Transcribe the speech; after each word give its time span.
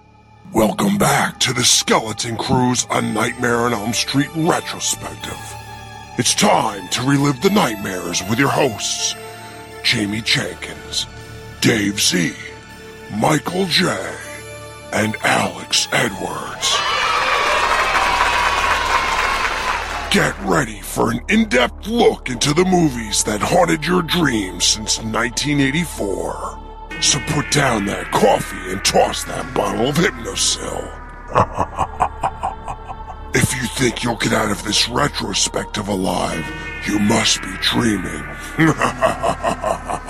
Welcome 0.52 0.98
back 0.98 1.40
to 1.40 1.52
the 1.52 1.64
Skeleton 1.64 2.36
Crew's 2.36 2.86
A 2.92 3.02
Nightmare 3.02 3.56
on 3.56 3.72
Elm 3.72 3.92
Street 3.92 4.28
retrospective. 4.36 5.36
It's 6.16 6.32
time 6.32 6.86
to 6.90 7.02
relive 7.02 7.42
the 7.42 7.50
nightmares 7.50 8.22
with 8.30 8.38
your 8.38 8.50
hosts, 8.50 9.16
Jamie 9.82 10.20
Jenkins, 10.20 11.06
Dave 11.60 12.00
Z, 12.00 12.36
Michael 13.16 13.66
J, 13.66 13.88
and 14.92 15.16
Alex 15.24 15.88
Edwards. 15.90 16.76
Get 20.12 20.38
ready 20.48 20.80
for 20.82 21.10
an 21.10 21.20
in 21.28 21.48
depth 21.48 21.88
look 21.88 22.30
into 22.30 22.54
the 22.54 22.64
movies 22.64 23.24
that 23.24 23.40
haunted 23.40 23.84
your 23.84 24.02
dreams 24.02 24.64
since 24.64 24.98
1984. 24.98 26.65
So 27.06 27.20
put 27.28 27.52
down 27.52 27.86
that 27.86 28.10
coffee 28.10 28.72
and 28.72 28.84
toss 28.84 29.22
that 29.24 29.54
bottle 29.54 29.90
of 29.90 29.94
Hypnocil. 29.94 30.90
if 33.36 33.54
you 33.54 33.68
think 33.68 34.02
you'll 34.02 34.16
get 34.16 34.32
out 34.32 34.50
of 34.50 34.64
this 34.64 34.88
retrospective 34.88 35.86
alive, 35.86 36.44
you 36.84 36.98
must 36.98 37.42
be 37.42 37.54
dreaming. 37.60 38.24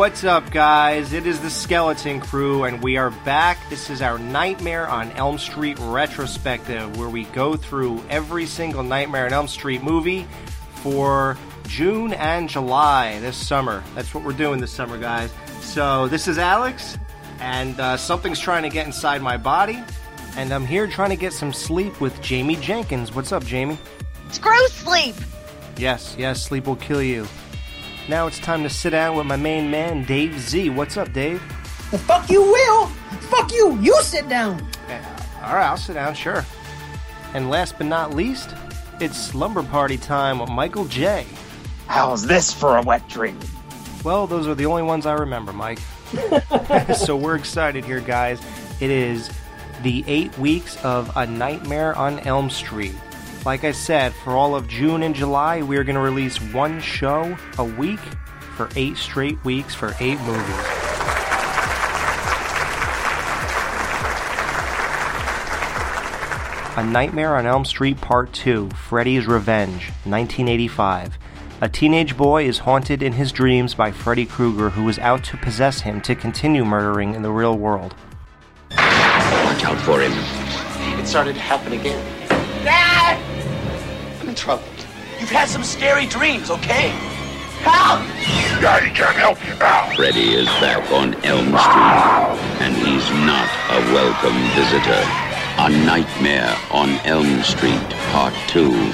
what's 0.00 0.24
up, 0.24 0.50
guys? 0.50 1.12
It 1.12 1.26
is 1.26 1.40
the 1.40 1.50
Skeleton 1.50 2.20
Crew, 2.20 2.64
and 2.64 2.82
we 2.82 2.96
are 2.96 3.10
back. 3.10 3.58
This 3.68 3.90
is 3.90 4.00
our 4.00 4.18
Nightmare 4.18 4.88
on 4.88 5.12
Elm 5.12 5.36
Street 5.36 5.76
retrospective, 5.78 6.96
where 6.96 7.10
we 7.10 7.24
go 7.24 7.54
through 7.54 8.02
every 8.08 8.46
single 8.46 8.82
Nightmare 8.82 9.26
on 9.26 9.34
Elm 9.34 9.46
Street 9.46 9.82
movie 9.82 10.26
for 10.76 11.36
June 11.68 12.14
and 12.14 12.48
July 12.48 13.20
this 13.20 13.36
summer. 13.36 13.84
That's 13.94 14.14
what 14.14 14.24
we're 14.24 14.32
doing 14.32 14.58
this 14.58 14.72
summer, 14.72 14.96
guys. 14.96 15.30
So, 15.60 16.08
this 16.08 16.28
is 16.28 16.38
Alex, 16.38 16.96
and 17.38 17.78
uh, 17.78 17.98
something's 17.98 18.40
trying 18.40 18.62
to 18.62 18.70
get 18.70 18.86
inside 18.86 19.20
my 19.20 19.36
body, 19.36 19.84
and 20.34 20.50
I'm 20.50 20.64
here 20.64 20.86
trying 20.86 21.10
to 21.10 21.16
get 21.16 21.34
some 21.34 21.52
sleep 21.52 22.00
with 22.00 22.18
Jamie 22.22 22.56
Jenkins. 22.56 23.14
What's 23.14 23.32
up, 23.32 23.44
Jamie? 23.44 23.76
Screw 24.30 24.66
sleep! 24.68 25.16
Yes, 25.76 26.16
yes, 26.18 26.42
sleep 26.42 26.66
will 26.66 26.76
kill 26.76 27.02
you. 27.02 27.26
Now 28.10 28.26
it's 28.26 28.40
time 28.40 28.64
to 28.64 28.68
sit 28.68 28.90
down 28.90 29.16
with 29.16 29.26
my 29.26 29.36
main 29.36 29.70
man, 29.70 30.02
Dave 30.02 30.36
Z. 30.36 30.70
What's 30.70 30.96
up, 30.96 31.12
Dave? 31.12 31.40
Well, 31.92 32.00
fuck 32.00 32.28
you, 32.28 32.42
Will. 32.42 32.86
Fuck 33.30 33.52
you. 33.52 33.78
You 33.78 34.02
sit 34.02 34.28
down. 34.28 34.60
All 35.44 35.54
right, 35.54 35.68
I'll 35.68 35.76
sit 35.76 35.92
down, 35.94 36.14
sure. 36.14 36.44
And 37.34 37.48
last 37.48 37.78
but 37.78 37.86
not 37.86 38.12
least, 38.12 38.52
it's 38.98 39.16
slumber 39.16 39.62
party 39.62 39.96
time 39.96 40.40
with 40.40 40.50
Michael 40.50 40.86
J. 40.86 41.24
How's 41.86 42.26
this 42.26 42.52
for 42.52 42.78
a 42.78 42.82
wet 42.82 43.06
dream? 43.08 43.38
Well, 44.02 44.26
those 44.26 44.48
are 44.48 44.56
the 44.56 44.66
only 44.66 44.82
ones 44.82 45.06
I 45.06 45.12
remember, 45.12 45.52
Mike. 45.52 45.78
so 46.96 47.16
we're 47.16 47.36
excited 47.36 47.84
here, 47.84 48.00
guys. 48.00 48.40
It 48.80 48.90
is 48.90 49.30
the 49.84 50.02
eight 50.08 50.36
weeks 50.36 50.76
of 50.84 51.16
A 51.16 51.28
Nightmare 51.28 51.94
on 51.94 52.18
Elm 52.18 52.50
Street. 52.50 52.96
Like 53.46 53.64
I 53.64 53.72
said, 53.72 54.12
for 54.12 54.32
all 54.32 54.54
of 54.54 54.68
June 54.68 55.02
and 55.02 55.14
July, 55.14 55.62
we 55.62 55.78
are 55.78 55.84
going 55.84 55.94
to 55.94 56.00
release 56.00 56.38
one 56.52 56.78
show 56.78 57.38
a 57.56 57.64
week 57.64 58.00
for 58.54 58.68
eight 58.76 58.98
straight 58.98 59.42
weeks 59.46 59.74
for 59.74 59.94
eight 59.98 60.20
movies. 60.20 60.66
A 66.76 66.84
Nightmare 66.84 67.34
on 67.36 67.46
Elm 67.46 67.64
Street 67.64 67.98
Part 68.02 68.30
2 68.34 68.70
Freddy's 68.70 69.26
Revenge, 69.26 69.88
1985. 70.04 71.16
A 71.62 71.68
teenage 71.68 72.18
boy 72.18 72.44
is 72.44 72.58
haunted 72.58 73.02
in 73.02 73.14
his 73.14 73.32
dreams 73.32 73.74
by 73.74 73.90
Freddy 73.90 74.26
Krueger, 74.26 74.68
who 74.68 74.86
is 74.90 74.98
out 74.98 75.24
to 75.24 75.38
possess 75.38 75.80
him 75.80 76.02
to 76.02 76.14
continue 76.14 76.64
murdering 76.64 77.14
in 77.14 77.22
the 77.22 77.32
real 77.32 77.56
world. 77.56 77.94
Watch 78.70 79.64
out 79.64 79.78
for 79.78 79.98
him. 80.00 80.12
It 81.00 81.06
started 81.06 81.34
to 81.34 81.40
happen 81.40 81.72
again. 81.72 82.19
Dad! 84.30 84.36
I'm 84.36 84.36
trouble. 84.36 84.64
You've 85.18 85.30
had 85.30 85.48
some 85.48 85.64
scary 85.64 86.06
dreams, 86.06 86.50
okay? 86.50 86.88
Help! 87.62 88.00
Daddy 88.62 88.90
can't 88.90 89.16
help 89.16 89.38
you 89.46 89.54
now. 89.58 89.94
Freddy 89.96 90.34
is 90.34 90.46
back 90.60 90.90
on 90.92 91.14
Elm 91.24 91.46
Street, 91.46 92.60
and 92.60 92.74
he's 92.76 93.10
not 93.26 93.48
a 93.70 93.80
welcome 93.92 94.38
visitor. 94.54 95.02
A 95.58 95.68
Nightmare 95.84 96.56
on 96.70 96.90
Elm 97.04 97.42
Street, 97.42 97.90
Part 98.12 98.34
2 98.48 98.92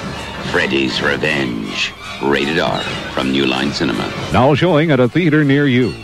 Freddy's 0.50 1.00
Revenge. 1.02 1.92
Rated 2.22 2.58
R 2.58 2.80
from 3.12 3.30
New 3.30 3.46
Line 3.46 3.72
Cinema. 3.72 4.10
Now 4.32 4.54
showing 4.54 4.90
at 4.90 5.00
a 5.00 5.08
theater 5.08 5.44
near 5.44 5.66
you. 5.66 5.94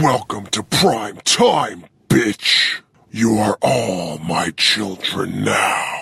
Welcome 0.00 0.46
to 0.46 0.62
prime 0.62 1.18
time, 1.24 1.84
bitch. 2.08 2.80
You 3.10 3.38
are 3.38 3.58
all 3.60 4.18
my 4.18 4.50
children 4.56 5.44
now. 5.44 5.97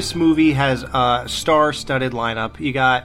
This 0.00 0.14
movie 0.14 0.52
has 0.52 0.82
a 0.82 1.24
star-studded 1.26 2.12
lineup. 2.12 2.58
You 2.58 2.72
got 2.72 3.04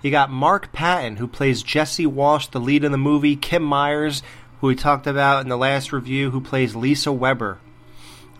you 0.00 0.12
got 0.12 0.30
Mark 0.30 0.72
Patton 0.72 1.16
who 1.16 1.26
plays 1.26 1.60
Jesse 1.60 2.06
Walsh, 2.06 2.46
the 2.46 2.60
lead 2.60 2.84
in 2.84 2.92
the 2.92 2.98
movie. 2.98 3.34
Kim 3.34 3.64
Myers, 3.64 4.22
who 4.60 4.68
we 4.68 4.76
talked 4.76 5.08
about 5.08 5.42
in 5.42 5.48
the 5.48 5.56
last 5.56 5.92
review, 5.92 6.30
who 6.30 6.40
plays 6.40 6.76
Lisa 6.76 7.12
Webber. 7.12 7.58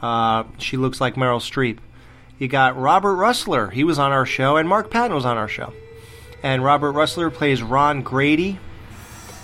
Uh, 0.01 0.45
she 0.57 0.77
looks 0.77 1.01
like 1.01 1.17
Meryl 1.17 1.41
Streep. 1.41 1.79
You 2.39 2.47
got 2.47 2.79
Robert 2.79 3.17
Rusler. 3.17 3.73
He 3.73 3.83
was 3.83 3.99
on 3.99 4.13
our 4.13 4.25
show, 4.25 4.57
and 4.57 4.69
Mark 4.69 4.89
Patton 4.89 5.13
was 5.13 5.27
on 5.27 5.37
our 5.37 5.49
show. 5.49 5.73
And 6.45 6.63
Robert 6.63 6.93
Rusler 6.93 7.35
plays 7.35 7.61
Ron 7.61 8.03
Grady. 8.03 8.61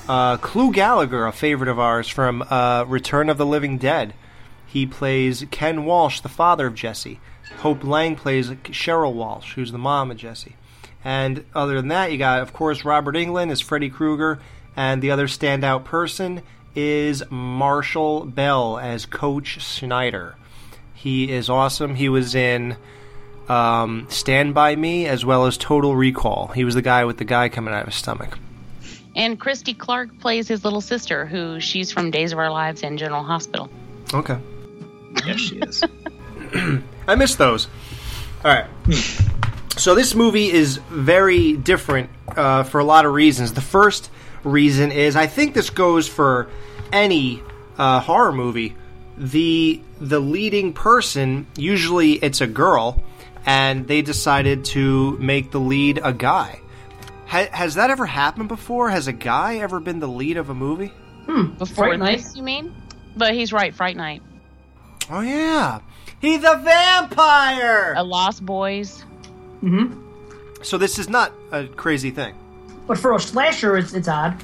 Uh, 0.08 0.36
Clu 0.36 0.72
Gulager, 0.72 1.28
a 1.28 1.32
favorite 1.32 1.68
of 1.68 1.80
ours 1.80 2.06
from 2.06 2.44
uh, 2.48 2.84
Return 2.86 3.28
of 3.28 3.38
the 3.38 3.46
Living 3.46 3.76
Dead. 3.76 4.14
He 4.64 4.86
plays 4.86 5.44
Ken 5.50 5.84
Walsh, 5.84 6.20
the 6.20 6.28
father 6.28 6.68
of 6.68 6.76
Jesse. 6.76 7.18
Hope 7.58 7.84
Lange 7.84 8.16
plays 8.16 8.50
Cheryl 8.50 9.14
Walsh, 9.14 9.54
who's 9.54 9.72
the 9.72 9.78
mom 9.78 10.10
of 10.10 10.16
Jesse. 10.16 10.56
And 11.04 11.44
other 11.54 11.74
than 11.76 11.88
that, 11.88 12.12
you 12.12 12.18
got, 12.18 12.40
of 12.42 12.52
course, 12.52 12.84
Robert 12.84 13.14
Englund 13.14 13.50
as 13.50 13.60
Freddy 13.60 13.90
Krueger, 13.90 14.40
and 14.76 15.02
the 15.02 15.10
other 15.10 15.26
standout 15.26 15.84
person 15.84 16.42
is 16.74 17.22
Marshall 17.30 18.24
Bell 18.24 18.78
as 18.78 19.06
Coach 19.06 19.60
Schneider. 19.60 20.36
He 20.94 21.30
is 21.30 21.50
awesome. 21.50 21.96
He 21.96 22.08
was 22.08 22.34
in 22.34 22.76
um, 23.48 24.06
Stand 24.08 24.54
By 24.54 24.76
Me 24.76 25.06
as 25.06 25.24
well 25.24 25.46
as 25.46 25.56
Total 25.56 25.94
Recall. 25.94 26.48
He 26.48 26.64
was 26.64 26.74
the 26.74 26.82
guy 26.82 27.04
with 27.04 27.18
the 27.18 27.24
guy 27.24 27.48
coming 27.48 27.74
out 27.74 27.82
of 27.82 27.88
his 27.88 27.96
stomach. 27.96 28.38
And 29.14 29.38
Christie 29.38 29.74
Clark 29.74 30.18
plays 30.20 30.48
his 30.48 30.64
little 30.64 30.80
sister, 30.80 31.26
who 31.26 31.60
she's 31.60 31.92
from 31.92 32.10
Days 32.10 32.32
of 32.32 32.38
Our 32.38 32.50
Lives 32.50 32.82
and 32.82 32.98
General 32.98 33.22
Hospital. 33.22 33.68
Okay. 34.14 34.38
Yes, 35.26 35.40
she 35.40 35.58
is. 35.58 35.84
I 37.06 37.14
miss 37.14 37.34
those. 37.34 37.68
All 38.44 38.52
right. 38.52 38.66
so 39.76 39.94
this 39.94 40.14
movie 40.14 40.50
is 40.50 40.76
very 40.88 41.54
different 41.54 42.10
uh, 42.36 42.62
for 42.64 42.80
a 42.80 42.84
lot 42.84 43.04
of 43.04 43.12
reasons. 43.12 43.52
The 43.52 43.60
first 43.60 44.10
reason 44.44 44.92
is 44.92 45.16
I 45.16 45.26
think 45.26 45.54
this 45.54 45.70
goes 45.70 46.08
for 46.08 46.48
any 46.92 47.42
uh, 47.78 48.00
horror 48.00 48.32
movie. 48.32 48.74
The 49.16 49.80
the 50.00 50.20
leading 50.20 50.72
person 50.72 51.46
usually 51.56 52.12
it's 52.14 52.40
a 52.40 52.46
girl, 52.46 53.02
and 53.46 53.86
they 53.86 54.02
decided 54.02 54.64
to 54.66 55.16
make 55.18 55.50
the 55.50 55.60
lead 55.60 56.00
a 56.02 56.12
guy. 56.12 56.60
Ha- 57.26 57.48
has 57.52 57.74
that 57.76 57.90
ever 57.90 58.06
happened 58.06 58.48
before? 58.48 58.90
Has 58.90 59.06
a 59.06 59.12
guy 59.12 59.56
ever 59.56 59.80
been 59.80 60.00
the 60.00 60.08
lead 60.08 60.36
of 60.38 60.50
a 60.50 60.54
movie? 60.54 60.92
Before 61.26 61.66
Fright 61.86 61.98
Night. 61.98 62.18
this, 62.18 62.36
you 62.36 62.42
mean? 62.42 62.74
But 63.16 63.34
he's 63.34 63.52
right, 63.52 63.74
Fright 63.74 63.96
Night. 63.96 64.22
Oh 65.10 65.20
yeah, 65.20 65.80
he's 66.22 66.42
a 66.44 66.56
vampire. 66.56 67.92
A 67.96 68.02
Lost 68.02 68.44
Boys. 68.46 69.04
Mm-hmm. 69.62 69.98
So 70.62 70.78
this 70.78 70.98
is 70.98 71.08
not 71.10 71.32
a 71.50 71.66
crazy 71.66 72.10
thing. 72.10 72.34
But 72.86 72.96
for 72.98 73.14
a 73.14 73.20
slasher, 73.20 73.76
it's 73.76 73.92
it's 73.92 74.08
odd. 74.08 74.40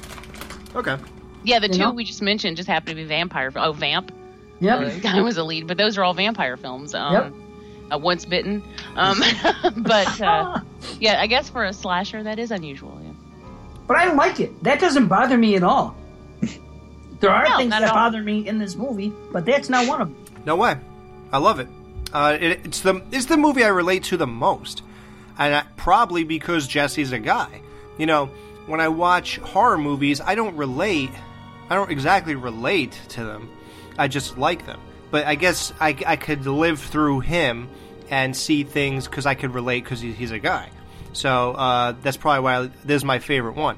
Okay. 0.75 0.97
Yeah, 1.43 1.59
the 1.59 1.67
You 1.67 1.73
two 1.73 1.79
know? 1.79 1.91
we 1.93 2.03
just 2.03 2.21
mentioned 2.21 2.57
just 2.57 2.67
happen 2.69 2.89
to 2.89 2.95
be 2.95 3.05
vampire. 3.05 3.51
Oh, 3.55 3.71
Vamp. 3.71 4.11
Yep. 4.59 4.93
The 4.93 4.99
guy 4.99 5.21
was 5.23 5.37
a 5.37 5.43
lead, 5.43 5.65
but 5.67 5.77
those 5.77 5.97
are 5.97 6.03
all 6.03 6.13
vampire 6.13 6.57
films. 6.57 6.93
Um, 6.93 7.13
Yep. 7.13 7.33
uh, 7.93 7.97
Once 7.97 8.25
Bitten. 8.25 8.61
Um, 8.95 9.19
but 9.77 10.21
uh, 10.21 10.59
yeah, 10.99 11.19
I 11.21 11.27
guess 11.27 11.49
for 11.49 11.63
a 11.63 11.73
slasher, 11.73 12.21
that 12.23 12.37
is 12.39 12.51
unusual. 12.51 12.99
Yeah. 13.03 13.11
But 13.87 13.97
I 13.97 14.13
like 14.13 14.39
it. 14.39 14.61
That 14.63 14.79
doesn't 14.79 15.07
bother 15.07 15.37
me 15.37 15.55
at 15.55 15.63
all. 15.63 15.95
There 17.19 17.29
are 17.31 17.43
No, 17.49 17.57
things 17.57 17.71
that 17.71 17.91
bother 17.93 18.21
me 18.21 18.47
in 18.47 18.59
this 18.59 18.75
movie, 18.75 19.11
but 19.31 19.45
that's 19.45 19.67
not 19.69 19.87
one 19.87 20.01
of 20.01 20.07
them. 20.09 20.43
No 20.45 20.55
way. 20.55 20.77
I 21.31 21.37
love 21.37 21.59
it. 21.59 21.67
Uh, 22.11 22.37
it 22.39 22.65
it's 22.65 22.81
the 22.81 23.03
it's 23.11 23.25
the 23.25 23.37
movie 23.37 23.63
I 23.63 23.67
relate 23.67 24.05
to 24.05 24.17
the 24.17 24.27
most, 24.27 24.81
and 25.37 25.55
I, 25.55 25.63
probably 25.77 26.23
because 26.23 26.67
Jesse's 26.67 27.11
a 27.11 27.19
guy. 27.19 27.61
You 27.97 28.05
know, 28.05 28.27
when 28.65 28.79
I 28.79 28.87
watch 28.87 29.37
horror 29.37 29.77
movies, 29.77 30.21
I 30.21 30.35
don't 30.35 30.55
relate. 30.55 31.11
I 31.69 31.75
don't 31.75 31.91
exactly 31.91 32.35
relate 32.35 32.99
to 33.09 33.23
them. 33.23 33.49
I 33.97 34.07
just 34.07 34.37
like 34.37 34.65
them. 34.65 34.79
But 35.11 35.25
I 35.25 35.35
guess 35.35 35.73
I, 35.79 35.95
I 36.05 36.15
could 36.15 36.45
live 36.45 36.79
through 36.79 37.21
him 37.21 37.69
and 38.09 38.35
see 38.35 38.63
things 38.63 39.07
because 39.07 39.25
I 39.25 39.35
could 39.35 39.53
relate 39.53 39.83
because 39.83 40.01
he, 40.01 40.13
he's 40.13 40.31
a 40.31 40.39
guy. 40.39 40.69
So 41.13 41.51
uh, 41.53 41.93
that's 42.01 42.17
probably 42.17 42.41
why 42.41 42.57
I, 42.57 42.69
this 42.85 42.97
is 42.97 43.05
my 43.05 43.19
favorite 43.19 43.55
one. 43.55 43.77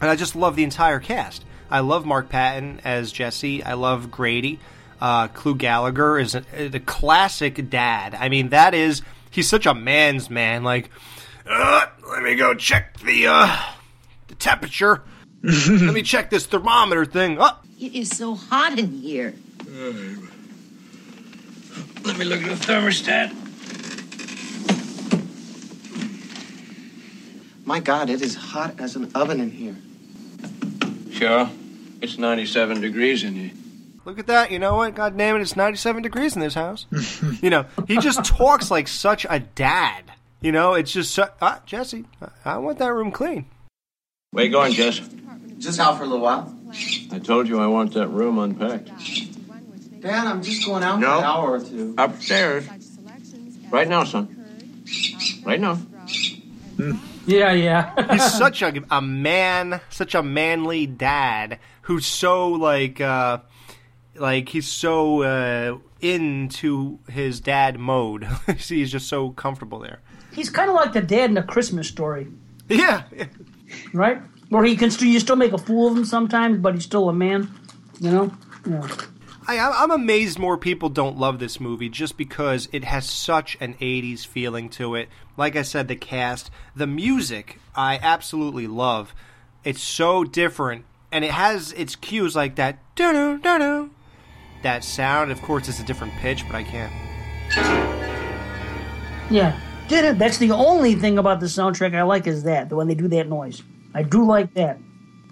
And 0.00 0.10
I 0.10 0.16
just 0.16 0.36
love 0.36 0.56
the 0.56 0.64
entire 0.64 1.00
cast. 1.00 1.44
I 1.70 1.80
love 1.80 2.06
Mark 2.06 2.28
Patton 2.28 2.80
as 2.84 3.12
Jesse. 3.12 3.62
I 3.62 3.74
love 3.74 4.10
Grady. 4.10 4.60
Uh, 5.00 5.28
Clu 5.28 5.54
Gulager 5.54 6.20
is 6.20 6.34
a, 6.34 6.68
the 6.68 6.80
classic 6.80 7.70
dad. 7.70 8.14
I 8.14 8.28
mean, 8.28 8.48
that 8.48 8.74
is 8.74 9.02
he's 9.30 9.48
such 9.48 9.66
a 9.66 9.74
man's 9.74 10.28
man. 10.28 10.64
Like, 10.64 10.90
uh, 11.48 11.86
let 12.10 12.22
me 12.22 12.34
go 12.34 12.54
check 12.54 12.98
the 13.00 13.26
uh, 13.28 13.56
the 14.28 14.34
temperature. 14.34 15.02
let 15.42 15.94
me 15.94 16.02
check 16.02 16.30
this 16.30 16.46
thermometer 16.46 17.04
thing. 17.04 17.36
Oh, 17.40 17.58
It 17.80 17.94
is 17.94 18.10
so 18.10 18.34
hot 18.34 18.78
in 18.78 18.90
here. 18.90 19.34
Let 22.04 22.18
me 22.18 22.24
look 22.24 22.42
at 22.42 22.48
the 22.58 22.66
thermostat. 22.66 23.34
My 27.64 27.80
God, 27.80 28.08
it 28.08 28.22
is 28.22 28.34
hot 28.34 28.80
as 28.80 28.96
an 28.96 29.10
oven 29.14 29.40
in 29.40 29.50
here. 29.50 29.76
Sure. 31.12 31.50
It's 32.00 32.16
97 32.16 32.80
degrees 32.80 33.22
in 33.24 33.34
here. 33.34 33.50
Look 34.08 34.18
at 34.18 34.26
that. 34.28 34.50
You 34.50 34.58
know 34.58 34.76
what? 34.76 34.94
God 34.94 35.16
damn 35.16 35.36
it, 35.36 35.42
it's 35.42 35.54
97 35.54 36.02
degrees 36.02 36.34
in 36.34 36.40
this 36.40 36.54
house. 36.54 36.86
you 37.42 37.50
know, 37.50 37.66
he 37.86 37.98
just 37.98 38.24
talks 38.24 38.70
like 38.70 38.88
such 38.88 39.26
a 39.28 39.38
dad. 39.40 40.04
You 40.40 40.50
know, 40.52 40.74
it's 40.74 40.92
just 40.92 41.14
so, 41.14 41.28
ah, 41.42 41.60
Jesse, 41.66 42.04
I- 42.22 42.52
I 42.54 42.58
want 42.58 42.78
that 42.78 42.92
room 42.92 43.10
clean. 43.12 43.44
Where 44.30 44.44
you 44.44 44.50
going, 44.50 44.72
Jess? 44.72 45.00
Just 45.58 45.78
out 45.80 45.98
for 45.98 46.04
a 46.04 46.06
little 46.06 46.20
while. 46.22 46.54
I 47.12 47.18
told 47.18 47.48
you 47.48 47.60
I 47.60 47.66
want 47.66 47.94
that 47.94 48.08
room 48.08 48.38
unpacked. 48.38 48.90
Dad, 50.00 50.26
I'm 50.26 50.42
just 50.42 50.64
going 50.64 50.82
out 50.84 51.00
No. 51.00 51.06
for 51.14 51.18
an 51.18 51.24
hour 51.24 51.50
or 51.52 51.60
two. 51.60 51.94
Upstairs. 51.98 52.66
Right 53.70 53.88
now, 53.88 54.04
son. 54.04 54.84
Right 55.44 55.60
now. 55.60 55.78
Yeah, 57.26 57.52
yeah. 57.52 57.92
he's 58.12 58.32
such 58.38 58.62
a, 58.62 58.82
a 58.90 59.02
man, 59.02 59.80
such 59.90 60.14
a 60.14 60.22
manly 60.22 60.86
dad 60.86 61.58
who's 61.82 62.06
so 62.06 62.48
like, 62.50 63.00
uh, 63.00 63.38
like 64.20 64.48
he's 64.48 64.68
so 64.68 65.22
uh, 65.22 65.78
into 66.00 66.98
his 67.08 67.40
dad 67.40 67.78
mode. 67.78 68.26
he's 68.56 68.92
just 68.92 69.08
so 69.08 69.30
comfortable 69.30 69.80
there. 69.80 70.00
He's 70.32 70.50
kind 70.50 70.68
of 70.68 70.76
like 70.76 70.92
the 70.92 71.02
dad 71.02 71.30
in 71.30 71.36
a 71.36 71.42
Christmas 71.42 71.88
story, 71.88 72.28
Yeah, 72.68 73.04
right? 73.92 74.20
Where 74.50 74.64
he 74.64 74.76
can 74.76 74.90
st- 74.90 75.12
you 75.12 75.20
still 75.20 75.36
make 75.36 75.52
a 75.52 75.58
fool 75.58 75.90
of 75.90 75.96
him 75.96 76.04
sometimes, 76.04 76.58
but 76.58 76.74
he's 76.74 76.84
still 76.84 77.08
a 77.08 77.12
man. 77.12 77.50
You 78.00 78.10
know? 78.10 78.32
Yeah. 78.68 78.86
I, 79.46 79.58
I'm 79.58 79.90
amazed 79.90 80.38
more 80.38 80.58
people 80.58 80.90
don't 80.90 81.16
love 81.18 81.38
this 81.38 81.58
movie 81.58 81.88
just 81.88 82.18
because 82.18 82.68
it 82.70 82.84
has 82.84 83.08
such 83.08 83.56
an 83.60 83.74
80s 83.80 84.26
feeling 84.26 84.68
to 84.70 84.94
it. 84.94 85.08
Like 85.38 85.56
I 85.56 85.62
said, 85.62 85.88
the 85.88 85.96
cast, 85.96 86.50
the 86.76 86.86
music, 86.86 87.58
I 87.74 87.98
absolutely 88.02 88.66
love. 88.66 89.14
It's 89.64 89.82
so 89.82 90.22
different, 90.22 90.84
and 91.10 91.24
it 91.24 91.30
has 91.30 91.72
its 91.72 91.96
cues 91.96 92.36
like 92.36 92.56
that. 92.56 92.78
That 94.62 94.82
sound, 94.84 95.30
of 95.30 95.40
course, 95.42 95.68
it's 95.68 95.80
a 95.80 95.84
different 95.84 96.12
pitch, 96.14 96.44
but 96.46 96.56
I 96.56 96.64
can't. 96.64 96.92
Yeah. 99.30 99.58
Did 99.88 100.04
it? 100.04 100.18
That's 100.18 100.38
the 100.38 100.50
only 100.50 100.94
thing 100.94 101.18
about 101.18 101.40
the 101.40 101.46
soundtrack 101.46 101.94
I 101.94 102.02
like 102.02 102.26
is 102.26 102.42
that 102.42 102.68
the 102.68 102.76
when 102.76 102.88
they 102.88 102.94
do 102.94 103.08
that 103.08 103.28
noise. 103.28 103.62
I 103.94 104.02
do 104.02 104.24
like 104.24 104.52
that. 104.54 104.78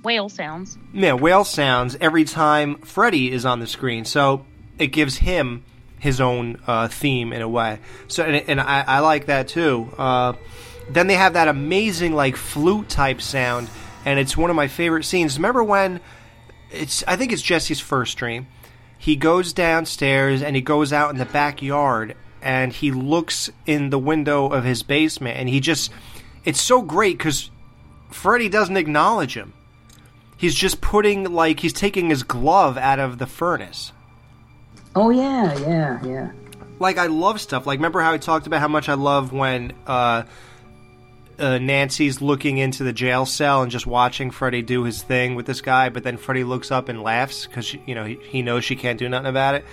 Whale 0.03 0.29
sounds. 0.29 0.79
Yeah, 0.95 1.13
whale 1.13 1.45
sounds 1.45 1.97
every 2.01 2.25
time 2.25 2.77
Freddy 2.79 3.31
is 3.31 3.45
on 3.45 3.61
the 3.61 3.67
screen, 3.67 4.05
so 4.05 4.47
it 4.79 4.89
gives 4.89 5.17
him 5.19 5.65
his 5.99 6.21
own 6.21 6.61
uh, 6.67 6.89
theme 6.89 7.33
in 7.33 7.43
a 7.43 7.49
way. 7.49 7.81
So, 8.09 8.23
and, 8.23 8.49
and 8.49 8.61
I, 8.61 8.85
I 8.87 8.99
like 9.01 9.27
that 9.27 9.49
too. 9.49 9.93
Uh, 9.99 10.35
then 10.89 11.07
they 11.07 11.15
have 11.15 11.35
that 11.35 11.49
amazing 11.49 12.15
like 12.15 12.37
flute 12.37 12.89
type 12.89 13.21
sound, 13.21 13.69
and 14.05 14.19
it's 14.19 14.37
one 14.37 14.49
of 14.49 14.57
my 14.57 14.69
favorite 14.69 15.05
scenes. 15.05 15.37
Remember 15.37 15.63
when 15.65 16.01
it's? 16.71 17.05
I 17.07 17.17
think 17.17 17.33
it's 17.33 17.43
Jesse's 17.43 17.81
first 17.81 18.17
dream. 18.17 18.47
He 18.99 19.17
goes 19.17 19.53
downstairs 19.53 20.43
and 20.43 20.57
he 20.57 20.63
goes 20.63 20.93
out 20.93 21.11
in 21.11 21.19
the 21.19 21.27
backyard 21.27 22.17
and 22.43 22.73
he 22.73 22.91
looks 22.91 23.51
in 23.67 23.91
the 23.91 23.99
window 23.99 24.47
of 24.49 24.65
his 24.65 24.83
basement 24.83 25.39
and 25.39 25.49
he 25.49 25.61
just. 25.61 25.91
It's 26.45 26.61
so 26.61 26.81
great 26.81 27.19
because 27.19 27.51
Freddy 28.11 28.49
doesn't 28.49 28.77
acknowledge 28.77 29.37
him 29.37 29.53
he's 30.37 30.55
just 30.55 30.81
putting 30.81 31.33
like 31.33 31.61
he's 31.61 31.73
taking 31.73 32.11
his 32.11 32.23
glove 32.23 32.77
out 32.77 32.99
of 32.99 33.19
the 33.19 33.27
furnace. 33.27 33.93
Oh 34.95 35.11
yeah, 35.11 35.59
yeah, 35.59 36.05
yeah. 36.05 36.31
Like 36.79 36.99
I 36.99 37.07
love 37.07 37.41
stuff. 37.41 37.67
Like 37.67 37.79
remember 37.79 38.01
how 38.01 38.13
I 38.13 38.19
talked 38.19 38.47
about 38.47 38.61
how 38.61 38.69
much 38.69 38.89
I 38.89 38.95
love 38.95 39.33
when 39.33 39.73
uh, 39.87 40.25
uh, 41.39 41.59
Nancy's 41.59 42.21
looking 42.21 42.59
into 42.59 42.85
the 42.85 42.93
jail 42.93 43.27
cell 43.27 43.63
and 43.63 43.71
just 43.71 43.87
watching 43.87 44.31
Freddy 44.31 44.63
do 44.63 44.85
his 44.85 45.03
thing 45.03 45.35
with 45.35 45.47
this 45.47 45.61
guy, 45.61 45.89
but 45.89 46.03
then 46.03 46.17
Freddy 46.17 46.45
looks 46.45 46.71
up 46.71 46.89
and 46.89 47.03
laughs 47.03 47.47
because 47.47 47.75
you 47.87 47.95
know 47.95 48.05
he, 48.05 48.19
he 48.23 48.43
knows 48.43 48.65
she 48.65 48.77
can't 48.77 48.99
do 48.99 49.09
nothing 49.09 49.27
about 49.27 49.55
it. 49.55 49.65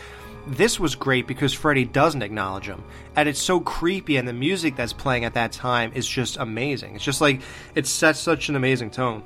This 0.46 0.78
was 0.78 0.96
great 0.96 1.26
because 1.26 1.54
Freddy 1.54 1.86
doesn't 1.86 2.22
acknowledge 2.22 2.66
him, 2.66 2.84
and 3.16 3.30
it's 3.30 3.42
so 3.42 3.60
creepy, 3.62 4.18
and 4.18 4.28
the 4.28 4.34
music 4.34 4.76
that's 4.76 4.94
playing 4.94 5.24
at 5.24 5.36
that 5.36 5.54
time 5.54 5.92
is 5.96 6.08
just 6.08 6.38
amazing. 6.38 6.96
It's 6.96 7.04
just 7.04 7.22
like 7.22 7.42
it 7.76 7.88
sets 7.88 8.20
such 8.20 8.50
an 8.50 8.56
amazing 8.56 8.92
tone. 8.92 9.24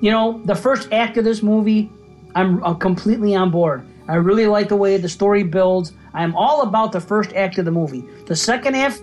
You 0.00 0.10
know, 0.10 0.40
the 0.44 0.54
first 0.54 0.90
act 0.92 1.18
of 1.18 1.24
this 1.24 1.42
movie, 1.42 1.90
I'm, 2.34 2.64
I'm 2.64 2.78
completely 2.78 3.34
on 3.34 3.50
board. 3.50 3.84
I 4.08 4.14
really 4.14 4.46
like 4.46 4.68
the 4.68 4.76
way 4.76 4.96
the 4.96 5.08
story 5.08 5.42
builds. 5.42 5.92
I'm 6.14 6.34
all 6.34 6.62
about 6.62 6.92
the 6.92 7.00
first 7.00 7.34
act 7.34 7.58
of 7.58 7.66
the 7.66 7.70
movie. 7.70 8.04
The 8.26 8.36
second 8.36 8.74
half, 8.74 8.98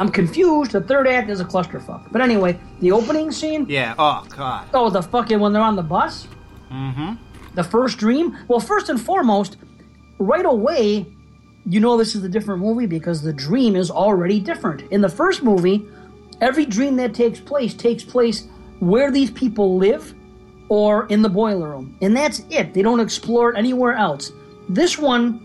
I'm 0.00 0.08
confused. 0.08 0.72
The 0.72 0.80
third 0.80 1.06
act 1.06 1.28
is 1.28 1.40
a 1.40 1.44
clusterfuck. 1.44 2.10
But 2.10 2.22
anyway, 2.22 2.58
the 2.80 2.90
opening 2.90 3.30
scene. 3.30 3.66
Yeah. 3.68 3.94
Oh 3.98 4.26
God. 4.34 4.66
Oh, 4.72 4.88
the 4.88 5.02
fucking 5.02 5.38
when 5.38 5.52
they're 5.52 5.62
on 5.62 5.76
the 5.76 5.82
bus. 5.82 6.26
Mm-hmm. 6.72 7.14
The 7.54 7.64
first 7.64 7.98
dream. 7.98 8.38
Well, 8.48 8.60
first 8.60 8.88
and 8.88 8.98
foremost, 8.98 9.58
right 10.18 10.46
away, 10.46 11.06
you 11.66 11.80
know 11.80 11.98
this 11.98 12.14
is 12.14 12.24
a 12.24 12.30
different 12.30 12.62
movie 12.62 12.86
because 12.86 13.20
the 13.20 13.32
dream 13.32 13.76
is 13.76 13.90
already 13.90 14.40
different. 14.40 14.90
In 14.90 15.02
the 15.02 15.08
first 15.08 15.42
movie, 15.42 15.86
every 16.40 16.64
dream 16.64 16.96
that 16.96 17.12
takes 17.12 17.38
place 17.38 17.74
takes 17.74 18.02
place 18.02 18.48
where 18.78 19.10
these 19.10 19.30
people 19.30 19.76
live 19.76 20.14
or 20.70 21.08
in 21.08 21.20
the 21.20 21.28
boiler 21.28 21.68
room. 21.68 21.94
And 22.00 22.16
that's 22.16 22.42
it. 22.48 22.72
They 22.72 22.80
don't 22.80 23.00
explore 23.00 23.50
it 23.50 23.58
anywhere 23.58 23.92
else. 23.92 24.32
This 24.66 24.96
one, 24.96 25.44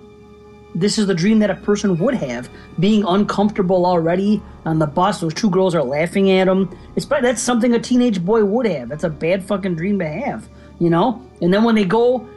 this 0.75 0.98
is 0.98 1.08
the 1.08 1.13
dream 1.15 1.39
that 1.39 1.50
a 1.50 1.55
person 1.55 1.98
would 1.98 2.13
have, 2.15 2.50
being 2.79 3.03
uncomfortable 3.08 3.86
already 3.86 4.41
on 4.65 4.77
the 4.77 4.86
bus. 4.88 5.22
Those 5.22 5.34
two 5.34 5.50
girls 5.50 5.74
are 5.74 5.82
laughing 5.84 6.29
at 6.32 6.48
him. 6.48 6.77
It's 6.96 7.05
probably, 7.05 7.29
that's 7.29 7.41
something 7.41 7.74
a 7.74 7.79
teenage 7.79 8.24
boy 8.24 8.44
would 8.44 8.65
have. 8.67 8.89
That's 8.89 9.05
a 9.05 9.10
bad 9.10 9.44
fucking 9.44 9.75
dream 9.75 10.00
to 10.00 10.08
have, 10.08 10.48
you 10.79 10.89
know. 10.89 11.25
And 11.41 11.53
then 11.53 11.63
when 11.63 11.75
they 11.75 11.86
go 11.86 12.27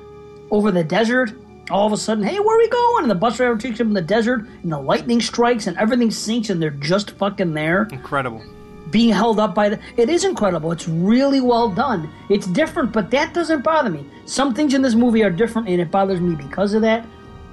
over 0.51 0.71
the 0.71 0.85
desert, 0.85 1.33
all 1.71 1.87
of 1.87 1.93
a 1.93 1.97
sudden, 1.97 2.25
hey, 2.25 2.39
where 2.39 2.57
are 2.57 2.59
we 2.59 2.69
going? 2.69 3.05
And 3.05 3.11
the 3.11 3.15
bus 3.17 3.37
driver 3.37 3.59
takes 3.59 3.79
them 3.79 3.89
in 3.89 3.95
the 3.95 4.01
desert, 4.01 4.47
and 4.63 4.73
the 4.73 4.81
lightning 4.81 5.21
strikes, 5.21 5.67
and 5.67 5.77
everything 5.77 6.11
sinks, 6.11 6.49
and 6.49 6.63
they're 6.63 6.71
just 6.71 7.11
fucking 7.13 7.53
there 7.53 7.89
Incredible. 7.93 8.43
being 8.91 9.13
held 9.13 9.39
up 9.39 9.55
by 9.55 9.69
the 9.69 9.79
it 9.99 10.09
is 10.09 10.25
incredible 10.25 10.73
it's 10.73 10.89
really 10.89 11.43
well 11.43 11.69
done 11.69 12.09
it's 12.31 12.47
different 12.47 12.91
but 12.91 13.11
that 13.11 13.35
doesn't 13.35 13.63
bother 13.63 13.91
me 13.91 14.03
some 14.25 14.55
things 14.55 14.73
in 14.73 14.81
this 14.81 14.95
movie 14.95 15.23
are 15.23 15.29
different 15.29 15.69
and 15.69 15.79
it 15.79 15.91
bothers 15.91 16.21
me 16.23 16.35
because 16.35 16.73
of 16.73 16.81
that 16.81 17.05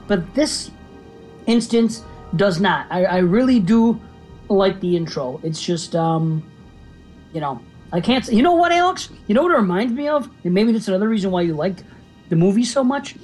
but 0.08 0.34
this 0.36 0.72
instance 1.48 2.04
does 2.36 2.60
not 2.60 2.88
i, 2.90 3.06
I 3.06 3.18
really 3.20 3.60
do 3.60 4.00
like 4.50 4.80
the 4.80 4.96
intro 4.96 5.40
it's 5.44 5.62
just 5.62 5.96
um 5.96 6.44
you 7.34 7.42
know 7.42 7.62
I 7.94 8.02
can't. 8.02 8.28
You 8.28 8.42
know 8.42 8.54
what, 8.56 8.74
Alex? 8.74 9.10
You 9.28 9.36
know 9.36 9.44
what 9.44 9.52
it 9.54 9.58
reminds 9.58 9.94
me 9.94 10.10
of, 10.10 10.30
and 10.44 10.54
maybe 10.54 10.74
that's 10.74 10.90
another 10.90 11.08
reason 11.08 11.32
why 11.32 11.44
you 11.44 11.54
liked 11.54 11.84
the 12.28 12.36
movie 12.36 12.66
so 12.66 12.84
much. 12.84 13.16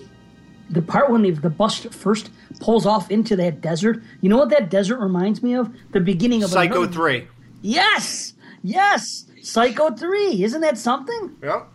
The 0.70 0.82
part 0.82 1.12
when 1.12 1.24
the, 1.24 1.32
the 1.32 1.50
bus 1.50 1.80
first 1.80 2.30
pulls 2.62 2.86
off 2.86 3.12
into 3.12 3.36
that 3.36 3.60
desert. 3.60 4.02
You 4.22 4.30
know 4.30 4.38
what 4.38 4.50
that 4.52 4.70
desert 4.70 5.00
reminds 5.00 5.44
me 5.44 5.56
of? 5.56 5.76
The 5.92 6.00
beginning 6.00 6.44
of 6.44 6.52
Psycho 6.52 6.84
another- 6.84 6.94
three. 6.94 7.28
Yes, 7.62 8.34
yes, 8.64 9.26
Psycho 9.42 9.92
three. 9.92 10.42
Isn't 10.42 10.62
that 10.62 10.78
something? 10.78 11.36
Yep. 11.44 11.68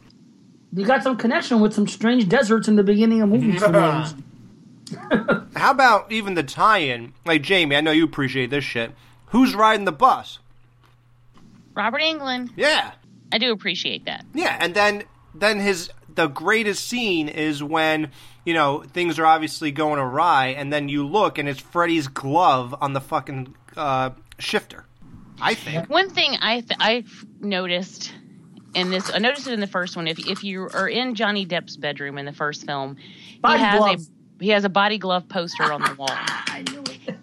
You 0.73 0.87
got 0.87 1.03
some 1.03 1.19
connection 1.19 1.61
with 1.61 1.75
some 1.75 1.89
strange 1.89 2.29
deserts 2.29 2.67
in 2.67 2.77
the 2.77 2.83
beginning 2.85 3.21
of 3.21 3.29
movies. 3.29 3.63
for 4.87 4.95
no 4.95 5.19
reason. 5.19 5.51
How 5.57 5.71
about 5.71 6.11
even 6.13 6.35
the 6.35 6.43
tie-in? 6.43 7.13
Like 7.25 7.43
Jamie, 7.43 7.77
I 7.77 7.81
know 7.81 7.91
you 7.91 8.05
appreciate 8.05 8.51
this 8.51 8.65
shit. 8.65 8.93
Who's 9.27 9.55
riding 9.55 9.85
the 9.85 9.93
bus? 9.93 10.39
Robert 11.75 12.01
Englund. 12.01 12.51
Yeah, 12.57 12.93
I 13.33 13.39
do 13.39 13.53
appreciate 13.53 14.05
that. 14.07 14.25
yeah, 14.35 14.57
and 14.61 14.75
then 14.75 15.05
then 15.35 15.61
his 15.61 15.91
the 16.15 16.29
greatest 16.29 16.89
scene 16.89 17.29
is 17.29 17.63
when 17.63 18.11
you 18.47 18.55
know 18.55 18.83
things 18.93 19.19
are 19.19 19.27
obviously 19.27 19.71
going 19.71 19.99
awry, 19.99 20.49
and 20.49 20.73
then 20.73 20.89
you 20.89 21.07
look 21.07 21.37
and 21.39 21.49
it's 21.49 21.61
Freddy's 21.61 22.09
glove 22.09 22.75
on 22.81 22.93
the 22.95 23.01
fucking 23.01 23.55
uh, 23.77 24.11
shifter. 24.39 24.87
I 25.41 25.53
think. 25.55 25.91
One 25.91 26.09
thing 26.09 26.39
I 26.41 26.61
th- 26.61 26.79
I've 26.81 27.27
noticed 27.41 28.11
in 28.75 28.89
this, 28.89 29.13
I 29.13 29.19
noticed 29.19 29.47
it 29.47 29.53
in 29.53 29.61
the 29.61 29.67
first 29.67 29.95
one. 29.97 30.09
If 30.09 30.19
if 30.19 30.43
you 30.45 30.71
are 30.73 30.89
in 30.89 31.15
Johnny 31.15 31.45
Depp's 31.45 31.77
bedroom 31.77 32.17
in 32.17 32.25
the 32.25 32.33
first 32.33 32.65
film, 32.65 32.97
Body 33.43 33.59
he 33.59 33.65
has 33.65 33.79
glove. 33.79 34.01
a 34.01 34.16
he 34.41 34.51
has 34.51 34.65
a 34.65 34.69
body 34.69 34.99
glove 34.99 35.29
poster 35.29 35.65
on 35.73 35.81
the 35.83 35.95
wall. 35.99 36.11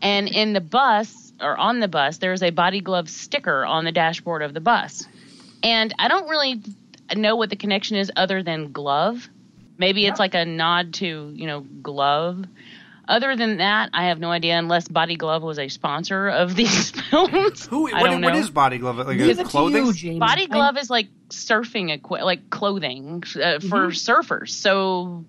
And 0.02 0.28
in 0.28 0.54
the 0.54 0.62
bus 0.62 1.34
or 1.42 1.58
on 1.58 1.80
the 1.80 1.88
bus, 1.88 2.18
there's 2.18 2.44
a 2.44 2.50
body 2.52 2.82
glove 2.82 3.10
sticker 3.10 3.66
on 3.66 3.86
the 3.86 3.92
dashboard 3.92 4.42
of 4.42 4.54
the 4.54 4.62
bus. 4.62 5.06
And 5.62 5.94
I 6.00 6.08
don't 6.08 6.28
really 6.30 6.62
know 7.16 7.36
what 7.36 7.50
the 7.50 7.56
connection 7.56 7.98
is 7.98 8.12
other 8.16 8.44
than 8.44 8.72
glove. 8.72 9.30
Maybe 9.78 10.06
it's 10.06 10.20
like 10.20 10.36
a 10.36 10.46
nod 10.46 10.94
to, 10.96 11.32
you 11.36 11.48
know, 11.48 11.62
glove. 11.62 12.46
Other 13.08 13.36
than 13.36 13.58
that, 13.58 13.90
I 13.94 14.06
have 14.06 14.20
no 14.20 14.32
idea 14.32 14.58
unless 14.58 14.88
Body 14.88 15.18
Glove 15.18 15.44
was 15.44 15.60
a 15.60 15.68
sponsor 15.68 16.30
of 16.30 16.56
these 16.56 16.92
films. 16.92 17.66
Who? 17.68 17.92
I 17.94 18.04
don't 18.04 18.22
know. 18.22 18.30
what 18.30 18.38
is 18.38 18.50
body 18.50 18.78
glove? 18.78 18.98
Like 18.98 19.08
Leave 19.20 19.40
it 19.40 19.46
clothing? 19.48 19.86
you, 19.88 19.94
Jamie. 19.94 20.20
Body 20.20 20.44
I- 20.44 20.46
glove 20.46 20.78
is 20.78 20.90
like 20.90 21.08
surfing 21.30 21.92
equi- 21.92 22.22
like 22.22 22.50
clothing 22.50 23.24
uh, 23.36 23.60
for 23.60 23.88
surfers. 23.88 24.50
So 24.52 25.26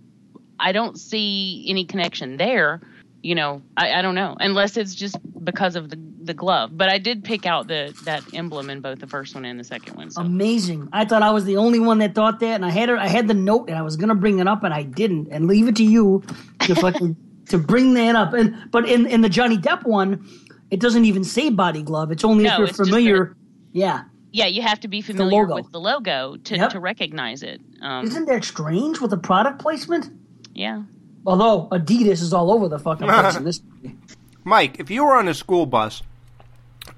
I 0.58 0.72
don't 0.72 0.98
see 0.98 1.64
any 1.68 1.84
connection 1.84 2.36
there. 2.36 2.80
You 3.22 3.34
know, 3.34 3.62
I, 3.76 3.94
I 3.94 4.02
don't 4.02 4.14
know 4.14 4.36
unless 4.38 4.76
it's 4.76 4.94
just 4.94 5.16
because 5.44 5.76
of 5.76 5.90
the 5.90 5.98
the 6.24 6.34
glove. 6.34 6.76
But 6.76 6.88
I 6.88 6.98
did 6.98 7.24
pick 7.24 7.46
out 7.46 7.68
the 7.68 7.94
that 8.04 8.22
emblem 8.34 8.70
in 8.70 8.80
both 8.80 8.98
the 8.98 9.06
first 9.06 9.34
one 9.34 9.44
and 9.44 9.58
the 9.58 9.64
second 9.64 9.96
one. 9.96 10.10
So 10.10 10.22
Amazing. 10.22 10.88
I 10.92 11.04
thought 11.04 11.22
I 11.22 11.30
was 11.30 11.44
the 11.44 11.56
only 11.56 11.80
one 11.80 11.98
that 11.98 12.14
thought 12.14 12.40
that, 12.40 12.54
and 12.54 12.64
I 12.64 12.70
had 12.70 12.88
it. 12.88 12.98
I 12.98 13.08
had 13.08 13.28
the 13.28 13.34
note, 13.34 13.68
and 13.68 13.78
I 13.78 13.82
was 13.82 13.96
gonna 13.96 14.14
bring 14.14 14.38
it 14.38 14.48
up, 14.48 14.62
and 14.64 14.72
I 14.74 14.82
didn't. 14.82 15.28
And 15.30 15.46
leave 15.46 15.68
it 15.68 15.76
to 15.76 15.84
you 15.84 16.22
to 16.60 16.74
fucking 16.84 17.16
to 17.48 17.58
bring 17.58 17.94
that 17.94 18.16
up. 18.16 18.32
And 18.32 18.70
but 18.70 18.88
in 18.88 19.06
in 19.06 19.20
the 19.20 19.28
Johnny 19.28 19.58
Depp 19.58 19.86
one, 19.86 20.26
it 20.70 20.80
doesn't 20.80 21.04
even 21.04 21.24
say 21.24 21.50
body 21.50 21.82
glove. 21.82 22.10
It's 22.10 22.24
only 22.24 22.46
if 22.46 22.58
you're 22.58 22.66
familiar. 22.68 23.36
Yeah. 23.72 24.04
yeah, 24.30 24.46
you 24.46 24.62
have 24.62 24.78
to 24.80 24.88
be 24.88 25.02
familiar 25.02 25.42
logo. 25.42 25.56
with 25.56 25.72
the 25.72 25.80
logo 25.80 26.36
to 26.36 26.56
Yep. 26.56 26.70
to 26.70 26.80
recognize 26.80 27.42
it. 27.42 27.60
Um, 27.82 28.06
Isn't 28.06 28.26
that 28.26 28.44
strange 28.44 29.00
with 29.00 29.10
the 29.10 29.18
product 29.18 29.60
placement? 29.60 30.10
Yeah. 30.54 30.82
Although 31.26 31.68
Adidas 31.68 32.22
is 32.22 32.32
all 32.32 32.52
over 32.52 32.68
the 32.68 32.78
fucking 32.78 33.06
place 33.06 33.36
in 33.36 33.44
this. 33.44 33.60
Mike, 34.44 34.78
if 34.78 34.90
you 34.90 35.04
were 35.04 35.14
on 35.14 35.26
a 35.26 35.34
school 35.34 35.64
bus 35.66 36.02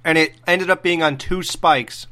and 0.04 0.18
it 0.18 0.34
ended 0.46 0.70
up 0.70 0.82
being 0.82 1.02
on 1.02 1.16
two 1.16 1.42
spikes 1.42 2.06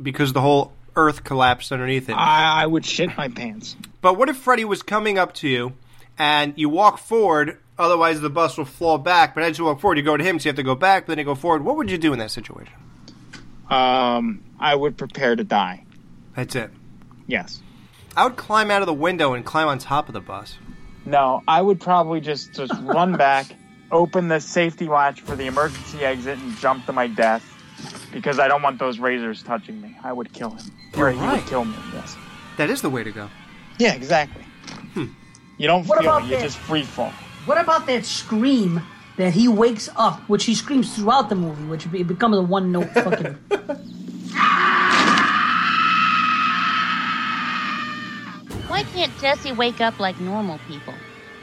because 0.00 0.32
the 0.32 0.40
whole 0.40 0.72
earth 0.96 1.24
collapsed 1.24 1.72
underneath 1.72 2.08
it. 2.08 2.14
I, 2.14 2.62
I 2.62 2.66
would 2.66 2.84
shit 2.84 3.16
my 3.16 3.28
pants. 3.28 3.76
But 4.00 4.18
what 4.18 4.28
if 4.28 4.36
Freddy 4.36 4.64
was 4.64 4.82
coming 4.82 5.18
up 5.18 5.34
to 5.34 5.48
you 5.48 5.74
and 6.18 6.54
you 6.56 6.68
walk 6.68 6.98
forward, 6.98 7.58
otherwise 7.78 8.20
the 8.20 8.30
bus 8.30 8.58
will 8.58 8.64
fall 8.64 8.98
back, 8.98 9.34
but 9.34 9.44
as 9.44 9.58
you 9.58 9.64
walk 9.64 9.80
forward, 9.80 9.98
you 9.98 10.04
go 10.04 10.16
to 10.16 10.24
him, 10.24 10.38
so 10.38 10.46
you 10.46 10.50
have 10.50 10.56
to 10.56 10.62
go 10.62 10.74
back, 10.74 11.06
but 11.06 11.12
then 11.12 11.18
you 11.18 11.24
go 11.24 11.34
forward. 11.34 11.64
What 11.64 11.76
would 11.76 11.90
you 11.90 11.98
do 11.98 12.12
in 12.12 12.18
that 12.18 12.30
situation? 12.30 12.74
Um, 13.68 14.42
I 14.58 14.74
would 14.74 14.96
prepare 14.96 15.36
to 15.36 15.44
die. 15.44 15.84
That's 16.34 16.56
it. 16.56 16.70
Yes. 17.28 17.62
I 18.16 18.24
would 18.24 18.36
climb 18.36 18.70
out 18.70 18.82
of 18.82 18.86
the 18.86 18.94
window 18.94 19.34
and 19.34 19.44
climb 19.44 19.68
on 19.68 19.78
top 19.78 20.08
of 20.08 20.14
the 20.14 20.20
bus. 20.20 20.58
No, 21.04 21.42
I 21.48 21.62
would 21.62 21.80
probably 21.80 22.20
just 22.20 22.52
just 22.54 22.72
run 22.82 23.16
back, 23.16 23.46
open 23.90 24.28
the 24.28 24.40
safety 24.40 24.86
latch 24.86 25.20
for 25.20 25.36
the 25.36 25.46
emergency 25.46 26.00
exit, 26.04 26.38
and 26.38 26.56
jump 26.58 26.86
to 26.86 26.92
my 26.92 27.06
death 27.06 27.46
because 28.12 28.38
I 28.38 28.48
don't 28.48 28.62
want 28.62 28.78
those 28.78 28.98
razors 28.98 29.42
touching 29.42 29.80
me. 29.80 29.96
I 30.02 30.12
would 30.12 30.32
kill 30.32 30.50
him. 30.50 30.70
You're 30.96 31.08
or 31.08 31.12
he 31.12 31.18
right. 31.20 31.36
would 31.40 31.48
kill 31.48 31.64
me. 31.64 31.74
Yes. 31.94 32.16
That 32.56 32.68
is 32.68 32.82
the 32.82 32.90
way 32.90 33.04
to 33.04 33.10
go. 33.12 33.30
Yeah, 33.78 33.94
exactly. 33.94 34.42
Hmm. 34.94 35.06
You 35.56 35.66
don't 35.68 35.86
What 35.86 36.00
feel 36.00 36.16
it. 36.18 36.24
You 36.24 36.30
that? 36.30 36.42
just 36.42 36.58
free 36.58 36.82
fall. 36.82 37.12
What 37.46 37.58
about 37.58 37.86
that 37.86 38.04
scream 38.04 38.82
that 39.16 39.32
he 39.32 39.48
wakes 39.48 39.88
up, 39.96 40.20
which 40.28 40.44
he 40.44 40.54
screams 40.54 40.94
throughout 40.94 41.28
the 41.28 41.34
movie, 41.34 41.64
which 41.64 41.90
be- 41.90 42.02
becomes 42.02 42.36
a 42.36 42.42
one 42.42 42.72
note 42.72 42.90
fucking. 42.90 43.38
Why 48.70 48.84
can't 48.84 49.12
Jesse 49.18 49.50
wake 49.50 49.80
up 49.80 49.98
like 49.98 50.20
normal 50.20 50.60
people? 50.68 50.94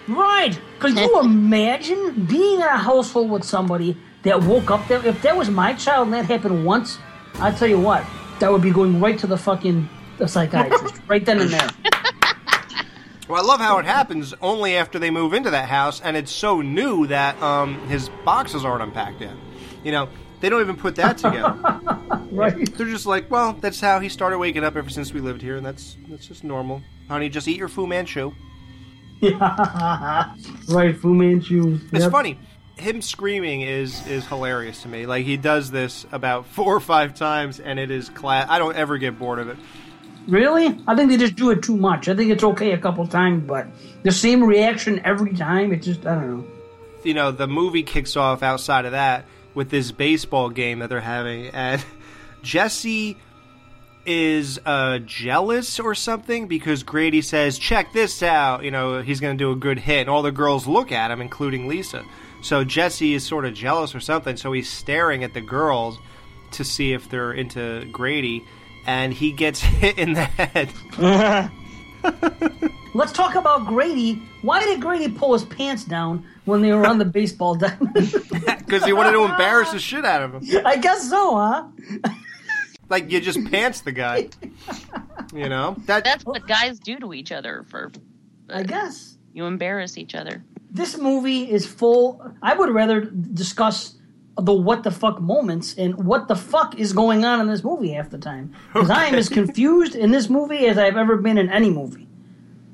Right. 0.08 0.58
Could 0.80 0.98
you 0.98 1.20
imagine 1.24 2.26
being 2.26 2.62
in 2.62 2.66
a 2.66 2.78
household 2.78 3.30
with 3.30 3.44
somebody 3.44 3.98
that 4.24 4.42
woke 4.44 4.72
up 4.72 4.88
there? 4.88 5.06
If 5.06 5.22
that 5.24 5.36
was 5.36 5.50
my 5.50 5.74
child 5.74 6.08
and 6.08 6.14
that 6.14 6.24
happened 6.24 6.66
once, 6.66 6.98
I 7.36 7.52
tell 7.52 7.68
you 7.68 7.82
what, 7.82 8.06
that 8.40 8.50
would 8.50 8.62
be 8.62 8.72
going 8.72 9.02
right 9.02 9.20
to 9.20 9.28
the 9.28 9.38
fucking 9.38 9.90
the 10.18 10.28
psychiatrist 10.30 11.02
right 11.10 11.26
then 11.26 11.42
and 11.42 11.50
there. 11.50 11.70
Well, 13.28 13.44
I 13.44 13.46
love 13.46 13.60
how 13.60 13.78
it 13.80 13.86
happens 13.86 14.34
only 14.42 14.78
after 14.78 14.98
they 14.98 15.12
move 15.12 15.34
into 15.34 15.50
that 15.50 15.68
house, 15.68 16.00
and 16.00 16.16
it's 16.16 16.32
so 16.32 16.62
new 16.62 17.08
that 17.08 17.40
um, 17.42 17.78
his 17.90 18.08
boxes 18.24 18.64
aren't 18.64 18.84
unpacked 18.84 19.20
yet. 19.20 19.36
You 19.84 19.92
know, 19.92 20.10
they 20.40 20.50
don't 20.50 20.62
even 20.62 20.76
put 20.76 20.96
that 20.96 21.18
together. 21.18 21.58
Right. 22.30 22.72
They're 22.76 22.88
just 22.88 23.06
like, 23.06 23.32
well, 23.32 23.54
that's 23.54 23.80
how 23.80 24.00
he 24.00 24.10
started 24.10 24.38
waking 24.38 24.64
up 24.64 24.76
ever 24.76 24.90
since 24.90 25.14
we 25.14 25.22
lived 25.22 25.42
here, 25.42 25.56
and 25.56 25.66
that's 25.66 25.98
that's 26.10 26.28
just 26.28 26.44
normal. 26.44 26.84
Honey, 27.08 27.30
just 27.30 27.48
eat 27.48 27.58
your 27.58 27.70
Fu 27.70 27.88
Manchu. 27.88 28.32
right, 29.22 30.94
Fu 31.00 31.14
Manchu. 31.14 31.80
It's 31.92 32.06
funny. 32.08 32.38
Him 32.76 33.02
screaming 33.02 33.62
is 33.62 34.06
is 34.08 34.28
hilarious 34.28 34.84
to 34.84 34.88
me. 34.90 35.06
Like 35.06 35.26
he 35.26 35.38
does 35.38 35.72
this 35.72 36.06
about 36.12 36.46
four 36.54 36.76
or 36.76 36.80
five 36.80 37.16
times, 37.16 37.60
and 37.60 37.80
it 37.80 37.90
is 37.90 38.10
class. 38.10 38.46
I 38.50 38.60
don't 38.60 38.76
ever 38.76 38.98
get 38.98 39.18
bored 39.18 39.40
of 39.40 39.48
it. 39.48 39.58
Really? 40.28 40.78
I 40.86 40.96
think 40.96 41.10
they 41.10 41.18
just 41.18 41.36
do 41.36 41.52
it 41.52 41.64
too 41.64 41.78
much. 41.78 42.10
I 42.10 42.16
think 42.16 42.30
it's 42.30 42.44
okay 42.44 42.74
a 42.74 42.78
couple 42.78 43.08
times, 43.08 43.48
but 43.48 43.68
the 44.04 44.12
same 44.12 44.44
reaction 44.44 45.02
every 45.06 45.34
time, 45.34 45.72
it 45.72 45.82
just, 45.82 46.06
I 46.06 46.16
don't 46.16 46.38
know. 46.40 46.48
You 47.04 47.14
know, 47.14 47.32
the 47.32 47.48
movie 47.48 47.84
kicks 47.84 48.18
off 48.18 48.44
outside 48.44 48.84
of 48.84 48.92
that 48.92 49.26
with 49.58 49.72
this 49.72 49.92
baseball 49.92 50.50
game 50.52 50.80
that 50.80 50.90
they're 50.90 51.02
having, 51.02 51.48
and 51.48 51.84
Jesse 52.44 53.18
is 54.06 54.60
uh, 54.66 55.00
jealous 55.00 55.80
or 55.80 55.96
something 55.96 56.48
because 56.48 56.84
Grady 56.84 57.22
says, 57.22 57.58
"Check 57.58 57.92
this 57.92 58.22
out." 58.22 58.64
You 58.64 58.70
know, 58.72 59.02
he's 59.02 59.20
going 59.20 59.36
to 59.36 59.44
do 59.44 59.52
a 59.52 59.56
good 59.56 59.80
hit, 59.80 60.02
and 60.02 60.10
all 60.10 60.22
the 60.22 60.32
girls 60.32 60.68
look 60.68 60.92
at 60.92 61.10
him, 61.10 61.20
including 61.20 61.68
Lisa. 61.68 62.06
So 62.44 62.64
Jesse 62.64 63.16
is 63.16 63.26
sort 63.26 63.46
of 63.46 63.56
jealous 63.56 63.96
or 63.96 64.00
something. 64.00 64.38
So 64.38 64.52
he's 64.52 64.70
staring 64.70 65.24
at 65.24 65.34
the 65.34 65.42
girls 65.42 65.98
to 66.52 66.64
see 66.64 66.94
if 66.94 67.10
they're 67.10 67.34
into 67.34 67.84
Grady, 67.92 68.46
and 68.86 69.12
he 69.12 69.32
gets 69.32 69.60
hit 69.62 69.98
in 69.98 70.14
the 70.14 70.24
head. 70.24 71.52
Let's 72.94 73.12
talk 73.12 73.36
about 73.36 73.68
Grady. 73.68 74.22
Why 74.42 74.60
did 74.64 74.82
Grady 74.82 75.08
pull 75.10 75.34
his 75.34 75.46
pants 75.46 75.84
down 75.84 76.26
when 76.46 76.62
they 76.62 76.72
were 76.74 76.88
on 76.88 76.98
the 76.98 77.06
baseball 77.20 77.56
diamond? 77.56 77.94
Because 78.68 78.84
he 78.84 78.92
wanted 78.92 79.12
to 79.14 79.24
embarrass 79.24 79.72
the 79.72 79.80
shit 79.80 80.04
out 80.04 80.22
of 80.24 80.34
him. 80.44 80.66
I 80.66 80.76
guess 80.78 81.10
so, 81.10 81.36
huh? 81.38 81.68
Like 82.90 83.12
you 83.12 83.20
just 83.20 83.44
pants 83.52 83.82
the 83.82 83.92
guy. 83.92 84.30
You 85.34 85.50
know 85.50 85.76
that. 85.88 86.06
That's 86.06 86.24
what 86.26 86.48
guys 86.48 86.80
do 86.80 86.98
to 87.00 87.14
each 87.14 87.34
other. 87.34 87.66
For 87.68 87.92
I 88.50 88.64
guess. 88.64 89.18
you 89.34 89.46
embarrass 89.46 89.98
each 89.98 90.16
other. 90.16 90.42
This 90.72 90.98
movie 90.98 91.52
is 91.52 91.66
full. 91.66 92.22
I 92.42 92.56
would 92.56 92.70
rather 92.70 93.02
discuss 93.02 93.97
the 94.40 94.54
what 94.54 94.84
the 94.84 94.92
fuck 94.92 95.20
moments 95.22 95.76
and 95.78 95.96
what 96.06 96.28
the 96.28 96.36
fuck 96.36 96.76
is 96.80 96.94
going 96.94 97.26
on 97.26 97.40
in 97.42 97.48
this 97.48 97.64
movie 97.64 97.92
half 97.94 98.10
the 98.10 98.18
time. 98.18 98.54
Because 98.74 98.90
I 98.90 99.06
am 99.06 99.16
as 99.16 99.30
confused 99.40 99.96
in 99.96 100.12
this 100.12 100.30
movie 100.30 100.68
as 100.68 100.78
I've 100.78 100.98
ever 100.98 101.18
been 101.18 101.38
in 101.38 101.50
any 101.50 101.70
movie. 101.70 102.08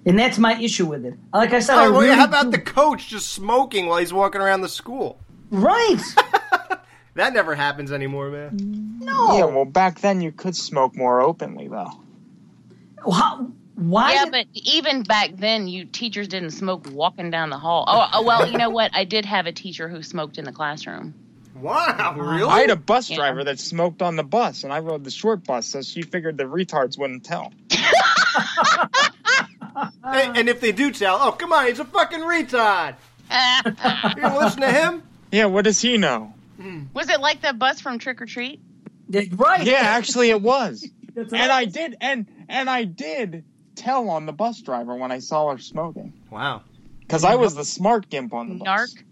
And 0.05 0.19
that's 0.19 0.37
my 0.37 0.59
issue 0.59 0.85
with 0.85 1.05
it. 1.05 1.13
Like 1.33 1.53
I 1.53 1.59
said, 1.59 1.77
I 1.77 1.85
Oh, 1.85 1.91
well, 1.93 2.01
really 2.01 2.15
how 2.15 2.25
about 2.25 2.45
do- 2.45 2.51
the 2.51 2.59
coach 2.59 3.07
just 3.07 3.29
smoking 3.29 3.85
while 3.85 3.99
he's 3.99 4.11
walking 4.13 4.41
around 4.41 4.61
the 4.61 4.69
school? 4.69 5.19
Right. 5.49 6.01
That 7.15 7.31
never 7.33 7.53
happens 7.53 7.91
anymore, 7.91 8.31
man. 8.31 8.97
No. 8.99 9.37
Yeah, 9.37 9.45
well, 9.45 9.65
back 9.65 9.99
then 9.99 10.19
you 10.19 10.31
could 10.31 10.55
smoke 10.55 10.95
more 10.95 11.21
openly, 11.21 11.67
though. 11.67 11.91
How, 13.11 13.51
why? 13.75 14.13
yeah, 14.13 14.23
did- 14.25 14.31
but 14.31 14.47
even 14.53 15.03
back 15.03 15.31
then, 15.35 15.67
you 15.67 15.85
teachers 15.85 16.27
didn't 16.27 16.51
smoke 16.51 16.87
walking 16.91 17.29
down 17.29 17.51
the 17.51 17.57
hall. 17.59 17.85
Oh, 17.87 18.09
oh, 18.13 18.23
well, 18.23 18.49
you 18.49 18.57
know 18.57 18.71
what? 18.71 18.89
I 18.95 19.03
did 19.03 19.25
have 19.25 19.45
a 19.45 19.51
teacher 19.51 19.87
who 19.89 20.01
smoked 20.01 20.39
in 20.39 20.45
the 20.45 20.51
classroom. 20.51 21.13
Wow, 21.55 22.15
um, 22.17 22.19
really? 22.19 22.43
I 22.49 22.61
had 22.61 22.69
a 22.71 22.75
bus 22.75 23.09
Yeah. 23.09 23.17
driver 23.17 23.43
that 23.43 23.59
smoked 23.59 24.01
on 24.01 24.15
the 24.15 24.23
bus, 24.23 24.63
and 24.63 24.73
I 24.73 24.79
rode 24.79 25.03
the 25.03 25.11
short 25.11 25.43
bus, 25.45 25.67
so 25.67 25.81
she 25.81 26.01
figured 26.01 26.37
the 26.37 26.45
retards 26.45 26.97
wouldn't 26.97 27.23
tell. 27.23 27.53
and, 30.03 30.37
and 30.37 30.49
if 30.49 30.59
they 30.61 30.71
do 30.71 30.91
tell, 30.91 31.17
oh 31.21 31.31
come 31.31 31.53
on, 31.53 31.67
he's 31.67 31.79
a 31.79 31.85
fucking 31.85 32.19
retard. 32.19 32.95
You 33.65 34.21
gonna 34.21 34.37
listen 34.39 34.61
to 34.61 34.71
him? 34.71 35.03
Yeah, 35.31 35.45
what 35.45 35.63
does 35.63 35.81
he 35.81 35.97
know? 35.97 36.33
Hmm. 36.61 36.83
Was 36.93 37.09
it 37.09 37.19
like 37.19 37.41
the 37.41 37.53
bus 37.53 37.81
from 37.81 37.97
Trick 37.97 38.21
or 38.21 38.25
Treat? 38.25 38.59
Right. 39.09 39.63
Yeah, 39.65 39.79
actually, 39.81 40.29
it 40.29 40.41
was. 40.41 40.87
That's 41.15 41.33
and 41.33 41.51
I 41.51 41.65
did, 41.65 41.95
and 42.01 42.27
and 42.49 42.69
I 42.69 42.83
did 42.83 43.43
tell 43.75 44.09
on 44.09 44.25
the 44.25 44.33
bus 44.33 44.61
driver 44.61 44.95
when 44.95 45.11
I 45.11 45.19
saw 45.19 45.51
her 45.51 45.57
smoking, 45.57 46.13
Wow. 46.31 46.61
because 46.99 47.23
I 47.23 47.35
was 47.35 47.55
the 47.55 47.65
smart 47.65 48.09
gimp 48.09 48.33
on 48.33 48.49
the 48.49 48.55
bus. 48.55 48.67
Narc. 48.95 49.03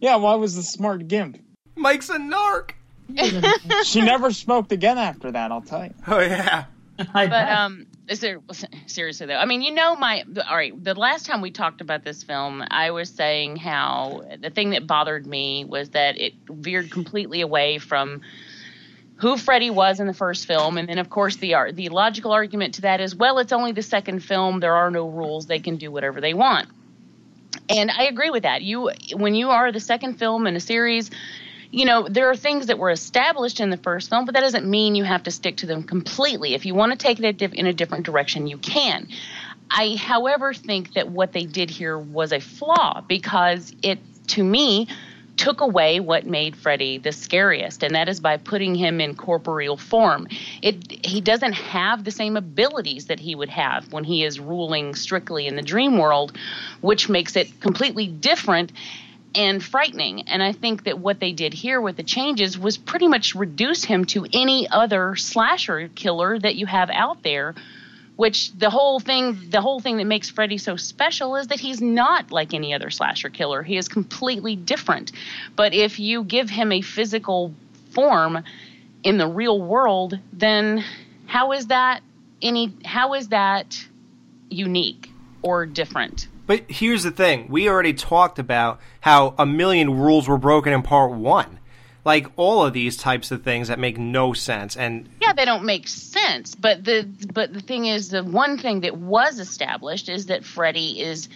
Yeah, 0.00 0.16
well, 0.16 0.32
I 0.32 0.36
was 0.36 0.54
the 0.56 0.62
smart 0.62 1.06
gimp. 1.08 1.38
Mike's 1.76 2.10
a 2.10 2.18
narc. 2.18 2.70
She 3.84 4.00
never 4.00 4.32
smoked 4.32 4.72
again 4.72 4.98
after 4.98 5.30
that. 5.32 5.52
I'll 5.52 5.60
tell 5.60 5.84
you. 5.84 5.94
Oh 6.06 6.20
yeah. 6.20 6.64
But 7.12 7.32
um, 7.32 7.86
is 8.08 8.20
there 8.20 8.40
seriously 8.86 9.26
though? 9.26 9.36
I 9.36 9.46
mean, 9.46 9.62
you 9.62 9.72
know, 9.72 9.96
my 9.96 10.22
all 10.48 10.56
right. 10.56 10.72
The 10.82 10.94
last 10.94 11.26
time 11.26 11.40
we 11.40 11.50
talked 11.50 11.80
about 11.80 12.04
this 12.04 12.22
film, 12.22 12.62
I 12.70 12.92
was 12.92 13.10
saying 13.10 13.56
how 13.56 14.22
the 14.40 14.50
thing 14.50 14.70
that 14.70 14.86
bothered 14.86 15.26
me 15.26 15.64
was 15.64 15.90
that 15.90 16.20
it 16.20 16.34
veered 16.48 16.92
completely 16.92 17.40
away 17.40 17.78
from 17.78 18.20
who 19.16 19.36
Freddy 19.36 19.70
was 19.70 20.00
in 20.00 20.06
the 20.06 20.14
first 20.14 20.46
film, 20.46 20.78
and 20.78 20.88
then 20.88 20.98
of 20.98 21.10
course 21.10 21.36
the 21.36 21.54
ar- 21.54 21.72
the 21.72 21.88
logical 21.88 22.30
argument 22.30 22.74
to 22.74 22.82
that 22.82 23.00
is, 23.00 23.14
well, 23.14 23.38
it's 23.38 23.52
only 23.52 23.72
the 23.72 23.82
second 23.82 24.20
film. 24.20 24.60
There 24.60 24.74
are 24.74 24.90
no 24.90 25.08
rules. 25.08 25.46
They 25.46 25.58
can 25.58 25.76
do 25.76 25.90
whatever 25.90 26.20
they 26.20 26.34
want. 26.34 26.68
And 27.68 27.90
I 27.90 28.04
agree 28.04 28.30
with 28.30 28.42
that. 28.42 28.62
You 28.62 28.90
when 29.14 29.34
you 29.34 29.50
are 29.50 29.72
the 29.72 29.80
second 29.80 30.14
film 30.18 30.46
in 30.46 30.54
a 30.54 30.60
series, 30.60 31.10
you 31.74 31.84
know, 31.84 32.06
there 32.08 32.30
are 32.30 32.36
things 32.36 32.66
that 32.66 32.78
were 32.78 32.90
established 32.90 33.58
in 33.58 33.70
the 33.70 33.76
first 33.76 34.08
film, 34.08 34.24
but 34.24 34.34
that 34.34 34.42
doesn't 34.42 34.64
mean 34.64 34.94
you 34.94 35.02
have 35.02 35.24
to 35.24 35.32
stick 35.32 35.56
to 35.56 35.66
them 35.66 35.82
completely. 35.82 36.54
If 36.54 36.66
you 36.66 36.74
want 36.74 36.92
to 36.92 36.98
take 36.98 37.18
it 37.18 37.42
in 37.42 37.66
a 37.66 37.72
different 37.72 38.06
direction, 38.06 38.46
you 38.46 38.58
can. 38.58 39.08
I, 39.70 39.96
however, 39.96 40.54
think 40.54 40.94
that 40.94 41.10
what 41.10 41.32
they 41.32 41.46
did 41.46 41.70
here 41.70 41.98
was 41.98 42.32
a 42.32 42.38
flaw 42.38 43.02
because 43.08 43.74
it, 43.82 43.98
to 44.28 44.44
me, 44.44 44.86
took 45.36 45.60
away 45.60 45.98
what 45.98 46.26
made 46.26 46.54
Freddy 46.54 46.98
the 46.98 47.10
scariest, 47.10 47.82
and 47.82 47.96
that 47.96 48.08
is 48.08 48.20
by 48.20 48.36
putting 48.36 48.76
him 48.76 49.00
in 49.00 49.16
corporeal 49.16 49.76
form. 49.76 50.28
It 50.62 51.04
he 51.04 51.20
doesn't 51.20 51.54
have 51.54 52.04
the 52.04 52.12
same 52.12 52.36
abilities 52.36 53.06
that 53.06 53.18
he 53.18 53.34
would 53.34 53.48
have 53.48 53.92
when 53.92 54.04
he 54.04 54.24
is 54.24 54.38
ruling 54.38 54.94
strictly 54.94 55.48
in 55.48 55.56
the 55.56 55.62
dream 55.62 55.98
world, 55.98 56.38
which 56.82 57.08
makes 57.08 57.34
it 57.34 57.60
completely 57.60 58.06
different 58.06 58.70
and 59.34 59.62
frightening. 59.62 60.22
And 60.22 60.42
I 60.42 60.52
think 60.52 60.84
that 60.84 60.98
what 60.98 61.20
they 61.20 61.32
did 61.32 61.52
here 61.52 61.80
with 61.80 61.96
the 61.96 62.02
changes 62.02 62.58
was 62.58 62.76
pretty 62.76 63.08
much 63.08 63.34
reduce 63.34 63.84
him 63.84 64.04
to 64.06 64.26
any 64.32 64.68
other 64.68 65.16
slasher 65.16 65.88
killer 65.88 66.38
that 66.38 66.54
you 66.56 66.66
have 66.66 66.90
out 66.90 67.22
there. 67.22 67.54
Which 68.16 68.52
the 68.52 68.70
whole 68.70 69.00
thing, 69.00 69.50
the 69.50 69.60
whole 69.60 69.80
thing 69.80 69.96
that 69.96 70.04
makes 70.04 70.30
Freddy 70.30 70.56
so 70.58 70.76
special 70.76 71.34
is 71.34 71.48
that 71.48 71.58
he's 71.58 71.80
not 71.80 72.30
like 72.30 72.54
any 72.54 72.72
other 72.72 72.88
slasher 72.90 73.28
killer. 73.28 73.64
He 73.64 73.76
is 73.76 73.88
completely 73.88 74.54
different. 74.54 75.10
But 75.56 75.74
if 75.74 75.98
you 75.98 76.22
give 76.22 76.48
him 76.48 76.70
a 76.70 76.80
physical 76.80 77.52
form 77.90 78.44
in 79.02 79.18
the 79.18 79.26
real 79.26 79.60
world, 79.60 80.16
then 80.32 80.84
how 81.26 81.50
is 81.52 81.66
that 81.66 82.02
any? 82.40 82.72
How 82.84 83.14
is 83.14 83.28
that 83.28 83.84
unique 84.48 85.10
or 85.42 85.66
different? 85.66 86.28
But 86.46 86.64
here's 86.68 87.02
the 87.02 87.10
thing: 87.10 87.46
we 87.48 87.68
already 87.68 87.94
talked 87.94 88.38
about 88.38 88.80
how 89.00 89.34
a 89.38 89.46
million 89.46 89.98
rules 89.98 90.28
were 90.28 90.38
broken 90.38 90.72
in 90.72 90.82
part 90.82 91.12
one. 91.12 91.58
Like 92.04 92.26
all 92.36 92.64
of 92.64 92.74
these 92.74 92.98
types 92.98 93.30
of 93.30 93.42
things 93.42 93.68
that 93.68 93.78
make 93.78 93.96
no 93.96 94.34
sense, 94.34 94.76
and 94.76 95.08
yeah, 95.22 95.32
they 95.32 95.46
don't 95.46 95.64
make 95.64 95.88
sense. 95.88 96.54
But 96.54 96.84
the 96.84 97.08
but 97.32 97.54
the 97.54 97.60
thing 97.60 97.86
is, 97.86 98.10
the 98.10 98.22
one 98.22 98.58
thing 98.58 98.80
that 98.80 98.98
was 98.98 99.38
established 99.38 100.10
is 100.10 100.26
that 100.26 100.44
Freddy 100.44 101.00
is 101.00 101.30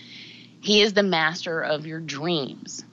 he 0.61 0.83
is 0.83 0.93
the 0.93 1.03
master 1.03 1.61
of 1.61 1.87
your 1.87 2.01
dreams. 2.01 2.85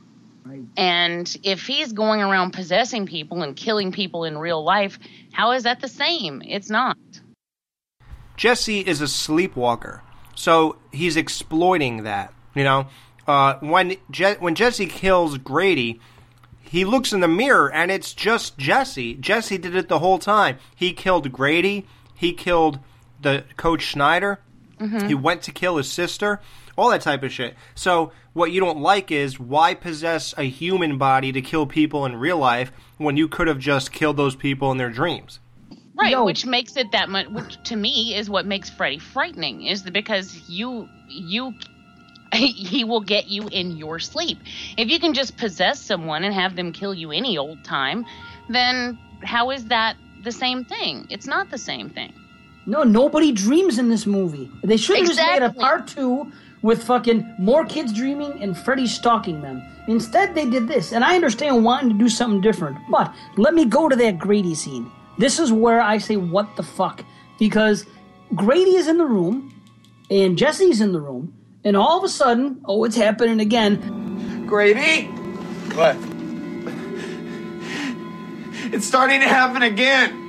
Right. 0.45 0.61
And 0.77 1.37
if 1.43 1.65
he's 1.65 1.91
going 1.91 2.21
around 2.21 2.51
possessing 2.51 3.07
people 3.07 3.41
and 3.41 3.55
killing 3.55 3.91
people 3.91 4.23
in 4.23 4.37
real 4.37 4.63
life, 4.63 4.99
how 5.31 5.51
is 5.51 5.63
that 5.63 5.81
the 5.81 5.87
same? 5.87 6.41
It's 6.45 6.69
not. 6.69 6.97
Jesse 8.37 8.81
is 8.81 9.01
a 9.01 9.07
sleepwalker, 9.07 10.03
so 10.35 10.77
he's 10.91 11.17
exploiting 11.17 12.03
that. 12.03 12.33
You 12.53 12.63
know, 12.63 12.87
uh, 13.27 13.55
when 13.59 13.97
Je- 14.11 14.35
when 14.39 14.55
Jesse 14.55 14.85
kills 14.85 15.37
Grady, 15.37 15.99
he 16.61 16.85
looks 16.85 17.11
in 17.13 17.19
the 17.21 17.27
mirror 17.27 17.71
and 17.71 17.91
it's 17.91 18.13
just 18.13 18.57
Jesse. 18.57 19.15
Jesse 19.15 19.57
did 19.57 19.75
it 19.75 19.87
the 19.89 19.99
whole 19.99 20.19
time. 20.19 20.57
He 20.75 20.93
killed 20.93 21.31
Grady. 21.31 21.85
He 22.13 22.31
killed 22.33 22.79
the 23.21 23.43
coach 23.57 23.81
Schneider. 23.81 24.39
He 25.07 25.15
went 25.15 25.41
to 25.43 25.51
kill 25.51 25.77
his 25.77 25.89
sister. 25.91 26.39
All 26.77 26.89
that 26.89 27.01
type 27.01 27.23
of 27.23 27.31
shit. 27.31 27.55
So 27.75 28.11
what 28.33 28.51
you 28.51 28.59
don't 28.59 28.79
like 28.81 29.09
is 29.11 29.39
why 29.39 29.73
possess 29.73 30.33
a 30.37 30.43
human 30.43 30.97
body 30.97 31.31
to 31.31 31.41
kill 31.41 31.65
people 31.65 32.05
in 32.05 32.17
real 32.17 32.37
life 32.37 32.71
when 32.97 33.15
you 33.15 33.27
could 33.29 33.47
have 33.47 33.59
just 33.59 33.93
killed 33.93 34.17
those 34.17 34.35
people 34.35 34.71
in 34.71 34.77
their 34.77 34.89
dreams. 34.89 35.39
Right, 35.97 36.11
Yo. 36.11 36.25
which 36.25 36.45
makes 36.45 36.75
it 36.75 36.91
that 36.91 37.09
much. 37.09 37.27
Which 37.27 37.61
to 37.63 37.75
me 37.75 38.15
is 38.15 38.29
what 38.29 38.45
makes 38.45 38.69
Freddy 38.69 38.99
frightening. 38.99 39.63
Is 39.63 39.81
because 39.81 40.49
you 40.49 40.89
you 41.07 41.53
he 42.33 42.83
will 42.83 43.01
get 43.01 43.27
you 43.27 43.47
in 43.49 43.77
your 43.77 43.99
sleep. 43.99 44.39
If 44.77 44.89
you 44.89 44.99
can 44.99 45.13
just 45.13 45.37
possess 45.37 45.79
someone 45.79 46.23
and 46.23 46.33
have 46.33 46.55
them 46.55 46.71
kill 46.73 46.93
you 46.93 47.11
any 47.11 47.37
old 47.37 47.63
time, 47.63 48.05
then 48.49 48.99
how 49.23 49.51
is 49.51 49.65
that 49.65 49.95
the 50.23 50.31
same 50.31 50.65
thing? 50.65 51.07
It's 51.09 51.27
not 51.27 51.49
the 51.49 51.57
same 51.57 51.89
thing. 51.89 52.13
No, 52.65 52.83
nobody 52.83 53.31
dreams 53.31 53.77
in 53.77 53.89
this 53.89 54.05
movie. 54.05 54.51
They 54.63 54.77
should 54.77 54.97
have 54.97 55.07
just 55.07 55.19
made 55.19 55.43
a 55.43 55.53
part 55.53 55.87
two 55.87 56.31
with 56.63 56.83
fucking 56.83 57.35
more 57.37 57.63
kids 57.63 57.93
dreaming 57.93 58.41
and 58.41 58.57
Freddy 58.57 58.87
stalking 58.87 59.41
them. 59.41 59.61
Instead, 59.87 60.33
they 60.33 60.49
did 60.49 60.67
this, 60.67 60.93
and 60.93 61.03
I 61.03 61.15
understand 61.15 61.63
wanting 61.63 61.89
to 61.89 61.95
do 61.95 62.09
something 62.09 62.41
different. 62.41 62.77
But 62.89 63.13
let 63.37 63.53
me 63.53 63.65
go 63.65 63.87
to 63.87 63.95
that 63.95 64.17
Grady 64.17 64.55
scene. 64.55 64.91
This 65.17 65.39
is 65.39 65.51
where 65.51 65.81
I 65.81 65.97
say, 65.97 66.17
"What 66.17 66.55
the 66.55 66.63
fuck?" 66.63 67.03
Because 67.39 67.85
Grady 68.33 68.75
is 68.75 68.87
in 68.87 68.97
the 68.97 69.05
room, 69.05 69.53
and 70.09 70.37
Jesse's 70.37 70.81
in 70.81 70.91
the 70.91 71.01
room, 71.01 71.33
and 71.63 71.75
all 71.75 71.97
of 71.97 72.03
a 72.03 72.09
sudden, 72.09 72.61
oh, 72.65 72.83
it's 72.83 72.95
happening 72.95 73.39
again. 73.39 74.45
Grady? 74.47 75.07
What? 75.75 75.95
It's 78.73 78.85
starting 78.85 79.21
to 79.21 79.27
happen 79.27 79.61
again. 79.61 80.21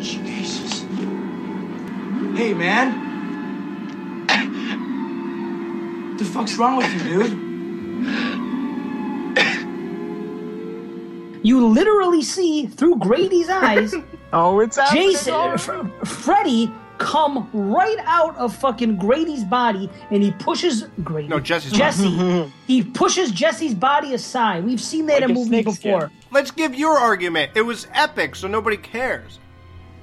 Jesus. 0.00 0.80
Hey, 2.36 2.54
man. 2.54 3.11
The 6.22 6.28
fuck's 6.28 6.54
wrong 6.56 6.76
with 6.76 6.92
you, 6.94 7.00
dude? 7.22 7.32
You 11.44 11.66
literally 11.66 12.22
see 12.22 12.66
through 12.66 12.96
Grady's 12.96 13.48
eyes 13.48 13.92
Oh, 14.32 14.60
it's 14.60 14.78
Jason. 14.92 15.34
F- 15.34 15.68
Freddy 16.08 16.70
come 16.98 17.50
right 17.52 17.96
out 18.04 18.36
of 18.36 18.54
fucking 18.54 18.96
Grady's 18.98 19.42
body 19.42 19.90
and 20.12 20.22
he 20.22 20.30
pushes 20.30 20.84
Grady. 21.02 21.26
No, 21.26 21.40
Jesse's 21.40 21.72
Jesse. 21.72 22.50
he 22.68 22.84
pushes 22.84 23.32
Jesse's 23.32 23.74
body 23.74 24.14
aside. 24.14 24.64
We've 24.64 24.80
seen 24.80 25.06
that 25.06 25.14
Like 25.14 25.24
in 25.24 25.30
a 25.30 25.34
movies 25.34 25.48
snakeskin. 25.48 25.92
before. 25.92 26.10
Let's 26.30 26.52
give 26.52 26.76
your 26.76 26.96
argument. 26.96 27.52
It 27.56 27.62
was 27.62 27.88
epic, 27.92 28.36
so 28.36 28.46
nobody 28.46 28.76
cares. 28.76 29.40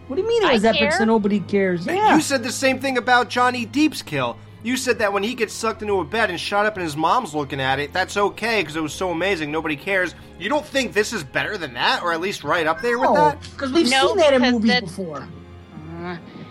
What 0.07 0.17
do 0.17 0.21
you 0.23 0.27
mean 0.27 0.43
it 0.43 0.49
I 0.49 0.53
was 0.53 0.65
epic 0.65 0.79
care. 0.81 0.91
so 0.91 1.05
nobody 1.05 1.39
cares? 1.39 1.85
Yeah. 1.87 2.15
You 2.15 2.21
said 2.21 2.43
the 2.43 2.51
same 2.51 2.79
thing 2.79 2.97
about 2.97 3.29
Johnny 3.29 3.65
Depp's 3.65 4.01
kill. 4.01 4.37
You 4.61 4.75
said 4.75 4.99
that 4.99 5.13
when 5.13 5.23
he 5.23 5.35
gets 5.35 5.53
sucked 5.53 5.81
into 5.81 5.99
a 5.99 6.03
bed 6.03 6.29
and 6.29 6.39
shot 6.39 6.65
up 6.65 6.75
and 6.75 6.83
his 6.83 6.97
mom's 6.97 7.33
looking 7.33 7.61
at 7.61 7.79
it, 7.79 7.93
that's 7.93 8.17
okay 8.17 8.61
because 8.61 8.75
it 8.75 8.81
was 8.83 8.93
so 8.93 9.09
amazing, 9.11 9.51
nobody 9.51 9.75
cares. 9.77 10.15
You 10.37 10.49
don't 10.49 10.65
think 10.65 10.91
this 10.93 11.13
is 11.13 11.23
better 11.23 11.57
than 11.57 11.73
that, 11.75 12.03
or 12.03 12.11
at 12.11 12.19
least 12.19 12.43
right 12.43 12.67
up 12.67 12.81
there 12.81 12.99
with 12.99 13.09
no, 13.09 13.15
that? 13.15 13.41
because 13.51 13.71
we've 13.71 13.89
No, 13.89 14.07
seen 14.09 14.17
that 14.17 14.33
in 14.33 14.41
movies 14.41 14.69
that- 14.71 14.83
before. 14.83 15.27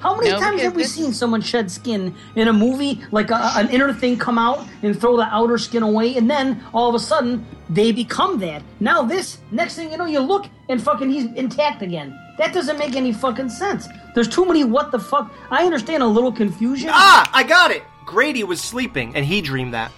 How 0.00 0.14
many 0.14 0.30
no, 0.30 0.38
times 0.38 0.60
have 0.62 0.76
we 0.76 0.82
this- 0.82 0.94
seen 0.94 1.12
someone 1.12 1.40
shed 1.40 1.70
skin 1.70 2.14
in 2.36 2.48
a 2.48 2.52
movie, 2.52 3.00
like 3.10 3.30
a, 3.30 3.50
an 3.56 3.68
inner 3.70 3.92
thing 3.92 4.16
come 4.18 4.38
out 4.38 4.64
and 4.82 4.98
throw 4.98 5.16
the 5.16 5.24
outer 5.24 5.58
skin 5.58 5.82
away, 5.82 6.16
and 6.16 6.30
then 6.30 6.62
all 6.72 6.88
of 6.88 6.94
a 6.94 6.98
sudden 6.98 7.44
they 7.68 7.90
become 7.92 8.38
that? 8.40 8.62
Now 8.80 9.02
this, 9.02 9.38
next 9.50 9.74
thing 9.74 9.90
you 9.90 9.96
know, 9.96 10.04
you 10.04 10.20
look 10.20 10.46
and 10.68 10.80
fucking 10.80 11.10
he's 11.10 11.24
intact 11.32 11.82
again. 11.82 12.16
That 12.38 12.52
doesn't 12.54 12.78
make 12.78 12.94
any 12.94 13.12
fucking 13.12 13.48
sense. 13.48 13.88
There's 14.14 14.28
too 14.28 14.44
many 14.44 14.62
what 14.64 14.92
the 14.92 14.98
fuck. 15.00 15.32
I 15.50 15.64
understand 15.64 16.02
a 16.02 16.06
little 16.06 16.30
confusion. 16.30 16.90
Ah, 16.92 17.28
I 17.32 17.42
got 17.42 17.70
it. 17.72 17.82
Grady 18.08 18.42
was 18.42 18.58
sleeping 18.62 19.14
and 19.14 19.22
he 19.26 19.42
dreamed 19.42 19.74
that. 19.74 19.92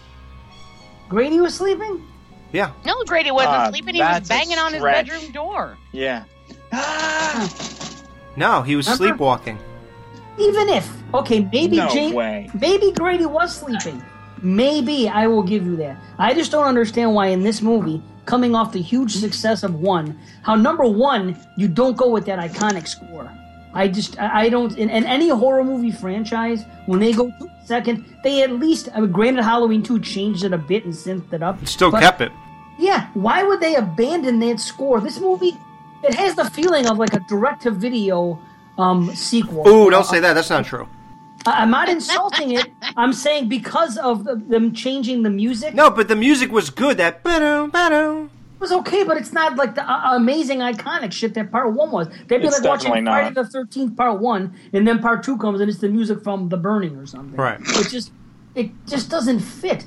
Grady 1.08 1.40
was 1.40 1.54
sleeping. 1.54 2.04
Yeah. 2.52 2.72
No, 2.84 3.04
Grady 3.04 3.30
wasn't 3.30 3.54
Ah, 3.54 3.70
sleeping. 3.70 3.94
He 3.94 4.00
was 4.00 4.28
banging 4.28 4.58
on 4.58 4.72
his 4.72 4.82
bedroom 4.82 5.30
door. 5.30 5.78
Yeah. 5.92 6.24
No, 8.36 8.62
he 8.62 8.76
was 8.76 8.86
Remember? 8.86 9.04
sleepwalking. 9.08 9.58
Even 10.38 10.68
if, 10.68 10.88
okay, 11.12 11.40
maybe 11.52 11.76
No 11.76 11.88
Jane, 11.90 12.14
way. 12.14 12.48
maybe 12.58 12.92
Grady 12.92 13.26
was 13.26 13.54
sleeping. 13.54 14.02
Maybe 14.40 15.08
I 15.08 15.26
will 15.26 15.42
give 15.42 15.66
you 15.66 15.76
that. 15.76 15.98
I 16.16 16.32
just 16.32 16.50
don't 16.52 16.64
understand 16.64 17.12
why 17.12 17.26
in 17.26 17.42
this 17.42 17.60
movie, 17.60 18.00
coming 18.26 18.54
off 18.54 18.72
the 18.72 18.80
huge 18.80 19.16
success 19.16 19.62
of 19.64 19.74
one, 19.74 20.16
how 20.42 20.54
number 20.54 20.84
one 20.86 21.36
you 21.56 21.66
don't 21.68 21.96
go 21.96 22.08
with 22.08 22.24
that 22.26 22.38
iconic 22.38 22.86
score. 22.86 23.30
I 23.74 23.88
just 23.88 24.18
I 24.20 24.44
I 24.44 24.48
don't 24.48 24.78
in, 24.78 24.88
in 24.88 25.04
any 25.04 25.28
horror 25.28 25.64
movie 25.64 25.90
franchise 25.92 26.64
when 26.86 27.00
they 27.00 27.12
go 27.12 27.26
to 27.40 27.50
second, 27.70 28.04
they 28.24 28.42
at 28.42 28.50
least 28.64 28.88
I 28.94 29.00
mean, 29.00 29.12
granted 29.12 29.44
Halloween 29.44 29.82
two 29.82 29.98
changed 30.00 30.42
it 30.44 30.52
a 30.52 30.58
bit 30.58 30.84
and 30.84 30.92
synthed 30.92 31.32
it 31.32 31.42
up. 31.42 31.64
Still 31.66 31.92
kept 31.92 32.20
it. 32.20 32.32
yeah, 32.78 33.08
why 33.14 33.42
would 33.46 33.60
they 33.60 33.74
abandon 33.76 34.38
that 34.40 34.58
score? 34.60 35.00
This 35.00 35.20
movie, 35.20 35.54
it 36.02 36.14
has 36.14 36.34
the 36.34 36.46
feeling 36.58 36.84
of 36.90 36.98
like 36.98 37.14
a 37.14 37.20
direct-to-video 37.28 38.38
um, 38.78 39.14
sequel. 39.14 39.68
Ooh, 39.68 39.88
don't 39.90 40.06
say 40.06 40.18
that. 40.20 40.32
That's 40.34 40.50
not 40.50 40.64
true. 40.64 40.86
I'm 41.46 41.70
not 41.70 41.88
insulting 41.88 42.50
it. 42.60 42.66
I'm 42.96 43.12
saying 43.12 43.48
because 43.48 43.96
of 43.96 44.24
them 44.24 44.74
changing 44.74 45.22
the 45.22 45.30
music, 45.30 45.74
No, 45.74 45.90
but 45.90 46.08
the 46.08 46.16
music 46.16 46.50
was 46.52 46.68
good. 46.70 46.96
That 46.98 47.22
ba-dum, 47.22 47.70
ba-dum. 47.70 48.16
it 48.26 48.39
was 48.60 48.72
okay, 48.72 49.04
but 49.04 49.16
it's 49.16 49.32
not 49.32 49.56
like 49.56 49.74
the 49.74 49.90
uh, 49.90 50.16
amazing, 50.16 50.58
iconic 50.58 51.12
shit 51.12 51.34
that 51.34 51.50
part 51.50 51.72
one 51.72 51.90
was. 51.90 52.08
They'd 52.28 52.38
be 52.38 52.46
It's 52.46 52.60
like 52.60 52.68
watching 52.68 52.90
definitely 52.90 53.10
Friday 53.10 53.34
the 53.34 53.46
Thirteenth 53.46 53.96
Part 53.96 54.20
One, 54.20 54.54
and 54.72 54.86
then 54.86 54.98
Part 55.00 55.24
Two 55.24 55.38
comes, 55.38 55.60
and 55.60 55.70
it's 55.70 55.80
the 55.80 55.88
music 55.88 56.22
from 56.22 56.48
The 56.50 56.56
Burning 56.56 56.96
or 56.96 57.06
something. 57.06 57.36
Right. 57.36 57.58
It 57.60 57.88
just, 57.88 58.12
it 58.54 58.70
just 58.86 59.10
doesn't 59.10 59.40
fit. 59.40 59.86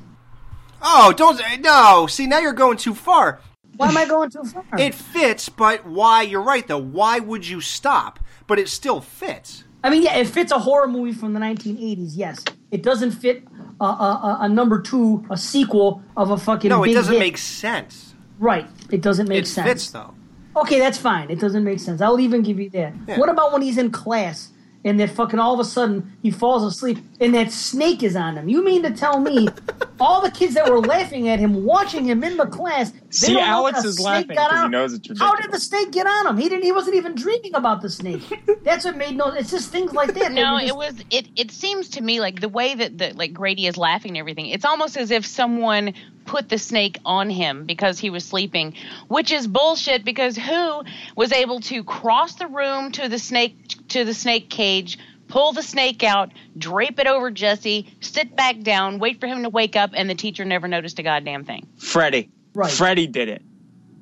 Oh, 0.81 1.13
don't 1.15 1.39
no. 1.61 2.07
See, 2.07 2.27
now 2.27 2.39
you're 2.39 2.51
going 2.53 2.77
too 2.77 2.95
far. 2.95 3.39
Why 3.77 3.87
am 3.87 3.97
I 3.97 4.05
going 4.05 4.29
too 4.29 4.43
far? 4.43 4.63
It 4.77 4.93
fits, 4.93 5.49
but 5.49 5.85
why? 5.85 6.23
You're 6.23 6.41
right 6.41 6.67
though. 6.67 6.77
Why 6.77 7.19
would 7.19 7.47
you 7.47 7.61
stop? 7.61 8.19
But 8.47 8.59
it 8.59 8.67
still 8.69 8.99
fits. 8.99 9.63
I 9.83 9.89
mean, 9.89 10.03
yeah, 10.03 10.15
it 10.15 10.27
fits 10.27 10.51
a 10.51 10.59
horror 10.59 10.87
movie 10.87 11.11
from 11.11 11.33
the 11.33 11.39
1980s. 11.39 12.11
Yes, 12.15 12.43
it 12.71 12.83
doesn't 12.83 13.11
fit 13.11 13.43
a, 13.81 13.85
a, 13.85 13.87
a, 13.87 14.37
a 14.41 14.49
number 14.49 14.81
two, 14.81 15.25
a 15.29 15.37
sequel 15.37 16.01
of 16.15 16.31
a 16.31 16.37
fucking. 16.37 16.69
No, 16.69 16.83
it 16.83 16.93
doesn't 16.93 17.13
hit. 17.13 17.19
make 17.19 17.37
sense. 17.37 18.12
Right. 18.43 18.67
It 18.91 19.01
doesn't 19.01 19.27
make 19.29 19.43
It 19.43 19.47
sense. 19.47 19.67
fits 19.67 19.91
though. 19.91 20.13
Okay, 20.55 20.77
that's 20.79 20.97
fine. 20.99 21.31
It 21.31 21.39
doesn't 21.39 21.63
make 21.63 21.79
sense. 21.79 21.99
I'll 22.01 22.19
even 22.19 22.43
give 22.43 22.59
you 22.59 22.69
that. 22.71 22.93
Yeah. 23.07 23.17
What 23.19 23.29
about 23.29 23.51
when 23.53 23.61
he's 23.63 23.77
in 23.79 23.89
class 23.91 24.49
and 24.85 24.99
that 24.99 25.09
fucking 25.09 25.39
all 25.39 25.53
of 25.53 25.59
a 25.59 25.63
sudden 25.65 26.11
he 26.21 26.29
falls 26.29 26.61
asleep 26.63 26.97
and 27.21 27.33
that 27.33 27.51
snake 27.51 28.03
is 28.03 28.15
on 28.15 28.35
him? 28.37 28.47
You 28.49 28.63
mean 28.63 28.83
to 28.83 28.91
tell 28.91 29.19
me 29.19 29.47
all 29.99 30.21
the 30.21 30.29
kids 30.29 30.53
that 30.53 30.69
were 30.69 30.79
laughing 30.79 31.27
at 31.29 31.39
him, 31.39 31.63
watching 31.65 32.05
him 32.05 32.23
in 32.23 32.37
the 32.37 32.45
class, 32.45 32.91
they 32.91 32.99
See, 33.09 33.27
don't 33.33 33.41
know 33.41 33.47
Alex 33.47 33.79
that 33.79 33.85
a 33.85 33.89
is 33.89 33.99
laughing 33.99 34.35
got 34.35 34.51
'cause 34.51 34.63
he 34.63 34.69
knows 34.69 34.93
it's 34.93 35.19
How 35.19 35.33
did 35.35 35.51
the 35.51 35.59
snake 35.59 35.89
get 35.91 36.05
on 36.05 36.27
him? 36.27 36.37
He 36.37 36.49
didn't. 36.49 36.63
He 36.65 36.71
wasn't 36.71 36.97
even 36.97 37.15
dreaming 37.15 37.55
about 37.55 37.81
the 37.81 37.89
snake. 37.89 38.21
That's 38.63 38.85
what 38.85 38.95
made 38.95 39.15
no. 39.17 39.29
It's 39.31 39.49
just 39.49 39.71
things 39.71 39.91
like 39.93 40.09
that. 40.13 40.19
that 40.19 40.31
No, 40.33 40.55
we 40.55 40.61
just- 40.67 40.69
it 40.71 40.75
was 40.77 40.95
it. 41.09 41.27
It 41.35 41.51
seems 41.51 41.89
to 41.89 42.01
me 42.03 42.19
like 42.19 42.41
the 42.41 42.49
way 42.49 42.75
that 42.75 42.97
the, 42.99 43.13
like 43.15 43.33
Grady 43.33 43.65
is 43.65 43.75
laughing 43.77 44.11
and 44.11 44.17
everything. 44.17 44.47
It's 44.47 44.65
almost 44.65 44.97
as 44.97 45.09
if 45.09 45.25
someone 45.25 45.93
put 46.33 46.49
the 46.49 46.57
snake 46.57 46.97
on 47.05 47.29
him 47.29 47.63
because 47.63 47.99
he 47.99 48.09
was 48.09 48.25
sleeping, 48.25 48.73
which 49.07 49.31
is 49.31 49.45
bullshit. 49.45 50.03
Because 50.03 50.35
who 50.35 50.83
was 51.15 51.31
able 51.31 51.59
to 51.59 51.83
cross 51.83 52.33
the 52.33 52.47
room 52.47 52.91
to 52.93 53.07
the 53.07 53.19
snake 53.19 53.55
to 53.89 54.03
the 54.03 54.15
snake 54.15 54.49
cage? 54.49 54.97
Pull 55.27 55.53
the 55.53 55.61
snake 55.61 56.03
out, 56.03 56.31
drape 56.57 56.97
it 56.97 57.05
over 57.05 57.29
Jesse, 57.29 57.95
sit 58.01 58.35
back 58.35 58.61
down, 58.61 58.97
wait 58.97 59.19
for 59.19 59.27
him 59.27 59.43
to 59.43 59.49
wake 59.49 59.75
up, 59.75 59.91
and 59.93 60.09
the 60.09 60.15
teacher 60.15 60.43
never 60.43 60.67
noticed 60.67 60.97
a 60.97 61.03
goddamn 61.03 61.45
thing. 61.45 61.67
Freddy. 61.77 62.31
Right. 62.55 62.71
Freddy 62.71 63.05
did 63.05 63.29
it. 63.29 63.43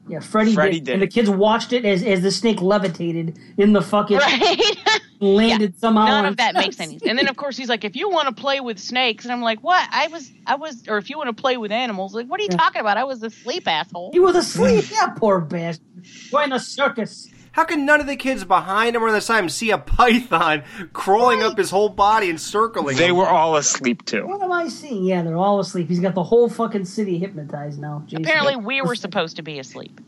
Yeah, 0.07 0.19
Freddy, 0.19 0.53
Freddy 0.53 0.79
did. 0.79 0.85
did 0.85 0.93
And 0.93 1.01
the 1.01 1.07
kids 1.07 1.29
watched 1.29 1.73
it 1.73 1.83
as, 1.83 2.01
as 2.01 2.21
the 2.21 2.31
snake 2.31 2.61
levitated 2.61 3.37
in 3.57 3.73
the 3.73 3.81
fucking 3.81 4.17
Right? 4.17 5.01
landed 5.21 5.79
somehow. 5.79 6.05
None 6.05 6.25
on 6.25 6.31
of 6.31 6.37
that 6.37 6.55
makes 6.55 6.79
any 6.79 6.93
sense. 6.99 7.03
And 7.07 7.17
then 7.17 7.27
of 7.27 7.37
course 7.37 7.55
he's 7.55 7.69
like, 7.69 7.83
if 7.85 7.95
you 7.95 8.09
want 8.09 8.27
to 8.27 8.33
play 8.41 8.59
with 8.59 8.79
snakes, 8.79 9.25
and 9.25 9.31
I'm 9.31 9.41
like, 9.41 9.59
what? 9.63 9.87
I 9.91 10.07
was, 10.07 10.31
I 10.45 10.55
was, 10.55 10.87
or 10.87 10.97
if 10.97 11.09
you 11.09 11.17
want 11.17 11.35
to 11.35 11.39
play 11.41 11.57
with 11.57 11.71
animals, 11.71 12.13
like, 12.13 12.27
what 12.27 12.39
are 12.39 12.43
you 12.43 12.49
talking 12.49 12.81
about? 12.81 12.97
I 12.97 13.03
was 13.03 13.23
asleep, 13.23 13.67
asshole. 13.67 14.11
He 14.11 14.19
was 14.19 14.35
asleep. 14.35 14.85
Mm. 14.85 14.91
yeah, 14.91 15.07
poor 15.15 15.39
bastard. 15.39 15.85
Join 16.03 16.51
a 16.51 16.59
circus. 16.59 17.29
How 17.53 17.65
can 17.65 17.85
none 17.85 17.99
of 17.99 18.07
the 18.07 18.15
kids 18.15 18.45
behind 18.45 18.95
him 18.95 19.03
or 19.03 19.09
on 19.09 19.13
the 19.13 19.19
side 19.19 19.49
see 19.51 19.71
a 19.71 19.77
python 19.77 20.63
crawling 20.93 21.43
up 21.43 21.57
his 21.57 21.69
whole 21.69 21.89
body 21.89 22.29
and 22.29 22.39
circling 22.39 22.95
They 22.95 23.09
him? 23.09 23.17
were 23.17 23.27
all 23.27 23.57
asleep 23.57 24.05
too. 24.05 24.25
What 24.25 24.41
am 24.41 24.53
I 24.53 24.69
seeing? 24.69 25.03
Yeah, 25.03 25.21
they're 25.21 25.35
all 25.35 25.59
asleep. 25.59 25.89
He's 25.89 25.99
got 25.99 26.15
the 26.15 26.23
whole 26.23 26.47
fucking 26.49 26.85
city 26.85 27.19
hypnotized 27.19 27.79
now. 27.79 28.03
Jason. 28.07 28.23
Apparently, 28.23 28.55
we 28.55 28.81
were 28.81 28.95
supposed 28.95 29.35
to 29.35 29.41
be 29.43 29.59
asleep. 29.59 29.99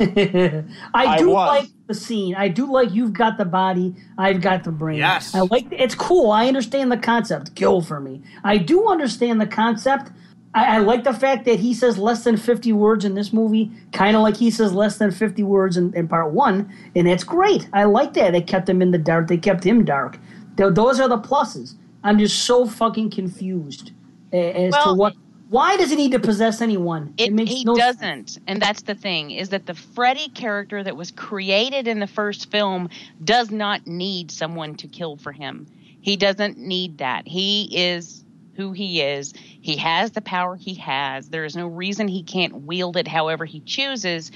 I 0.94 1.06
I 1.06 1.18
do 1.18 1.30
was. 1.30 1.48
like 1.62 1.70
the 1.86 1.94
scene. 1.94 2.34
I 2.34 2.48
do 2.48 2.70
like 2.70 2.92
you've 2.92 3.12
got 3.12 3.36
the 3.38 3.44
body, 3.44 3.94
I've 4.18 4.40
got 4.40 4.64
the 4.64 4.72
brain. 4.72 4.98
Yes. 4.98 5.34
I 5.34 5.40
like 5.40 5.66
it's 5.70 5.94
cool. 5.94 6.30
I 6.30 6.46
understand 6.48 6.90
the 6.90 6.96
concept. 6.96 7.54
Kill 7.54 7.80
for 7.82 8.00
me. 8.00 8.22
I 8.44 8.56
do 8.58 8.88
understand 8.88 9.40
the 9.40 9.46
concept. 9.46 10.10
I, 10.54 10.76
I 10.76 10.78
like 10.78 11.04
the 11.04 11.12
fact 11.12 11.44
that 11.44 11.60
he 11.60 11.74
says 11.74 11.96
less 11.98 12.24
than 12.24 12.36
50 12.36 12.72
words 12.72 13.04
in 13.04 13.14
this 13.14 13.32
movie, 13.32 13.70
kind 13.92 14.16
of 14.16 14.22
like 14.22 14.36
he 14.36 14.50
says 14.50 14.72
less 14.72 14.98
than 14.98 15.10
50 15.12 15.42
words 15.44 15.76
in, 15.76 15.94
in 15.94 16.08
part 16.08 16.32
one, 16.32 16.72
and 16.96 17.06
it's 17.06 17.22
great. 17.22 17.68
I 17.72 17.84
like 17.84 18.14
that. 18.14 18.32
They 18.32 18.40
kept 18.42 18.68
him 18.68 18.82
in 18.82 18.90
the 18.90 18.98
dark. 18.98 19.28
They 19.28 19.36
kept 19.36 19.62
him 19.64 19.84
dark. 19.84 20.18
Th- 20.56 20.72
those 20.74 20.98
are 20.98 21.08
the 21.08 21.18
pluses. 21.18 21.74
I'm 22.02 22.18
just 22.18 22.44
so 22.46 22.66
fucking 22.66 23.10
confused 23.10 23.92
a- 24.32 24.66
as 24.66 24.74
to 24.84 24.94
what. 24.94 25.14
Why 25.50 25.76
does 25.76 25.90
he 25.90 25.96
need 25.96 26.12
to 26.12 26.20
possess 26.20 26.60
anyone? 26.60 27.12
It, 27.18 27.32
makes 27.32 27.50
he 27.50 27.64
no 27.64 27.74
doesn't, 27.74 28.38
and 28.46 28.62
that's 28.62 28.82
the 28.82 28.94
thing: 28.94 29.32
is 29.32 29.48
that 29.48 29.66
the 29.66 29.74
Freddy 29.74 30.28
character 30.28 30.80
that 30.80 30.96
was 30.96 31.10
created 31.10 31.88
in 31.88 31.98
the 31.98 32.06
first 32.06 32.52
film 32.52 32.88
does 33.24 33.50
not 33.50 33.84
need 33.84 34.30
someone 34.30 34.76
to 34.76 34.86
kill 34.86 35.16
for 35.16 35.32
him. 35.32 35.66
He 36.00 36.16
doesn't 36.16 36.56
need 36.56 36.98
that. 36.98 37.26
He 37.26 37.68
is 37.76 38.24
who 38.54 38.70
he 38.70 39.02
is. 39.02 39.34
He 39.36 39.76
has 39.78 40.12
the 40.12 40.20
power 40.20 40.54
he 40.54 40.74
has. 40.74 41.28
There 41.30 41.44
is 41.44 41.56
no 41.56 41.66
reason 41.66 42.06
he 42.06 42.22
can't 42.22 42.62
wield 42.62 42.96
it 42.96 43.08
however 43.08 43.44
he 43.44 43.58
chooses. 43.58 44.30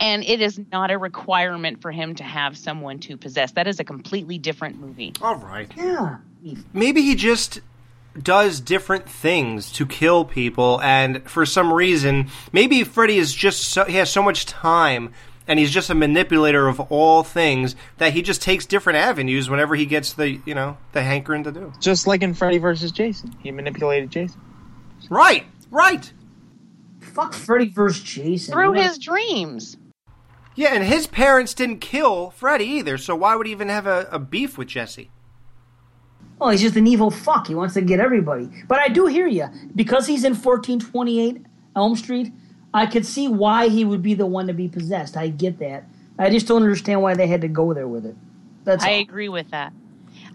And 0.00 0.24
it 0.24 0.40
is 0.40 0.60
not 0.72 0.90
a 0.90 0.98
requirement 0.98 1.80
for 1.80 1.92
him 1.92 2.16
to 2.16 2.24
have 2.24 2.56
someone 2.56 2.98
to 3.00 3.16
possess. 3.16 3.52
That 3.52 3.68
is 3.68 3.78
a 3.78 3.84
completely 3.84 4.38
different 4.38 4.80
movie. 4.80 5.12
All 5.22 5.36
right. 5.36 5.70
Yeah. 5.76 6.16
Maybe 6.72 7.02
he 7.02 7.14
just 7.14 7.60
does 8.20 8.60
different 8.60 9.08
things 9.08 9.72
to 9.72 9.86
kill 9.86 10.24
people, 10.24 10.80
and 10.82 11.22
for 11.28 11.46
some 11.46 11.72
reason, 11.72 12.28
maybe 12.52 12.84
Freddy 12.84 13.18
is 13.18 13.34
just 13.34 13.62
so, 13.62 13.84
he 13.84 13.96
has 13.96 14.10
so 14.10 14.22
much 14.22 14.46
time. 14.46 15.12
And 15.44 15.58
he's 15.58 15.72
just 15.72 15.90
a 15.90 15.94
manipulator 15.94 16.68
of 16.68 16.78
all 16.78 17.24
things 17.24 17.74
that 17.98 18.12
he 18.12 18.22
just 18.22 18.40
takes 18.40 18.64
different 18.64 18.98
avenues 18.98 19.50
whenever 19.50 19.74
he 19.74 19.86
gets 19.86 20.12
the 20.12 20.40
you 20.46 20.54
know 20.54 20.78
the 20.92 21.02
hankering 21.02 21.42
to 21.42 21.50
do. 21.50 21.72
Just 21.80 22.06
like 22.06 22.22
in 22.22 22.32
Freddy 22.32 22.58
versus 22.58 22.92
Jason. 22.92 23.34
He 23.42 23.50
manipulated 23.50 24.08
Jason. 24.08 24.40
Right, 25.10 25.44
right. 25.72 26.12
Fuck 27.00 27.34
Freddy 27.34 27.68
vs. 27.68 28.02
Jason. 28.04 28.54
Through 28.54 28.74
his 28.74 28.98
dreams. 28.98 29.76
Yeah, 30.54 30.74
and 30.74 30.84
his 30.84 31.06
parents 31.06 31.54
didn't 31.54 31.80
kill 31.80 32.30
Freddy 32.30 32.64
either, 32.64 32.96
so 32.96 33.16
why 33.16 33.34
would 33.36 33.46
he 33.46 33.52
even 33.52 33.68
have 33.68 33.86
a, 33.86 34.06
a 34.12 34.18
beef 34.18 34.56
with 34.56 34.68
Jesse? 34.68 35.10
Well, 36.42 36.50
he's 36.50 36.60
just 36.60 36.74
an 36.74 36.88
evil 36.88 37.12
fuck. 37.12 37.46
He 37.46 37.54
wants 37.54 37.74
to 37.74 37.80
get 37.82 38.00
everybody. 38.00 38.48
But 38.66 38.80
I 38.80 38.88
do 38.88 39.06
hear 39.06 39.28
you. 39.28 39.46
Because 39.76 40.08
he's 40.08 40.24
in 40.24 40.32
1428 40.32 41.46
Elm 41.76 41.94
Street, 41.94 42.32
I 42.74 42.86
could 42.86 43.06
see 43.06 43.28
why 43.28 43.68
he 43.68 43.84
would 43.84 44.02
be 44.02 44.14
the 44.14 44.26
one 44.26 44.48
to 44.48 44.52
be 44.52 44.66
possessed. 44.66 45.16
I 45.16 45.28
get 45.28 45.60
that. 45.60 45.84
I 46.18 46.30
just 46.30 46.48
don't 46.48 46.64
understand 46.64 47.00
why 47.00 47.14
they 47.14 47.28
had 47.28 47.42
to 47.42 47.48
go 47.48 47.72
there 47.72 47.86
with 47.86 48.04
it. 48.06 48.16
That's 48.64 48.82
I 48.82 48.94
all. 48.94 49.00
agree 49.02 49.28
with 49.28 49.52
that. 49.52 49.72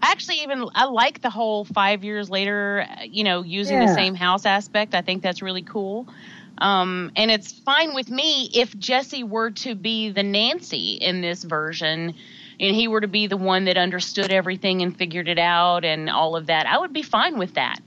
I 0.00 0.10
actually 0.10 0.36
even 0.36 0.64
I 0.74 0.86
like 0.86 1.20
the 1.20 1.28
whole 1.28 1.66
five 1.66 2.02
years 2.04 2.30
later, 2.30 2.86
uh, 2.88 3.02
you 3.02 3.22
know, 3.22 3.42
using 3.42 3.78
the 3.78 3.92
same 3.92 4.14
house 4.14 4.46
aspect. 4.46 4.94
I 4.94 5.02
think 5.02 5.22
that's 5.22 5.42
really 5.42 5.60
cool. 5.60 6.08
Um, 6.56 7.12
and 7.16 7.30
it's 7.30 7.52
fine 7.52 7.94
with 7.94 8.10
me 8.10 8.50
if 8.54 8.76
Jesse 8.78 9.24
were 9.24 9.50
to 9.50 9.74
be 9.74 10.08
the 10.08 10.22
Nancy 10.22 10.92
in 10.94 11.20
this 11.20 11.44
version, 11.44 12.14
and 12.60 12.74
he 12.74 12.88
were 12.88 13.00
to 13.00 13.08
be 13.08 13.26
the 13.26 13.36
one 13.36 13.64
that 13.66 13.76
understood 13.76 14.32
everything 14.32 14.82
and 14.82 14.96
figured 14.96 15.28
it 15.28 15.38
out 15.38 15.84
and 15.84 16.10
all 16.10 16.36
of 16.36 16.46
that. 16.46 16.66
I 16.66 16.78
would 16.78 16.92
be 16.92 17.02
fine 17.02 17.38
with 17.38 17.54
that. 17.54 17.78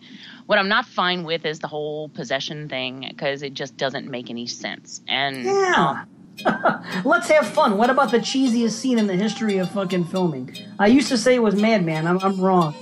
What 0.46 0.58
I'm 0.60 0.70
not 0.70 0.86
fine 0.86 1.24
with 1.24 1.46
is 1.46 1.60
the 1.60 1.68
whole 1.68 2.10
possession 2.10 2.68
thing 2.70 3.06
because 3.08 3.42
it 3.44 3.54
just 3.54 3.78
doesn't 3.78 4.10
make 4.10 4.30
any 4.30 4.48
sense. 4.48 5.02
And 5.08 5.44
Yeah. 5.44 6.06
Let's 7.06 7.30
have 7.30 7.48
fun. 7.48 7.78
What 7.78 7.90
about 7.90 8.12
the 8.12 8.18
cheesiest 8.18 8.72
scene 8.72 8.98
in 8.98 9.08
the 9.08 9.16
history 9.16 9.58
of 9.60 9.70
fucking 9.72 10.06
filming? 10.06 10.56
I 10.80 10.88
used 10.88 11.10
to 11.10 11.18
say 11.18 11.36
it 11.36 11.44
was 11.44 11.56
Madman. 11.56 12.08
I'm, 12.08 12.20
I'm 12.20 12.40
wrong. 12.42 12.74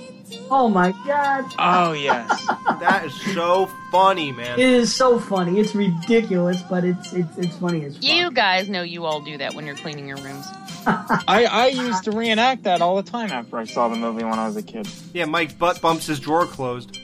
Oh 0.50 0.68
my 0.68 0.92
god. 1.06 1.52
Oh 1.58 1.92
yes. 1.92 2.46
That 2.80 3.04
is 3.04 3.14
so 3.34 3.68
funny, 3.90 4.32
man. 4.32 4.58
It 4.58 4.64
is 4.66 4.94
so 4.94 5.18
funny. 5.18 5.58
It's 5.60 5.74
ridiculous, 5.74 6.62
but 6.62 6.84
it's 6.84 7.12
it's, 7.12 7.36
it's 7.36 7.56
funny 7.56 7.84
as 7.84 7.94
fuck. 7.96 8.04
you 8.04 8.30
guys 8.30 8.68
know 8.68 8.82
you 8.82 9.04
all 9.04 9.20
do 9.20 9.36
that 9.38 9.54
when 9.54 9.66
you're 9.66 9.76
cleaning 9.76 10.06
your 10.08 10.18
rooms. 10.18 10.46
I, 10.86 11.46
I 11.50 11.66
used 11.68 12.04
to 12.04 12.12
reenact 12.12 12.64
that 12.64 12.80
all 12.80 12.96
the 13.00 13.08
time 13.10 13.30
after 13.30 13.58
I 13.58 13.64
saw 13.64 13.88
the 13.88 13.96
movie 13.96 14.24
when 14.24 14.38
I 14.38 14.46
was 14.46 14.56
a 14.56 14.62
kid. 14.62 14.88
Yeah, 15.12 15.26
Mike 15.26 15.58
butt 15.58 15.80
bumps 15.80 16.06
his 16.06 16.20
drawer 16.20 16.46
closed. 16.46 16.98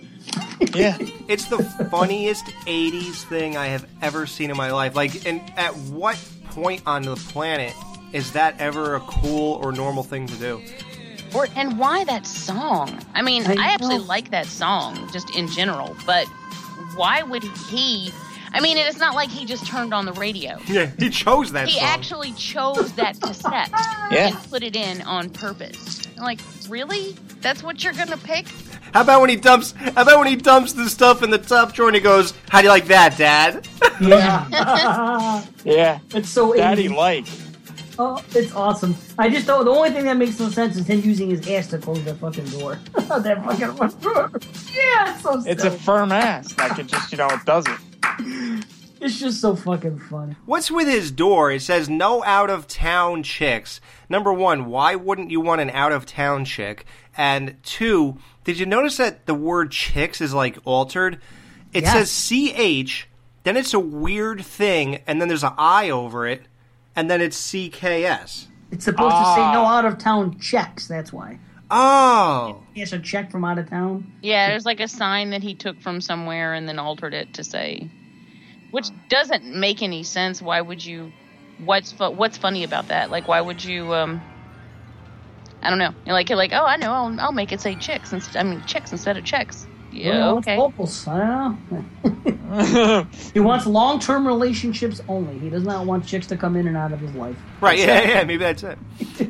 Yeah. 0.74 0.98
It's 1.28 1.46
the 1.46 1.58
funniest 1.90 2.44
80s 2.66 3.24
thing 3.28 3.56
I 3.56 3.66
have 3.66 3.84
ever 4.00 4.26
seen 4.26 4.50
in 4.50 4.56
my 4.56 4.70
life. 4.70 4.94
Like, 4.94 5.26
and 5.26 5.40
at 5.56 5.74
what 5.90 6.16
point 6.50 6.82
on 6.86 7.02
the 7.02 7.16
planet 7.16 7.74
is 8.12 8.30
that 8.32 8.58
ever 8.60 8.94
a 8.94 9.00
cool 9.00 9.54
or 9.54 9.72
normal 9.72 10.04
thing 10.04 10.28
to 10.28 10.34
do? 10.36 10.62
Or 11.34 11.48
and 11.56 11.78
why 11.78 12.04
that 12.04 12.26
song? 12.26 13.00
I 13.14 13.22
mean, 13.22 13.44
I 13.46 13.54
I, 13.54 13.72
actually 13.72 13.98
like 13.98 14.30
that 14.30 14.46
song 14.46 15.10
just 15.12 15.34
in 15.34 15.48
general, 15.48 15.96
but 16.06 16.26
why 16.94 17.22
would 17.22 17.42
he? 17.42 18.12
I 18.52 18.61
mean, 18.61 18.76
it's 18.78 18.98
not 18.98 19.14
like 19.14 19.28
he 19.28 19.44
just 19.44 19.66
turned 19.66 19.92
on 19.92 20.06
the 20.06 20.12
radio. 20.14 20.59
Yeah, 20.66 20.90
he 20.98 21.11
chose 21.11 21.52
that 21.52 21.68
He 21.68 21.78
song. 21.78 21.88
actually 21.88 22.32
chose 22.32 22.92
that 22.92 23.20
cassette 23.20 23.70
Yeah. 24.11 24.28
and 24.28 24.37
put 24.50 24.62
it 24.62 24.74
in 24.76 25.02
on 25.02 25.30
purpose. 25.30 26.02
I'm 26.16 26.24
like, 26.24 26.40
really? 26.68 27.12
That's 27.40 27.62
what 27.62 27.85
you're 27.85 27.92
gonna 27.92 28.16
pick? 28.16 28.46
How 28.94 29.02
about 29.02 29.20
when 29.20 29.30
he 29.30 29.37
dumps? 29.37 29.72
How 29.72 30.02
about 30.02 30.18
when 30.18 30.28
he 30.28 30.37
dumps 30.37 30.72
the 30.72 30.88
stuff 30.88 31.22
in 31.22 31.30
the 31.30 31.38
top 31.38 31.74
drawer 31.74 31.88
and 31.88 31.94
he 31.96 32.00
goes, 32.00 32.32
"How 32.48 32.61
do 32.61 32.64
you 32.64 32.70
like 32.70 32.87
that, 32.87 33.16
Dad?" 33.18 33.68
Yeah. 34.00 35.42
Yeah. 35.64 35.98
it's 36.14 36.28
so 36.30 36.54
Daddy 36.54 36.88
like. 36.88 37.26
Oh, 37.98 38.22
it's 38.35 38.52
awesome. 38.54 38.94
I 39.18 39.28
just 39.30 39.46
don't. 39.46 39.64
The 39.64 39.70
only 39.70 39.90
thing 39.90 40.04
that 40.04 40.16
makes 40.18 40.38
no 40.38 40.48
sense 40.50 40.76
is 40.76 40.87
him 40.87 41.00
using 41.00 41.30
his 41.30 41.48
ass 41.48 41.66
to 41.68 41.78
close 41.78 42.02
that 42.04 42.16
fucking 42.18 42.44
door. 42.46 42.78
that 42.94 43.42
fucking 43.44 44.00
door. 44.00 44.30
Yeah, 44.74 45.14
it's 45.14 45.22
so. 45.22 45.42
It's 45.46 45.64
a 45.64 45.70
firm 45.70 46.12
ass. 46.12 46.56
Like 46.59 46.78
it 46.78 46.87
just, 46.88 47.11
you 47.11 47.18
know, 47.18 47.28
it 47.28 47.44
does 47.46 47.66
it. 47.66 47.76
It's 48.98 49.20
just 49.20 49.42
so 49.42 49.54
fucking 49.54 49.98
funny. 49.98 50.37
What's 50.46 50.70
with 50.70 50.88
his 50.88 51.11
door? 51.11 51.52
It 51.52 51.61
says 51.61 51.87
no 51.87 52.24
out 52.24 52.48
of 52.48 52.66
town 52.66 53.22
chicks. 53.22 53.78
Number 54.09 54.32
one, 54.32 54.64
why 54.64 54.94
wouldn't 54.94 55.30
you 55.30 55.38
want 55.42 55.61
an 55.61 55.68
out 55.70 55.92
of 55.92 56.06
town 56.06 56.46
chick? 56.46 56.87
And 57.14 57.56
two, 57.62 58.16
did 58.44 58.59
you 58.59 58.64
notice 58.64 58.96
that 58.96 59.26
the 59.26 59.35
word 59.35 59.70
chicks 59.70 60.22
is 60.22 60.32
like 60.32 60.56
altered? 60.64 61.20
It 61.74 61.85
Yes. 61.85 61.92
says 62.11 62.11
CH, 62.11 63.06
then 63.44 63.59
it's 63.59 63.74
a 63.74 63.78
weird 63.78 64.42
thing, 64.42 65.00
and 65.06 65.20
then 65.20 65.28
there's 65.28 65.44
an 65.44 65.52
I 65.59 65.90
over 65.90 66.26
it, 66.26 66.46
and 66.96 67.11
then 67.11 67.20
it's 67.20 67.37
CKS. 67.37 68.46
It's 68.72 68.87
supposed 68.87 69.14
to 69.14 69.24
say 69.35 69.42
Ah. 69.42 69.52
no 69.52 69.66
out 69.66 69.85
of 69.85 69.98
town 69.98 70.38
checks. 70.40 70.88
That's 70.88 71.12
why. 71.12 71.38
Oh. 71.70 72.62
It's 72.74 72.92
a 72.92 72.98
check 72.98 73.31
from 73.31 73.44
out 73.44 73.59
of 73.59 73.68
town. 73.68 74.12
Yeah, 74.22 74.50
there's 74.50 74.64
like 74.64 74.81
a 74.81 74.88
sign 74.88 75.31
that 75.31 75.42
he 75.42 75.55
took 75.55 75.81
from 75.81 76.00
somewhere 76.00 76.55
and 76.55 76.68
then 76.68 76.79
altered 76.79 77.14
it 77.14 77.35
to 77.35 77.44
say, 77.44 77.88
which 78.70 78.87
doesn't 79.09 79.44
make 79.44 79.83
any 79.83 80.02
sense. 80.02 80.40
Why 80.42 80.61
would 80.61 80.85
you? 80.85 81.12
What's 81.59 81.92
fu- 81.92 82.11
what's 82.11 82.37
funny 82.38 82.64
about 82.64 82.88
that? 82.88 83.11
Like, 83.11 83.29
why 83.29 83.40
would 83.40 83.64
you? 83.64 83.92
um 83.94 84.22
I 85.62 85.70
don't 85.70 85.79
know. 85.79 85.94
You're 86.05 86.14
like 86.14 86.29
you're 86.29 86.38
like, 86.38 86.52
oh, 86.52 86.64
I 86.64 86.76
know. 86.76 86.92
I'll, 86.92 87.20
I'll 87.20 87.33
make 87.33 87.52
it 87.52 87.61
say 87.61 87.76
chicks. 87.76 88.12
Instead, 88.12 88.40
I 88.40 88.48
mean, 88.48 88.62
chicks 88.62 88.92
instead 88.92 89.16
of 89.16 89.24
checks. 89.24 89.68
Yeah, 89.96 90.18
Well, 90.18 90.38
okay. 90.38 90.56
Locals. 90.56 91.06
I 91.09 91.54
he 93.35 93.40
wants 93.40 93.66
long-term 93.66 94.26
relationships 94.26 95.00
only. 95.09 95.38
He 95.38 95.50
does 95.50 95.64
not 95.64 95.87
want 95.87 96.06
chicks 96.06 96.26
to 96.28 96.37
come 96.37 96.56
in 96.56 96.68
and 96.68 96.76
out 96.76 96.92
of 96.92 97.00
his 97.00 97.14
life. 97.14 97.37
Right, 97.61 97.78
yeah, 97.78 98.02
yeah, 98.02 98.24
maybe 98.24 98.37
that's 98.37 98.62
it. 98.62 98.78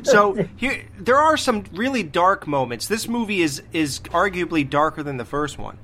So 0.05 0.33
here, 0.57 0.85
there 0.99 1.17
are 1.17 1.37
some 1.37 1.63
really 1.73 2.03
dark 2.03 2.47
moments. 2.47 2.87
This 2.87 3.07
movie 3.07 3.41
is 3.41 3.61
is 3.73 3.99
arguably 3.99 4.69
darker 4.69 5.03
than 5.03 5.17
the 5.17 5.25
first 5.25 5.57
one. 5.57 5.77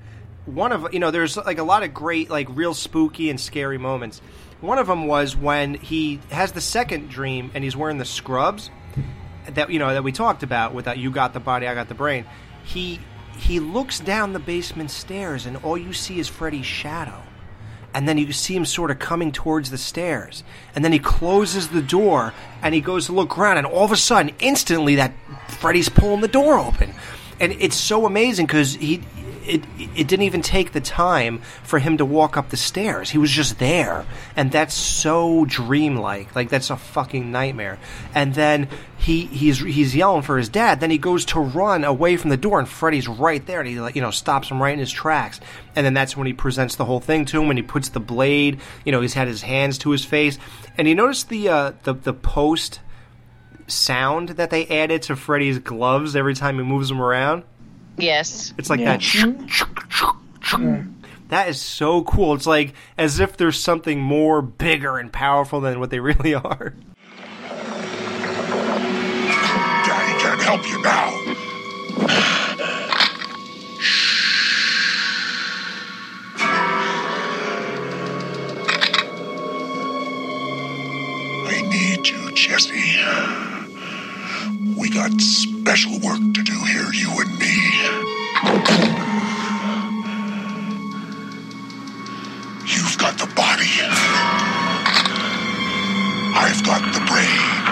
One 0.45 0.71
of 0.71 0.93
you 0.93 0.99
know, 0.99 1.11
there's 1.11 1.37
like 1.37 1.57
a 1.57 1.63
lot 1.63 1.83
of 1.83 1.93
great, 1.93 2.29
like 2.29 2.47
real 2.51 2.73
spooky 2.73 3.29
and 3.29 3.39
scary 3.39 3.77
moments. 3.77 4.21
One 4.61 4.77
of 4.77 4.87
them 4.87 5.07
was 5.07 5.35
when 5.35 5.73
he 5.73 6.19
has 6.29 6.51
the 6.51 6.61
second 6.61 7.09
dream 7.09 7.51
and 7.53 7.63
he's 7.63 7.75
wearing 7.75 7.97
the 7.97 8.05
scrubs 8.05 8.69
that 9.47 9.69
you 9.69 9.79
know 9.79 9.93
that 9.93 10.03
we 10.03 10.11
talked 10.11 10.43
about 10.43 10.73
with 10.73 10.85
that 10.85 10.97
you 10.97 11.11
got 11.11 11.33
the 11.33 11.39
body, 11.39 11.67
I 11.67 11.73
got 11.73 11.87
the 11.89 11.95
brain. 11.95 12.25
He 12.63 12.99
he 13.37 13.59
looks 13.59 13.99
down 13.99 14.33
the 14.33 14.39
basement 14.39 14.91
stairs 14.91 15.45
and 15.45 15.57
all 15.57 15.77
you 15.77 15.93
see 15.93 16.19
is 16.19 16.27
Freddy's 16.27 16.65
shadow. 16.65 17.21
And 17.93 18.07
then 18.07 18.17
you 18.17 18.31
see 18.31 18.55
him 18.55 18.65
sort 18.65 18.89
of 18.89 18.97
coming 18.97 19.31
towards 19.31 19.69
the 19.69 19.77
stairs. 19.77 20.43
And 20.73 20.83
then 20.83 20.91
he 20.91 20.99
closes 20.99 21.69
the 21.69 21.81
door 21.81 22.33
and 22.61 22.73
he 22.73 22.81
goes 22.81 23.05
to 23.05 23.11
look 23.11 23.37
around 23.37 23.57
and 23.57 23.67
all 23.67 23.85
of 23.85 23.91
a 23.91 23.97
sudden 23.97 24.33
instantly 24.39 24.95
that 24.95 25.13
freddy's 25.47 25.89
pulling 25.89 26.21
the 26.21 26.27
door 26.27 26.57
open. 26.57 26.93
And 27.39 27.51
it's 27.53 27.75
so 27.75 28.05
amazing 28.05 28.47
because 28.47 28.75
he 28.75 29.03
it, 29.45 29.63
it 29.77 30.07
didn't 30.07 30.23
even 30.23 30.41
take 30.41 30.71
the 30.71 30.81
time 30.81 31.39
for 31.63 31.79
him 31.79 31.97
to 31.97 32.05
walk 32.05 32.37
up 32.37 32.49
the 32.49 32.57
stairs. 32.57 33.09
He 33.09 33.17
was 33.17 33.31
just 33.31 33.59
there. 33.59 34.05
And 34.35 34.51
that's 34.51 34.73
so 34.73 35.45
dreamlike. 35.45 36.35
Like 36.35 36.49
that's 36.49 36.69
a 36.69 36.77
fucking 36.77 37.31
nightmare. 37.31 37.79
And 38.13 38.33
then 38.33 38.69
he 38.97 39.25
he's 39.25 39.59
he's 39.59 39.95
yelling 39.95 40.21
for 40.21 40.37
his 40.37 40.49
dad. 40.49 40.79
Then 40.79 40.91
he 40.91 40.97
goes 40.97 41.25
to 41.25 41.39
run 41.39 41.83
away 41.83 42.17
from 42.17 42.29
the 42.29 42.37
door 42.37 42.59
and 42.59 42.67
freddy's 42.67 43.07
right 43.07 43.45
there. 43.45 43.59
And 43.59 43.69
he 43.69 43.79
like 43.79 43.95
you 43.95 44.01
know 44.01 44.11
stops 44.11 44.49
him 44.49 44.61
right 44.61 44.73
in 44.73 44.79
his 44.79 44.91
tracks. 44.91 45.39
And 45.75 45.85
then 45.85 45.93
that's 45.93 46.15
when 46.15 46.27
he 46.27 46.33
presents 46.33 46.75
the 46.75 46.85
whole 46.85 46.99
thing 46.99 47.25
to 47.25 47.41
him 47.41 47.49
and 47.49 47.59
he 47.59 47.63
puts 47.63 47.89
the 47.89 47.99
blade 47.99 48.59
you 48.85 48.91
know 48.91 49.01
he's 49.01 49.13
had 49.13 49.27
his 49.27 49.41
hands 49.41 49.77
to 49.79 49.91
his 49.91 50.05
face. 50.05 50.37
And 50.77 50.87
you 50.87 50.95
notice 50.95 51.23
the 51.23 51.49
uh 51.49 51.71
the, 51.83 51.93
the 51.93 52.13
post 52.13 52.79
sound 53.67 54.29
that 54.29 54.49
they 54.49 54.67
added 54.67 55.01
to 55.03 55.15
freddy's 55.15 55.59
gloves 55.59 56.15
every 56.15 56.33
time 56.33 56.57
he 56.57 56.63
moves 56.63 56.89
them 56.89 57.01
around 57.01 57.43
Yes. 57.97 58.53
it's 58.57 58.69
like 58.69 58.79
Yeah. 58.79 58.97
that 58.97 60.85
that 61.29 61.47
is 61.49 61.59
so 61.61 62.03
cool 62.03 62.33
it's 62.33 62.45
like 62.47 62.73
as 62.97 63.19
if 63.19 63.37
there's 63.37 63.59
something 63.59 63.99
more 63.99 64.41
bigger 64.41 64.97
and 64.97 65.11
powerful 65.11 65.61
than 65.61 65.79
what 65.79 65.89
they 65.89 65.99
really 66.11 66.33
are 66.33 66.73
Daddy 69.85 70.19
can't 70.21 70.41
help 70.41 70.67
you 70.69 70.81
now. 70.81 71.19
I 81.45 81.61
need 81.69 82.07
you, 82.07 82.31
Jesse. 82.31 83.32
We 84.83 84.89
got 84.89 85.13
special 85.21 85.93
work 85.99 86.19
to 86.19 86.43
do 86.43 86.59
here, 86.65 86.91
you 86.91 87.09
and 87.21 87.39
me. 87.39 87.55
You've 92.67 92.97
got 92.97 93.17
the 93.17 93.31
body. 93.33 93.71
I've 96.35 96.65
got 96.65 96.93
the 96.93 96.99
brain. 97.09 97.62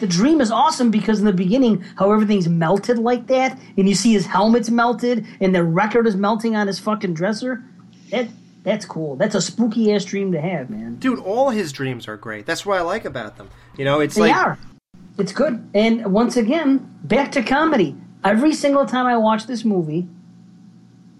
The 0.00 0.06
dream 0.06 0.40
is 0.40 0.50
awesome 0.50 0.90
because 0.90 1.18
in 1.18 1.24
the 1.24 1.32
beginning, 1.32 1.84
how 1.96 2.12
everything's 2.12 2.48
melted 2.48 2.98
like 2.98 3.26
that, 3.28 3.58
and 3.76 3.88
you 3.88 3.94
see 3.94 4.12
his 4.12 4.26
helmet's 4.26 4.70
melted, 4.70 5.26
and 5.40 5.54
the 5.54 5.64
record 5.64 6.06
is 6.06 6.14
melting 6.16 6.54
on 6.56 6.66
his 6.66 6.78
fucking 6.78 7.14
dresser. 7.14 7.62
That 8.10 8.28
that's 8.62 8.84
cool. 8.84 9.16
That's 9.16 9.34
a 9.34 9.40
spooky 9.40 9.92
ass 9.94 10.04
dream 10.04 10.32
to 10.32 10.40
have, 10.40 10.68
man. 10.70 10.96
dude 10.96 11.18
all 11.20 11.50
his 11.50 11.72
dreams 11.72 12.06
are 12.08 12.16
great 12.16 12.44
that's 12.44 12.66
what 12.66 12.76
i 12.76 12.82
like 12.82 13.04
about 13.04 13.36
them 13.38 13.48
you 13.76 13.84
know 13.84 14.00
it's 14.00 14.14
They 14.16 14.22
like 14.22 14.36
are. 14.36 14.58
It's 15.16 15.32
good. 15.32 15.68
And 15.74 16.12
once 16.12 16.36
again, 16.36 16.96
back 17.02 17.32
to 17.32 17.42
comedy. 17.42 17.96
Every 18.24 18.52
single 18.54 18.86
time 18.86 19.06
I 19.06 19.16
watch 19.16 19.46
this 19.46 19.64
movie, 19.64 20.06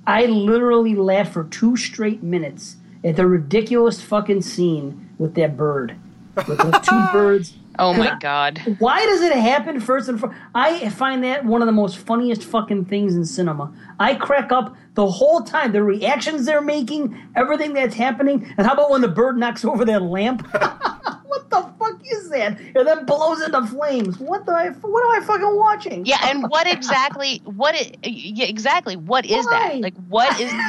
I 0.07 0.27
literally 0.27 0.95
laugh 0.95 1.33
for 1.33 1.45
two 1.45 1.77
straight 1.77 2.23
minutes 2.23 2.77
at 3.03 3.17
the 3.17 3.27
ridiculous 3.27 4.01
fucking 4.01 4.43
scene 4.43 5.09
with 5.19 5.35
that 5.35 5.57
bird. 5.57 5.97
With 6.37 6.59
those 6.59 6.81
two 6.87 7.07
birds. 7.13 7.55
Oh 7.79 7.95
my 7.95 8.17
god. 8.19 8.61
Why 8.79 9.05
does 9.07 9.21
it 9.23 9.33
happen 9.33 9.81
first 9.81 10.09
and 10.09 10.19
foremost? 10.19 10.41
I 10.55 10.89
find 10.91 11.23
that 11.25 11.45
one 11.45 11.63
of 11.63 11.67
the 11.67 11.73
most 11.73 11.99
funniest 11.99 12.43
fucking 12.43 12.87
things 12.87 13.15
in 13.15 13.25
cinema. 13.25 13.73
I 14.01 14.15
crack 14.15 14.51
up 14.51 14.77
the 14.95 15.07
whole 15.07 15.43
time. 15.43 15.73
The 15.73 15.83
reactions 15.83 16.45
they're 16.45 16.61
making, 16.61 17.17
everything 17.37 17.73
that's 17.75 17.95
happening. 17.95 18.53
And 18.59 18.67
how 18.67 18.75
about 18.75 18.91
when 18.91 19.01
the 19.01 19.09
bird 19.09 19.39
knocks 19.39 19.65
over 19.65 19.85
that 19.85 20.03
lamp? 20.03 20.47
what 21.27 21.51
the 21.51 21.71
fuck 21.79 22.01
is 22.05 22.31
that? 22.31 22.59
And 22.59 22.87
then 22.87 23.05
blows 23.05 23.43
into 23.43 23.65
flames. 23.67 24.19
What 24.19 24.45
the? 24.45 24.53
What 24.81 25.17
am 25.17 25.23
I 25.23 25.25
fucking 25.25 25.57
watching? 25.57 26.05
Yeah, 26.05 26.19
and 26.25 26.49
what 26.49 26.67
exactly? 26.67 27.41
What? 27.45 27.75
i 27.77 27.93
yeah, 28.03 28.47
exactly. 28.47 28.97
What 28.97 29.25
is 29.25 29.45
Why? 29.47 29.69
that? 29.69 29.81
Like, 29.81 29.95
what 30.09 30.41
is? 30.41 30.53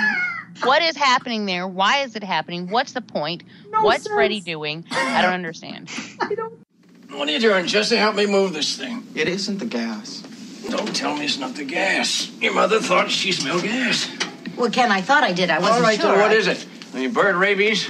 What 0.64 0.82
is 0.82 0.98
happening 0.98 1.46
there? 1.46 1.68
Why 1.68 2.00
is 2.00 2.18
it 2.18 2.24
happening? 2.24 2.68
What's 2.68 2.92
the 2.92 3.02
point? 3.02 3.44
No 3.70 3.82
What's 3.84 4.04
sense. 4.04 4.14
Freddy 4.14 4.42
doing? 4.42 4.84
I 4.92 5.22
don't 5.22 5.34
understand. 5.34 5.90
I 6.20 6.36
don't. 6.36 6.60
What 7.12 7.28
are 7.28 7.32
you 7.32 7.40
doing, 7.40 7.66
Jesse? 7.66 7.96
Help 7.96 8.16
me 8.16 8.26
move 8.26 8.54
this 8.54 8.78
thing. 8.78 9.06
It 9.16 9.28
isn't 9.28 9.58
the 9.58 9.66
gas. 9.66 10.22
Don't 10.70 10.96
tell 10.96 11.16
me 11.16 11.26
it's 11.26 11.40
not 11.40 11.56
the 11.56 11.64
gas. 11.66 12.30
Your 12.40 12.54
mother 12.54 12.80
thought 12.80 13.10
she 13.10 13.32
smelled 13.32 13.64
gas. 13.64 14.10
Well, 14.56 14.70
Ken, 14.70 14.92
I 14.92 15.02
thought 15.02 15.24
I 15.24 15.34
did. 15.34 15.50
I 15.50 15.60
wasn't 15.60 15.78
All 15.78 15.82
right, 15.84 16.00
sure. 16.00 16.12
then 16.12 16.20
what 16.20 16.32
I- 16.32 16.52
it? 16.52 16.66
I 16.94 16.98
mean, 17.00 17.14
bird 17.14 17.36
rabies? 17.36 17.90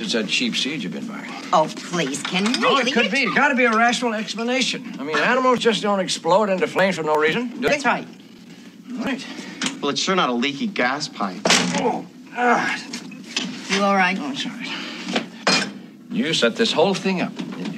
It's 0.00 0.12
that 0.12 0.28
cheap 0.28 0.54
seed 0.56 0.82
you've 0.82 0.92
been 0.92 1.06
buying. 1.06 1.30
Oh, 1.52 1.70
please, 1.76 2.22
Ken, 2.22 2.44
really? 2.44 2.60
No, 2.60 2.78
it 2.78 2.92
could 2.92 3.10
be. 3.10 3.22
It's 3.22 3.34
got 3.34 3.48
to 3.48 3.54
be 3.56 3.64
a 3.64 3.70
rational 3.76 4.14
explanation. 4.14 4.94
I 4.98 5.02
mean, 5.02 5.18
animals 5.18 5.58
just 5.58 5.82
don't 5.82 5.98
explode 6.00 6.48
into 6.50 6.66
flames 6.68 6.96
for 6.96 7.02
no 7.02 7.16
reason. 7.16 7.48
Do 7.60 7.68
That's 7.68 7.82
they? 7.82 7.88
right. 7.88 8.06
All 8.92 9.04
right. 9.04 9.26
Well, 9.80 9.90
it's 9.90 10.00
sure 10.00 10.14
not 10.14 10.28
a 10.30 10.32
leaky 10.32 10.66
gas 10.68 11.08
pipe. 11.08 11.40
Oh, 11.80 12.06
ah, 12.36 12.76
You 13.70 13.82
all 13.82 13.96
right? 13.96 14.16
oh, 14.20 14.30
it's 14.32 14.46
all 14.46 14.52
right. 14.52 15.68
You 16.10 16.32
set 16.32 16.54
this 16.56 16.72
whole 16.72 16.94
thing 16.94 17.20
up, 17.20 17.34
didn't 17.36 17.74
you? 17.74 17.77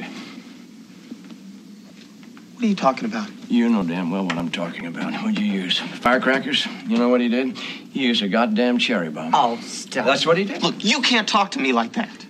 What 2.60 2.66
are 2.66 2.68
you 2.68 2.76
talking 2.76 3.06
about? 3.06 3.30
You 3.48 3.70
know 3.70 3.82
damn 3.82 4.10
well 4.10 4.24
what 4.24 4.36
I'm 4.36 4.50
talking 4.50 4.84
about. 4.84 5.14
What'd 5.14 5.38
you 5.38 5.46
use? 5.46 5.78
Firecrackers? 5.78 6.66
You 6.86 6.98
know 6.98 7.08
what 7.08 7.22
he 7.22 7.28
did? 7.30 7.56
He 7.56 8.02
used 8.02 8.22
a 8.22 8.28
goddamn 8.28 8.76
cherry 8.76 9.08
bomb. 9.08 9.34
Oh, 9.34 9.58
stop. 9.62 10.04
That's 10.04 10.26
what 10.26 10.36
he 10.36 10.44
did. 10.44 10.62
Look, 10.62 10.84
you 10.84 11.00
can't 11.00 11.26
talk 11.26 11.52
to 11.52 11.58
me 11.58 11.72
like 11.72 11.94
that. 11.94 12.26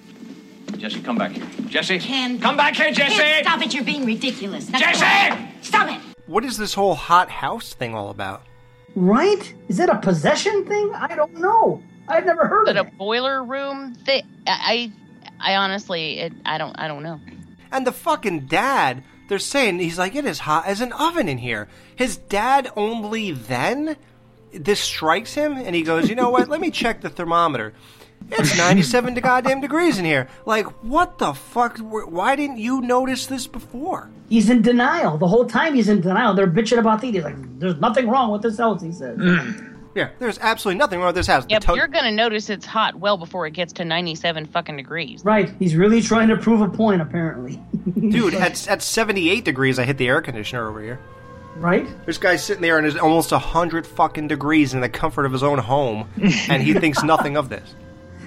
Jesse, 0.77 1.03
come 1.03 1.19
back 1.19 1.33
here. 1.33 1.45
Jesse! 1.67 1.99
Ken. 1.99 2.39
Come 2.39 2.57
back 2.57 2.77
here, 2.77 2.93
Jesse! 2.93 3.17
Ken, 3.17 3.43
stop 3.43 3.61
it. 3.61 3.75
You're 3.75 3.83
being 3.83 4.05
ridiculous. 4.05 4.67
That's 4.67 5.01
Jesse! 5.01 5.33
all. 5.33 5.49
Stop 5.63 5.91
it. 5.91 6.01
What 6.29 6.45
is 6.45 6.57
this 6.57 6.75
whole 6.75 6.95
hot 6.95 7.29
house 7.29 7.75
thing 7.75 7.97
all 7.97 8.11
about? 8.11 8.45
Right? 8.95 9.53
Is 9.67 9.79
that 9.79 9.89
a 9.89 9.99
possession 9.99 10.65
thing? 10.65 10.93
I 10.95 11.17
don't 11.17 11.41
know. 11.41 11.83
I've 12.07 12.25
never 12.25 12.47
heard 12.47 12.67
But 12.67 12.77
of 12.77 12.87
a 12.87 12.91
boiler 12.93 13.43
room 13.43 13.97
thing, 13.97 14.23
I, 14.47 14.93
I 15.41 15.53
I 15.53 15.57
honestly, 15.57 16.21
it, 16.21 16.33
I 16.47 16.57
don't, 16.57 16.79
I 16.79 16.87
don't 16.87 17.03
know. 17.03 17.19
And 17.73 17.85
the 17.85 17.91
fucking 17.93 18.47
dad, 18.47 19.03
they're 19.31 19.39
saying 19.39 19.79
he's 19.79 19.97
like, 19.97 20.17
it 20.17 20.27
is 20.27 20.41
hot 20.41 20.67
as 20.67 20.81
an 20.81 20.93
oven 20.93 21.29
in 21.29 21.39
here. 21.39 21.69
His 21.95 22.17
dad 22.17 22.69
only 22.77 23.31
then 23.31 23.97
this 24.53 24.81
strikes 24.81 25.35
him, 25.35 25.53
and 25.53 25.73
he 25.73 25.83
goes, 25.83 26.09
you 26.09 26.17
know 26.17 26.31
what? 26.31 26.49
Let 26.49 26.61
me 26.61 26.73
check 26.73 27.01
the 27.01 27.09
thermometer. 27.09 27.73
It's 28.33 28.59
97 28.59 29.15
to 29.15 29.21
goddamn 29.21 29.61
degrees 29.61 29.99
in 29.99 30.05
here. 30.05 30.29
Like, 30.45 30.67
what 30.83 31.19
the 31.19 31.33
fuck? 31.33 31.79
Why 31.79 32.35
didn't 32.35 32.59
you 32.59 32.81
notice 32.81 33.27
this 33.29 33.47
before? 33.47 34.11
He's 34.29 34.51
in 34.51 34.63
denial. 34.63 35.17
The 35.17 35.29
whole 35.29 35.47
time 35.47 35.75
he's 35.75 35.89
in 35.89 36.01
denial. 36.01 36.35
They're 36.35 36.49
bitching 36.49 36.79
about 36.79 37.01
the 37.01 37.07
heat. 37.07 37.15
He's 37.15 37.25
like, 37.25 37.59
there's 37.61 37.77
nothing 37.77 38.09
wrong 38.09 38.33
with 38.33 38.43
this 38.43 38.59
house, 38.59 38.83
he 38.83 38.91
says. 38.91 39.17
Yeah, 39.95 40.11
there's 40.19 40.39
absolutely 40.39 40.79
nothing 40.79 40.99
wrong 41.01 41.09
with 41.09 41.17
this 41.17 41.27
house. 41.27 41.45
The 41.45 41.51
Yep, 41.51 41.63
to- 41.63 41.75
you're 41.77 41.89
gonna 41.89 42.13
notice 42.13 42.49
it's 42.49 42.65
hot 42.67 42.95
well 42.97 43.17
before 43.17 43.47
it 43.47 43.53
gets 43.53 43.73
to 43.75 43.85
97 43.85 44.47
fucking 44.47 44.77
degrees. 44.77 45.25
Right. 45.25 45.53
He's 45.59 45.75
really 45.75 46.01
trying 46.01 46.29
to 46.29 46.37
prove 46.37 46.61
a 46.61 46.69
point, 46.69 47.03
apparently. 47.03 47.61
Dude, 47.99 48.35
at, 48.35 48.69
at 48.69 48.83
78 48.83 49.45
degrees, 49.45 49.79
I 49.79 49.85
hit 49.85 49.99
the 49.99 50.07
air 50.09 50.23
conditioner 50.23 50.69
over 50.69 50.81
here. 50.81 51.01
Right? 51.57 51.87
This 52.07 52.19
guy's 52.19 52.43
sitting 52.45 52.63
there 52.63 52.79
and 52.79 52.87
it's 52.87 52.97
almost 52.97 53.33
100 53.33 53.87
fucking 53.87 54.29
degrees 54.29 54.73
in 54.75 54.81
the 54.81 54.89
comfort 54.89 55.27
of 55.27 55.33
his 55.33 55.43
own 55.43 55.59
home, 55.59 56.09
and 56.49 56.63
he 56.63 56.73
thinks 56.75 57.03
nothing 57.03 57.37
of 57.37 57.49
this. 57.49 57.75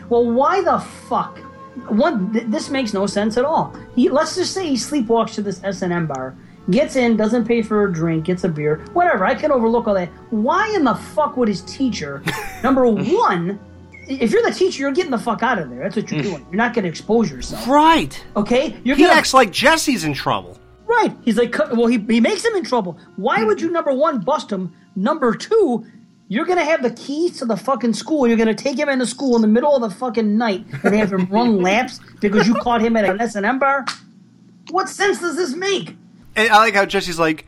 Well, 0.10 0.30
why 0.32 0.62
the 0.62 0.80
fuck? 0.80 1.39
One, 1.88 2.34
th- 2.34 2.45
this 2.47 2.69
makes 2.69 2.93
no 2.93 3.08
sense 3.08 3.38
at 3.38 3.45
all. 3.45 3.73
He, 3.95 4.10
let's 4.10 4.36
just 4.36 4.54
say 4.54 4.67
he 4.67 4.76
sleepwalks 4.76 5.34
to 5.36 5.41
this 5.41 5.63
S 5.63 5.82
and 5.82 5.93
M 5.93 6.06
bar, 6.08 6.36
gets 6.69 6.95
in, 6.95 7.17
doesn't 7.17 7.45
pay 7.45 7.62
for 7.62 7.86
a 7.86 7.93
drink, 7.93 8.26
gets 8.26 8.43
a 8.43 8.49
beer, 8.49 8.78
whatever. 8.93 9.26
I 9.26 9.36
can 9.36 9.52
overlook 9.52 9.88
all 9.88 9.93
that. 9.95 10.10
Why 10.30 10.73
in 10.76 10.84
the 10.84 10.95
fuck 10.95 11.38
would 11.38 11.47
his 11.47 11.62
teacher, 11.62 12.23
number 12.63 12.88
one, 12.88 13.60
if 14.08 14.32
you're 14.32 14.43
the 14.43 14.52
teacher, 14.52 14.82
you're 14.82 14.91
getting 14.91 15.12
the 15.12 15.17
fuck 15.17 15.43
out 15.43 15.60
of 15.60 15.69
there. 15.69 15.80
That's 15.80 15.95
what 15.95 16.12
you're 16.12 16.21
mm. 16.21 16.23
doing. 16.23 16.45
You're 16.49 16.58
not 16.58 16.73
going 16.73 16.84
to 16.84 16.89
expose 16.89 17.32
yourself. 17.32 17.67
Right. 17.67 18.23
Okay? 18.36 18.78
You're 18.84 18.95
He 18.95 19.04
gonna, 19.04 19.15
acts 19.15 19.34
like 19.34 19.52
Jesse's 19.52 20.04
in 20.04 20.13
trouble. 20.13 20.60
Right. 20.86 21.15
He's 21.23 21.38
like, 21.38 21.58
well, 21.71 21.88
he, 21.88 21.97
he 21.97 22.19
makes 22.19 22.43
him 22.43 22.56
in 22.56 22.63
trouble. 22.63 22.97
Why 23.15 23.43
would 23.43 23.62
you, 23.62 23.71
number 23.71 23.93
one, 23.93 24.19
bust 24.19 24.52
him? 24.52 24.73
Number 24.95 25.34
two, 25.34 25.86
you're 26.28 26.45
going 26.45 26.60
to 26.60 26.65
have 26.65 26.84
the 26.84 26.91
keys 26.91 27.38
to 27.39 27.45
the 27.45 27.58
fucking 27.58 27.93
school. 27.93 28.28
You're 28.28 28.38
going 28.38 28.54
to 28.54 28.63
take 28.63 28.78
him 28.78 28.89
into 28.89 29.06
school 29.06 29.36
in 29.36 29.41
the 29.41 29.47
middle 29.47 29.76
of 29.76 29.82
the 29.82 29.89
fucking 29.89 30.38
night 30.38 30.65
and 30.84 30.95
have 30.95 31.12
him 31.12 31.26
run 31.28 31.62
laps 31.62 31.99
because 32.19 32.47
you 32.47 32.56
caught 32.56 32.82
him 32.82 32.95
at 32.95 33.06
an 33.06 33.21
S&M 33.21 33.60
bar? 33.60 33.86
What 34.69 34.89
sense 34.89 35.19
does 35.19 35.36
this 35.36 35.56
make? 35.56 35.95
And 36.36 36.50
I 36.50 36.58
like 36.58 36.74
how 36.76 36.86
Jesse's 36.86 37.19
like, 37.19 37.46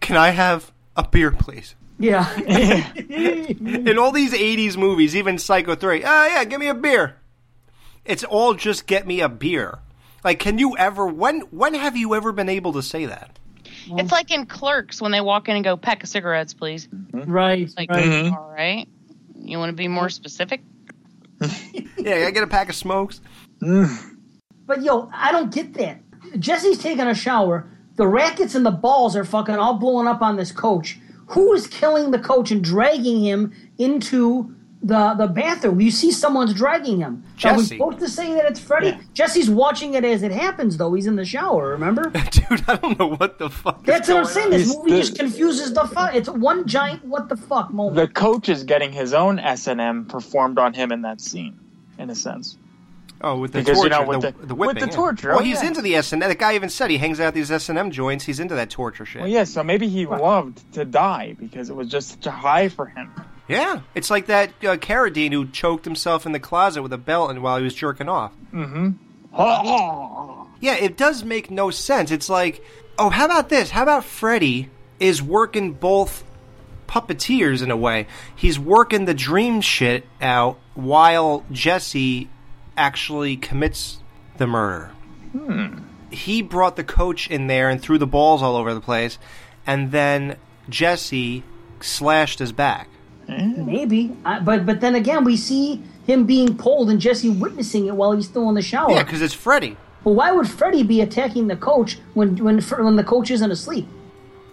"Can 0.00 0.16
I 0.16 0.30
have 0.30 0.72
a 0.96 1.06
beer, 1.06 1.30
please?" 1.30 1.74
Yeah. 1.98 2.34
In 2.38 3.98
all 3.98 4.12
these 4.12 4.32
'80s 4.32 4.76
movies, 4.76 5.14
even 5.14 5.38
Psycho 5.38 5.74
3, 5.74 6.02
oh 6.04 6.26
yeah, 6.26 6.44
give 6.44 6.60
me 6.60 6.68
a 6.68 6.74
beer. 6.74 7.16
It's 8.04 8.24
all 8.24 8.54
just 8.54 8.86
get 8.86 9.06
me 9.06 9.20
a 9.20 9.28
beer. 9.28 9.78
Like, 10.24 10.38
can 10.38 10.58
you 10.58 10.76
ever? 10.76 11.06
When 11.06 11.40
when 11.50 11.74
have 11.74 11.96
you 11.96 12.14
ever 12.14 12.32
been 12.32 12.48
able 12.48 12.72
to 12.74 12.82
say 12.82 13.06
that? 13.06 13.38
It's 13.86 14.10
like 14.10 14.30
in 14.30 14.46
Clerks 14.46 15.02
when 15.02 15.12
they 15.12 15.20
walk 15.20 15.48
in 15.48 15.56
and 15.56 15.64
go, 15.64 15.76
"Pack 15.76 16.02
of 16.02 16.08
cigarettes, 16.08 16.54
please." 16.54 16.88
Mm-hmm. 16.88 17.30
right. 17.30 17.70
Like, 17.76 17.90
right. 17.90 18.04
Mm-hmm. 18.04 18.26
Mm-hmm. 18.26 18.34
all 18.34 18.50
right. 18.50 18.88
You 19.36 19.58
want 19.58 19.70
to 19.70 19.76
be 19.76 19.88
more 19.88 20.08
specific? 20.08 20.62
Yeah, 21.96 22.26
I 22.26 22.32
get 22.32 22.42
a 22.42 22.46
pack 22.46 22.68
of 22.68 22.74
smokes. 22.74 23.22
Mm. 23.62 24.18
But 24.66 24.82
yo, 24.82 25.08
I 25.10 25.32
don't 25.32 25.50
get 25.50 25.72
that. 25.74 26.00
Jesse's 26.38 26.76
taking 26.76 27.06
a 27.06 27.14
shower. 27.14 27.66
The 27.96 28.06
rackets 28.06 28.54
and 28.54 28.66
the 28.66 28.70
balls 28.72 29.14
are 29.16 29.24
fucking 29.24 29.54
all 29.54 29.74
blowing 29.74 30.08
up 30.08 30.20
on 30.22 30.36
this 30.36 30.50
coach. 30.52 30.98
Who 31.28 31.52
is 31.54 31.66
killing 31.66 32.10
the 32.10 32.18
coach 32.18 32.50
and 32.50 32.62
dragging 32.62 33.22
him 33.24 33.52
into 33.78 34.54
the 34.82 35.14
the 35.14 35.26
bathroom? 35.28 35.80
You 35.80 35.90
see 35.90 36.10
someone's 36.12 36.52
dragging 36.52 36.98
him. 36.98 37.22
Are 37.44 37.54
we 37.54 37.62
Jesse. 37.62 37.76
supposed 37.78 38.00
to 38.00 38.08
say 38.08 38.34
that 38.34 38.44
it's 38.46 38.60
Freddy? 38.60 38.98
Jesse's 39.14 39.48
watching 39.48 39.94
it 39.94 40.04
as 40.04 40.22
it 40.22 40.32
happens, 40.32 40.76
though. 40.76 40.92
He's 40.92 41.06
in 41.06 41.16
the 41.16 41.24
shower. 41.24 41.70
Remember? 41.70 42.10
Dude, 42.30 42.64
I 42.68 42.76
don't 42.76 42.98
know 42.98 43.14
what 43.14 43.38
the 43.38 43.48
fuck. 43.48 43.78
is 43.80 43.86
That's 43.86 44.08
what 44.08 44.18
I'm 44.18 44.24
saying. 44.26 44.46
on. 44.46 44.50
This 44.52 44.66
He's 44.66 44.76
movie 44.76 44.90
the- 44.90 44.98
just 45.00 45.16
confuses 45.18 45.72
the 45.72 45.84
fuck. 45.86 46.14
It's 46.14 46.28
one 46.28 46.66
giant 46.66 47.04
what 47.04 47.28
the 47.28 47.36
fuck 47.36 47.72
moment. 47.72 47.96
The 47.96 48.08
coach 48.08 48.48
is 48.50 48.64
getting 48.64 48.92
his 48.92 49.14
own 49.14 49.38
S 49.38 49.66
and 49.68 49.80
M 49.80 50.04
performed 50.06 50.58
on 50.58 50.74
him 50.74 50.92
in 50.92 51.02
that 51.02 51.20
scene, 51.20 51.58
in 51.98 52.10
a 52.10 52.14
sense. 52.14 52.58
Oh, 53.26 53.38
with 53.38 53.52
the 53.52 53.60
Because, 53.60 53.76
torture, 53.78 53.94
you 53.94 54.00
know, 54.02 54.06
with 54.08 54.20
the, 54.20 54.30
the- 54.32 54.46
the 54.48 54.54
with 54.54 54.68
whipping. 54.68 54.80
the 54.82 54.90
yeah. 54.90 54.96
torture, 54.96 55.32
Oh, 55.32 55.36
oh, 55.38 55.42
he's 55.42 55.62
yeah. 55.62 55.68
into 55.68 55.80
the 55.82 55.96
S 55.96 56.12
and 56.12 56.22
M. 56.22 56.28
The 56.28 56.34
guy 56.34 56.54
even 56.54 56.68
said 56.68 56.90
he 56.90 56.98
hangs 56.98 57.18
out 57.20 57.28
at 57.28 57.34
these 57.34 57.50
S 57.50 57.68
and 57.70 57.78
M 57.78 57.90
joints. 57.90 58.24
He's 58.24 58.38
into 58.38 58.54
that 58.56 58.68
torture 58.70 59.06
shit. 59.06 59.22
Well, 59.22 59.30
yeah, 59.30 59.44
so 59.44 59.64
maybe 59.64 59.88
he 59.88 60.04
loved 60.06 60.72
to 60.74 60.84
die 60.84 61.34
because 61.38 61.70
it 61.70 61.76
was 61.76 61.88
just 61.88 62.10
such 62.10 62.26
a 62.26 62.30
high 62.30 62.68
for 62.68 62.86
him. 62.86 63.10
Yeah, 63.48 63.80
it's 63.94 64.10
like 64.10 64.26
that 64.26 64.50
uh, 64.62 64.76
Carradine 64.76 65.32
who 65.32 65.46
choked 65.46 65.84
himself 65.84 66.26
in 66.26 66.32
the 66.32 66.40
closet 66.40 66.82
with 66.82 66.92
a 66.92 66.98
belt 66.98 67.30
and 67.30 67.42
while 67.42 67.56
he 67.58 67.64
was 67.64 67.74
jerking 67.74 68.08
off. 68.08 68.32
Mm-hmm. 68.52 68.90
Yeah, 70.60 70.76
it 70.76 70.96
does 70.96 71.24
make 71.24 71.50
no 71.50 71.70
sense. 71.70 72.10
It's 72.10 72.30
like, 72.30 72.64
oh, 72.98 73.10
how 73.10 73.26
about 73.26 73.48
this? 73.50 73.70
How 73.70 73.82
about 73.82 74.04
Freddy 74.04 74.70
is 74.98 75.20
working 75.20 75.72
both 75.72 76.24
puppeteers 76.86 77.62
in 77.62 77.70
a 77.70 77.76
way? 77.76 78.06
He's 78.34 78.58
working 78.58 79.04
the 79.04 79.12
dream 79.12 79.60
shit 79.60 80.06
out 80.22 80.58
while 80.74 81.44
Jesse 81.52 82.30
actually 82.76 83.36
commits 83.36 83.98
the 84.36 84.46
murder. 84.46 84.90
Hmm. 85.32 85.78
He 86.10 86.42
brought 86.42 86.76
the 86.76 86.84
coach 86.84 87.28
in 87.28 87.46
there 87.48 87.68
and 87.68 87.80
threw 87.80 87.98
the 87.98 88.06
balls 88.06 88.42
all 88.42 88.56
over 88.56 88.72
the 88.72 88.80
place, 88.80 89.18
and 89.66 89.90
then 89.90 90.36
Jesse 90.68 91.42
slashed 91.80 92.38
his 92.38 92.52
back. 92.52 92.88
Maybe, 93.26 94.14
I, 94.24 94.40
but 94.40 94.66
but 94.66 94.80
then 94.80 94.94
again, 94.94 95.24
we 95.24 95.36
see 95.36 95.82
him 96.06 96.26
being 96.26 96.56
pulled 96.56 96.90
and 96.90 97.00
Jesse 97.00 97.30
witnessing 97.30 97.86
it 97.86 97.94
while 97.96 98.12
he's 98.12 98.26
still 98.26 98.48
in 98.48 98.54
the 98.54 98.62
shower. 98.62 98.90
Yeah, 98.90 99.02
because 99.02 99.22
it's 99.22 99.34
Freddy. 99.34 99.76
But 100.04 100.12
why 100.12 100.30
would 100.32 100.48
Freddy 100.48 100.82
be 100.82 101.00
attacking 101.00 101.46
the 101.48 101.56
coach 101.56 101.98
when 102.12 102.36
when 102.36 102.60
when 102.60 102.96
the 102.96 103.04
coach 103.04 103.30
isn't 103.30 103.50
asleep? 103.50 103.88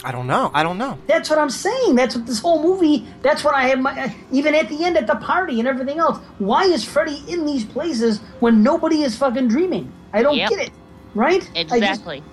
I 0.04 0.12
don't 0.12 0.28
know. 0.28 0.50
I 0.54 0.64
don't 0.64 0.78
know. 0.78 0.98
That's 1.08 1.30
what 1.30 1.38
I'm 1.38 1.50
saying. 1.50 1.96
That's 1.96 2.16
what 2.16 2.26
this 2.26 2.40
whole 2.40 2.62
movie. 2.64 3.06
That's 3.22 3.44
what 3.44 3.54
I 3.54 3.68
have. 3.68 3.80
My, 3.80 4.16
even 4.32 4.56
at 4.56 4.68
the 4.70 4.84
end, 4.84 4.98
at 4.98 5.06
the 5.08 5.16
party 5.16 5.60
and 5.60 5.68
everything 5.68 6.00
else. 6.00 6.18
Why 6.40 6.64
is 6.64 6.84
Freddy 6.84 7.22
in 7.28 7.46
these 7.46 7.66
places 7.66 8.20
when 8.40 8.64
nobody 8.64 9.04
is 9.04 9.16
fucking 9.16 9.48
dreaming? 9.48 9.92
I 10.14 10.24
don't 10.24 10.36
Yep. 10.38 10.50
get 10.50 10.60
it. 10.68 10.72
Right? 11.14 11.48
I 11.56 11.64
just- 11.64 11.76
Exactly. 11.76 12.24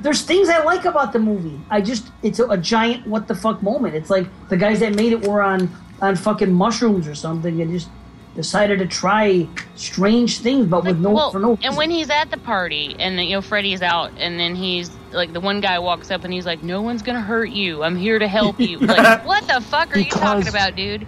there's 0.00 0.22
things 0.22 0.48
I 0.48 0.62
like 0.64 0.84
about 0.84 1.12
the 1.12 1.18
movie. 1.18 1.58
I 1.70 1.80
just 1.80 2.08
it's 2.22 2.38
a, 2.40 2.46
a 2.48 2.56
giant 2.58 3.06
what 3.06 3.28
the 3.28 3.34
fuck 3.34 3.62
moment. 3.62 3.94
It's 3.94 4.10
like 4.10 4.26
the 4.48 4.56
guys 4.56 4.80
that 4.80 4.94
made 4.94 5.12
it 5.12 5.26
were 5.26 5.40
on 5.42 5.70
on 6.02 6.16
fucking 6.16 6.52
mushrooms 6.52 7.06
or 7.06 7.14
something 7.14 7.60
and 7.62 7.70
just 7.72 7.88
decided 8.34 8.78
to 8.78 8.86
try 8.86 9.46
strange 9.76 10.38
things, 10.38 10.66
but 10.66 10.84
with 10.84 10.98
no 10.98 11.10
well, 11.10 11.30
for 11.30 11.38
no. 11.38 11.58
and 11.62 11.76
when 11.76 11.90
he's 11.90 12.10
at 12.10 12.30
the 12.30 12.38
party 12.38 12.96
and 12.98 13.20
you 13.20 13.32
know 13.32 13.42
Freddy's 13.42 13.82
out, 13.82 14.12
and 14.18 14.38
then 14.38 14.54
he's 14.54 14.90
like 15.12 15.32
the 15.32 15.40
one 15.40 15.60
guy 15.60 15.78
walks 15.78 16.10
up 16.10 16.24
and 16.24 16.32
he's 16.32 16.46
like, 16.46 16.62
"No 16.62 16.82
one's 16.82 17.02
gonna 17.02 17.20
hurt 17.20 17.50
you. 17.50 17.82
I'm 17.82 17.96
here 17.96 18.18
to 18.18 18.28
help 18.28 18.58
you." 18.60 18.78
like, 18.80 19.26
what 19.26 19.46
the 19.46 19.60
fuck 19.60 19.94
are 19.94 19.98
you 19.98 20.10
talking 20.10 20.48
about, 20.48 20.76
dude? 20.76 21.06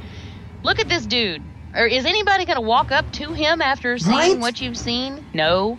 Look 0.62 0.78
at 0.80 0.88
this 0.88 1.06
dude. 1.06 1.42
Or 1.74 1.86
is 1.86 2.06
anybody 2.06 2.44
gonna 2.44 2.60
walk 2.60 2.92
up 2.92 3.10
to 3.12 3.32
him 3.32 3.60
after 3.60 3.98
seeing 3.98 4.16
Right? 4.16 4.38
what 4.38 4.60
you've 4.60 4.76
seen? 4.76 5.24
No. 5.34 5.78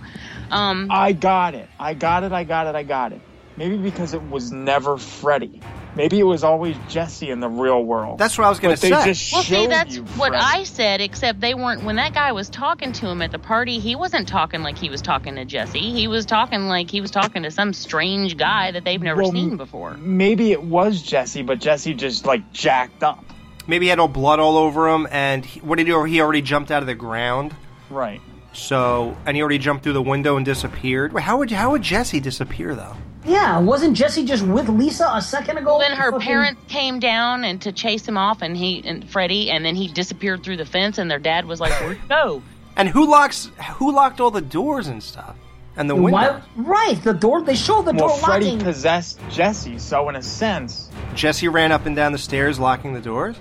Um, 0.52 0.88
I 0.92 1.14
got 1.14 1.56
it. 1.56 1.70
I 1.80 1.94
got 1.94 2.24
it. 2.24 2.32
I 2.32 2.44
got 2.44 2.68
it. 2.68 2.76
I 2.76 2.84
got 2.84 3.14
it. 3.14 3.22
Maybe 3.58 3.78
because 3.78 4.14
it 4.14 4.30
was 4.30 4.52
never 4.52 4.98
Freddy. 4.98 5.62
Maybe 5.96 6.20
it 6.20 6.24
was 6.24 6.44
always 6.44 6.76
Jesse 6.90 7.30
in 7.30 7.40
the 7.40 7.48
real 7.48 7.84
world. 7.84 8.18
That's 8.18 8.38
what 8.38 8.46
I 8.46 8.50
was 8.50 8.60
going 8.60 8.76
to 8.76 8.80
say. 8.82 8.90
just 8.90 9.32
well, 9.32 9.44
see, 9.44 9.68
that's 9.68 9.96
you 9.96 10.04
what 10.04 10.30
Freddy. 10.30 10.44
I 10.44 10.64
said. 10.64 11.02
Except 11.02 11.40
they 11.40 11.54
weren't. 11.54 11.84
When 11.84 11.96
that 11.96 12.14
guy 12.14 12.34
was 12.34 12.50
talking 12.50 12.92
to 12.94 13.08
him 13.08 13.22
at 13.22 13.32
the 13.32 13.40
party, 13.40 13.80
he 13.80 13.96
wasn't 13.96 14.28
talking 14.28 14.62
like 14.62 14.78
he 14.78 14.90
was 14.90 15.02
talking 15.02 15.36
to 15.36 15.46
Jesse. 15.46 15.80
He 15.80 16.08
was 16.08 16.26
talking 16.26 16.68
like 16.68 16.92
he 16.92 17.00
was 17.00 17.12
talking 17.12 17.44
to 17.44 17.52
some 17.52 17.72
strange 17.74 18.36
guy 18.38 18.72
that 18.72 18.84
they've 18.84 19.02
never 19.02 19.22
Well, 19.24 19.32
seen 19.32 19.56
before. 19.58 19.96
Maybe 19.98 20.52
it 20.52 20.62
was 20.64 21.02
Jesse, 21.02 21.44
but 21.44 21.60
Jesse 21.60 21.94
just 21.94 22.26
like 22.26 22.52
jacked 22.52 23.02
up. 23.04 23.24
Maybe 23.68 23.86
he 23.86 23.90
had 23.90 24.00
all 24.00 24.08
blood 24.08 24.40
all 24.40 24.58
over 24.58 24.90
him, 24.90 25.08
and 25.10 25.44
he, 25.46 25.60
what 25.62 25.78
did 25.78 25.88
he? 25.88 25.94
do? 25.94 26.04
He 26.04 26.22
already 26.22 26.42
jumped 26.42 26.72
out 26.72 26.84
of 26.84 26.88
the 26.88 26.94
ground. 26.96 27.56
Right. 27.90 28.22
So, 28.54 29.18
and 29.26 29.36
he 29.36 29.42
already 29.42 29.58
jumped 29.58 29.84
through 29.84 29.94
the 29.94 30.02
window 30.02 30.38
and 30.38 30.46
disappeared. 30.46 31.14
Wait, 31.14 31.24
how 31.24 31.38
would 31.38 31.52
how 31.52 31.72
would 31.72 31.82
Jesse 31.82 32.20
disappear 32.20 32.76
though? 32.76 32.96
Yeah, 33.26 33.58
wasn't 33.60 33.98
Jesse 33.98 34.24
just 34.24 34.46
with 34.46 34.70
Lisa 34.70 35.10
a 35.14 35.22
second 35.22 35.58
ago? 35.58 35.78
Well, 35.78 35.80
then 35.80 35.98
her 35.98 36.12
Fucking- 36.12 36.26
parents 36.28 36.62
came 36.68 37.00
down 37.00 37.44
and 37.44 37.60
to 37.64 37.72
chase 37.72 38.08
him 38.08 38.18
off, 38.18 38.42
and 38.42 38.56
he 38.56 38.84
and 38.86 39.08
Freddy, 39.10 39.50
and 39.50 39.66
then 39.66 39.76
he 39.76 39.88
disappeared 39.88 40.44
through 40.44 40.58
the 40.58 40.66
fence, 40.66 40.98
and 41.00 41.10
their 41.10 41.20
dad 41.20 41.46
was 41.46 41.60
like, 41.60 41.72
"Where'd 41.82 41.98
you 41.98 42.08
go?" 42.10 42.42
And 42.78 42.90
who 42.90 43.10
locks? 43.10 43.50
Who 43.78 43.94
locked 43.96 44.20
all 44.20 44.32
the 44.32 44.42
doors 44.42 44.88
and 44.88 45.02
stuff? 45.02 45.36
And 45.78 45.90
the 45.90 45.96
And 45.96 46.04
window. 46.04 46.18
why- 46.18 46.42
right, 46.58 47.02
the 47.04 47.14
door. 47.14 47.42
They 47.42 47.56
show 47.56 47.82
the 47.82 47.94
door 47.94 48.10
Well, 48.10 48.18
Freddy 48.18 48.46
locking. 48.52 48.60
possessed 48.60 49.20
Jesse, 49.32 49.80
so 49.80 50.10
in 50.10 50.16
a 50.18 50.22
sense, 50.22 50.90
Jesse 51.16 51.48
ran 51.48 51.72
up 51.72 51.86
and 51.86 51.96
down 51.96 52.12
the 52.12 52.18
stairs 52.18 52.60
locking 52.60 52.94
the 52.94 53.00
doors. 53.02 53.38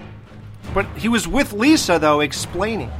But 0.72 0.86
he 0.96 1.08
was 1.08 1.26
with 1.28 1.52
Lisa, 1.52 1.98
though, 1.98 2.20
explaining. 2.20 2.90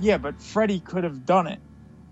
yeah, 0.00 0.16
but 0.16 0.40
Freddy 0.42 0.80
could 0.80 1.04
have 1.04 1.24
done 1.26 1.46
it 1.46 1.60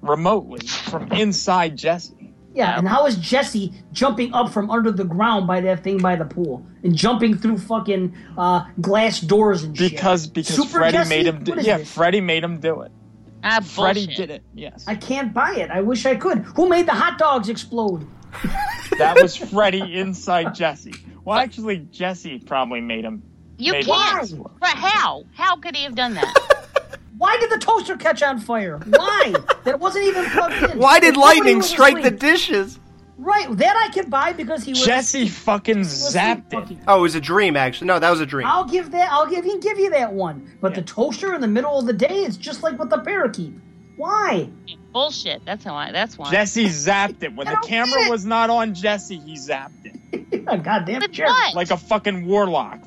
remotely 0.03 0.67
from 0.67 1.11
inside 1.13 1.77
Jesse. 1.77 2.20
Yeah, 2.53 2.77
and 2.79 2.89
how 2.89 3.07
is 3.07 3.17
Jesse 3.17 3.73
jumping 3.93 4.35
up 4.35 4.51
from 4.53 4.71
under 4.71 4.91
the 4.91 5.05
ground 5.05 5.47
by 5.47 5.61
that 5.61 5.85
thing 5.85 5.99
by 5.99 6.17
the 6.17 6.25
pool 6.25 6.67
and 6.83 6.95
jumping 6.97 7.37
through 7.39 7.59
fucking 7.59 8.13
uh, 8.37 8.65
glass 8.81 9.21
doors 9.21 9.63
and 9.63 9.77
shit? 9.79 9.93
Because 9.93 10.27
because 10.27 10.57
Super 10.57 10.79
Freddy 10.79 10.97
Jesse? 10.99 11.09
made 11.09 11.27
him 11.27 11.45
do 11.45 11.53
What 11.53 11.59
is 11.61 11.67
Yeah, 11.67 11.79
this? 11.79 11.93
Freddy 11.95 12.21
made 12.21 12.43
him 12.43 12.59
do 12.59 12.81
it. 12.81 12.91
Ah, 13.45 13.61
Freddy 13.63 14.07
bullshit. 14.07 14.17
did 14.29 14.31
it. 14.31 14.43
Yes. 14.55 14.85
I 14.89 14.97
can't 14.97 15.33
buy 15.33 15.55
it. 15.55 15.71
I 15.71 15.81
wish 15.81 16.05
I 16.07 16.17
could. 16.17 16.39
Who 16.39 16.69
made 16.69 16.87
the 16.87 16.93
hot 16.93 17.19
dogs 17.19 17.49
explode? 17.49 18.07
That 18.99 19.17
was 19.23 19.35
Freddy 19.37 19.97
inside 19.99 20.55
Jesse. 20.55 20.93
Well, 21.25 21.39
actually, 21.39 21.79
Jesse 21.91 22.39
probably 22.41 22.81
made 22.81 23.05
him. 23.05 23.23
You 23.59 23.73
made 23.73 23.87
can't. 23.87 24.29
him. 24.31 24.47
But 24.59 24.71
how? 24.71 25.25
How 25.35 25.57
could 25.57 25.77
he 25.77 25.85
have 25.85 25.95
done 25.95 26.15
that? 26.15 26.35
Why 27.19 27.37
did 27.39 27.51
the 27.51 27.59
toaster 27.59 27.97
catch 27.97 28.23
on 28.23 28.39
fire? 28.41 28.79
Why? 28.87 29.35
that 29.65 29.79
wasn't 29.79 30.07
even 30.07 30.25
plugged 30.27 30.55
in. 30.73 30.79
Why 30.79 31.01
did 31.01 31.15
Nobody 31.15 31.37
lightning 31.41 31.57
was 31.59 31.69
strike 31.69 32.03
the 32.03 32.11
dishes? 32.11 32.79
Right, 33.19 33.55
that 33.59 33.77
I 33.77 33.93
can 33.93 34.09
buy 34.09 34.33
because 34.33 34.65
he 34.65 34.73
was. 34.73 34.83
Jesse 34.83 35.29
fucking 35.29 35.81
was 35.81 36.15
zapped 36.15 36.47
it. 36.47 36.55
fucking- 36.55 36.81
Oh, 36.89 37.01
it 37.01 37.03
was 37.03 37.15
a 37.15 37.21
dream, 37.21 37.55
actually. 37.57 37.89
No, 37.89 37.99
that 37.99 38.09
was 38.09 38.21
a 38.21 38.27
dream. 38.27 38.47
I'll 38.47 38.65
give 38.65 38.93
that. 38.93 39.13
I'll 39.13 39.27
give. 39.29 39.45
He 39.45 39.59
give 39.59 39.79
you 39.79 39.91
that 39.91 40.15
one. 40.15 40.51
But 40.63 40.75
the 40.75 40.81
toaster 40.81 41.35
in 41.35 41.43
the 41.43 41.47
middle 41.49 41.79
of 41.79 41.85
the 41.87 41.93
day 41.93 42.25
is 42.25 42.39
just 42.39 42.63
like 42.63 42.79
with 42.79 42.89
the 42.89 42.99
parakeet. 42.99 43.53
Why? 43.97 44.49
Bullshit. 44.93 45.45
That's 45.45 45.65
how 45.65 45.75
I. 45.75 45.93
That's 45.93 46.19
why. 46.19 46.31
Jesse 46.31 46.67
zapped 46.67 47.23
it. 47.23 47.35
When 47.35 47.47
the 47.47 47.57
camera 47.67 48.09
was 48.09 48.25
not 48.25 48.51
on 48.51 48.75
Jesse, 48.75 49.19
he 49.19 49.35
zapped 49.35 49.85
it. 49.85 49.97
A 50.49 50.59
goddamn 50.59 51.01
But 51.01 51.13
chair. 51.13 51.27
what? 51.27 51.55
Like 51.55 51.71
a 51.71 51.77
fucking 51.77 52.27
warlock. 52.27 52.81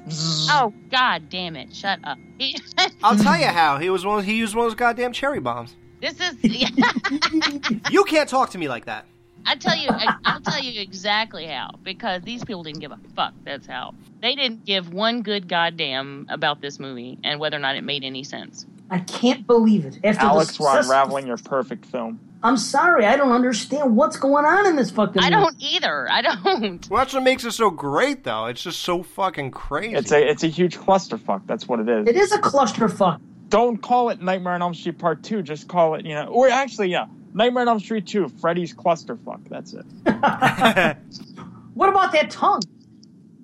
Oh 0.49 0.73
God 0.91 1.29
damn 1.29 1.55
it! 1.55 1.73
Shut 1.73 1.99
up. 2.03 2.17
I'll 3.03 3.17
tell 3.17 3.37
you 3.37 3.45
how. 3.47 3.77
He 3.77 3.89
was 3.89 4.05
one. 4.05 4.19
Of, 4.19 4.25
he 4.25 4.35
used 4.35 4.55
one 4.55 4.65
of 4.65 4.71
those 4.71 4.77
goddamn 4.77 5.13
cherry 5.13 5.39
bombs. 5.39 5.75
this 6.01 6.19
is. 6.19 6.35
You 7.91 8.03
can't 8.05 8.27
talk 8.29 8.49
to 8.51 8.57
me 8.57 8.67
like 8.67 8.85
that. 8.85 9.05
I 9.45 9.55
tell 9.55 9.75
you, 9.75 9.87
I, 9.89 10.15
I'll 10.25 10.39
tell 10.41 10.59
you 10.61 10.81
exactly 10.81 11.45
how. 11.45 11.71
Because 11.83 12.21
these 12.23 12.43
people 12.43 12.63
didn't 12.63 12.79
give 12.79 12.91
a 12.91 12.99
fuck. 13.15 13.33
That's 13.43 13.67
how. 13.67 13.93
They 14.21 14.35
didn't 14.35 14.65
give 14.65 14.93
one 14.93 15.21
good 15.21 15.47
goddamn 15.49 16.27
about 16.29 16.61
this 16.61 16.79
movie 16.79 17.17
and 17.23 17.39
whether 17.39 17.57
or 17.57 17.59
not 17.59 17.75
it 17.75 17.83
made 17.83 18.03
any 18.03 18.23
sense. 18.23 18.65
I 18.89 18.99
can't 18.99 19.47
believe 19.47 19.85
it. 19.85 19.99
After 20.03 20.25
Alex, 20.25 20.57
the 20.57 20.63
we're 20.63 20.79
unraveling 20.79 21.27
your 21.27 21.37
perfect 21.37 21.85
film. 21.85 22.19
I'm 22.43 22.57
sorry. 22.57 23.05
I 23.05 23.15
don't 23.15 23.31
understand 23.31 23.95
what's 23.95 24.17
going 24.17 24.45
on 24.45 24.67
in 24.67 24.75
this 24.75 24.91
fucking. 24.91 25.21
I 25.21 25.29
movie. 25.29 25.41
don't 25.41 25.55
either. 25.59 26.11
I 26.11 26.21
don't. 26.21 26.89
Well, 26.89 26.99
that's 26.99 27.13
what 27.13 27.23
makes 27.23 27.45
it 27.45 27.53
so 27.53 27.69
great, 27.69 28.23
though. 28.23 28.47
It's 28.47 28.61
just 28.61 28.81
so 28.81 29.01
fucking 29.01 29.51
crazy. 29.51 29.95
It's 29.95 30.11
a 30.11 30.29
it's 30.29 30.43
a 30.43 30.47
huge 30.47 30.77
clusterfuck. 30.77 31.43
That's 31.47 31.67
what 31.67 31.79
it 31.79 31.87
is. 31.87 32.07
It 32.07 32.17
is 32.17 32.31
a 32.33 32.39
clusterfuck. 32.39 33.21
Don't 33.49 33.77
call 33.77 34.09
it 34.09 34.21
Nightmare 34.21 34.53
on 34.53 34.61
Elm 34.61 34.73
Street 34.73 34.97
Part 34.97 35.23
Two. 35.23 35.41
Just 35.41 35.67
call 35.67 35.95
it 35.95 36.05
you 36.05 36.15
know. 36.15 36.25
Or 36.25 36.49
actually, 36.49 36.89
yeah, 36.89 37.05
Nightmare 37.33 37.61
on 37.61 37.69
Elm 37.69 37.79
Street 37.79 38.05
Two. 38.07 38.27
Freddy's 38.27 38.73
clusterfuck. 38.73 39.47
That's 39.47 39.73
it. 39.73 39.85
What 41.73 41.89
about 41.89 42.11
that 42.11 42.29
tongue? 42.29 42.61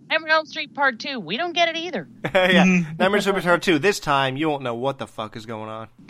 Nightmare 0.09 0.31
on 0.31 0.37
Elm 0.37 0.45
Street 0.45 0.73
Part 0.73 0.99
Two. 0.99 1.19
We 1.19 1.37
don't 1.37 1.53
get 1.53 1.69
it 1.69 1.75
either. 1.75 2.07
yeah. 2.33 2.63
Nightmare 2.97 3.21
Part 3.21 3.61
2. 3.61 3.77
This 3.79 3.99
time, 3.99 4.35
you 4.37 4.49
won't 4.49 4.63
know 4.63 4.73
what 4.73 4.97
the 4.97 5.05
fuck 5.07 5.35
is 5.35 5.45
going 5.45 5.69
on. 5.69 5.87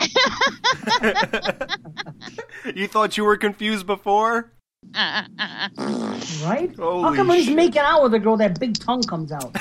you 2.74 2.88
thought 2.88 3.16
you 3.16 3.24
were 3.24 3.36
confused 3.36 3.86
before? 3.86 4.52
Uh, 4.94 4.98
uh, 4.98 5.22
uh, 5.38 5.68
uh. 5.78 6.20
Right? 6.44 6.74
Holy 6.76 7.02
How 7.02 7.14
come 7.14 7.28
when 7.28 7.36
he's 7.38 7.46
shit. 7.46 7.56
making 7.56 7.82
out 7.82 8.02
with 8.02 8.14
a 8.14 8.18
girl, 8.18 8.38
that 8.38 8.58
big 8.58 8.78
tongue 8.78 9.02
comes 9.02 9.32
out? 9.32 9.54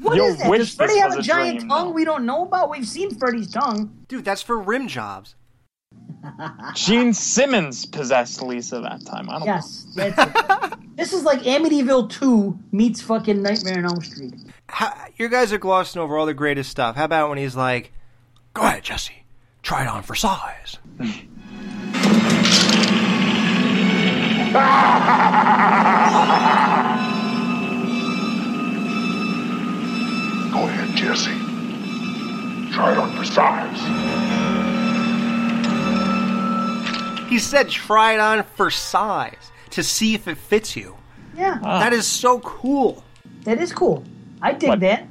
What 0.00 0.16
is 0.16 0.38
You'll 0.38 0.50
that? 0.50 0.58
Does 0.58 0.74
Freddy 0.74 0.98
have 0.98 1.14
a 1.16 1.18
a 1.18 1.22
giant 1.22 1.58
dream, 1.58 1.68
tongue 1.68 1.88
though. 1.88 1.92
we 1.94 2.04
don't 2.04 2.24
know 2.24 2.44
about? 2.44 2.70
We've 2.70 2.86
seen 2.86 3.10
Freddy's 3.18 3.50
tongue. 3.50 3.92
Dude, 4.06 4.24
that's 4.24 4.42
for 4.42 4.58
rim 4.58 4.86
jobs. 4.86 5.34
Gene 6.74 7.12
Simmons 7.14 7.86
possessed 7.86 8.42
Lisa 8.42 8.80
that 8.80 9.04
time. 9.06 9.28
I 9.30 9.38
don't 9.38 9.46
know. 9.46 9.54
Yes, 9.54 9.86
this 10.96 11.12
is 11.12 11.24
like 11.24 11.40
Amityville 11.40 12.10
2 12.10 12.58
meets 12.72 13.00
fucking 13.00 13.42
Nightmare 13.42 13.78
on 13.78 13.84
Elm 13.86 14.00
Street. 14.02 14.34
How, 14.68 14.92
you 15.16 15.28
guys 15.28 15.52
are 15.52 15.58
glossing 15.58 16.00
over 16.00 16.16
all 16.18 16.26
the 16.26 16.34
greatest 16.34 16.70
stuff. 16.70 16.96
How 16.96 17.04
about 17.04 17.28
when 17.28 17.38
he's 17.38 17.56
like, 17.56 17.92
Go 18.58 18.62
ahead, 18.64 18.82
Jesse. 18.82 19.22
Try 19.62 19.82
it 19.82 19.88
on 19.88 20.02
for 20.02 20.16
size. 20.16 20.78
Go 20.98 21.04
ahead, 30.66 30.96
Jesse. 30.96 31.30
Try 32.74 32.92
it 32.92 32.98
on 32.98 33.16
for 33.16 33.24
size. 33.24 34.57
He 37.28 37.38
said, 37.38 37.68
Try 37.68 38.14
it 38.14 38.20
on 38.20 38.42
for 38.56 38.70
size 38.70 39.52
to 39.70 39.82
see 39.82 40.14
if 40.14 40.26
it 40.28 40.38
fits 40.38 40.76
you. 40.76 40.96
Yeah, 41.36 41.58
That 41.62 41.92
is 41.92 42.06
so 42.06 42.40
cool. 42.40 43.04
that 43.44 43.60
is 43.60 43.72
cool. 43.72 44.02
I 44.42 44.52
dig 44.52 44.68
What? 44.70 44.80
that. 44.80 45.06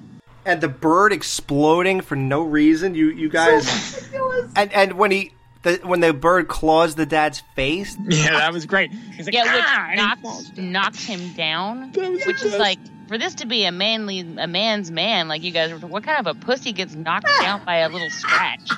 And 0.46 0.62
the 0.62 0.68
bird 0.70 1.12
exploding 1.14 2.02
for 2.02 2.16
no 2.16 2.42
reason. 2.42 2.96
You 2.96 3.10
you 3.10 3.30
guys. 3.30 3.66
Ridiculous. 3.96 4.52
and 4.56 4.72
and 4.74 4.94
when 4.94 5.12
he. 5.12 5.32
The, 5.64 5.80
when 5.84 6.00
the 6.02 6.14
bird 6.14 6.48
claws 6.48 6.96
the 6.96 7.06
dad's 7.06 7.42
face, 7.56 7.98
Yeah, 8.08 8.32
that 8.38 8.54
was 8.54 8.66
great. 8.66 8.92
He's 8.92 9.26
like, 9.26 9.34
Yeah, 9.34 9.44
"Ah," 9.48 9.88
which 9.90 9.92
and 9.92 10.00
he 10.00 10.06
knocks 10.06 10.22
falls 10.22 10.58
knocks 10.58 11.04
him 11.04 11.34
down. 11.34 11.92
Which 11.94 12.44
is 12.44 12.56
like 12.58 12.78
for 13.08 13.18
this 13.18 13.34
to 13.36 13.48
be 13.48 13.66
a 13.66 13.72
manly 13.72 14.20
a 14.38 14.48
man's 14.48 14.92
man, 14.92 15.28
like 15.28 15.42
you 15.44 15.52
guys 15.52 15.72
were. 15.74 15.80
What 15.88 16.04
kind 16.04 16.26
of 16.26 16.28
a 16.38 16.40
pussy 16.40 16.72
gets 16.72 16.94
knocked 16.96 17.28
down 17.42 17.66
by 17.66 17.78
a 17.78 17.90
little 17.90 18.10
scratch? 18.12 18.70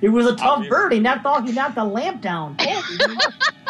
It 0.00 0.08
was 0.08 0.26
a 0.26 0.36
tough 0.36 0.40
Obviously. 0.48 0.70
bird. 0.70 0.92
He 0.92 1.00
knocked 1.00 1.24
off. 1.26 1.44
He 1.46 1.52
knocked 1.52 1.74
the 1.76 1.84
lamp 1.84 2.20
down. 2.20 2.56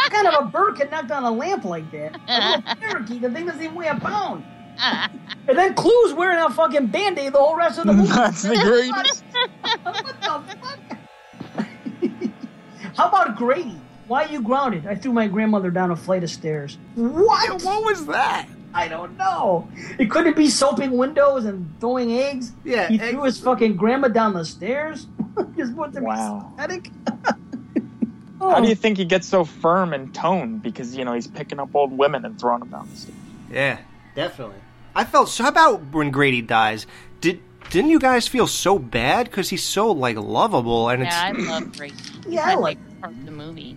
What 0.02 0.10
kind 0.10 0.26
of 0.26 0.44
a 0.44 0.50
bird 0.50 0.76
can 0.76 0.90
knock 0.90 1.06
down 1.06 1.22
a 1.24 1.30
lamp 1.30 1.64
like 1.64 1.88
that? 1.92 2.16
A 2.28 2.58
little 2.58 2.74
parakeet. 2.76 3.22
The 3.22 3.30
thing 3.30 3.46
doesn't 3.46 3.62
even 3.62 3.74
weigh 3.76 3.86
a 3.86 3.94
pound. 3.94 4.44
And 5.48 5.56
then 5.56 5.74
Clu's 5.74 6.12
wearing 6.12 6.38
a 6.44 6.50
fucking 6.50 6.88
band-aid 6.88 7.32
the 7.32 7.38
whole 7.38 7.56
rest 7.56 7.78
of 7.78 7.86
the 7.86 7.92
movie. 7.92 8.08
That's 8.08 8.42
the 8.42 8.56
greatest. 8.62 9.22
what 9.84 9.94
the 9.94 10.56
fuck? 10.60 10.98
How 12.96 13.08
about 13.08 13.36
Grady? 13.36 13.76
Why 14.08 14.24
are 14.24 14.28
you 14.28 14.42
grounded? 14.42 14.86
I 14.86 14.96
threw 14.96 15.12
my 15.12 15.28
grandmother 15.28 15.70
down 15.70 15.90
a 15.92 15.96
flight 15.96 16.24
of 16.24 16.30
stairs. 16.30 16.76
What? 16.94 17.62
what 17.62 17.84
was 17.84 18.04
that? 18.06 18.48
I 18.74 18.88
don't 18.88 19.16
know. 19.16 19.68
It 19.98 20.10
couldn't 20.10 20.34
be 20.36 20.48
soaping 20.48 20.92
windows 20.92 21.44
and 21.44 21.72
throwing 21.78 22.12
eggs. 22.12 22.52
Yeah, 22.64 22.88
He 22.88 22.98
egg- 23.00 23.10
threw 23.12 23.22
his 23.24 23.38
fucking 23.38 23.76
grandma 23.76 24.08
down 24.08 24.32
the 24.34 24.44
stairs. 24.44 25.06
Just 25.56 25.72
want 25.74 25.94
to 25.94 26.00
Wow. 26.02 26.52
be 26.56 26.62
pathetic. 26.62 26.90
How 28.40 28.58
do 28.60 28.66
oh. 28.66 28.68
you 28.68 28.74
think 28.74 28.98
he 28.98 29.04
gets 29.04 29.28
so 29.28 29.44
firm 29.44 29.92
and 29.92 30.12
toned? 30.12 30.62
Because 30.62 30.96
you 30.96 31.04
know 31.04 31.12
he's 31.12 31.28
picking 31.28 31.60
up 31.60 31.74
old 31.74 31.96
women 31.96 32.24
and 32.24 32.38
throwing 32.40 32.60
them 32.60 32.70
down 32.70 32.88
the 32.90 32.96
stairs. 32.96 33.16
Yeah, 33.50 33.78
definitely. 34.16 34.56
I 34.96 35.04
felt 35.04 35.28
so. 35.28 35.44
How 35.44 35.48
about 35.50 35.92
when 35.92 36.10
Grady 36.10 36.42
dies? 36.42 36.86
Did 37.20 37.40
didn't 37.70 37.90
you 37.90 38.00
guys 38.00 38.26
feel 38.26 38.46
so 38.48 38.78
bad 38.80 39.26
because 39.26 39.48
he's 39.48 39.62
so 39.62 39.92
like 39.92 40.16
lovable 40.16 40.88
and 40.88 41.02
it's 41.04 41.14
Yeah, 41.14 41.22
I 41.24 41.30
love 41.32 41.76
Grady. 41.76 41.94
Yeah, 42.28 42.48
I 42.50 42.54
like- 42.56 42.78
part 43.00 43.12
of 43.12 43.24
the 43.26 43.30
movie. 43.32 43.76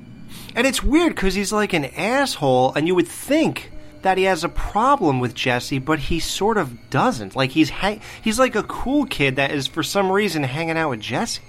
and 0.56 0.66
it's 0.68 0.82
weird 0.84 1.14
because 1.16 1.34
he's 1.36 1.52
like 1.54 1.74
an 1.74 1.86
asshole, 1.86 2.74
and 2.74 2.88
you 2.88 2.96
would 2.96 3.08
think 3.08 3.72
that 4.06 4.18
he 4.18 4.24
has 4.26 4.44
a 4.44 4.50
problem 4.50 5.20
with 5.20 5.34
Jesse, 5.34 5.80
but 5.80 6.00
he 6.00 6.20
sort 6.20 6.58
of 6.58 6.90
doesn't. 6.90 7.36
Like 7.36 7.52
he's 7.52 7.70
ha- 7.70 8.00
he's 8.22 8.38
like 8.40 8.56
a 8.56 8.64
cool 8.64 9.06
kid 9.06 9.36
that 9.36 9.52
is 9.52 9.68
for 9.68 9.84
some 9.84 10.12
reason 10.12 10.44
hanging 10.44 10.78
out 10.78 10.92
with 10.92 11.02
Jesse. 11.02 11.42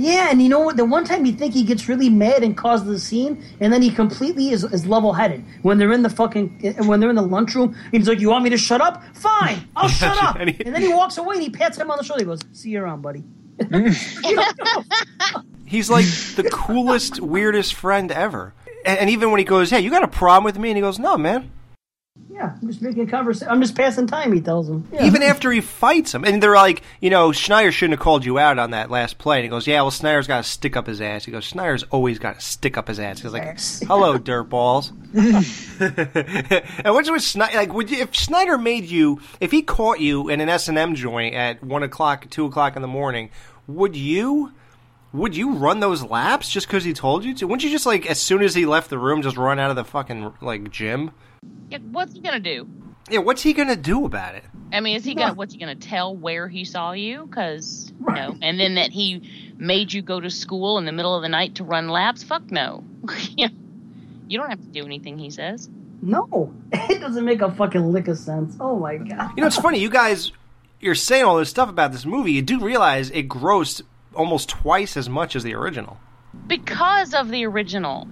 Yeah, 0.00 0.28
and 0.30 0.40
you 0.40 0.48
know 0.48 0.60
what? 0.60 0.76
The 0.76 0.84
one 0.84 1.04
time 1.04 1.26
you 1.26 1.32
think 1.32 1.54
he 1.54 1.64
gets 1.64 1.88
really 1.88 2.08
mad 2.08 2.44
and 2.44 2.56
causes 2.56 2.86
the 2.86 2.98
scene, 3.00 3.42
and 3.60 3.72
then 3.72 3.82
he 3.82 3.90
completely 3.90 4.50
is, 4.50 4.62
is 4.64 4.86
level 4.86 5.12
headed. 5.12 5.44
When 5.62 5.78
they're 5.78 5.90
in 5.92 6.02
the 6.02 6.10
fucking, 6.10 6.60
eh, 6.62 6.84
when 6.84 7.00
they're 7.00 7.10
in 7.10 7.16
the 7.16 7.22
lunchroom, 7.22 7.74
he's 7.90 8.06
like, 8.06 8.20
"You 8.20 8.28
want 8.30 8.44
me 8.44 8.50
to 8.50 8.58
shut 8.58 8.80
up? 8.80 9.02
Fine, 9.16 9.66
I'll 9.76 9.88
shut 9.88 10.22
up." 10.22 10.36
And 10.40 10.50
he- 10.50 10.64
And 10.64 10.72
then 10.74 10.82
he 10.82 10.92
walks 10.94 11.18
away 11.18 11.34
and 11.36 11.42
he 11.42 11.50
pats 11.50 11.76
him 11.78 11.90
on 11.90 11.98
the 11.98 12.04
shoulder. 12.04 12.22
He 12.22 12.26
goes, 12.26 12.40
"See 12.52 12.70
you 12.70 12.80
around, 12.82 13.02
buddy." 13.02 13.24
He's 15.66 15.90
like 15.90 16.04
the 16.36 16.48
coolest, 16.52 17.20
weirdest 17.20 17.74
friend 17.74 18.10
ever. 18.12 18.54
And, 18.86 18.98
and 19.00 19.10
even 19.10 19.30
when 19.32 19.38
he 19.38 19.44
goes, 19.44 19.70
"Hey, 19.70 19.80
you 19.80 19.90
got 19.90 20.04
a 20.04 20.08
problem 20.08 20.44
with 20.44 20.58
me?" 20.58 20.70
and 20.70 20.76
he 20.76 20.80
goes, 20.82 20.98
"No, 20.98 21.16
man." 21.18 21.50
Yeah, 22.38 22.56
I'm 22.62 22.68
just 22.68 22.80
making 22.80 23.08
conversation. 23.08 23.48
I'm 23.50 23.60
just 23.60 23.74
passing 23.74 24.06
time. 24.06 24.32
He 24.32 24.40
tells 24.40 24.68
him. 24.68 24.86
Yeah. 24.92 25.06
Even 25.06 25.24
after 25.24 25.50
he 25.50 25.60
fights 25.60 26.14
him, 26.14 26.22
and 26.22 26.40
they're 26.40 26.54
like, 26.54 26.82
you 27.00 27.10
know, 27.10 27.32
Schneider 27.32 27.72
shouldn't 27.72 27.98
have 27.98 28.04
called 28.04 28.24
you 28.24 28.38
out 28.38 28.60
on 28.60 28.70
that 28.70 28.92
last 28.92 29.18
play. 29.18 29.38
And 29.38 29.42
he 29.42 29.48
goes, 29.48 29.66
yeah, 29.66 29.80
well, 29.82 29.90
Schneider's 29.90 30.28
got 30.28 30.44
to 30.44 30.48
stick 30.48 30.76
up 30.76 30.86
his 30.86 31.00
ass. 31.00 31.24
He 31.24 31.32
goes, 31.32 31.42
Schneider's 31.42 31.82
always 31.90 32.20
got 32.20 32.36
to 32.36 32.40
stick 32.40 32.78
up 32.78 32.86
his 32.86 33.00
ass. 33.00 33.22
He's 33.22 33.32
like, 33.32 33.58
hello, 33.88 34.20
dirtballs. 34.20 34.92
and 36.84 36.94
what's 36.94 37.10
with 37.10 37.24
Schneider? 37.24 37.56
Like, 37.56 37.74
would 37.74 37.90
you, 37.90 38.02
if 38.02 38.14
Schneider 38.14 38.56
made 38.56 38.84
you, 38.84 39.20
if 39.40 39.50
he 39.50 39.62
caught 39.62 39.98
you 39.98 40.28
in 40.28 40.40
an 40.40 40.48
S 40.48 40.68
and 40.68 40.78
M 40.78 40.94
joint 40.94 41.34
at 41.34 41.60
one 41.64 41.82
o'clock, 41.82 42.30
two 42.30 42.46
o'clock 42.46 42.76
in 42.76 42.82
the 42.82 42.88
morning, 42.88 43.30
would 43.66 43.96
you 43.96 44.52
would 45.12 45.36
you 45.36 45.54
run 45.54 45.80
those 45.80 46.02
laps 46.02 46.50
just 46.50 46.66
because 46.66 46.84
he 46.84 46.92
told 46.92 47.24
you 47.24 47.34
to? 47.34 47.46
Wouldn't 47.46 47.64
you 47.64 47.70
just 47.70 47.86
like 47.86 48.06
as 48.06 48.20
soon 48.20 48.42
as 48.42 48.54
he 48.54 48.66
left 48.66 48.90
the 48.90 48.98
room, 48.98 49.22
just 49.22 49.36
run 49.36 49.58
out 49.58 49.70
of 49.70 49.76
the 49.76 49.84
fucking 49.84 50.32
like 50.40 50.70
gym? 50.70 51.12
Yeah, 51.70 51.78
what's 51.90 52.12
he 52.14 52.20
gonna 52.20 52.40
do? 52.40 52.68
Yeah, 53.10 53.20
what's 53.20 53.42
he 53.42 53.52
gonna 53.52 53.76
do 53.76 54.04
about 54.04 54.34
it? 54.34 54.44
I 54.72 54.80
mean, 54.80 54.96
is 54.96 55.04
he 55.04 55.14
gonna 55.14 55.34
what's 55.34 55.54
he 55.54 55.58
gonna 55.60 55.74
tell 55.74 56.14
where 56.14 56.48
he 56.48 56.64
saw 56.64 56.92
you? 56.92 57.26
Because 57.26 57.92
you 58.06 58.14
know, 58.14 58.36
and 58.42 58.60
then 58.60 58.74
that 58.74 58.90
he 58.90 59.54
made 59.56 59.92
you 59.92 60.02
go 60.02 60.20
to 60.20 60.30
school 60.30 60.78
in 60.78 60.84
the 60.84 60.92
middle 60.92 61.14
of 61.14 61.22
the 61.22 61.28
night 61.28 61.54
to 61.56 61.64
run 61.64 61.88
laps? 61.88 62.22
Fuck 62.22 62.50
no. 62.50 62.84
Yeah. 63.36 63.48
you 64.28 64.38
don't 64.38 64.50
have 64.50 64.60
to 64.60 64.66
do 64.66 64.84
anything 64.84 65.18
he 65.18 65.30
says. 65.30 65.70
No, 66.02 66.52
it 66.72 67.00
doesn't 67.00 67.24
make 67.24 67.40
a 67.40 67.50
fucking 67.50 67.92
lick 67.92 68.08
of 68.08 68.18
sense. 68.18 68.56
Oh 68.60 68.78
my 68.78 68.98
god. 68.98 69.30
You 69.36 69.40
know, 69.40 69.46
it's 69.46 69.56
funny. 69.56 69.78
You 69.78 69.88
guys, 69.88 70.32
you're 70.80 70.94
saying 70.94 71.24
all 71.24 71.38
this 71.38 71.48
stuff 71.48 71.70
about 71.70 71.92
this 71.92 72.04
movie. 72.04 72.32
You 72.32 72.42
do 72.42 72.60
realize 72.60 73.10
it 73.10 73.28
grossed 73.28 73.82
almost 74.18 74.48
twice 74.50 74.96
as 74.96 75.08
much 75.08 75.34
as 75.34 75.44
the 75.44 75.54
original. 75.54 75.98
Because 76.46 77.14
of 77.14 77.30
the 77.30 77.46
original. 77.46 78.08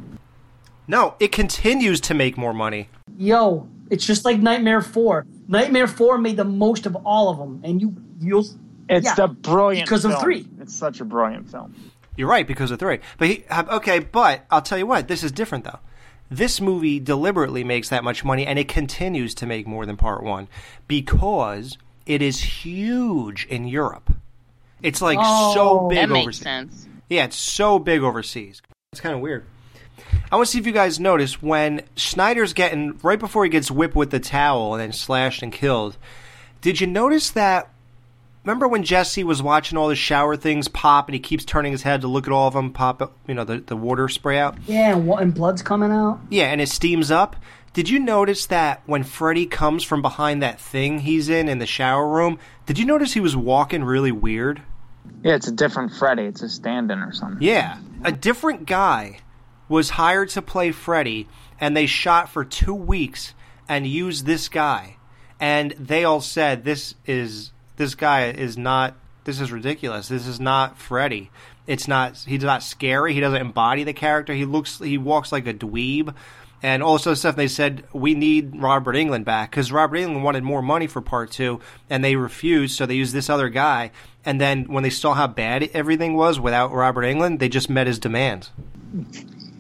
No, 0.89 1.17
it 1.21 1.33
continues 1.33 2.01
to 2.03 2.15
make 2.15 2.39
more 2.39 2.55
money. 2.55 2.89
Yo, 3.19 3.69
it's 3.91 4.07
just 4.07 4.25
like 4.25 4.39
Nightmare 4.39 4.81
Four. 4.81 5.27
Nightmare 5.49 5.89
Four 5.89 6.19
made 6.19 6.37
the 6.37 6.45
most 6.45 6.87
of 6.87 6.97
all 7.05 7.29
of 7.29 7.39
them, 7.39 7.61
and 7.65 7.81
you 7.81 7.97
you'll. 8.21 8.47
It's 8.89 9.05
yeah, 9.05 9.15
the 9.17 9.29
brilliant 9.29 9.87
because 9.87 10.05
of 10.05 10.21
three. 10.21 10.47
It's 10.61 10.75
such 10.75 11.01
a 11.01 11.05
brilliant 11.05 11.51
film. 11.51 11.75
You're 12.17 12.29
right 12.29 12.47
because 12.47 12.71
of 12.71 12.79
three. 12.79 13.01
But 13.19 13.29
he, 13.29 13.45
uh, 13.51 13.77
okay, 13.77 13.99
but 13.99 14.47
I'll 14.51 14.63
tell 14.63 14.79
you 14.79 14.87
what. 14.87 15.09
This 15.09 15.25
is 15.25 15.33
different 15.33 15.65
though. 15.65 15.81
This 16.31 16.61
movie 16.61 16.99
deliberately 17.01 17.65
makes 17.65 17.89
that 17.89 18.05
much 18.05 18.25
money, 18.25 18.47
and 18.47 18.59
it 18.59 18.69
continues 18.69 19.35
to 19.37 19.47
make 19.47 19.67
more 19.67 19.87
than 19.87 19.97
Part 19.97 20.23
One 20.23 20.49
because 20.87 21.79
it 22.07 22.23
is 22.23 22.65
huge 22.65 23.45
in 23.47 23.67
Europe. 23.67 24.15
It's 24.83 25.01
like 25.03 25.19
so 25.19 25.81
Oh, 25.81 25.89
big 25.89 25.99
that 25.99 26.09
makes 26.09 26.25
overseas. 26.25 26.43
sense. 26.43 26.89
Yeah, 27.09 27.25
it's 27.25 27.37
so 27.37 27.79
big 27.79 28.03
overseas. 28.03 28.63
It's 28.93 29.01
kind 29.01 29.15
of 29.15 29.21
weird. 29.21 29.45
I 30.31 30.37
want 30.37 30.47
to 30.47 30.53
see 30.53 30.59
if 30.59 30.67
you 30.67 30.73
guys 30.73 30.99
notice 31.01 31.41
when 31.41 31.83
Schneider's 31.97 32.53
getting 32.53 32.99
right 33.03 33.19
before 33.19 33.45
he 33.45 33.51
gets 33.51 33.71
whipped 33.71 33.95
with 33.97 34.11
the 34.11 34.21
towel 34.21 34.75
and 34.75 34.81
then 34.83 34.93
slashed 34.93 35.43
and 35.43 35.53
killed. 35.53 35.97
Did 36.61 36.81
you 36.81 36.87
notice 36.87 37.31
that? 37.31 37.71
Remember 38.45 38.69
when 38.69 38.85
Jesse 38.85 39.25
was 39.25 39.43
watching 39.43 39.77
all 39.77 39.89
the 39.89 39.97
shower 39.97 40.37
things 40.37 40.69
pop 40.69 41.09
and 41.09 41.15
he 41.15 41.21
keeps 41.21 41.45
turning 41.45 41.73
his 41.73 41.83
head 41.83 42.01
to 42.03 42.07
look 42.09 42.27
at 42.29 42.33
all 42.33 42.47
of 42.49 42.55
them 42.55 42.73
pop? 42.73 43.17
You 43.27 43.35
know, 43.35 43.45
the 43.45 43.59
the 43.59 43.77
water 43.77 44.09
spray 44.09 44.39
out. 44.39 44.57
Yeah, 44.67 44.97
and 44.97 45.35
blood's 45.35 45.63
coming 45.63 45.91
out. 45.91 46.21
Yeah, 46.31 46.45
and 46.45 46.61
it 46.61 46.69
steams 46.69 47.11
up. 47.11 47.35
Did 47.77 47.91
you 47.91 47.99
notice 47.99 48.47
that 48.47 48.81
when 48.87 49.05
Freddy 49.05 49.45
comes 49.45 49.85
from 49.85 50.01
behind 50.01 50.43
that 50.43 50.59
thing 50.59 51.01
he's 51.01 51.29
in 51.29 51.47
in 51.47 51.59
the 51.59 51.67
shower 51.67 52.09
room? 52.09 52.39
Did 52.65 52.79
you 52.79 52.87
notice 52.87 53.13
he 53.13 53.21
was 53.21 53.37
walking 53.37 53.85
really 53.85 54.13
weird? 54.13 54.63
Yeah, 55.23 55.35
it's 55.35 55.47
a 55.47 55.53
different 55.53 55.93
Freddy. 55.93 56.23
It's 56.23 56.41
a 56.41 56.49
stand-in 56.49 57.01
or 57.01 57.13
something. 57.13 57.47
Yeah, 57.47 57.77
a 58.03 58.13
different 58.13 58.65
guy 58.65 59.19
was 59.69 59.91
hired 59.91 60.31
to 60.31 60.41
play 60.41 60.73
Freddy, 60.73 61.29
and 61.61 61.77
they 61.77 61.85
shot 61.85 62.31
for 62.31 62.47
two 62.47 62.73
weeks 62.73 63.35
and 63.69 63.87
used 63.87 64.25
this 64.25 64.49
guy, 64.49 64.97
and 65.39 65.73
they 65.73 66.03
all 66.03 66.23
said 66.23 66.65
this 66.65 66.95
is 67.05 67.53
this 67.77 67.95
guy 67.95 68.31
is 68.31 68.57
not 68.57 68.95
this 69.25 69.39
is 69.39 69.53
ridiculous. 69.53 70.09
This 70.09 70.27
is 70.27 70.41
not 70.41 70.79
Freddy. 70.79 71.31
It's 71.67 71.87
not 71.87 72.17
he's 72.27 72.43
not 72.43 72.63
scary. 72.63 73.13
He 73.13 73.21
doesn't 73.21 73.39
embody 73.39 73.85
the 73.85 73.93
character. 73.93 74.33
He 74.33 74.47
looks 74.47 74.79
he 74.79 74.97
walks 74.97 75.31
like 75.31 75.47
a 75.47 75.53
dweeb. 75.53 76.15
And 76.63 76.83
also 76.83 77.15
stuff 77.15 77.37
they 77.37 77.49
said 77.49 77.85
we 77.93 78.15
need 78.15 78.61
Robert 78.61 78.95
Englund 78.97 79.25
back 79.25 79.51
because 79.51 79.71
Robert 79.71 79.97
Englund 79.97 80.23
wanted 80.23 80.43
more 80.43 80.63
money 80.63 80.87
for 80.87 81.01
part 81.01 81.31
two, 81.31 81.61
and 81.91 82.03
they 82.03 82.17
refused. 82.17 82.77
So 82.77 82.87
they 82.87 82.95
used 82.95 83.13
this 83.15 83.29
other 83.31 83.49
guy. 83.49 83.91
And 84.25 84.41
then 84.41 84.65
when 84.65 84.83
they 84.83 84.91
saw 84.91 85.15
how 85.15 85.29
bad 85.29 85.71
everything 85.75 86.15
was 86.15 86.41
without 86.41 86.73
Robert 86.73 87.03
Englund, 87.03 87.39
they 87.39 87.49
just 87.49 87.71
met 87.71 87.87
his 87.87 87.99
demands. 87.99 88.51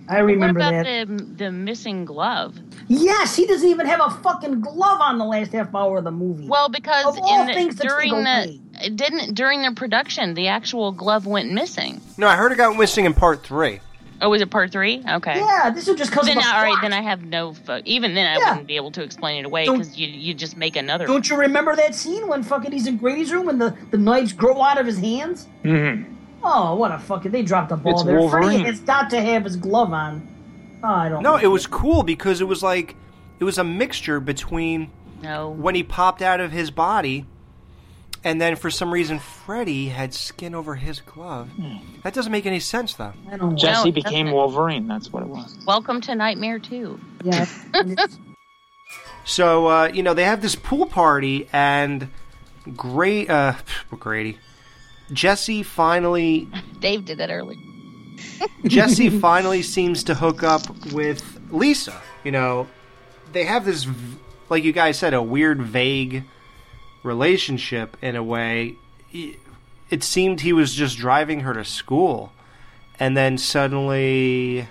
I 0.08 0.18
remember 0.18 0.60
what 0.60 0.68
about 0.68 0.84
that. 0.84 1.08
the 1.08 1.24
the 1.24 1.50
missing 1.50 2.04
glove? 2.04 2.56
Yes, 2.88 3.34
he 3.34 3.46
doesn't 3.46 3.68
even 3.68 3.86
have 3.86 4.00
a 4.00 4.10
fucking 4.22 4.60
glove 4.60 5.00
on 5.00 5.18
the 5.18 5.24
last 5.24 5.52
half 5.52 5.74
hour 5.74 5.98
of 5.98 6.04
the 6.04 6.12
movie. 6.12 6.46
Well, 6.46 6.68
because 6.68 7.06
Of 7.06 7.18
all 7.22 7.40
in 7.40 7.48
the, 7.48 7.54
things 7.54 7.76
to 7.76 7.88
during 7.88 8.24
take 8.24 8.24
the 8.24 8.86
it 8.86 8.96
didn't 8.96 9.34
during 9.34 9.62
the 9.62 9.72
production, 9.72 10.34
the 10.34 10.48
actual 10.48 10.92
glove 10.92 11.26
went 11.26 11.50
missing. 11.50 12.00
No, 12.16 12.28
I 12.28 12.36
heard 12.36 12.52
it 12.52 12.56
got 12.56 12.76
missing 12.76 13.04
in 13.04 13.14
part 13.14 13.42
three. 13.42 13.80
Oh, 14.20 14.30
was 14.30 14.40
it 14.40 14.50
part 14.50 14.72
three? 14.72 15.02
Okay. 15.08 15.38
Yeah, 15.38 15.70
this 15.70 15.88
is 15.88 15.96
just 15.96 16.10
because 16.10 16.26
Then 16.26 16.36
the 16.38 16.44
all 16.46 16.62
right, 16.62 16.70
plot. 16.70 16.82
then 16.82 16.92
I 16.92 17.02
have 17.02 17.22
no. 17.24 17.52
Fo- 17.52 17.82
even 17.84 18.14
then, 18.14 18.26
I 18.26 18.38
Yeah. 18.38 18.50
wouldn't 18.50 18.66
be 18.66 18.76
able 18.76 18.90
to 18.92 19.02
explain 19.02 19.38
it 19.40 19.46
away 19.46 19.68
because 19.68 19.96
you 19.98 20.06
you 20.08 20.32
just 20.34 20.56
make 20.56 20.76
another. 20.76 21.06
Don't 21.06 21.28
you 21.28 21.36
remember 21.36 21.76
that 21.76 21.94
scene 21.94 22.26
when 22.28 22.42
fucking 22.42 22.72
he's 22.72 22.86
in 22.86 22.96
Grady's 22.96 23.32
room 23.32 23.48
and 23.48 23.60
the, 23.60 23.76
the 23.90 23.98
knives 23.98 24.32
grow 24.32 24.62
out 24.62 24.78
of 24.78 24.86
his 24.86 24.98
hands? 24.98 25.48
Mm-hmm. 25.64 26.12
Oh, 26.42 26.76
what 26.76 26.92
a 26.92 26.98
fucking 26.98 27.32
they 27.32 27.42
dropped 27.42 27.68
the 27.70 27.76
ball 27.76 27.92
It's 27.94 28.04
there. 28.04 28.16
Freddy 28.28 28.46
Wolverine. 28.46 28.64
has 28.64 28.80
got 28.80 29.10
to 29.10 29.20
have 29.20 29.44
his 29.44 29.56
glove 29.56 29.92
on. 29.92 30.26
Oh, 30.82 30.88
I 30.88 31.08
don't. 31.08 31.22
No, 31.22 31.36
it 31.36 31.46
was 31.48 31.66
cool 31.66 32.02
because 32.02 32.40
it 32.40 32.44
was 32.48 32.62
like 32.62 32.94
it 33.38 33.44
was 33.44 33.58
a 33.58 33.64
mixture 33.64 34.20
between 34.20 34.90
no 35.22 35.50
when 35.50 35.74
he 35.74 35.82
popped 35.82 36.22
out 36.22 36.40
of 36.40 36.52
his 36.52 36.70
body, 36.70 37.26
and 38.24 38.40
then 38.40 38.56
for 38.56 38.70
some 38.70 38.92
reason 38.92 39.18
Freddy 39.18 39.88
had 39.88 40.12
skin 40.14 40.54
over 40.54 40.74
his 40.74 41.00
glove. 41.00 41.50
That 42.02 42.14
doesn't 42.14 42.32
make 42.32 42.46
any 42.46 42.60
sense 42.60 42.94
though. 42.94 43.12
I 43.30 43.36
don't. 43.36 43.56
Jesse 43.56 43.88
No, 43.88 43.92
became 43.92 44.26
doesn't. 44.26 44.34
Wolverine. 44.36 44.86
That's 44.88 45.12
what 45.12 45.22
it 45.22 45.28
was. 45.28 45.56
Welcome 45.66 46.00
to 46.02 46.14
Nightmare 46.14 46.58
Two. 46.58 47.00
Yes. 47.22 47.64
So 49.24 49.66
uh, 49.66 49.90
you 49.92 50.02
know 50.04 50.14
they 50.14 50.22
have 50.24 50.40
this 50.40 50.54
pool 50.54 50.86
party, 50.86 51.48
and 51.52 52.08
great 52.76 53.28
uh, 53.28 53.54
Grady, 53.98 54.38
Jesse 55.12 55.64
finally 55.64 56.48
Dave 56.80 57.04
did 57.04 57.18
that 57.18 57.30
early. 57.30 57.58
Jesse 58.66 59.10
finally 59.10 59.62
seems 59.62 60.04
to 60.04 60.14
hook 60.14 60.42
up 60.44 60.62
with 60.92 61.40
Lisa. 61.50 62.00
You 62.22 62.30
know, 62.32 62.68
they 63.32 63.44
have 63.44 63.64
this, 63.64 63.84
v- 63.84 64.18
like 64.48 64.62
you 64.64 64.72
guys 64.72 64.98
said, 64.98 65.12
a 65.14 65.22
weird, 65.22 65.60
vague 65.60 66.24
relationship 67.06 67.96
in 68.02 68.16
a 68.16 68.22
way. 68.22 68.74
It- 69.12 69.38
seemed 70.02 70.40
he 70.40 70.52
was 70.52 70.74
just 70.74 70.98
driving 70.98 71.40
her 71.40 71.54
to 71.54 71.64
school, 71.64 72.32
and 72.98 73.16
then 73.16 73.38
suddenly 73.38 74.66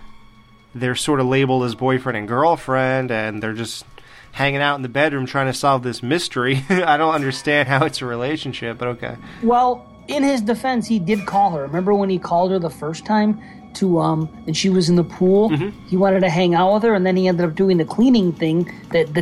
they're 0.75 0.95
sort 0.95 1.19
of 1.21 1.25
labeled 1.25 1.63
as 1.63 1.73
boyfriend 1.73 2.17
and 2.17 2.27
girlfriend, 2.27 3.09
and 3.09 3.41
they're 3.41 3.53
just 3.53 3.85
hanging 4.33 4.61
out 4.61 4.75
in 4.75 4.81
the 4.81 4.89
bedroom 4.89 5.25
trying 5.25 5.47
to 5.47 5.53
solve 5.53 5.81
this 5.83 6.03
mystery. 6.03 6.65
I 6.69 6.97
don't 6.97 7.15
understand 7.15 7.69
how 7.69 7.85
it's 7.85 8.01
a 8.01 8.05
relationship, 8.05 8.77
but 8.77 8.89
okay. 8.89 9.15
Well, 9.41 9.85
in 10.09 10.21
his 10.23 10.41
defense, 10.41 10.87
he 10.87 10.99
did 10.99 11.25
call 11.25 11.51
her. 11.51 11.63
Remember 11.63 11.93
when 11.93 12.09
he 12.09 12.19
called 12.19 12.51
her 12.51 12.59
the 12.59 12.69
first 12.69 13.05
time 13.05 13.41
to 13.75 13.99
um, 13.99 14.29
and 14.47 14.55
she 14.55 14.69
was 14.69 14.89
in 14.89 14.95
the 14.95 15.03
pool. 15.03 15.49
He 15.87 15.97
wanted 15.97 16.21
to 16.21 16.29
hang 16.29 16.55
out 16.55 16.73
with 16.73 16.83
her, 16.83 16.93
and 16.93 17.05
then 17.05 17.15
he 17.15 17.27
ended 17.27 17.45
up 17.45 17.55
doing 17.55 17.77
the 17.77 17.85
cleaning 17.85 18.33
thing, 18.33 18.71
that 18.91 19.13
the 19.13 19.21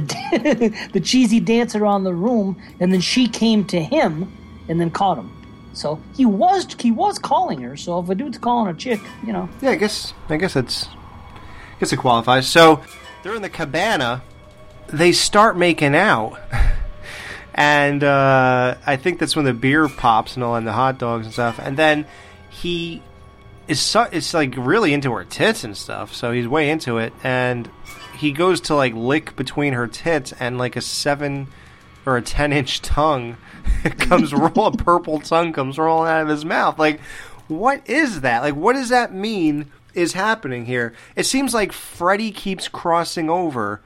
the 0.94 1.00
cheesy 1.00 1.40
dance 1.40 1.76
around 1.76 2.04
the 2.04 2.14
room, 2.14 2.62
and 2.80 2.94
then 2.94 3.02
she 3.02 3.28
came 3.28 3.66
to 3.66 3.82
him, 3.82 4.32
and 4.68 4.80
then 4.80 4.92
caught 4.92 5.18
him. 5.18 5.32
So 5.74 6.00
he 6.16 6.26
was 6.26 6.68
he 6.80 6.92
was 6.92 7.18
calling 7.20 7.62
her. 7.62 7.76
So 7.76 8.00
if 8.00 8.10
a 8.10 8.16
dude's 8.16 8.38
calling 8.38 8.74
a 8.74 8.78
chick, 8.78 9.00
you 9.26 9.34
know, 9.34 9.50
Yeah, 9.62 9.72
I 9.72 9.76
guess 9.76 10.14
I 10.30 10.38
guess 10.38 10.56
it's 10.56 10.88
I 10.88 11.80
guess 11.80 11.92
it 11.92 11.98
qualifies. 11.98 12.48
So 12.48 12.82
they're 13.24 13.36
in 13.36 13.42
the 13.42 13.50
cabana. 13.50 14.22
They 14.88 15.12
start 15.12 15.58
making 15.58 15.96
out, 15.96 16.40
and 17.56 18.04
uh, 18.04 18.76
I 18.86 18.96
think 18.98 19.20
that's 19.20 19.36
when 19.36 19.46
the 19.46 19.54
beer 19.54 19.88
pops 19.88 20.36
and 20.36 20.44
all, 20.44 20.56
and 20.56 20.68
the 20.68 20.74
hot 20.74 21.00
dogs 21.00 21.26
and 21.26 21.34
stuff. 21.34 21.60
And 21.60 21.78
then 21.78 22.06
he 22.50 23.02
is 23.68 23.80
so, 23.80 24.08
it's 24.12 24.34
like 24.34 24.54
really 24.58 24.94
into 24.94 25.12
her 25.14 25.24
tits 25.24 25.64
and 25.64 25.76
stuff. 25.76 26.14
So 26.14 26.32
he's 26.32 26.48
way 26.48 26.70
into 26.70 26.98
it, 26.98 27.14
and 27.24 27.70
he 28.18 28.32
goes 28.32 28.62
to 28.62 28.76
like 28.76 28.94
lick 28.94 29.36
between 29.36 29.74
her 29.74 29.88
tits, 29.88 30.34
and 30.40 30.58
like 30.58 30.76
a 30.76 30.82
seven 30.82 31.48
or 32.06 32.18
a 32.18 32.22
ten 32.22 32.54
inch 32.54 32.82
tongue 32.82 33.38
comes 33.98 34.34
roll 34.34 34.68
a 34.68 34.72
purple 34.72 35.20
tongue 35.20 35.54
comes 35.54 35.78
rolling 35.78 36.10
out 36.10 36.22
of 36.22 36.28
his 36.28 36.46
mouth. 36.46 36.78
Like, 36.78 37.00
what 37.48 37.88
is 37.90 38.22
that? 38.22 38.42
Like, 38.42 38.56
what 38.56 38.74
does 38.74 38.90
that 38.90 39.14
mean 39.14 39.72
is 39.94 40.14
happening 40.14 40.66
here? 40.66 40.94
It 41.16 41.26
seems 41.26 41.54
like 41.54 41.72
Freddy 41.72 42.32
keeps 42.32 42.68
crossing 42.68 43.30
over 43.30 43.82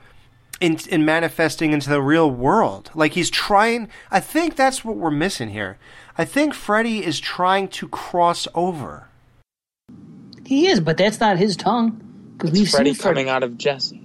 in, 0.60 0.78
in 0.90 1.06
manifesting 1.06 1.72
into 1.72 1.90
the 1.90 2.02
real 2.02 2.30
world. 2.30 2.90
Like 2.96 3.14
he's 3.14 3.30
trying. 3.30 3.90
I 4.12 4.20
think 4.20 4.56
that's 4.56 4.84
what 4.84 4.98
we're 4.98 5.12
missing 5.12 5.50
here. 5.50 5.78
I 6.18 6.26
think 6.26 6.54
Freddy 6.54 7.06
is 7.06 7.20
trying 7.20 7.68
to 7.70 7.88
cross 7.88 8.48
over. 8.56 9.07
He 10.48 10.68
is, 10.68 10.80
but 10.80 10.98
that's 10.98 11.20
not 11.20 11.38
his 11.38 11.56
tongue 11.56 12.02
because 12.38 12.52
we've 12.52 12.70
Freddy 12.70 12.94
seen 12.94 13.02
Freddy. 13.02 13.14
coming 13.16 13.30
out 13.30 13.44
of 13.44 13.58
Jesse. 13.58 14.02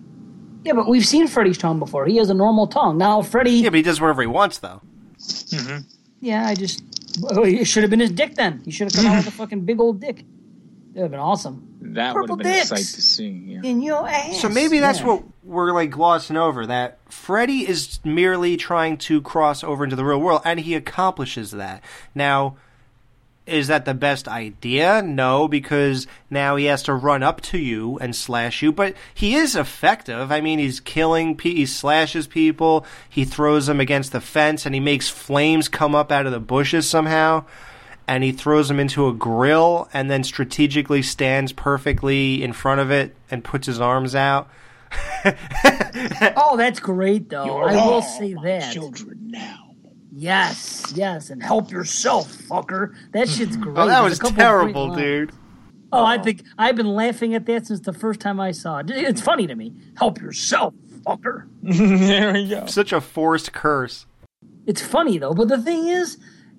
Yeah, 0.65 0.75
but 0.75 0.89
we've 0.89 1.07
seen 1.07 1.27
Freddy's 1.29 1.59
tongue 1.59 1.79
before. 1.79 2.07
He 2.07 2.17
has 2.19 2.31
a 2.31 2.35
normal 2.35 2.67
tongue. 2.67 2.99
Now 2.99 3.23
Freddy. 3.23 3.51
Yeah, 3.53 3.71
but 3.71 3.77
he 3.77 3.83
does 3.83 4.01
whatever 4.01 4.23
he 4.23 4.29
wants, 4.29 4.59
though. 4.59 4.81
Mm-hmm. 5.19 5.79
Yeah, 6.21 6.47
I 6.47 6.55
just. 6.55 6.83
Oh, 7.31 7.45
it 7.45 7.65
should 7.67 7.83
have 7.83 7.91
been 7.91 8.01
his 8.01 8.13
dick 8.13 8.37
then. 8.37 8.63
He 8.65 8.71
should 8.71 8.91
have 8.93 8.95
come 9.03 9.11
out 9.11 9.19
with 9.19 9.27
a 9.27 9.37
fucking 9.37 9.65
big 9.65 9.81
old 9.81 10.01
dick. 10.01 10.17
That 10.93 10.95
would 10.95 11.03
have 11.03 11.11
been 11.11 11.21
awesome. 11.21 11.69
That 11.81 12.15
would 12.15 12.29
have 12.31 12.39
been 12.39 12.47
dicks. 12.47 12.65
a 12.71 12.77
sight 12.77 12.95
to 12.95 13.03
see. 13.03 13.29
Yeah. 13.29 13.61
In 13.65 13.83
your 13.83 14.09
ass. 14.09 14.41
So 14.41 14.49
maybe 14.49 14.79
that's 14.79 15.01
Yeah. 15.01 15.07
what 15.07 15.25
we're 15.43 15.73
like 15.73 15.91
glossing 15.91 16.37
over. 16.37 16.65
That 16.67 16.99
Freddy 17.11 17.69
is 17.69 17.99
merely 18.05 18.57
trying 18.57 18.97
to 18.99 19.21
cross 19.21 19.63
over 19.65 19.85
into 19.85 19.97
the 19.97 20.05
real 20.05 20.21
world, 20.21 20.43
and 20.45 20.61
he 20.61 20.75
accomplishes 20.75 21.51
that. 21.53 21.83
Now, 22.15 22.57
Is 23.45 23.67
that 23.67 23.85
the 23.85 23.95
best 23.95 24.29
idea? 24.29 25.03
No, 25.03 25.49
because 25.49 26.07
now 26.31 26.55
he 26.55 26.67
has 26.67 26.85
to 26.85 26.95
run 26.95 27.25
up 27.25 27.41
to 27.43 27.59
you 27.59 27.99
and 27.99 28.15
slash 28.15 28.63
you. 28.63 28.71
But 28.71 28.95
he 29.13 29.35
is 29.35 29.57
effective. 29.57 30.31
I 30.31 30.41
mean, 30.41 30.61
he's 30.61 30.79
killing. 30.79 31.37
Pe- 31.37 31.55
he 31.55 31.67
slashes 31.67 32.29
people. 32.29 32.87
He 33.09 33.25
throws 33.25 33.67
them 33.67 33.81
against 33.81 34.13
the 34.13 34.21
fence, 34.21 34.65
and 34.65 34.75
he 34.77 34.81
makes 34.81 35.09
flames 35.09 35.69
come 35.69 35.95
up 35.95 36.13
out 36.13 36.27
of 36.27 36.33
the 36.33 36.39
bushes 36.39 36.89
somehow. 36.89 37.45
And 38.07 38.23
he 38.23 38.31
throws 38.31 38.69
them 38.69 38.79
into 38.79 39.09
a 39.09 39.13
grill, 39.13 39.89
and 39.93 40.09
then 40.09 40.23
strategically 40.23 41.03
stands 41.03 41.53
perfectly 41.53 42.45
in 42.45 42.53
front 42.53 42.81
of 42.81 42.93
it 42.93 43.15
and 43.29 43.43
puts 43.43 43.67
his 43.67 43.81
arms 43.81 44.15
out. 44.15 44.49
oh, 45.25 46.57
that's 46.57 46.79
great, 46.81 47.29
though. 47.29 47.45
You're 47.45 47.69
I 47.69 47.73
will 47.73 47.81
all 47.81 48.03
say 48.03 48.35
that. 48.45 48.73
children 48.73 49.19
now. 49.31 49.62
Yes, 50.15 50.93
yes, 50.95 51.31
and 51.31 51.43
help 51.43 51.71
yourself, 51.71 52.31
fucker. 52.31 52.95
That 53.13 53.29
shit's 53.29 53.57
oh, 53.61 53.61
great. 53.61 53.79
Oh, 53.79 53.87
that 53.87 54.03
was 54.03 54.21
a 54.21 54.33
terrible, 54.33 54.95
dude. 54.95 55.33
Oh, 55.91 56.05
I 56.05 56.19
think 56.19 56.45
I've 56.59 56.77
been 56.77 56.95
laughing 56.95 57.35
at 57.35 57.47
that 57.47 57.67
since 57.67 57.81
the 57.81 57.93
first 57.93 58.21
time 58.21 58.39
I 58.39 58.51
saw 58.51 58.79
it. 58.79 58.91
It's 58.91 59.21
funny 59.21 59.47
to 59.47 59.55
me. 59.55 59.73
Help 59.97 60.21
yourself, 60.21 60.75
fucker. 61.07 61.49
there 61.63 62.33
we 62.35 62.49
go. 62.49 62.67
Such 62.67 62.93
a 62.93 63.01
forced 63.01 63.53
curse. 63.53 64.07
It's 64.67 64.83
funny 64.83 65.19
though, 65.19 65.35
but 65.35 65.49
the 65.49 65.61
thing 65.61 65.89
is, 65.89 66.19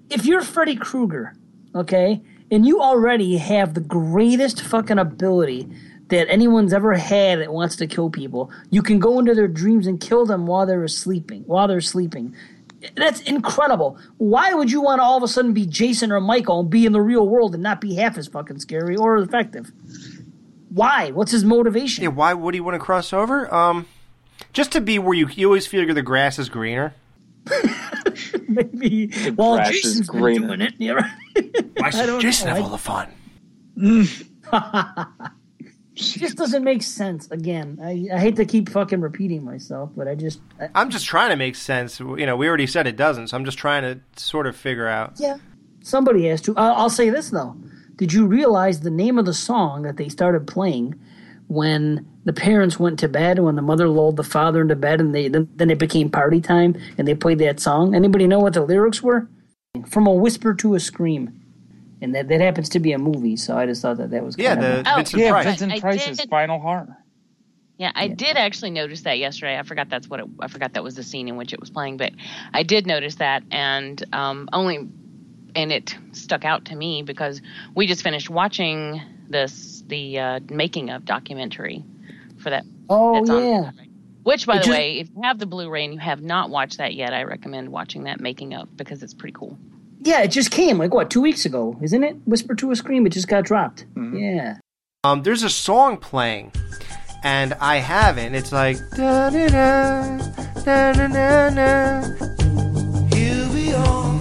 if 0.09 0.25
you're 0.25 0.41
Freddy 0.41 0.75
Krueger, 0.75 1.33
okay, 1.75 2.21
and 2.51 2.65
you 2.65 2.81
already 2.81 3.37
have 3.37 3.75
the 3.75 3.81
greatest 3.81 4.61
fucking 4.61 4.99
ability 4.99 5.69
that 6.09 6.29
anyone's 6.29 6.73
ever 6.73 6.93
had 6.93 7.39
that 7.39 7.53
wants 7.53 7.75
to 7.77 7.87
kill 7.87 8.09
people, 8.09 8.51
you 8.69 8.81
can 8.81 8.99
go 8.99 9.19
into 9.19 9.33
their 9.33 9.47
dreams 9.47 9.87
and 9.87 10.01
kill 10.01 10.25
them 10.25 10.45
while 10.45 10.65
they're 10.65 10.87
sleeping. 10.87 11.43
While 11.43 11.67
they're 11.67 11.81
sleeping. 11.81 12.35
That's 12.95 13.21
incredible. 13.21 13.97
Why 14.17 14.53
would 14.53 14.71
you 14.71 14.81
want 14.81 14.99
to 14.99 15.03
all 15.03 15.17
of 15.17 15.23
a 15.23 15.27
sudden 15.27 15.53
be 15.53 15.65
Jason 15.65 16.11
or 16.11 16.19
Michael 16.19 16.61
and 16.61 16.69
be 16.69 16.85
in 16.85 16.91
the 16.91 17.01
real 17.01 17.27
world 17.27 17.53
and 17.53 17.63
not 17.63 17.79
be 17.81 17.95
half 17.95 18.17
as 18.17 18.27
fucking 18.27 18.59
scary 18.59 18.95
or 18.95 19.17
effective? 19.17 19.71
Why? 20.69 21.11
What's 21.11 21.31
his 21.31 21.43
motivation? 21.43 22.03
Yeah, 22.03 22.09
why 22.09 22.33
would 22.33 22.53
he 22.53 22.59
want 22.59 22.75
to 22.75 22.79
cross 22.79 23.13
over? 23.13 23.53
Um, 23.53 23.85
just 24.53 24.71
to 24.73 24.81
be 24.81 24.99
where 24.99 25.13
you 25.13 25.27
you 25.29 25.47
always 25.47 25.67
feel 25.67 25.91
the 25.93 26.01
grass 26.01 26.39
is 26.39 26.49
greener. 26.49 26.93
Maybe. 28.47 29.11
Well, 29.35 29.55
grass 29.55 29.71
is 29.71 29.81
Jason's 29.81 30.09
been 30.09 30.21
greener. 30.21 30.47
doing 30.47 30.61
it. 30.61 30.73
Yeah, 30.77 30.91
right. 30.93 31.11
Why 31.77 31.89
should 31.89 32.21
Jason 32.21 32.47
know. 32.49 32.55
have 32.55 32.63
all 32.63 32.69
the 32.69 32.77
fun? 32.77 33.09
just 35.95 36.37
doesn't 36.37 36.63
make 36.63 36.81
sense. 36.83 37.29
Again, 37.31 37.79
I, 37.81 38.07
I 38.13 38.19
hate 38.19 38.35
to 38.37 38.45
keep 38.45 38.69
fucking 38.69 39.01
repeating 39.01 39.43
myself, 39.43 39.91
but 39.95 40.07
I 40.07 40.15
just 40.15 40.39
I, 40.59 40.69
I'm 40.75 40.89
just 40.89 41.05
trying 41.05 41.29
to 41.29 41.35
make 41.35 41.55
sense. 41.55 41.99
You 41.99 42.25
know, 42.25 42.35
we 42.35 42.47
already 42.47 42.67
said 42.67 42.87
it 42.87 42.95
doesn't, 42.95 43.27
so 43.27 43.37
I'm 43.37 43.45
just 43.45 43.57
trying 43.57 43.83
to 43.83 44.21
sort 44.21 44.47
of 44.47 44.55
figure 44.55 44.87
out. 44.87 45.13
yeah. 45.17 45.37
Somebody 45.85 46.27
has 46.27 46.41
to. 46.43 46.55
I'll, 46.55 46.73
I'll 46.75 46.89
say 46.89 47.09
this 47.09 47.29
though: 47.29 47.55
Did 47.97 48.13
you 48.13 48.25
realize 48.25 48.79
the 48.79 48.89
name 48.89 49.19
of 49.19 49.25
the 49.25 49.33
song 49.33 49.81
that 49.83 49.97
they 49.97 50.07
started 50.07 50.47
playing 50.47 50.95
when 51.47 52.07
the 52.23 52.31
parents 52.33 52.79
went 52.79 52.99
to 52.99 53.09
bed? 53.09 53.37
And 53.37 53.45
when 53.45 53.55
the 53.57 53.61
mother 53.61 53.89
lulled 53.89 54.15
the 54.15 54.23
father 54.23 54.61
into 54.61 54.77
bed, 54.77 55.01
and 55.01 55.13
they 55.13 55.27
then, 55.27 55.49
then 55.55 55.69
it 55.69 55.79
became 55.79 56.09
party 56.09 56.39
time, 56.39 56.75
and 56.97 57.05
they 57.05 57.15
played 57.15 57.39
that 57.39 57.59
song. 57.59 57.93
Anybody 57.95 58.27
know 58.27 58.39
what 58.39 58.53
the 58.53 58.61
lyrics 58.61 59.03
were? 59.03 59.27
From 59.89 60.07
a 60.07 60.13
whisper 60.13 60.53
to 60.53 60.75
a 60.75 60.79
scream. 60.79 61.37
And 62.03 62.13
that, 62.15 62.27
that 62.27 62.41
happens 62.41 62.67
to 62.69 62.79
be 62.79 62.91
a 62.91 62.97
movie, 62.99 63.37
so 63.37 63.57
I 63.57 63.65
just 63.65 63.81
thought 63.81 63.97
that 63.97 64.09
that 64.11 64.23
was 64.23 64.37
Yeah, 64.37 64.55
kind 64.55 64.65
of 64.65 64.83
the 64.83 64.91
Oh, 64.91 64.95
Vincent 64.97 65.21
Yeah, 65.23 65.29
Price. 65.31 65.45
Vincent 65.45 65.79
Price's 65.81 66.17
did- 66.17 66.29
final 66.29 66.59
horror. 66.59 66.97
Yeah, 67.77 67.91
I 67.95 68.07
did 68.07 68.37
actually 68.37 68.69
notice 68.69 69.01
that 69.01 69.17
yesterday. 69.17 69.57
I 69.57 69.63
forgot 69.63 69.89
that's 69.89 70.07
what 70.07 70.19
it, 70.19 70.27
I 70.39 70.47
forgot 70.47 70.73
that 70.73 70.83
was 70.83 70.95
the 70.95 71.01
scene 71.03 71.27
in 71.27 71.37
which 71.37 71.53
it 71.53 71.59
was 71.59 71.69
playing, 71.71 71.97
but 71.97 72.11
I 72.53 72.61
did 72.63 72.85
notice 72.85 73.15
that, 73.15 73.43
and 73.51 74.01
um, 74.13 74.47
only, 74.53 74.87
and 75.55 75.71
it 75.71 75.95
stuck 76.11 76.45
out 76.45 76.65
to 76.65 76.75
me 76.75 77.01
because 77.01 77.41
we 77.73 77.87
just 77.87 78.03
finished 78.03 78.29
watching 78.29 79.01
this 79.29 79.83
the 79.87 80.19
uh, 80.19 80.39
making 80.49 80.91
of 80.91 81.03
documentary 81.05 81.83
for 82.37 82.51
that. 82.51 82.63
Oh 82.89 83.15
that's 83.15 83.29
on 83.31 83.43
yeah. 83.43 83.71
Which, 84.21 84.45
by 84.45 84.55
It 84.55 84.59
the 84.59 84.65
just- 84.65 84.77
way, 84.77 84.99
if 84.99 85.09
you 85.15 85.21
have 85.23 85.39
the 85.39 85.45
Blu-ray 85.47 85.83
and 85.85 85.93
you 85.95 85.99
have 85.99 86.21
not 86.21 86.49
watched 86.51 86.77
that 86.77 86.93
yet, 86.93 87.13
I 87.13 87.23
recommend 87.23 87.69
watching 87.69 88.03
that 88.03 88.19
making 88.21 88.53
of 88.53 88.75
because 88.77 89.01
it's 89.03 89.13
pretty 89.15 89.33
cool. 89.33 89.57
Yeah, 90.05 90.21
it 90.21 90.29
just 90.31 90.51
came 90.51 90.77
like 90.77 90.93
what 90.93 91.09
two 91.09 91.21
weeks 91.21 91.45
ago, 91.45 91.77
isn't 91.81 92.03
it? 92.03 92.17
Whisper 92.25 92.55
to 92.55 92.71
a 92.71 92.75
scream. 92.75 93.05
It 93.05 93.11
just 93.11 93.27
got 93.27 93.45
dropped. 93.45 93.85
Yeah. 94.13 94.57
Um, 95.05 95.23
there's 95.23 95.43
a 95.43 95.49
song 95.49 95.97
playing, 95.97 96.51
and 97.23 97.53
I 97.55 97.77
have 97.77 98.17
it. 98.17 98.25
And 98.25 98.35
it's 98.35 98.51
like 98.51 98.77
da 98.95 99.29
da 99.29 99.47
da 99.47 100.17
da 100.65 100.93
da 100.93 101.07
da 101.07 101.49
da. 101.49 102.01
Here 103.15 103.47
we 103.53 103.73
are, 103.73 104.13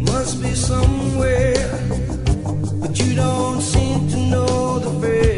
must 0.00 0.42
be 0.42 0.54
somewhere, 0.54 1.54
but 2.80 2.98
you 2.98 3.14
don't 3.14 3.60
seem 3.62 4.08
to 4.10 4.16
know 4.16 4.78
the 4.80 5.00
faces. 5.00 5.33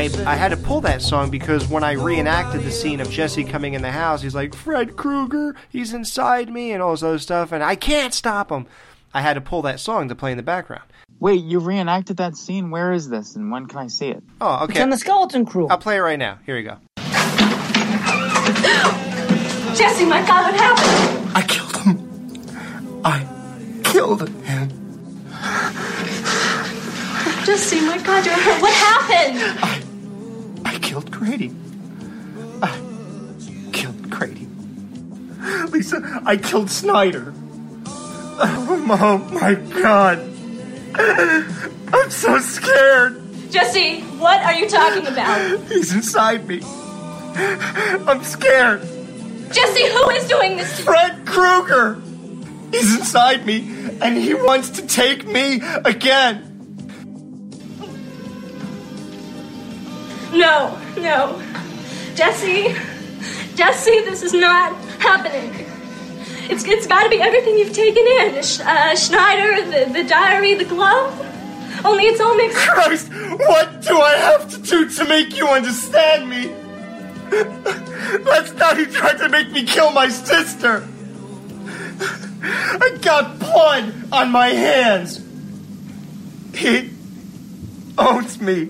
I, 0.00 0.08
I 0.24 0.34
had 0.34 0.48
to 0.48 0.56
pull 0.56 0.80
that 0.80 1.02
song 1.02 1.28
because 1.30 1.68
when 1.68 1.84
I 1.84 1.92
reenacted 1.92 2.62
the 2.62 2.70
scene 2.70 3.00
of 3.00 3.10
Jesse 3.10 3.44
coming 3.44 3.74
in 3.74 3.82
the 3.82 3.90
house, 3.92 4.22
he's 4.22 4.34
like, 4.34 4.54
Fred 4.54 4.96
Krueger, 4.96 5.54
he's 5.68 5.92
inside 5.92 6.48
me, 6.50 6.72
and 6.72 6.82
all 6.82 6.92
this 6.92 7.02
other 7.02 7.18
stuff, 7.18 7.52
and 7.52 7.62
I 7.62 7.76
can't 7.76 8.14
stop 8.14 8.50
him. 8.50 8.66
I 9.12 9.20
had 9.20 9.34
to 9.34 9.42
pull 9.42 9.60
that 9.62 9.78
song 9.78 10.08
to 10.08 10.14
play 10.14 10.30
in 10.30 10.38
the 10.38 10.42
background. 10.42 10.84
Wait, 11.18 11.42
you 11.44 11.60
reenacted 11.60 12.16
that 12.16 12.34
scene? 12.34 12.70
Where 12.70 12.92
is 12.92 13.10
this, 13.10 13.36
and 13.36 13.50
when 13.50 13.66
can 13.66 13.78
I 13.78 13.88
see 13.88 14.08
it? 14.08 14.22
Oh, 14.40 14.64
It's 14.64 14.72
okay. 14.72 14.80
on 14.80 14.88
the 14.88 14.96
Skeleton 14.96 15.44
Crew. 15.44 15.66
I'll 15.68 15.76
play 15.76 15.96
it 15.96 16.00
right 16.00 16.18
now. 16.18 16.38
Here 16.46 16.56
you 16.56 16.62
go. 16.64 16.76
Jesse, 19.76 20.06
my 20.06 20.24
God, 20.26 20.50
what 20.50 20.54
happened? 20.58 21.30
I 21.36 21.42
killed 21.46 21.76
him. 21.76 21.98
I 23.04 23.26
killed 23.84 24.22
him. 24.46 24.70
Jesse, 27.44 27.80
my 27.82 27.98
God, 27.98 28.24
you're 28.24 28.34
hurt. 28.34 28.62
What 28.62 28.72
happened? 28.72 29.86
Grady. 31.30 31.54
I 32.60 32.76
killed 33.72 34.10
Grady. 34.10 34.48
Lisa, 35.68 36.20
I 36.26 36.36
killed 36.36 36.68
Schneider. 36.68 37.32
Oh 38.42 39.28
my 39.30 39.54
god. 39.80 40.18
I'm 41.94 42.10
so 42.10 42.40
scared. 42.40 43.22
Jesse, 43.48 44.00
what 44.18 44.42
are 44.42 44.54
you 44.54 44.68
talking 44.68 45.06
about? 45.06 45.60
He's 45.68 45.94
inside 45.94 46.48
me. 46.48 46.62
I'm 46.64 48.24
scared. 48.24 48.80
Jesse, 49.52 49.86
who 49.86 50.10
is 50.10 50.26
doing 50.26 50.56
this 50.56 50.78
to 50.78 50.78
you? 50.78 50.84
Fred 50.86 51.26
Krueger. 51.26 52.02
He's 52.72 52.98
inside 52.98 53.46
me 53.46 53.58
and 54.02 54.16
he 54.16 54.34
wants 54.34 54.70
to 54.70 54.84
take 54.84 55.24
me 55.28 55.60
again. 55.84 56.48
No, 60.32 60.79
no. 60.96 61.42
Jesse, 62.14 62.74
Jesse, 63.54 64.00
this 64.02 64.22
is 64.22 64.32
not 64.32 64.74
happening. 64.98 65.66
It's, 66.50 66.64
it's 66.64 66.86
got 66.86 67.04
to 67.04 67.08
be 67.08 67.20
everything 67.20 67.56
you've 67.58 67.72
taken 67.72 68.04
in. 68.04 68.36
Uh, 68.36 68.96
Schneider, 68.96 69.64
the, 69.64 69.92
the 69.92 70.04
diary, 70.08 70.54
the 70.54 70.64
glove. 70.64 71.26
Only 71.84 72.04
it's 72.04 72.20
all 72.20 72.36
mixed 72.36 72.68
up. 72.68 72.74
Christ, 72.74 73.12
what 73.12 73.82
do 73.82 73.98
I 74.00 74.16
have 74.16 74.50
to 74.50 74.58
do 74.60 74.88
to 74.88 75.04
make 75.06 75.36
you 75.36 75.46
understand 75.46 76.28
me? 76.28 76.48
Last 78.24 78.56
night 78.56 78.78
he 78.78 78.86
tried 78.86 79.18
to 79.18 79.28
make 79.28 79.50
me 79.52 79.64
kill 79.64 79.92
my 79.92 80.08
sister. 80.08 80.86
I 82.42 82.98
got 83.00 83.38
blood 83.38 83.94
on 84.12 84.30
my 84.30 84.48
hands. 84.48 85.24
He 86.54 86.90
owns 87.96 88.40
me. 88.40 88.68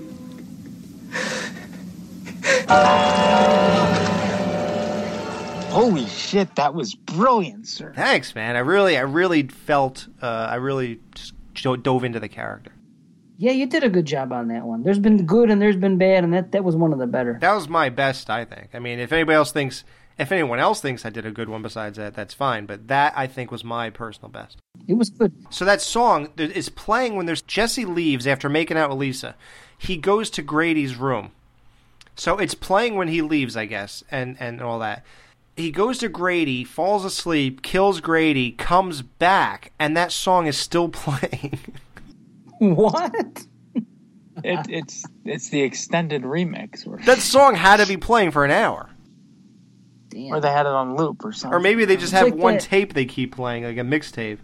Holy 5.70 6.07
shit, 6.07 6.57
that 6.57 6.74
was 6.74 6.94
brilliant, 6.94 7.68
sir. 7.68 7.92
Thanks, 7.94 8.34
man. 8.34 8.57
I 8.57 8.61
really, 8.61 8.98
I 8.98 9.03
really 9.03 9.44
felt, 9.44 10.09
uh, 10.20 10.26
I 10.26 10.57
really 10.57 11.01
just 11.14 11.34
dove 11.82 12.05
into 12.05 12.18
the 12.18 12.28
character. 12.28 12.72
Yeah, 13.38 13.53
you 13.53 13.66
did 13.66 13.84
a 13.84 13.88
good 13.88 14.05
job 14.05 14.32
on 14.32 14.48
that 14.48 14.64
one. 14.64 14.82
There's 14.82 14.98
been 14.98 15.24
good 15.24 15.48
and 15.48 15.62
there's 15.62 15.76
been 15.76 15.96
bad, 15.96 16.24
and 16.24 16.34
that, 16.34 16.53
that 16.53 16.64
was 16.64 16.76
one 16.76 16.92
of 16.92 16.98
the 16.98 17.07
better. 17.07 17.38
That 17.40 17.55
was 17.55 17.68
my 17.68 17.88
best, 17.88 18.28
I 18.28 18.44
think. 18.44 18.70
I 18.74 18.80
mean, 18.80 18.98
if 18.98 19.12
anybody 19.12 19.36
else 19.36 19.53
thinks, 19.53 19.84
if 20.18 20.30
anyone 20.32 20.59
else 20.59 20.80
thinks 20.80 21.07
I 21.07 21.11
did 21.11 21.24
a 21.24 21.30
good 21.30 21.48
one 21.48 21.62
besides 21.62 21.96
that, 21.96 22.12
that's 22.14 22.34
fine. 22.34 22.66
But 22.66 22.88
that 22.88 23.14
I 23.16 23.26
think 23.26 23.51
was 23.51 23.64
my 23.64 23.88
personal 23.88 24.28
best. 24.28 24.59
It 24.86 24.94
was 24.94 25.09
good. 25.09 25.32
So 25.48 25.64
that 25.64 25.80
song 25.80 26.28
is 26.36 26.68
playing 26.68 27.14
when 27.14 27.24
there's 27.26 27.42
Jesse 27.42 27.86
leaves 27.86 28.26
after 28.26 28.51
making 28.51 28.76
out 28.76 28.90
with 28.90 28.98
Lisa. 28.98 29.36
He 29.78 29.96
goes 29.96 30.28
to 30.30 30.42
Grady's 30.42 30.96
room. 30.96 31.30
So 32.21 32.37
it's 32.37 32.53
playing 32.53 32.97
when 32.97 33.09
he 33.09 33.23
leaves, 33.23 33.57
I 33.57 33.64
guess, 33.64 34.05
and 34.11 34.37
and 34.39 34.61
all 34.61 34.79
that. 34.81 35.07
He 35.57 35.71
goes 35.71 35.97
to 35.99 36.09
Grady, 36.11 36.64
falls 36.64 37.03
asleep, 37.07 37.62
kills 37.62 38.03
Grady, 38.03 38.53
comes 38.53 39.01
back, 39.01 39.73
and 39.79 39.97
that 39.97 40.12
song 40.12 40.47
is 40.47 40.59
still 40.59 40.89
playing. 41.03 41.59
What? 42.59 43.47
it, 44.45 44.66
it's 44.68 45.07
it's 45.25 45.49
the 45.49 45.62
extended 45.62 46.25
remix, 46.25 46.87
or 46.87 46.99
That 47.07 47.21
song 47.21 47.55
had 47.55 47.79
to 47.79 47.87
be 47.87 47.97
playing 47.97 48.33
for 48.33 48.45
an 48.45 48.51
hour. 48.51 48.91
or 50.14 50.41
they 50.43 50.51
had 50.53 50.66
it 50.66 50.73
on 50.73 50.97
loop 50.97 51.25
or 51.25 51.33
something. 51.33 51.57
Or 51.57 51.61
maybe 51.61 51.87
they 51.87 51.97
just 51.97 52.12
It's 52.12 52.21
have 52.21 52.25
like 52.33 52.35
one 52.35 52.55
that- 52.55 52.62
tape 52.64 52.93
they 52.93 53.07
keep 53.07 53.35
playing, 53.35 53.64
like 53.64 53.79
a 53.79 53.81
mixtape. 53.81 54.41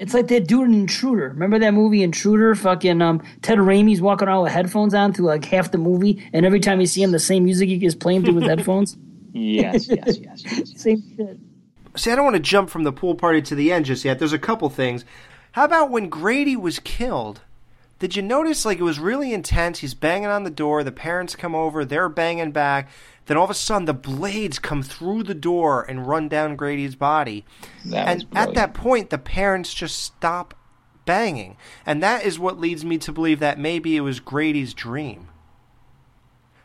It's 0.00 0.14
like 0.14 0.28
that 0.28 0.46
dude 0.46 0.66
in 0.66 0.72
Intruder. 0.74 1.28
Remember 1.28 1.58
that 1.58 1.74
movie 1.74 2.02
Intruder? 2.02 2.54
Fucking 2.54 3.02
um, 3.02 3.22
Ted 3.42 3.58
Raimi's 3.58 4.00
walking 4.00 4.28
around 4.28 4.44
with 4.44 4.52
headphones 4.52 4.94
on 4.94 5.12
through 5.12 5.26
like 5.26 5.44
half 5.44 5.72
the 5.72 5.78
movie, 5.78 6.26
and 6.32 6.46
every 6.46 6.58
time 6.58 6.80
you 6.80 6.86
see 6.86 7.02
him, 7.02 7.10
the 7.10 7.18
same 7.18 7.44
music 7.44 7.68
he 7.68 7.84
is 7.84 7.94
playing 7.94 8.24
through 8.24 8.36
his 8.36 8.44
headphones. 8.48 8.96
Yes, 9.32 9.88
yes, 9.88 10.18
yes, 10.18 10.42
yes. 10.42 10.72
Same 10.80 11.02
shit. 11.16 11.38
See, 11.96 12.10
I 12.10 12.16
don't 12.16 12.24
want 12.24 12.36
to 12.36 12.40
jump 12.42 12.70
from 12.70 12.84
the 12.84 12.92
pool 12.92 13.14
party 13.14 13.42
to 13.42 13.54
the 13.54 13.70
end 13.70 13.84
just 13.84 14.04
yet. 14.04 14.18
There's 14.18 14.32
a 14.32 14.38
couple 14.38 14.70
things. 14.70 15.04
How 15.52 15.64
about 15.66 15.90
when 15.90 16.08
Grady 16.08 16.56
was 16.56 16.78
killed? 16.78 17.42
Did 17.98 18.16
you 18.16 18.22
notice 18.22 18.64
like 18.64 18.78
it 18.78 18.82
was 18.82 18.98
really 18.98 19.34
intense? 19.34 19.80
He's 19.80 19.92
banging 19.92 20.30
on 20.30 20.44
the 20.44 20.50
door. 20.50 20.82
The 20.82 20.90
parents 20.90 21.36
come 21.36 21.54
over. 21.54 21.84
They're 21.84 22.08
banging 22.08 22.52
back. 22.52 22.88
Then 23.30 23.36
all 23.36 23.44
of 23.44 23.50
a 23.50 23.54
sudden, 23.54 23.84
the 23.84 23.94
blades 23.94 24.58
come 24.58 24.82
through 24.82 25.22
the 25.22 25.36
door 25.36 25.84
and 25.88 26.04
run 26.04 26.28
down 26.28 26.56
Grady's 26.56 26.96
body. 26.96 27.44
That 27.84 28.08
and 28.08 28.26
at 28.34 28.54
that 28.54 28.74
point, 28.74 29.10
the 29.10 29.18
parents 29.18 29.72
just 29.72 30.00
stop 30.00 30.52
banging, 31.06 31.56
and 31.86 32.02
that 32.02 32.24
is 32.24 32.40
what 32.40 32.58
leads 32.58 32.84
me 32.84 32.98
to 32.98 33.12
believe 33.12 33.38
that 33.38 33.56
maybe 33.56 33.96
it 33.96 34.00
was 34.00 34.18
Grady's 34.18 34.74
dream. 34.74 35.28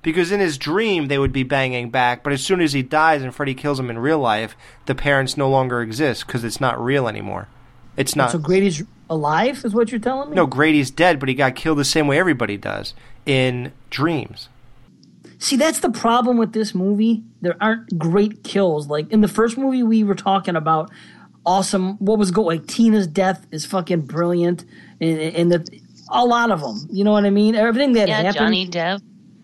Because 0.01 0.31
in 0.31 0.39
his 0.39 0.57
dream, 0.57 1.07
they 1.07 1.19
would 1.19 1.31
be 1.31 1.43
banging 1.43 1.91
back, 1.91 2.23
but 2.23 2.33
as 2.33 2.41
soon 2.41 2.61
as 2.61 2.73
he 2.73 2.81
dies 2.81 3.21
and 3.21 3.35
Freddy 3.35 3.53
kills 3.53 3.79
him 3.79 3.91
in 3.91 3.99
real 3.99 4.17
life, 4.17 4.57
the 4.87 4.95
parents 4.95 5.37
no 5.37 5.47
longer 5.47 5.83
exist 5.83 6.25
because 6.25 6.43
it's 6.43 6.59
not 6.59 6.83
real 6.83 7.07
anymore. 7.07 7.47
It's 7.95 8.15
not. 8.15 8.31
So 8.31 8.39
Grady's 8.39 8.81
alive, 9.07 9.63
is 9.63 9.75
what 9.75 9.91
you're 9.91 9.99
telling 9.99 10.31
me? 10.31 10.35
no, 10.35 10.47
Grady's 10.47 10.89
dead, 10.89 11.19
but 11.19 11.29
he 11.29 11.35
got 11.35 11.53
killed 11.53 11.77
the 11.77 11.85
same 11.85 12.07
way 12.07 12.17
everybody 12.17 12.57
does 12.57 12.95
in 13.27 13.71
dreams. 13.91 14.49
See, 15.37 15.55
that's 15.57 15.79
the 15.79 15.89
problem 15.91 16.37
with 16.37 16.53
this 16.53 16.73
movie. 16.73 17.23
There 17.41 17.55
aren't 17.61 17.97
great 17.97 18.43
kills. 18.43 18.87
Like 18.87 19.11
in 19.11 19.21
the 19.21 19.27
first 19.27 19.57
movie, 19.57 19.83
we 19.83 20.03
were 20.03 20.15
talking 20.15 20.55
about 20.55 20.89
awesome. 21.45 21.97
What 21.97 22.17
was 22.17 22.31
going? 22.31 22.59
Like 22.59 22.67
Tina's 22.67 23.07
death 23.07 23.45
is 23.51 23.65
fucking 23.65 24.01
brilliant, 24.01 24.65
and, 25.01 25.19
and 25.19 25.51
the 25.51 25.79
a 26.09 26.25
lot 26.25 26.51
of 26.51 26.61
them. 26.61 26.87
You 26.89 27.03
know 27.03 27.11
what 27.11 27.25
I 27.25 27.29
mean? 27.29 27.55
Everything 27.55 27.93
that 27.93 28.07
Yeah, 28.07 28.17
happened. 28.17 28.35
Johnny 28.35 28.67
Depp. 28.67 29.01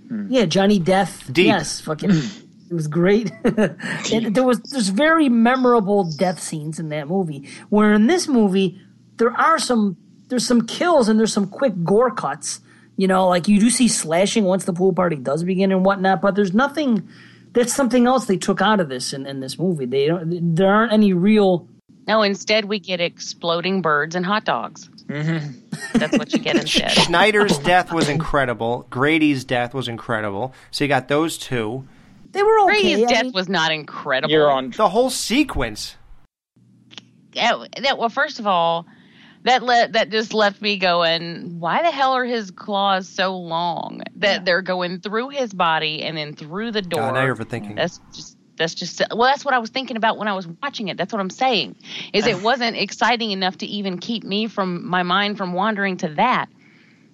Hmm. 0.08 0.28
Yeah, 0.30 0.46
Johnny 0.46 0.80
Death. 0.80 1.30
Deep. 1.32 1.48
Yes, 1.48 1.82
fucking. 1.82 2.12
it 2.12 2.74
was 2.74 2.88
great. 2.88 3.32
and 3.44 4.36
there 4.36 4.44
was 4.44 4.60
there's 4.62 4.90
very 4.90 5.30
memorable 5.30 6.04
death 6.04 6.42
scenes 6.42 6.80
in 6.80 6.90
that 6.90 7.08
movie. 7.08 7.48
Where 7.70 7.94
in 7.94 8.08
this 8.08 8.28
movie, 8.28 8.80
there 9.18 9.32
are 9.32 9.60
some 9.60 9.98
there's 10.28 10.48
some 10.48 10.66
kills 10.66 11.10
and 11.10 11.20
there's 11.20 11.34
some 11.34 11.48
quick 11.48 11.74
gore 11.84 12.12
cuts. 12.12 12.62
You 13.02 13.08
know, 13.08 13.28
like 13.28 13.48
you 13.48 13.60
do 13.60 13.72
see 13.72 13.88
slashing 13.88 14.44
once 14.44 14.66
the 14.66 14.74
pool 14.74 14.94
party 14.94 15.16
does 15.16 15.44
begin 15.44 15.72
and 15.72 15.84
whatnot, 15.84 16.22
but 16.22 16.36
there's 16.36 16.54
nothing. 16.54 17.10
That's 17.52 17.74
something 17.74 18.06
else 18.06 18.26
they 18.26 18.38
took 18.38 18.62
out 18.62 18.80
of 18.80 18.90
this 18.90 19.12
in, 19.12 19.26
in 19.26 19.40
this 19.40 19.58
movie. 19.58 19.88
They 19.88 20.06
don't. 20.06 20.56
There 20.56 20.72
aren't 20.72 20.94
any 20.94 21.12
real. 21.12 21.68
No, 22.08 22.22
instead 22.22 22.66
we 22.66 22.78
get 22.78 23.02
exploding 23.02 23.82
birds 23.82 24.14
and 24.14 24.24
hot 24.24 24.46
dogs. 24.46 24.88
Mm-hmm. 25.08 25.98
That's 25.98 26.16
what 26.16 26.32
you 26.32 26.38
get 26.38 26.56
instead. 26.62 26.92
Schneider's 26.92 27.58
death 27.58 27.92
was 27.92 28.08
incredible. 28.08 28.86
Grady's 28.92 29.46
death 29.46 29.74
was 29.74 29.88
incredible. 29.88 30.54
So 30.70 30.84
you 30.84 30.88
got 30.88 31.08
those 31.08 31.40
two. 31.40 31.84
They 32.34 32.44
were 32.44 32.60
okay. 32.66 32.82
Brady's 32.84 33.04
I 33.08 33.14
death 33.14 33.24
mean- 33.24 33.34
was 33.34 33.50
not 33.50 33.72
incredible. 33.72 34.32
You're 34.32 34.52
on. 34.52 34.70
The 34.70 34.90
whole 34.90 35.10
sequence. 35.10 35.96
that, 37.34 37.68
that 37.82 37.98
well 37.98 38.10
first 38.10 38.40
of 38.40 38.46
all 38.46 38.86
that 39.44 39.64
let 39.64 39.94
that 39.94 40.10
just 40.10 40.34
left 40.34 40.62
me 40.62 40.78
going 40.78 41.60
why 41.60 41.82
the 41.82 41.92
hell 41.92 42.14
are 42.14 42.26
his 42.26 42.52
claws 42.52 43.08
so 43.08 43.36
long 43.38 44.02
that 44.18 44.46
they're 44.46 44.62
going 44.62 45.00
through 45.00 45.30
his 45.30 45.54
body 45.54 46.04
and 46.04 46.16
then 46.18 46.36
through 46.36 46.72
the 46.72 46.82
door 46.82 47.02
God, 47.02 47.14
now 47.16 47.26
you're 47.26 47.36
overthinking. 47.36 47.76
that's 47.76 48.00
just 48.14 48.38
that's 48.58 48.76
just 48.76 49.02
well 49.10 49.24
that's 49.24 49.44
what 49.44 49.54
i 49.54 49.58
was 49.58 49.72
thinking 49.72 49.98
about 49.98 50.18
when 50.18 50.28
i 50.28 50.34
was 50.34 50.48
watching 50.62 50.90
it. 50.90 50.98
That's 50.98 51.12
what 51.12 51.20
i'm 51.20 51.30
saying 51.32 51.76
is 52.14 52.28
it 52.28 52.42
wasn't 52.44 52.78
exciting 52.78 53.32
enough 53.32 53.58
to 53.60 53.66
even 53.66 53.98
keep 53.98 54.24
me 54.24 54.48
from 54.48 54.88
my 54.88 55.04
mind 55.04 55.38
from 55.38 55.54
wandering 55.54 55.98
to 55.98 56.10
that. 56.10 56.48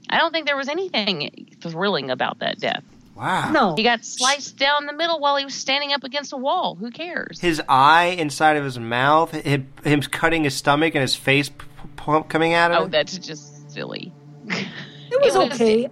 I 0.09 0.17
don't 0.19 0.31
think 0.31 0.45
there 0.45 0.57
was 0.57 0.69
anything 0.69 1.49
thrilling 1.61 2.09
about 2.11 2.39
that 2.39 2.59
death. 2.59 2.83
Wow. 3.15 3.51
No. 3.51 3.75
he 3.75 3.81
got 3.83 4.05
sliced 4.05 4.57
down 4.57 4.85
the 4.85 4.93
middle 4.93 5.19
while 5.19 5.37
he 5.37 5.43
was 5.43 5.55
standing 5.55 5.91
up 5.91 6.03
against 6.03 6.33
a 6.33 6.37
wall. 6.37 6.75
Who 6.75 6.91
cares? 6.91 7.39
His 7.39 7.61
eye 7.67 8.15
inside 8.17 8.57
of 8.57 8.63
his 8.63 8.77
mouth, 8.77 9.31
him, 9.31 9.67
him 9.83 10.01
cutting 10.01 10.43
his 10.43 10.55
stomach 10.55 10.93
and 10.93 11.01
his 11.01 11.15
face 11.15 11.49
p- 11.49 11.55
p- 11.57 11.65
coming 12.29 12.53
out 12.53 12.71
of 12.71 12.83
oh 12.83 12.87
that's 12.87 13.17
just 13.17 13.69
silly 13.71 14.13
It 15.09 15.21
was 15.21 15.35
It 15.35 15.37
was- 15.39 15.51
okay. 15.61 15.89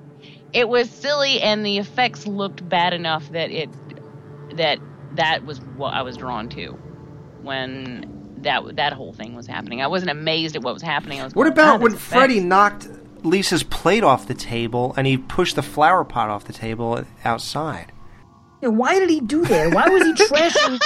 it 0.54 0.68
was 0.70 0.90
silly 0.90 1.42
and 1.42 1.66
the 1.66 1.78
effects 1.78 2.28
looked 2.28 2.68
bad 2.68 2.94
enough 2.94 3.30
that 3.32 3.50
it 3.52 3.70
that 4.58 4.80
that 5.16 5.46
was 5.46 5.60
what 5.78 5.94
I 5.94 6.02
was 6.02 6.18
drawn 6.18 6.50
to 6.50 6.78
when 7.42 8.36
that 8.40 8.76
that 8.76 8.94
whole 8.94 9.14
thing 9.14 9.36
was 9.36 9.48
happening. 9.48 9.82
I 9.82 9.88
wasn't 9.88 10.12
amazed 10.12 10.56
at 10.56 10.62
what 10.64 10.74
was 10.74 10.84
happening. 10.84 11.20
I 11.22 11.24
was 11.26 11.34
What 11.34 11.44
going, 11.44 11.54
about 11.54 11.74
"God, 11.76 11.82
when 11.82 11.92
this. 11.94 12.02
Freddy 12.02 12.40
knocked 12.40 12.88
Lisa's 13.24 13.64
plate 13.64 14.04
off 14.04 14.28
the 14.28 14.34
table 14.34 14.94
and 14.98 15.08
he 15.08 15.18
pushed 15.18 15.56
the 15.56 15.64
flower 15.64 16.04
pot 16.04 16.30
off 16.30 16.44
the 16.46 16.54
table 16.54 17.04
outside? 17.24 17.92
Yeah, 18.66 18.72
why 18.72 19.00
did 19.00 19.12
he 19.12 19.20
do 19.20 19.46
that? 19.46 19.74
Why 19.76 19.88
was 19.90 20.04
he 20.04 20.14
trashing? 20.26 20.82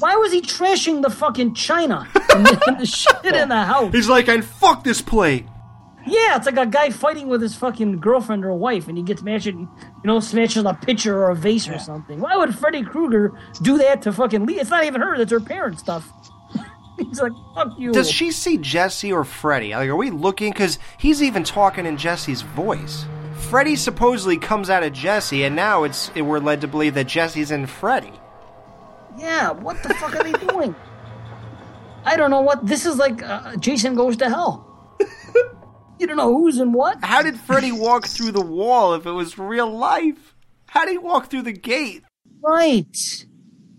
why 0.00 0.16
was 0.16 0.32
he 0.32 0.40
trashing 0.40 1.02
the 1.02 1.10
fucking 1.10 1.54
china 1.54 2.08
and 2.32 2.46
the, 2.46 2.62
and 2.66 2.80
the 2.80 2.86
shit 2.86 3.34
in 3.34 3.50
the 3.50 3.62
house? 3.62 3.92
He's 3.92 4.08
like, 4.08 4.28
and 4.28 4.42
fuck 4.42 4.82
this 4.82 5.02
plate. 5.02 5.46
Yeah, 6.06 6.36
it's 6.36 6.46
like 6.46 6.56
a 6.56 6.64
guy 6.64 6.88
fighting 6.88 7.28
with 7.28 7.42
his 7.42 7.54
fucking 7.54 8.00
girlfriend 8.00 8.46
or 8.46 8.54
wife, 8.54 8.88
and 8.88 8.96
he 8.96 9.04
gets 9.04 9.20
smashing, 9.20 9.58
you 9.58 10.04
know, 10.04 10.20
smashes 10.20 10.64
a 10.64 10.72
pitcher 10.72 11.18
or 11.18 11.30
a 11.30 11.34
vase 11.34 11.68
or 11.68 11.78
something. 11.78 12.20
Why 12.20 12.34
would 12.36 12.54
Freddy 12.54 12.82
Krueger 12.82 13.38
do 13.62 13.76
that 13.78 14.00
to 14.02 14.12
fucking 14.12 14.46
Lee? 14.46 14.58
It's 14.60 14.70
not 14.70 14.84
even 14.84 15.02
her; 15.02 15.18
that's 15.18 15.32
her 15.32 15.40
parent 15.40 15.78
stuff. 15.78 16.10
He's 16.98 17.20
like, 17.20 17.32
fuck 17.54 17.78
you. 17.78 17.92
Does 17.92 18.10
she 18.10 18.30
see 18.30 18.56
Jesse 18.56 19.12
or 19.12 19.24
Freddy? 19.24 19.74
Like, 19.74 19.88
are 19.88 19.96
we 19.96 20.10
looking? 20.10 20.52
Because 20.52 20.78
he's 20.96 21.22
even 21.22 21.42
talking 21.42 21.86
in 21.86 21.96
Jesse's 21.96 22.42
voice. 22.42 23.06
Freddy 23.44 23.76
supposedly 23.76 24.36
comes 24.36 24.70
out 24.70 24.82
of 24.82 24.92
Jesse, 24.92 25.44
and 25.44 25.54
now 25.54 25.84
it's 25.84 26.10
it, 26.14 26.22
we're 26.22 26.40
led 26.40 26.60
to 26.62 26.68
believe 26.68 26.94
that 26.94 27.06
Jesse's 27.06 27.50
in 27.50 27.66
Freddy. 27.66 28.12
Yeah, 29.16 29.52
what 29.52 29.82
the 29.82 29.94
fuck 29.94 30.16
are 30.16 30.22
they 30.24 30.32
doing? 30.32 30.74
I 32.04 32.16
don't 32.16 32.30
know 32.30 32.40
what 32.40 32.66
this 32.66 32.84
is 32.84 32.96
like. 32.96 33.22
Uh, 33.22 33.56
Jason 33.56 33.94
goes 33.94 34.16
to 34.18 34.28
hell. 34.28 34.96
you 35.98 36.06
don't 36.06 36.16
know 36.16 36.32
who's 36.36 36.58
in 36.58 36.72
what. 36.72 36.98
How 37.04 37.22
did 37.22 37.38
Freddy 37.38 37.70
walk 37.72 38.06
through 38.06 38.32
the 38.32 38.44
wall 38.44 38.94
if 38.94 39.06
it 39.06 39.12
was 39.12 39.38
real 39.38 39.70
life? 39.70 40.34
How 40.66 40.84
did 40.84 40.92
he 40.92 40.98
walk 40.98 41.30
through 41.30 41.42
the 41.42 41.52
gate? 41.52 42.02
Right. 42.42 43.26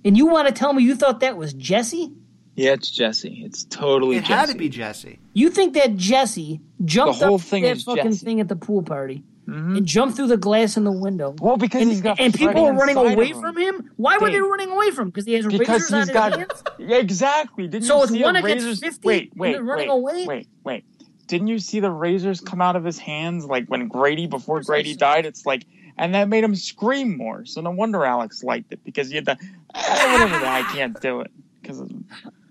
And 0.06 0.18
you 0.18 0.28
want 0.28 0.48
to 0.48 0.54
tell 0.54 0.72
me 0.74 0.84
you 0.84 0.96
thought 0.96 1.20
that 1.20 1.36
was 1.36 1.54
Jesse? 1.54 2.14
Yeah, 2.56 2.72
it's 2.72 2.90
Jesse. 2.90 3.44
It's 3.46 3.66
totally 3.66 4.16
It 4.18 4.22
Jesse. 4.22 4.34
had 4.34 4.50
to 4.50 4.56
be 4.56 4.70
Jesse. 4.70 5.20
You 5.34 5.50
think 5.50 5.74
that 5.74 5.98
Jesse 5.98 6.62
jumped 6.86 7.20
The 7.20 7.26
whole 7.26 7.36
up 7.36 7.42
thing 7.42 7.64
that 7.64 7.78
is 7.78 7.84
fucking 7.84 8.04
Jesse. 8.06 8.26
Thing 8.26 8.40
at 8.40 8.48
the 8.48 8.56
pool 8.56 8.82
party 8.82 9.24
and 9.48 9.86
jumped 9.86 10.16
through 10.16 10.28
the 10.28 10.38
glass 10.38 10.78
in 10.78 10.84
the 10.84 10.92
window? 10.92 11.36
Well, 11.40 11.58
because 11.58 11.82
and, 11.82 11.92
he's 11.92 12.02
got 12.02 12.20
and 12.20 12.34
people 12.34 12.54
Freddy 12.54 12.62
were 12.62 12.74
running 12.74 12.98
away 12.98 13.28
him. 13.32 13.42
from 13.42 13.58
him. 13.58 13.92
Why 13.98 14.18
were 14.18 14.30
they 14.32 14.40
running 14.42 14.70
away 14.72 14.92
from 14.92 15.04
him? 15.04 15.10
Because 15.10 15.26
he 15.26 15.34
has 15.34 15.46
because 15.46 15.68
razors 15.70 15.92
on 15.94 16.00
he's 16.00 16.08
his 16.08 16.14
got 16.14 16.38
hands. 16.40 16.64
yeah, 16.80 16.98
exactly. 16.98 17.68
Didn't 17.68 17.86
So 17.86 18.02
you 18.02 18.08
see 18.08 18.24
one 18.24 18.34
the 18.34 18.40
against 18.44 18.66
razors? 18.66 18.80
50 18.80 19.08
Wait, 19.08 19.32
wait, 19.36 19.52
they're 19.54 19.64
running 19.64 19.90
wait, 19.90 19.94
away? 19.94 20.26
wait, 20.26 20.48
wait. 20.64 20.86
Didn't 21.28 21.48
you 21.48 21.60
see 21.60 21.80
the 21.80 21.90
razors 21.92 22.40
come 22.42 22.62
out 22.62 22.76
of 22.76 22.84
his 22.84 23.00
hands 23.00 23.46
like 23.46 23.66
when 23.68 23.88
Grady 23.88 24.28
before 24.28 24.62
Grady 24.62 24.94
saw. 24.94 25.00
died? 25.00 25.26
It's 25.26 25.46
like, 25.46 25.66
and 25.98 26.14
that 26.14 26.28
made 26.30 26.44
him 26.44 26.56
scream 26.56 27.18
more. 27.18 27.46
So 27.46 27.62
no 27.62 27.72
wonder 27.72 28.06
Alex 28.06 28.44
liked 28.44 28.74
it 28.74 28.84
because 28.84 29.10
he 29.10 29.16
had 29.16 29.26
the 29.26 29.38
"Ah, 29.74 30.10
whatever. 30.20 30.40
the- 30.40 30.48
I 30.50 30.62
can't 30.74 31.00
do 31.02 31.22
it 31.22 31.32
because 31.66 31.82
I. 31.82 31.86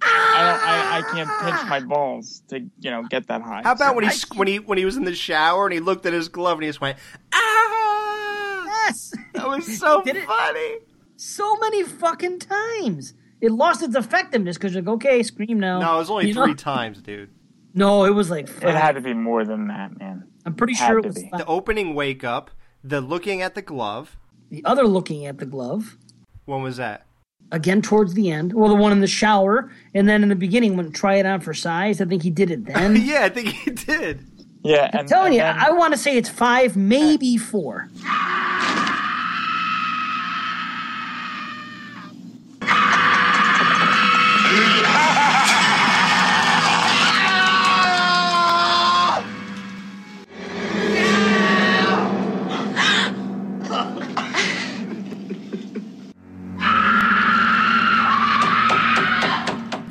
I, 0.07 0.99
I 0.99 1.13
can't 1.15 1.31
pinch 1.43 1.69
my 1.71 1.81
balls 1.81 2.43
to 2.49 2.61
you 2.81 2.91
know 2.91 3.05
get 3.05 3.27
that 3.29 3.41
high. 3.43 3.63
How 3.65 3.73
about 3.73 3.95
when 3.95 4.05
he 4.05 4.11
So 4.11 4.29
when 4.37 4.49
he 4.49 4.59
when 4.59 4.77
he 4.79 4.85
was 4.85 4.97
in 4.97 5.05
the 5.05 5.15
shower 5.15 5.65
and 5.67 5.73
he 5.73 5.81
looked 5.81 6.05
at 6.07 6.13
his 6.13 6.29
glove 6.29 6.55
and 6.59 6.65
he 6.65 6.69
just 6.69 6.81
went 6.81 6.99
ah? 7.33 8.65
Yes. 8.87 9.13
That 9.35 9.49
was 9.49 9.79
so 9.79 10.03
Did 10.03 10.17
it- 10.17 10.27
funny. 10.27 10.79
so 11.17 11.57
many 11.57 11.83
fucking 11.85 12.41
times. 12.41 13.15
It 13.41 13.51
lost 13.53 13.83
its 13.83 13.95
effectiveness 13.95 14.57
because 14.57 14.75
you're 14.75 14.83
like, 14.83 14.95
okay, 14.95 15.23
scream 15.23 15.61
now. 15.61 15.79
No, 15.81 15.97
it 15.97 15.99
was 15.99 16.11
only 16.11 16.29
You 16.29 16.35
three 16.35 16.47
know? 16.49 16.55
times, 16.55 17.03
dude. 17.03 17.31
No, 17.75 18.05
it 18.05 18.11
was 18.15 18.31
like 18.31 18.49
It 18.49 18.63
had 18.75 18.93
to 18.93 19.01
be 19.01 19.13
more 19.15 19.45
than 19.45 19.69
that, 19.69 19.99
man. 19.99 20.25
I'm 20.47 20.55
pretty 20.55 20.75
had 20.75 20.87
sure 20.89 20.99
it 20.99 21.07
was 21.07 21.23
five. 21.31 21.41
The 21.41 21.47
opening 21.47 21.95
wake 21.95 22.25
up, 22.25 22.51
the 22.83 23.01
looking 23.01 23.43
at 23.43 23.55
the 23.55 23.63
glove. 23.63 24.17
the 24.51 24.65
other 24.65 24.87
looking 24.87 25.27
at 25.27 25.39
the 25.39 25.47
glove. 25.47 25.97
When 26.45 26.63
was 26.63 26.77
that? 26.77 27.07
Again, 27.55 27.83
towards 27.83 28.15
the 28.15 28.33
end. 28.33 28.53
Well, 28.53 28.69
the 28.69 28.75
one 28.75 28.91
in 28.91 28.99
the 29.01 29.07
shower, 29.07 29.71
and 29.95 30.09
then 30.09 30.25
in 30.25 30.29
the 30.29 30.35
beginning, 30.35 30.77
when 30.77 30.91
try 30.91 31.15
it 31.15 31.25
on 31.25 31.41
for 31.41 31.55
size. 31.55 32.01
I 32.01 32.05
think 32.05 32.25
he 32.25 32.31
did 32.31 32.51
it 32.51 32.65
then. 32.65 32.97
yeah, 33.05 33.23
I 33.23 33.29
think 33.29 33.49
he 33.51 33.71
did. 33.71 34.27
Yeah, 34.65 34.91
I'm 34.93 35.01
and, 35.01 35.09
telling 35.09 35.27
and 35.27 35.35
you, 35.37 35.41
then- 35.43 35.59
I 35.59 35.71
want 35.71 35.93
to 35.95 35.99
say 35.99 36.17
it's 36.17 36.29
five, 36.29 36.77
maybe 36.77 37.37
four. 37.37 37.89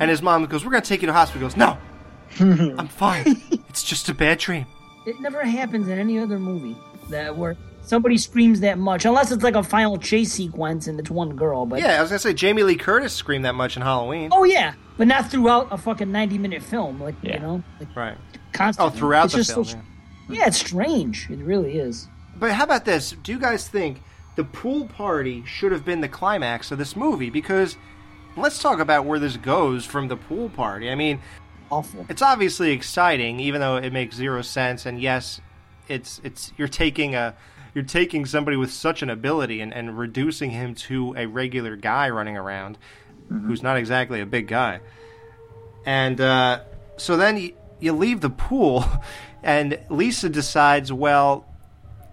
And 0.04 0.10
his 0.10 0.20
mom 0.20 0.44
goes, 0.44 0.66
"We're 0.66 0.70
gonna 0.72 0.82
take 0.84 1.00
you 1.00 1.06
to 1.06 1.14
hospital." 1.14 1.48
He 1.48 1.54
goes, 1.54 1.56
"No, 1.56 1.78
I'm 2.78 2.88
fine. 2.88 3.40
It's 3.70 3.82
just 3.82 4.10
a 4.10 4.14
bad 4.14 4.38
dream." 4.38 4.66
It 5.06 5.18
never 5.18 5.42
happens 5.44 5.88
in 5.88 5.98
any 5.98 6.18
other 6.18 6.38
movie 6.38 6.76
that 7.08 7.34
where 7.38 7.56
somebody 7.80 8.18
screams 8.18 8.60
that 8.60 8.76
much, 8.78 9.06
unless 9.06 9.32
it's 9.32 9.42
like 9.42 9.54
a 9.54 9.62
final 9.62 9.96
chase 9.96 10.30
sequence 10.32 10.86
and 10.86 11.00
it's 11.00 11.10
one 11.10 11.36
girl. 11.36 11.64
But 11.64 11.80
Yeah, 11.80 11.98
I 11.98 12.02
was 12.02 12.10
gonna 12.10 12.18
say 12.18 12.34
Jamie 12.34 12.62
Lee 12.64 12.76
Curtis 12.76 13.14
screamed 13.14 13.46
that 13.46 13.54
much 13.54 13.76
in 13.76 13.82
Halloween. 13.82 14.28
oh 14.32 14.44
yeah, 14.44 14.74
but 14.98 15.06
not 15.06 15.30
throughout 15.30 15.68
a 15.70 15.78
fucking 15.78 16.12
ninety 16.12 16.36
minute 16.36 16.62
film. 16.62 17.00
Like 17.02 17.14
you 17.22 17.38
know, 17.38 17.62
like 17.80 17.96
Right. 17.96 18.18
constantly. 18.52 18.94
Oh, 18.94 18.98
throughout 18.98 19.24
It's 19.24 19.32
the 19.34 19.38
just 19.40 19.52
film. 19.52 19.64
so- 19.64 19.76
yeah. 20.28 20.40
yeah, 20.40 20.46
it's 20.48 20.58
strange. 20.58 21.28
It 21.30 21.38
really 21.38 21.78
is. 21.78 22.08
But 22.36 22.52
how 22.52 22.64
about 22.64 22.84
this? 22.84 23.12
Do 23.22 23.32
you 23.32 23.38
guys 23.38 23.68
think 23.68 24.02
the 24.36 24.44
pool 24.44 24.84
party 24.86 25.44
should 25.46 25.72
have 25.72 25.84
been 25.84 26.00
the 26.02 26.08
climax 26.08 26.70
of 26.72 26.76
this 26.78 26.94
movie? 26.94 27.30
Because 27.30 27.76
let's 28.36 28.58
talk 28.58 28.80
about 28.80 29.04
where 29.04 29.18
this 29.18 29.36
goes 29.36 29.84
from 29.84 30.08
the 30.08 30.16
pool 30.16 30.48
party. 30.48 30.90
I 30.90 30.94
mean, 30.94 31.20
awful. 31.70 32.06
It's 32.08 32.22
obviously 32.22 32.72
exciting, 32.72 33.40
even 33.40 33.60
though 33.60 33.76
it 33.76 33.92
makes 33.92 34.16
zero 34.16 34.42
sense. 34.42 34.86
And 34.86 35.00
yes, 35.00 35.40
it's 35.88 36.20
it's 36.24 36.52
you're 36.56 36.68
taking 36.68 37.14
a 37.14 37.34
you're 37.74 37.84
taking 37.84 38.24
somebody 38.24 38.56
with 38.56 38.72
such 38.72 39.02
an 39.02 39.10
ability 39.10 39.60
and, 39.60 39.74
and 39.74 39.98
reducing 39.98 40.50
him 40.50 40.74
to 40.74 41.14
a 41.16 41.26
regular 41.26 41.76
guy 41.76 42.08
running 42.08 42.36
around, 42.36 42.78
who's 43.28 43.62
not 43.62 43.76
exactly 43.76 44.20
a 44.20 44.26
big 44.26 44.46
guy. 44.46 44.80
And 45.84 46.20
uh, 46.20 46.60
so 46.96 47.16
then 47.16 47.36
you, 47.36 47.52
you 47.80 47.92
leave 47.92 48.20
the 48.20 48.30
pool, 48.30 48.84
and 49.42 49.78
Lisa 49.90 50.28
decides, 50.28 50.92
well, 50.92 51.46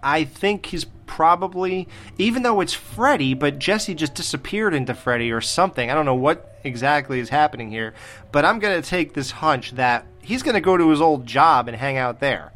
I 0.02 0.24
think 0.24 0.66
he's 0.66 0.84
probably, 1.12 1.88
even 2.16 2.42
though 2.42 2.62
it's 2.62 2.72
Freddy, 2.72 3.34
but 3.34 3.58
Jesse 3.58 3.94
just 3.94 4.14
disappeared 4.14 4.72
into 4.72 4.94
Freddy 4.94 5.30
or 5.30 5.42
something. 5.42 5.90
I 5.90 5.94
don't 5.94 6.06
know 6.06 6.14
what 6.14 6.58
exactly 6.64 7.20
is 7.20 7.28
happening 7.28 7.70
here, 7.70 7.92
but 8.32 8.46
I'm 8.46 8.58
going 8.58 8.80
to 8.80 8.88
take 8.88 9.12
this 9.12 9.30
hunch 9.30 9.72
that 9.72 10.06
he's 10.22 10.42
going 10.42 10.54
to 10.54 10.62
go 10.62 10.74
to 10.74 10.88
his 10.88 11.02
old 11.02 11.26
job 11.26 11.68
and 11.68 11.76
hang 11.76 11.98
out 11.98 12.20
there. 12.20 12.54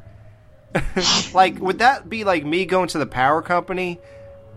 like, 1.34 1.58
would 1.58 1.80
that 1.80 2.08
be 2.08 2.24
like 2.24 2.46
me 2.46 2.64
going 2.64 2.88
to 2.88 2.98
the 2.98 3.06
power 3.06 3.42
company 3.42 4.00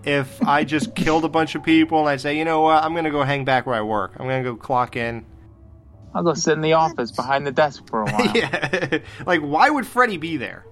if 0.05 0.41
I 0.47 0.63
just 0.63 0.95
killed 0.95 1.25
a 1.25 1.29
bunch 1.29 1.55
of 1.55 1.63
people 1.63 1.99
and 1.99 2.07
I 2.07 2.15
say, 2.15 2.37
you 2.37 2.45
know 2.45 2.61
what, 2.61 2.81
I'm 2.81 2.93
going 2.93 3.03
to 3.03 3.11
go 3.11 3.23
hang 3.23 3.43
back 3.43 3.65
where 3.65 3.75
I 3.75 3.81
work? 3.81 4.13
I'm 4.17 4.27
going 4.27 4.41
to 4.41 4.49
go 4.49 4.55
clock 4.55 4.95
in. 4.95 5.25
I'll 6.13 6.23
go 6.23 6.33
sit 6.35 6.53
in 6.53 6.61
the 6.61 6.73
office 6.73 7.11
behind 7.11 7.45
the 7.45 7.51
desk 7.51 7.85
for 7.89 8.03
a 8.03 8.05
while. 8.11 8.31
yeah. 8.33 8.99
like, 9.25 9.41
why 9.41 9.69
would 9.69 9.85
Freddy 9.85 10.15
be 10.15 10.37
there? 10.37 10.65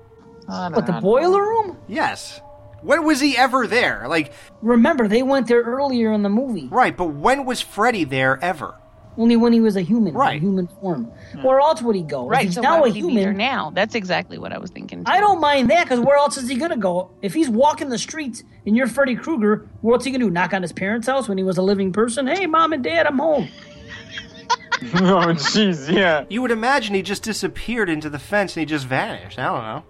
What 0.45 0.85
the 0.85 0.99
boiler 1.01 1.41
room? 1.41 1.77
Yes. 1.89 2.39
When 2.81 3.03
was 3.05 3.19
he 3.19 3.35
ever 3.37 3.65
there? 3.67 4.05
Like, 4.07 4.33
Remember, 4.61 5.07
they 5.07 5.23
went 5.23 5.47
there 5.47 5.61
earlier 5.63 6.11
in 6.13 6.21
the 6.23 6.29
movie. 6.29 6.67
right, 6.71 6.95
but 6.95 7.07
when 7.07 7.45
was 7.45 7.59
Freddy 7.61 8.03
there 8.03 8.37
ever? 8.43 8.75
Only 9.19 9.35
when 9.35 9.51
he 9.51 9.59
was 9.59 9.75
a 9.75 9.81
human, 9.81 10.13
right? 10.13 10.39
Human 10.39 10.67
form. 10.67 11.05
Hmm. 11.33 11.41
Where 11.41 11.59
else 11.59 11.81
would 11.81 11.95
he 11.95 12.03
go? 12.03 12.25
If 12.25 12.31
Right. 12.31 12.45
he's 12.45 12.53
So 12.53 12.61
now 12.61 12.83
a 12.83 12.89
he 12.89 12.99
human. 12.99 13.35
now? 13.35 13.71
That's 13.73 13.95
exactly 13.95 14.37
what 14.37 14.53
I 14.53 14.59
was 14.59 14.69
thinking. 14.69 15.01
I 15.07 15.19
don't 15.19 15.41
mind 15.41 15.71
that 15.71 15.85
because 15.85 15.99
where 15.99 16.17
else 16.17 16.37
is 16.37 16.47
he 16.47 16.55
gonna 16.55 16.77
go? 16.77 17.09
If 17.23 17.33
he's 17.33 17.49
walking 17.49 17.89
the 17.89 17.97
streets 17.97 18.43
and 18.67 18.77
you're 18.77 18.85
Freddy 18.85 19.15
Krueger, 19.15 19.67
what's 19.81 20.05
he 20.05 20.11
gonna 20.11 20.25
do? 20.25 20.29
Knock 20.29 20.53
on 20.53 20.61
his 20.61 20.71
parents' 20.71 21.07
house 21.07 21.27
when 21.27 21.39
he 21.39 21.43
was 21.43 21.57
a 21.57 21.63
living 21.63 21.91
person? 21.91 22.27
Hey, 22.27 22.45
mom 22.45 22.73
and 22.73 22.83
dad, 22.83 23.07
I'm 23.07 23.17
home. 23.17 23.47
oh, 24.93 25.33
jeez, 25.33 25.91
yeah. 25.91 26.25
You 26.29 26.43
would 26.43 26.51
imagine 26.51 26.93
he 26.93 27.01
just 27.01 27.23
disappeared 27.23 27.89
into 27.89 28.11
the 28.11 28.19
fence 28.19 28.55
and 28.55 28.61
he 28.61 28.65
just 28.67 28.85
vanished. 28.85 29.39
I 29.39 29.45
don't 29.45 29.63
know. 29.63 29.83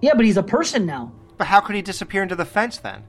Yeah, 0.00 0.14
but 0.16 0.24
he's 0.24 0.36
a 0.36 0.42
person 0.42 0.86
now. 0.86 1.12
But 1.42 1.48
how 1.48 1.58
could 1.60 1.74
he 1.74 1.82
disappear 1.82 2.22
into 2.22 2.36
the 2.36 2.44
fence 2.44 2.78
then? 2.78 3.02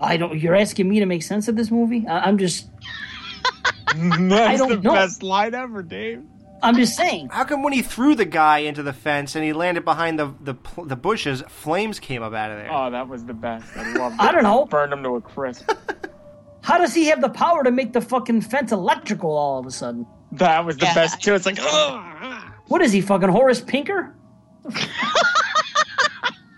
I 0.00 0.16
don't. 0.16 0.38
You're 0.40 0.54
asking 0.54 0.88
me 0.88 1.00
to 1.00 1.04
make 1.06 1.22
sense 1.22 1.48
of 1.48 1.54
this 1.56 1.70
movie? 1.70 2.06
I, 2.08 2.20
I'm 2.20 2.38
just. 2.38 2.66
That's 3.94 4.58
don't 4.58 4.70
the 4.70 4.80
know. 4.80 4.94
best 4.94 5.22
line 5.22 5.54
ever, 5.54 5.82
Dave. 5.82 6.22
I'm 6.62 6.76
just 6.76 6.96
saying. 6.96 7.28
How 7.30 7.44
come 7.44 7.62
when 7.62 7.74
he 7.74 7.82
threw 7.82 8.14
the 8.14 8.24
guy 8.24 8.60
into 8.60 8.82
the 8.82 8.94
fence 8.94 9.34
and 9.36 9.44
he 9.44 9.52
landed 9.52 9.84
behind 9.84 10.18
the 10.18 10.32
the, 10.40 10.54
the 10.82 10.96
bushes, 10.96 11.42
flames 11.42 12.00
came 12.00 12.22
up 12.22 12.32
out 12.32 12.52
of 12.52 12.56
there? 12.56 12.72
Oh, 12.72 12.90
that 12.90 13.06
was 13.06 13.22
the 13.26 13.34
best. 13.34 13.66
I 13.76 13.92
loved 13.92 14.14
it. 14.14 14.20
I 14.22 14.32
don't 14.32 14.44
know. 14.44 14.64
Burned 14.64 14.94
him 14.94 15.02
to 15.02 15.16
a 15.16 15.20
crisp. 15.20 15.70
How 16.62 16.78
does 16.78 16.94
he 16.94 17.04
have 17.08 17.20
the 17.20 17.28
power 17.28 17.64
to 17.64 17.70
make 17.70 17.92
the 17.92 18.00
fucking 18.00 18.40
fence 18.40 18.72
electrical 18.72 19.30
all 19.30 19.58
of 19.58 19.66
a 19.66 19.70
sudden? 19.70 20.06
That 20.32 20.64
was 20.64 20.78
the 20.78 20.86
Yeah. 20.86 20.94
best 20.94 21.22
too. 21.22 21.34
It's 21.34 21.44
like, 21.44 21.58
oh, 21.60 22.50
What 22.68 22.80
is 22.80 22.92
he, 22.92 23.02
fucking 23.02 23.28
Horace 23.28 23.60
Pinker? 23.60 24.14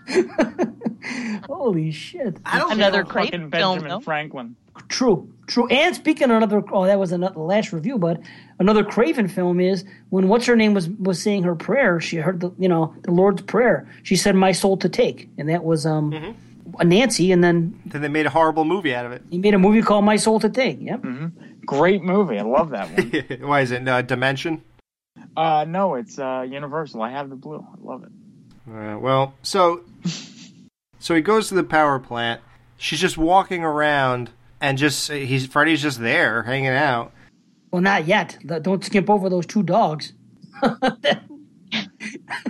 Holy 1.47 1.91
shit! 1.91 2.37
I 2.45 2.59
don't 2.59 2.71
Another 2.73 3.05
fucking 3.05 3.11
great 3.13 3.31
film, 3.31 3.49
Benjamin 3.49 3.89
though. 3.89 3.99
Franklin. 3.99 4.55
True, 4.89 5.31
true. 5.47 5.67
And 5.69 5.95
speaking 5.95 6.25
of 6.29 6.37
another, 6.37 6.63
oh, 6.71 6.85
that 6.85 6.99
was 6.99 7.11
another 7.11 7.39
last 7.39 7.73
review, 7.73 7.97
but 7.97 8.21
another 8.59 8.83
Craven 8.83 9.27
film 9.27 9.59
is 9.59 9.83
when 10.09 10.27
what's 10.27 10.45
her 10.45 10.55
name 10.55 10.73
was 10.73 10.87
was 10.89 11.21
saying 11.21 11.43
her 11.43 11.55
prayer. 11.55 11.99
She 11.99 12.17
heard 12.17 12.39
the 12.41 12.51
you 12.59 12.67
know 12.69 12.93
the 13.03 13.11
Lord's 13.11 13.41
prayer. 13.41 13.89
She 14.03 14.15
said, 14.15 14.35
"My 14.35 14.51
soul 14.51 14.77
to 14.77 14.89
take," 14.89 15.29
and 15.37 15.49
that 15.49 15.63
was 15.63 15.85
um 15.85 16.11
Mm-hmm. 16.11 16.87
Nancy. 16.89 17.31
And 17.31 17.43
then 17.43 17.79
Then 17.85 18.01
they 18.01 18.07
made 18.09 18.25
a 18.27 18.29
horrible 18.29 18.65
movie 18.65 18.93
out 18.93 19.05
of 19.05 19.11
it. 19.13 19.23
he 19.31 19.37
made 19.39 19.53
a 19.53 19.59
movie 19.59 19.81
called 19.81 20.05
"My 20.05 20.17
Soul 20.17 20.39
to 20.41 20.49
Take." 20.49 20.79
Yep. 20.81 21.05
Great 21.65 22.03
movie. 22.03 22.37
I 22.37 22.43
love 22.43 22.69
that 22.71 22.89
one. 22.91 23.39
Why 23.49 23.61
is 23.61 23.71
it 23.71 23.87
uh, 23.87 24.01
Dimension? 24.03 24.61
uh, 25.35 25.65
no, 25.67 25.95
it's 25.95 26.19
uh, 26.19 26.45
Universal. 26.47 27.01
I 27.01 27.11
have 27.11 27.29
the 27.29 27.35
blue. 27.35 27.65
I 27.67 27.75
love 27.81 28.03
it. 28.03 28.11
Uh, 28.69 28.97
well, 28.99 29.33
so 29.41 29.81
so 30.99 31.15
he 31.15 31.21
goes 31.21 31.49
to 31.49 31.55
the 31.55 31.63
power 31.63 31.99
plant. 31.99 32.41
She's 32.77 32.99
just 32.99 33.17
walking 33.17 33.63
around 33.63 34.29
and 34.59 34.77
just 34.77 35.11
he's 35.11 35.45
Freddy's 35.45 35.81
just 35.81 35.99
there 35.99 36.43
hanging 36.43 36.67
out. 36.69 37.11
Well, 37.71 37.81
not 37.81 38.07
yet. 38.07 38.37
Th- 38.47 38.61
Don't 38.61 38.83
skip 38.83 39.09
over 39.09 39.29
those 39.29 39.45
two 39.45 39.63
dogs. 39.63 40.13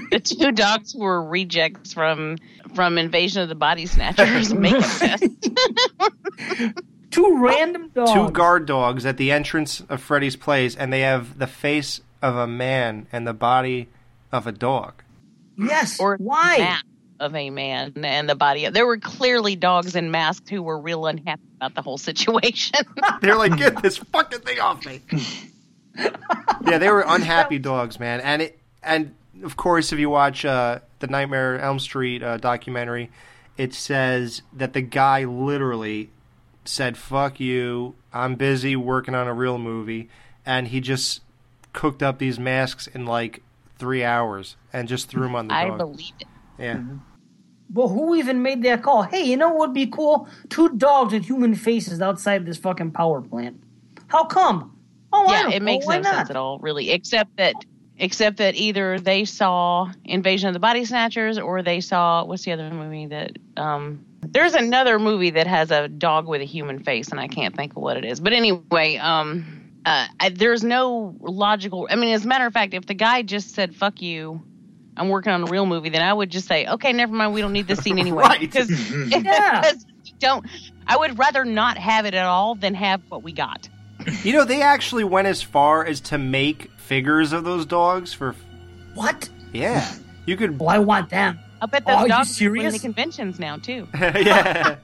The 0.10 0.20
two 0.20 0.52
dogs 0.52 0.96
were 0.96 1.24
rejects 1.24 1.94
from 1.94 2.38
from 2.74 2.98
Invasion 2.98 3.42
of 3.42 3.50
the 3.50 3.56
Body 3.56 3.86
Snatchers 3.86 4.54
makeup 4.54 4.84
test. 4.84 5.24
Two 7.12 7.44
random 7.44 7.90
dogs. 7.90 8.14
Two 8.14 8.30
guard 8.32 8.66
dogs 8.66 9.06
at 9.06 9.18
the 9.18 9.32
entrance 9.32 9.82
of 9.90 10.02
Freddy's 10.02 10.36
place, 10.36 10.76
and 10.76 10.94
they 10.94 11.02
have 11.02 11.40
the 11.40 11.48
face 11.48 12.02
of 12.22 12.36
a 12.36 12.48
man 12.48 13.08
and 13.12 13.26
the 13.28 13.34
body 13.34 13.90
of 14.32 14.46
a 14.48 14.52
dog. 14.52 15.04
Yes. 15.58 16.00
or 16.00 16.18
Why? 16.18 16.58
that 16.58 16.84
of 17.20 17.36
a 17.36 17.50
man 17.50 17.94
and 18.04 18.30
the 18.30 18.36
body 18.36 18.66
of 18.66 18.74
there 18.74 18.86
were 18.86 18.98
clearly 18.98 19.56
dogs 19.56 19.96
in 19.96 20.12
masks 20.12 20.50
who 20.50 20.62
were 20.62 20.80
real 20.80 21.06
unhappy 21.08 21.42
about 21.56 21.74
the 21.74 21.82
whole 21.82 21.98
situation. 21.98 22.80
They're 23.22 23.36
like, 23.36 23.58
get 23.58 23.82
this 23.82 23.98
fucking 23.98 24.42
thing 24.42 24.60
off 24.60 24.86
me. 24.86 25.02
yeah, 25.98 26.78
they 26.78 26.90
were 26.90 27.04
unhappy 27.08 27.60
dogs, 27.60 28.00
man. 28.00 28.22
And 28.22 28.44
it, 28.44 28.60
and 28.84 29.16
of 29.44 29.58
course, 29.58 29.92
if 29.92 30.00
you 30.00 30.10
watch 30.10 30.46
uh, 30.46 30.80
the 31.00 31.08
Nightmare 31.08 31.60
Elm 31.60 31.80
Street 31.80 32.24
uh, 32.24 32.38
documentary, 32.38 33.10
it 33.58 33.74
says 33.74 34.44
that 34.54 34.74
the 34.74 34.82
guy 34.82 35.24
literally 35.24 36.12
said, 36.66 36.98
"Fuck 36.98 37.40
you, 37.40 37.96
I'm 38.14 38.36
busy 38.36 38.76
working 38.76 39.16
on 39.16 39.28
a 39.28 39.34
real 39.34 39.58
movie," 39.58 40.10
and 40.46 40.68
he 40.68 40.80
just 40.80 41.22
cooked 41.74 42.02
up 42.02 42.20
these 42.20 42.40
masks 42.40 42.88
in 42.88 43.06
like 43.06 43.42
three 43.78 44.04
hours 44.04 44.58
and 44.74 44.88
just 44.88 45.10
threw 45.10 45.24
them 45.24 45.36
on 45.36 45.48
the 45.48 45.54
I 45.54 45.66
dog. 45.66 45.78
believe 45.80 46.14
it. 46.20 46.28
yeah. 46.58 46.82
Well, 47.74 47.90
who 47.90 48.16
even 48.16 48.42
made 48.42 48.64
that 48.64 48.82
call? 48.82 49.04
Hey, 49.04 49.24
you 49.24 49.36
know 49.36 49.50
what 49.50 49.70
would 49.70 49.74
be 49.74 49.88
cool? 49.88 50.30
Two 50.50 50.70
dogs 50.78 51.14
with 51.14 51.26
human 51.26 51.54
faces 51.54 52.02
outside 52.02 52.46
this 52.46 52.58
fucking 52.58 52.92
power 52.92 53.22
plant. 53.22 53.62
How 54.08 54.24
come? 54.24 54.74
Oh, 55.12 55.28
I 55.28 55.34
yeah, 55.34 55.44
don't 55.44 55.52
it 55.54 55.62
makes 55.62 55.86
Why 55.86 55.98
no 55.98 56.04
not? 56.04 56.16
sense 56.16 56.30
at 56.30 56.36
all, 56.38 56.60
really, 56.60 56.92
except 56.92 57.36
that 57.38 57.56
except 57.98 58.38
that 58.38 58.56
either 58.56 59.00
they 59.00 59.26
saw 59.26 59.92
Invasion 60.06 60.48
of 60.48 60.54
the 60.54 60.60
Body 60.60 60.86
Snatchers 60.86 61.38
or 61.40 61.64
they 61.64 61.82
saw 61.82 62.24
what's 62.24 62.44
the 62.44 62.52
other 62.52 62.70
movie 62.70 63.08
that 63.08 63.38
um 63.58 64.06
there's 64.22 64.54
another 64.54 65.00
movie 65.00 65.32
that 65.32 65.48
has 65.48 65.72
a 65.72 65.88
dog 65.88 66.28
with 66.28 66.42
a 66.42 66.46
human 66.46 66.80
face 66.80 67.10
and 67.10 67.20
I 67.20 67.28
can't 67.28 67.56
think 67.56 67.76
of 67.76 67.82
what 67.82 67.98
it 67.98 68.06
is. 68.06 68.20
But 68.20 68.34
anyway, 68.34 68.98
um 68.98 69.57
uh, 69.88 70.08
I, 70.20 70.30
there's 70.30 70.64
no 70.64 71.16
logical. 71.22 71.88
I 71.90 71.96
mean, 71.96 72.14
as 72.14 72.26
a 72.26 72.28
matter 72.28 72.46
of 72.46 72.54
fact, 72.54 72.74
if 72.74 72.86
the 72.86 72.94
guy 72.94 73.22
just 73.22 73.56
said 73.56 73.76
"fuck 73.76 74.02
you," 74.02 74.42
I'm 74.98 75.10
working 75.10 75.32
on 75.32 75.44
a 75.44 75.46
real 75.46 75.66
movie, 75.66 75.90
then 75.90 76.02
I 76.02 76.14
would 76.14 76.30
just 76.30 76.48
say, 76.48 76.66
"Okay, 76.68 76.92
never 76.94 77.14
mind. 77.14 77.34
We 77.34 77.42
don't 77.42 77.54
need 77.54 77.68
this 77.68 77.80
scene 77.80 77.98
anyway." 78.00 78.24
Right. 78.28 78.40
Because 78.40 78.70
Yeah. 79.12 79.72
don't. 80.20 80.46
I 80.86 80.98
would 80.98 81.18
rather 81.18 81.46
not 81.46 81.78
have 81.78 82.06
it 82.06 82.14
at 82.14 82.26
all 82.26 82.56
than 82.56 82.74
have 82.74 83.02
what 83.10 83.24
we 83.24 83.32
got. 83.32 83.70
You 84.24 84.34
know, 84.34 84.46
they 84.46 84.62
actually 84.62 85.04
went 85.04 85.28
as 85.28 85.42
far 85.42 85.86
as 85.86 86.00
to 86.02 86.18
make 86.18 86.70
figures 86.78 87.34
of 87.34 87.44
those 87.44 87.66
dogs 87.66 88.14
for. 88.14 88.36
What? 88.94 89.30
Yeah, 89.54 89.90
you 90.26 90.36
could. 90.38 90.60
Well, 90.60 90.70
I 90.70 90.80
want 90.80 91.10
them. 91.10 91.40
I 91.62 91.66
bet 91.66 91.84
Oh, 91.88 91.92
those 91.92 91.98
are 91.98 92.04
you 92.04 92.08
dogs 92.10 92.42
are 92.42 92.50
winning 92.52 92.62
serious? 92.62 92.74
the 92.74 92.80
conventions 92.80 93.40
now 93.40 93.58
too. 93.58 93.88
yeah. 93.96 94.76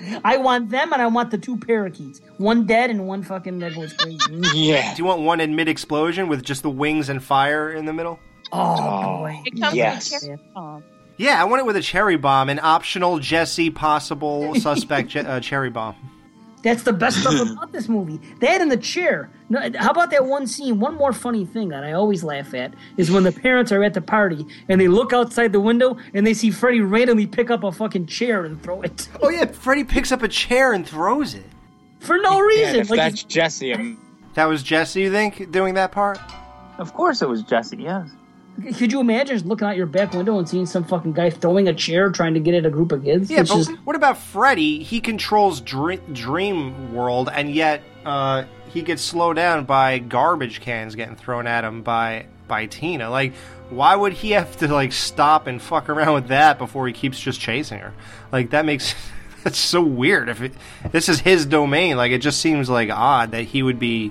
Nice. 0.00 0.20
I 0.24 0.36
want 0.36 0.70
them, 0.70 0.92
and 0.92 1.02
I 1.02 1.06
want 1.06 1.30
the 1.30 1.38
two 1.38 1.56
parakeets. 1.56 2.20
One 2.38 2.66
dead 2.66 2.90
and 2.90 3.06
one 3.06 3.22
fucking 3.22 3.58
that 3.60 3.74
goes 3.74 3.92
crazy. 3.94 4.18
Yeah. 4.54 4.94
Do 4.94 5.02
you 5.02 5.04
want 5.06 5.22
one 5.22 5.40
in 5.40 5.56
mid 5.56 5.68
explosion 5.68 6.28
with 6.28 6.42
just 6.44 6.62
the 6.62 6.70
wings 6.70 7.08
and 7.08 7.22
fire 7.22 7.72
in 7.72 7.84
the 7.84 7.92
middle? 7.92 8.18
Oh, 8.52 9.18
boy. 9.18 9.42
It 9.44 9.60
comes 9.60 9.74
Yes. 9.74 10.10
with 10.12 10.22
a 10.22 10.26
cherry 10.26 10.38
bomb. 10.54 10.84
Yeah, 11.16 11.40
I 11.40 11.44
want 11.44 11.60
it 11.60 11.66
with 11.66 11.76
a 11.76 11.82
cherry 11.82 12.16
bomb, 12.16 12.48
an 12.48 12.60
optional 12.62 13.18
Jesse 13.18 13.70
possible 13.70 14.54
suspect 14.60 15.10
che- 15.10 15.20
uh, 15.20 15.40
cherry 15.40 15.70
bomb. 15.70 15.96
That's 16.62 16.82
the 16.82 16.92
best 16.92 17.20
stuff 17.20 17.40
about 17.52 17.72
this 17.72 17.88
movie. 17.88 18.20
That 18.40 18.60
and 18.60 18.70
the 18.70 18.76
chair. 18.76 19.30
How 19.76 19.90
about 19.90 20.10
that 20.10 20.26
one 20.26 20.46
scene? 20.46 20.80
One 20.80 20.94
more 20.96 21.12
funny 21.12 21.44
thing 21.46 21.68
that 21.68 21.84
I 21.84 21.92
always 21.92 22.22
laugh 22.24 22.52
at 22.54 22.74
is 22.96 23.10
when 23.10 23.22
the 23.22 23.32
parents 23.32 23.70
are 23.72 23.82
at 23.82 23.94
the 23.94 24.00
party 24.00 24.44
and 24.68 24.80
they 24.80 24.88
look 24.88 25.12
outside 25.12 25.52
the 25.52 25.60
window 25.60 25.96
and 26.14 26.26
they 26.26 26.34
see 26.34 26.50
Freddy 26.50 26.80
randomly 26.80 27.26
pick 27.26 27.50
up 27.50 27.64
a 27.64 27.72
fucking 27.72 28.06
chair 28.06 28.44
and 28.44 28.62
throw 28.62 28.82
it 28.82 29.08
Oh 29.22 29.30
yeah, 29.30 29.46
Freddy 29.46 29.84
picks 29.84 30.12
up 30.12 30.22
a 30.22 30.28
chair 30.28 30.72
and 30.72 30.86
throws 30.86 31.34
it. 31.34 31.46
for 32.00 32.16
no 32.18 32.38
And 32.38 32.46
reason. 32.46 32.76
if 32.76 32.90
Like, 32.90 32.98
that's 32.98 33.22
Jesse, 33.24 33.72
um, 33.72 33.98
That 34.34 34.46
was 34.46 34.62
Jesse, 34.62 35.00
you 35.00 35.10
think, 35.10 35.50
doing 35.52 35.74
that 35.74 35.92
part? 35.92 36.18
of 36.78 36.92
course 36.94 37.22
it 37.22 37.28
was 37.28 37.42
Jesse. 37.42 37.76
Yes. 37.78 38.08
Could 38.76 38.92
you 38.92 39.00
imagine 39.00 39.36
just 39.36 39.46
looking 39.46 39.66
out 39.66 39.76
your 39.76 39.86
back 39.86 40.12
window 40.12 40.38
and 40.38 40.48
seeing 40.48 40.66
some 40.66 40.84
fucking 40.84 41.12
guy 41.12 41.30
throwing 41.30 41.68
a 41.68 41.74
chair 41.74 42.10
trying 42.10 42.34
to 42.34 42.40
get 42.40 42.54
at 42.54 42.66
a 42.66 42.70
group 42.70 42.92
of 42.92 43.04
kids? 43.04 43.30
Yeah, 43.30 43.40
It's 43.40 43.50
but 43.50 43.56
just- 43.58 43.70
what 43.84 43.96
about 43.96 44.18
Freddy? 44.18 44.82
He 44.82 45.00
controls 45.00 45.60
Dream, 45.60 46.00
dream 46.12 46.92
World, 46.94 47.28
and 47.32 47.50
yet 47.54 47.82
uh, 48.04 48.44
he 48.70 48.82
gets 48.82 49.02
slowed 49.02 49.36
down 49.36 49.64
by 49.64 49.98
garbage 49.98 50.60
cans 50.60 50.94
getting 50.94 51.16
thrown 51.16 51.46
at 51.46 51.64
him 51.64 51.82
by 51.82 52.26
by 52.46 52.64
Tina. 52.66 53.10
Like, 53.10 53.34
why 53.68 53.94
would 53.94 54.14
he 54.14 54.30
have 54.30 54.56
to 54.58 54.68
like 54.68 54.92
stop 54.92 55.46
and 55.46 55.60
fuck 55.60 55.88
around 55.90 56.14
with 56.14 56.28
that 56.28 56.56
before 56.58 56.86
he 56.86 56.92
keeps 56.94 57.20
just 57.20 57.38
chasing 57.40 57.78
her? 57.78 57.92
Like, 58.32 58.50
that 58.50 58.64
makes 58.64 58.94
that's 59.44 59.58
so 59.58 59.82
weird. 59.82 60.28
If 60.28 60.40
it, 60.42 60.52
this 60.90 61.08
is 61.08 61.20
his 61.20 61.44
domain, 61.46 61.96
like 61.96 62.10
it 62.12 62.18
just 62.18 62.40
seems 62.40 62.68
like 62.70 62.90
odd 62.90 63.30
that 63.32 63.42
he 63.42 63.62
would 63.62 63.78
be 63.78 64.10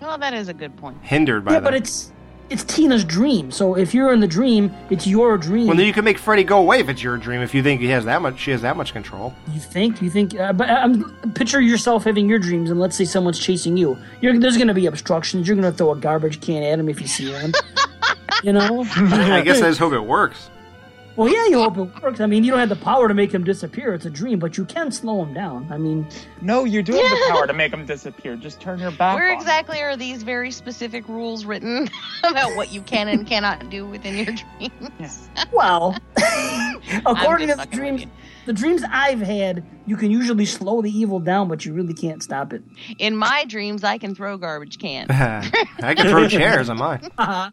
Well, 0.00 0.16
that 0.18 0.32
is 0.34 0.48
a 0.48 0.54
good 0.54 0.76
point. 0.76 0.98
hindered 1.02 1.44
by 1.44 1.54
yeah, 1.54 1.60
that. 1.60 1.64
but 1.64 1.74
it's 1.74 2.12
it's 2.50 2.64
Tina's 2.64 3.04
dream. 3.04 3.50
So 3.50 3.76
if 3.76 3.94
you're 3.94 4.12
in 4.12 4.20
the 4.20 4.28
dream, 4.28 4.72
it's 4.90 5.06
your 5.06 5.38
dream. 5.38 5.66
well, 5.66 5.76
then 5.76 5.86
you 5.86 5.92
can 5.92 6.04
make 6.04 6.18
Freddy 6.18 6.44
go 6.44 6.58
away 6.58 6.80
if 6.80 6.88
it's 6.88 7.02
your 7.02 7.16
dream. 7.16 7.40
If 7.40 7.54
you 7.54 7.62
think 7.62 7.80
he 7.80 7.88
has 7.88 8.04
that 8.04 8.22
much, 8.22 8.38
she 8.38 8.50
has 8.50 8.62
that 8.62 8.76
much 8.76 8.92
control. 8.92 9.34
You 9.52 9.60
think? 9.60 10.02
You 10.02 10.10
think? 10.10 10.38
Uh, 10.38 10.52
but 10.52 10.68
um, 10.70 11.16
picture 11.34 11.60
yourself 11.60 12.04
having 12.04 12.28
your 12.28 12.38
dreams, 12.38 12.70
and 12.70 12.78
let's 12.78 12.96
say 12.96 13.04
someone's 13.04 13.38
chasing 13.38 13.76
you. 13.76 13.98
You're, 14.20 14.38
there's 14.38 14.56
going 14.56 14.68
to 14.68 14.74
be 14.74 14.86
obstructions. 14.86 15.48
You're 15.48 15.56
going 15.56 15.70
to 15.70 15.76
throw 15.76 15.92
a 15.92 15.96
garbage 15.96 16.40
can 16.40 16.62
at 16.62 16.78
him 16.78 16.88
if 16.88 17.00
you 17.00 17.06
see 17.06 17.32
one. 17.32 17.52
you 18.42 18.52
know? 18.52 18.84
I 18.96 19.42
guess 19.42 19.62
I 19.62 19.68
just 19.68 19.78
hope 19.78 19.92
it 19.92 20.00
works. 20.00 20.50
Well, 21.16 21.28
yeah, 21.28 21.46
you 21.46 21.58
hope 21.62 21.76
it 21.78 22.02
works. 22.02 22.20
I 22.20 22.26
mean, 22.26 22.42
you 22.42 22.50
don't 22.50 22.58
have 22.60 22.68
the 22.68 22.76
power 22.76 23.06
to 23.06 23.14
make 23.14 23.32
him 23.32 23.44
disappear. 23.44 23.94
It's 23.94 24.04
a 24.04 24.10
dream, 24.10 24.38
but 24.40 24.56
you 24.58 24.64
can 24.64 24.90
slow 24.90 25.22
him 25.22 25.32
down. 25.32 25.68
I 25.70 25.78
mean, 25.78 26.06
No, 26.40 26.64
you 26.64 26.82
do 26.82 26.92
have 26.92 27.02
the 27.02 27.26
power 27.30 27.46
to 27.46 27.52
make 27.52 27.72
him 27.72 27.86
disappear. 27.86 28.34
Just 28.36 28.60
turn 28.60 28.80
your 28.80 28.90
back. 28.90 29.14
Where 29.16 29.28
on 29.28 29.34
'em. 29.34 29.38
exactly 29.38 29.80
are 29.80 29.96
these 29.96 30.22
very 30.24 30.50
specific 30.50 31.08
rules 31.08 31.44
written 31.44 31.88
about 32.24 32.56
what 32.56 32.72
you 32.72 32.80
can 32.82 33.06
and 33.08 33.26
cannot 33.26 33.70
do 33.70 33.86
within 33.86 34.16
your 34.16 34.34
dreams? 34.34 35.28
well, 35.52 35.96
according 37.06 37.48
to 37.48 37.54
the 37.54 37.66
dreams, 37.70 38.06
the 38.46 38.52
dreams 38.52 38.82
I've 38.90 39.20
had, 39.20 39.64
you 39.86 39.96
can 39.96 40.10
usually 40.10 40.44
slow 40.46 40.82
the 40.82 40.90
evil 40.90 41.20
down, 41.20 41.48
but 41.48 41.64
you 41.64 41.72
really 41.72 41.94
can't 41.94 42.22
stop 42.22 42.52
it. 42.52 42.62
In 42.98 43.16
my 43.16 43.44
dreams, 43.46 43.84
I 43.84 43.98
can 43.98 44.14
throw 44.14 44.36
garbage 44.36 44.78
cans. 44.78 45.10
I 45.10 45.94
can 45.94 46.08
throw 46.08 46.26
chairs 46.28 46.68
on 46.68 46.78
mine. 46.78 47.08
Uh-huh. 47.16 47.50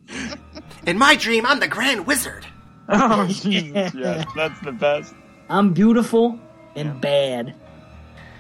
In 0.88 0.98
my 0.98 1.16
dream, 1.16 1.46
I'm 1.46 1.60
the 1.60 1.68
Grand 1.68 2.08
Wizard. 2.08 2.46
Oh, 2.94 3.26
Jesus, 3.30 3.94
yes, 3.94 4.26
that's 4.36 4.60
the 4.62 4.74
best. 4.74 5.14
I'm 5.50 5.72
beautiful 5.72 6.38
and 6.76 7.00
bad. 7.00 7.56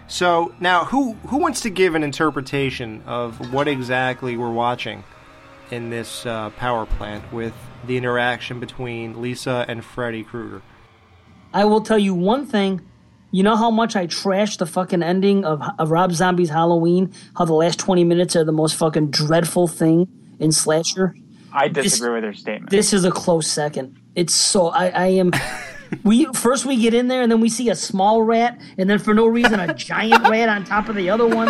So 0.08 0.54
now, 0.60 0.84
who 0.84 1.14
who 1.30 1.38
wants 1.38 1.62
to 1.62 1.70
give 1.70 1.96
an 1.96 2.04
interpretation 2.04 3.02
of 3.06 3.54
what 3.54 3.70
exactly 3.70 4.36
we're 4.36 4.52
watching 4.52 5.06
in 5.72 5.90
this 5.90 6.26
uh, 6.26 6.50
power 6.52 6.86
plant 6.86 7.32
with 7.32 7.54
the 7.88 7.96
interaction 7.96 8.60
between 8.60 9.22
Lisa 9.22 9.64
and 9.70 9.86
Freddy 9.86 10.24
Krueger? 10.24 10.62
I 11.54 11.64
will 11.64 11.82
tell 11.82 12.00
you 12.00 12.14
one 12.14 12.46
thing. 12.46 12.82
You 13.34 13.44
know 13.44 13.56
how 13.56 13.72
much 13.72 13.96
I 13.96 14.08
trash 14.08 14.58
the 14.58 14.66
fucking 14.66 15.02
ending 15.02 15.46
of, 15.46 15.62
of 15.80 15.90
Rob 15.90 16.12
Zombie's 16.12 16.50
Halloween? 16.50 17.14
How 17.38 17.46
the 17.46 17.54
last 17.54 17.80
20 17.80 18.04
minutes 18.04 18.36
are 18.36 18.44
the 18.44 18.52
most 18.52 18.76
fucking 18.76 19.12
dreadful 19.12 19.70
thing 19.70 20.10
in 20.40 20.52
Slasher? 20.52 21.16
I 21.54 21.70
disagree 21.70 22.16
with 22.16 22.26
her 22.26 22.34
statement. 22.34 22.70
This 22.70 22.92
is 22.92 23.06
a 23.06 23.12
close 23.12 23.48
second. 23.48 23.98
It's 24.16 24.34
so. 24.34 24.68
I, 24.68 24.88
I 24.90 25.08
am. 25.08 25.32
We 26.06 26.24
first 26.28 26.66
we 26.66 26.78
get 26.82 26.94
in 26.94 27.10
there 27.10 27.22
and 27.22 27.30
then 27.30 27.42
we 27.42 27.50
see 27.50 27.70
a 27.70 27.76
small 27.76 28.24
rat 28.24 28.58
and 28.78 28.90
then 28.90 28.98
for 28.98 29.14
no 29.14 29.28
reason 29.28 29.60
a 29.60 29.74
giant 29.74 30.26
rat 30.30 30.48
on 30.48 30.64
top 30.64 30.88
of 30.88 30.96
the 30.96 31.10
other 31.10 31.28
one. 31.28 31.50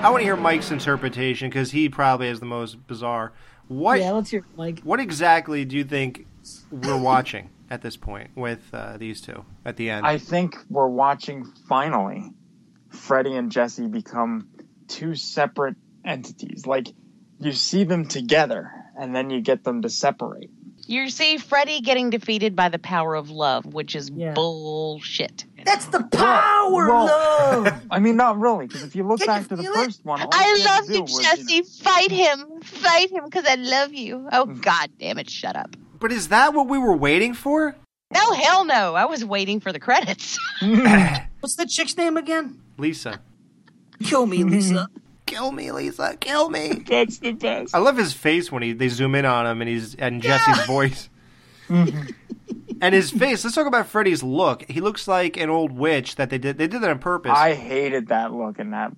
I 0.00 0.08
want 0.10 0.20
to 0.20 0.24
hear 0.24 0.36
Mike's 0.36 0.70
interpretation 0.70 1.48
because 1.48 1.72
he 1.72 1.88
probably 1.88 2.28
has 2.28 2.38
the 2.38 2.46
most 2.46 2.86
bizarre. 2.86 3.32
What? 3.66 3.98
Yeah, 3.98 4.12
let's 4.12 4.30
hear 4.30 4.44
Mike. 4.56 4.78
What 4.84 5.00
exactly 5.00 5.64
do 5.64 5.76
you 5.76 5.82
think 5.82 6.26
we're 6.70 6.96
watching 6.96 7.50
at 7.72 7.80
this 7.80 7.96
point 7.96 8.28
with 8.36 8.60
uh, 8.74 8.98
these 8.98 9.22
two 9.22 9.44
at 9.64 9.76
the 9.76 9.88
end? 9.88 10.06
I 10.06 10.18
think 10.18 10.56
we're 10.68 10.88
watching 10.88 11.46
finally 11.66 12.30
Freddy 12.90 13.34
and 13.34 13.50
Jesse 13.50 13.86
become 13.86 14.46
two 14.88 15.14
separate 15.14 15.76
entities. 16.04 16.66
Like 16.66 16.88
you 17.40 17.52
see 17.52 17.84
them 17.84 18.06
together 18.06 18.70
and 18.96 19.16
then 19.16 19.30
you 19.30 19.40
get 19.40 19.64
them 19.64 19.80
to 19.82 19.88
separate. 19.88 20.50
You 20.86 21.08
see 21.08 21.38
Freddy 21.38 21.80
getting 21.80 22.10
defeated 22.10 22.54
by 22.54 22.68
the 22.68 22.78
power 22.78 23.14
of 23.14 23.30
love, 23.30 23.64
which 23.64 23.96
is 23.96 24.10
bullshit. 24.10 25.46
That's 25.64 25.86
the 25.86 26.02
power 26.02 26.88
Well, 26.88 27.06
love. 27.06 27.82
I 27.90 28.00
mean, 28.00 28.16
not 28.16 28.38
really, 28.38 28.66
because 28.66 28.82
if 28.82 28.96
you 28.96 29.06
look 29.06 29.24
back 29.24 29.46
to 29.48 29.56
the 29.56 29.62
first 29.62 30.04
one, 30.04 30.20
I 30.20 30.64
love 30.66 30.88
you, 30.90 30.96
do 30.96 31.02
was, 31.02 31.12
you 31.12 31.22
know- 31.22 31.22
Jesse. 31.36 31.62
Fight 31.62 32.10
him. 32.10 32.60
Fight 32.62 33.10
him 33.12 33.24
because 33.24 33.46
I 33.46 33.54
love 33.54 33.94
you. 33.94 34.28
Oh, 34.32 34.46
God 34.46 34.90
damn 34.98 35.18
it. 35.18 35.30
Shut 35.30 35.54
up. 35.54 35.76
But 36.02 36.12
is 36.12 36.28
that 36.28 36.52
what 36.52 36.66
we 36.68 36.76
were 36.76 36.96
waiting 36.96 37.32
for? 37.32 37.76
No, 38.12 38.32
hell 38.32 38.64
no. 38.66 38.94
I 38.94 39.06
was 39.06 39.24
waiting 39.24 39.60
for 39.60 39.72
the 39.72 39.78
credits. 39.78 40.36
What's 40.60 41.56
the 41.56 41.64
chick's 41.64 41.96
name 41.96 42.18
again? 42.18 42.60
Lisa. 42.76 43.20
Kill 44.02 44.26
me, 44.26 44.42
Lisa. 44.44 44.88
Kill 45.26 45.52
me, 45.52 45.70
Lisa. 45.70 46.16
Kill 46.18 46.50
me. 46.50 46.82
That's 46.86 47.18
the 47.20 47.32
best. 47.32 47.74
I 47.74 47.78
love 47.78 47.96
his 47.96 48.12
face 48.12 48.50
when 48.52 48.62
he 48.62 48.72
they 48.72 48.88
zoom 48.88 49.14
in 49.14 49.24
on 49.24 49.46
him 49.46 49.62
and 49.62 49.70
he's 49.70 49.94
and 49.94 50.20
Jesse's 50.20 50.66
voice. 50.66 51.08
And 52.82 52.94
his 52.94 53.10
face. 53.10 53.42
Let's 53.44 53.54
talk 53.54 53.66
about 53.66 53.86
Freddy's 53.86 54.22
look. 54.22 54.68
He 54.70 54.80
looks 54.82 55.08
like 55.08 55.38
an 55.38 55.48
old 55.48 55.72
witch 55.72 56.16
that 56.16 56.28
they 56.28 56.36
did. 56.36 56.58
They 56.58 56.66
did 56.66 56.82
that 56.82 56.90
on 56.90 56.98
purpose. 56.98 57.32
I 57.34 57.54
hated 57.54 58.08
that 58.08 58.32
look 58.34 58.58
and 58.58 58.72
that. 58.74 58.92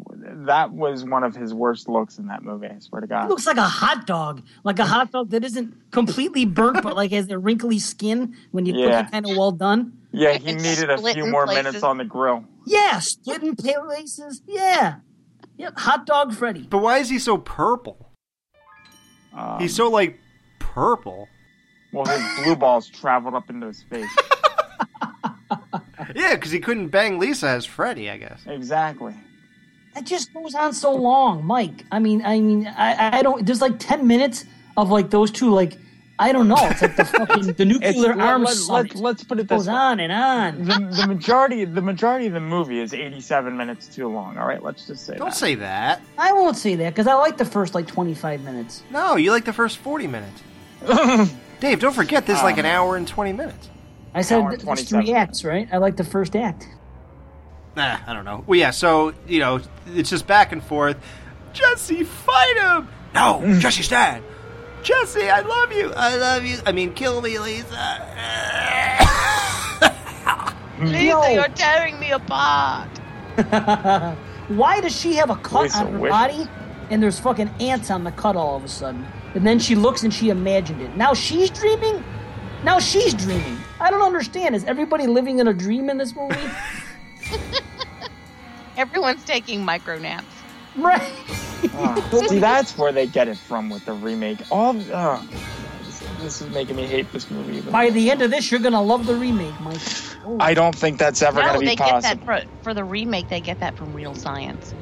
That 0.46 0.72
was 0.72 1.04
one 1.04 1.22
of 1.22 1.36
his 1.36 1.54
worst 1.54 1.88
looks 1.88 2.18
in 2.18 2.26
that 2.26 2.42
movie. 2.42 2.66
I 2.66 2.78
swear 2.80 3.02
to 3.02 3.06
He 3.06 3.10
God. 3.10 3.28
looks 3.28 3.46
like 3.46 3.56
a 3.58 3.62
hot 3.62 4.06
dog, 4.06 4.42
like 4.64 4.78
a 4.80 4.86
hot 4.86 5.12
dog 5.12 5.30
that 5.30 5.44
isn't 5.44 5.90
completely 5.92 6.44
burnt, 6.44 6.82
but 6.82 6.96
like 6.96 7.12
has 7.12 7.28
a 7.30 7.38
wrinkly 7.38 7.78
skin 7.78 8.34
when 8.50 8.66
you 8.66 8.74
Yeah. 8.74 9.02
cook 9.02 9.08
it 9.08 9.12
kind 9.12 9.30
of 9.30 9.36
well 9.36 9.52
done. 9.52 9.92
Yeah, 10.12 10.32
he 10.38 10.52
needed 10.52 10.90
a 10.90 10.98
few 10.98 11.26
more 11.26 11.44
places. 11.44 11.64
minutes 11.64 11.82
on 11.84 11.98
the 11.98 12.04
grill. 12.04 12.44
Yeah, 12.66 12.98
splitting 13.00 13.56
places. 13.56 14.42
Yeah, 14.46 14.96
yep. 15.56 15.76
Hot 15.78 16.06
dog 16.06 16.32
Freddy. 16.34 16.66
but 16.70 16.78
why 16.78 16.98
is 16.98 17.10
he 17.10 17.18
so 17.18 17.36
purple? 17.38 18.10
Um, 19.36 19.58
He's 19.60 19.74
so 19.74 19.90
like 19.90 20.18
purple. 20.60 21.28
Well. 21.94 22.04
His 22.06 22.44
blue 22.44 22.56
balls 22.56 22.88
traveled 22.88 23.34
up 23.34 23.48
into 23.50 23.66
his 23.68 23.82
face. 23.84 24.10
Yeah, 26.14 26.34
because 26.34 26.50
he 26.50 26.60
couldn't 26.60 26.88
bang 26.88 27.18
Lisa 27.18 27.48
as 27.48 27.64
Freddy. 27.64 28.10
I 28.10 28.18
guess. 28.18 28.42
exactly. 28.46 29.14
That 29.94 30.04
just 30.04 30.32
goes 30.34 30.54
on 30.54 30.72
so 30.72 30.94
long, 30.94 31.44
Mike. 31.44 31.84
I 31.90 31.98
mean, 31.98 32.22
I 32.24 32.40
mean, 32.40 32.66
I, 32.66 33.18
I 33.18 33.22
don't. 33.22 33.44
There's 33.46 33.60
like 33.60 33.78
ten 33.78 34.06
minutes 34.06 34.44
of 34.76 34.90
like 34.90 35.10
those 35.10 35.30
two. 35.30 35.50
Like 35.50 35.78
I 36.18 36.32
don't 36.32 36.46
know. 36.48 36.56
It's 36.58 36.82
like 36.82 36.96
the 36.96 37.04
fucking 37.04 37.52
the 37.54 37.64
nuclear 37.64 38.10
It's- 38.12 38.18
arms. 38.18 38.48
let- 38.48 38.56
summit. 38.56 38.94
let- 38.96 39.02
let's 39.02 39.24
put 39.24 39.38
it 39.40 39.46
goes 39.46 39.64
this 39.64 39.68
way. 39.72 39.74
on 39.74 40.00
and 40.00 40.12
on. 40.12 40.64
The, 40.64 40.96
the 41.02 41.06
majority, 41.06 41.64
the 41.64 41.82
majority 41.82 42.26
of 42.26 42.32
the 42.34 42.40
movie 42.40 42.80
is 42.80 42.92
87 42.92 43.56
minutes 43.56 43.86
too 43.88 44.08
long. 44.08 44.36
All 44.36 44.46
right, 44.46 44.62
let's 44.62 44.86
just 44.86 45.06
say 45.06 45.16
Don't 45.16 45.28
that. 45.30 45.34
say 45.36 45.54
that. 45.56 46.02
I 46.18 46.32
won't 46.32 46.56
say 46.56 46.74
that 46.76 46.90
because 46.90 47.06
I 47.06 47.14
like 47.14 47.38
the 47.38 47.44
first 47.46 47.74
like 47.74 47.86
25 47.86 48.42
minutes. 48.42 48.82
No, 48.90 49.16
you 49.16 49.30
like 49.32 49.44
the 49.44 49.52
first 49.52 49.78
forty 49.78 50.06
minutes. 50.06 50.42
Dave, 51.64 51.80
don't 51.80 51.94
forget 51.94 52.26
this 52.26 52.36
is 52.36 52.42
like 52.42 52.58
an 52.58 52.66
um, 52.66 52.72
hour 52.72 52.94
and 52.94 53.08
twenty 53.08 53.32
minutes. 53.32 53.70
I 54.12 54.20
said 54.20 54.42
Hour 54.42 54.50
and 54.50 54.60
th- 54.60 54.66
there's 54.66 54.86
27 54.86 55.06
three 55.06 55.14
acts, 55.14 55.44
right? 55.44 55.66
I 55.72 55.78
like 55.78 55.96
the 55.96 56.04
first 56.04 56.36
act. 56.36 56.68
Nah, 57.74 58.00
I 58.06 58.12
don't 58.12 58.26
know. 58.26 58.44
Well, 58.46 58.60
yeah. 58.60 58.70
So 58.70 59.14
you 59.26 59.40
know, 59.40 59.62
it's 59.86 60.10
just 60.10 60.26
back 60.26 60.52
and 60.52 60.62
forth. 60.62 60.98
Jesse, 61.54 62.04
fight 62.04 62.56
him! 62.58 62.88
No, 63.14 63.40
mm. 63.42 63.60
Jesse, 63.60 63.82
stand. 63.82 64.22
Jesse, 64.82 65.30
I 65.30 65.40
love 65.40 65.72
you. 65.72 65.90
I 65.96 66.16
love 66.16 66.44
you. 66.44 66.58
I 66.66 66.72
mean, 66.72 66.92
kill 66.92 67.22
me, 67.22 67.38
Lisa. 67.38 67.70
Lisa, 70.82 71.32
you're 71.32 71.48
tearing 71.48 71.98
me 71.98 72.10
apart. 72.10 72.90
Why 74.48 74.82
does 74.82 74.94
she 74.94 75.14
have 75.14 75.30
a 75.30 75.36
cut 75.36 75.62
Voice 75.62 75.76
on 75.76 75.92
her 75.92 75.98
wish. 75.98 76.10
body 76.10 76.46
and 76.90 77.02
there's 77.02 77.18
fucking 77.18 77.48
ants 77.58 77.90
on 77.90 78.04
the 78.04 78.12
cut 78.12 78.36
all 78.36 78.54
of 78.54 78.64
a 78.64 78.68
sudden? 78.68 79.06
And 79.34 79.46
then 79.46 79.58
she 79.58 79.74
looks 79.74 80.02
and 80.02 80.14
she 80.14 80.30
imagined 80.30 80.80
it. 80.80 80.96
Now 80.96 81.14
she's 81.14 81.50
dreaming? 81.50 82.02
Now 82.62 82.78
she's 82.78 83.12
dreaming. 83.14 83.58
I 83.80 83.90
don't 83.90 84.02
understand. 84.02 84.54
Is 84.54 84.64
everybody 84.64 85.06
living 85.06 85.38
in 85.38 85.48
a 85.48 85.52
dream 85.54 85.90
in 85.90 85.98
this 85.98 86.14
movie? 86.14 86.36
Everyone's 88.76 89.24
taking 89.24 89.64
micro 89.64 89.98
naps. 89.98 90.26
right. 90.76 91.12
Oh, 91.74 92.26
see, 92.28 92.38
that's 92.38 92.76
where 92.76 92.92
they 92.92 93.06
get 93.06 93.28
it 93.28 93.38
from 93.38 93.70
with 93.70 93.84
the 93.86 93.92
remake. 93.92 94.38
All 94.50 94.76
oh, 94.92 95.28
this, 95.84 96.00
this 96.20 96.42
is 96.42 96.50
making 96.52 96.76
me 96.76 96.86
hate 96.86 97.10
this 97.12 97.30
movie. 97.30 97.56
even 97.56 97.72
By 97.72 97.90
the 97.90 98.10
end 98.10 98.22
of 98.22 98.30
this, 98.30 98.50
you're 98.50 98.60
gonna 98.60 98.82
love 98.82 99.06
the 99.06 99.14
remake, 99.14 99.58
Mike. 99.60 99.80
Oh. 100.26 100.36
I 100.40 100.54
don't 100.54 100.74
think 100.74 100.98
that's 100.98 101.22
ever 101.22 101.40
no, 101.40 101.48
going 101.48 101.54
to 101.54 101.60
be 101.60 101.66
they 101.66 101.76
get 101.76 101.90
possible. 101.90 102.26
that 102.26 102.46
for, 102.46 102.62
for 102.62 102.74
the 102.74 102.84
remake. 102.84 103.28
They 103.28 103.40
get 103.40 103.60
that 103.60 103.76
from 103.76 103.92
real 103.92 104.14
science. 104.14 104.74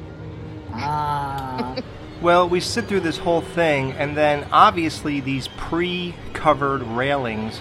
Ah. 0.73 1.75
Well, 2.23 2.47
we 2.47 2.61
sit 2.61 2.85
through 2.85 3.01
this 3.01 3.17
whole 3.17 3.41
thing, 3.41 3.91
and 3.91 4.15
then 4.15 4.47
obviously 4.53 5.19
these 5.19 5.49
pre 5.49 6.15
covered 6.31 6.81
railings 6.81 7.59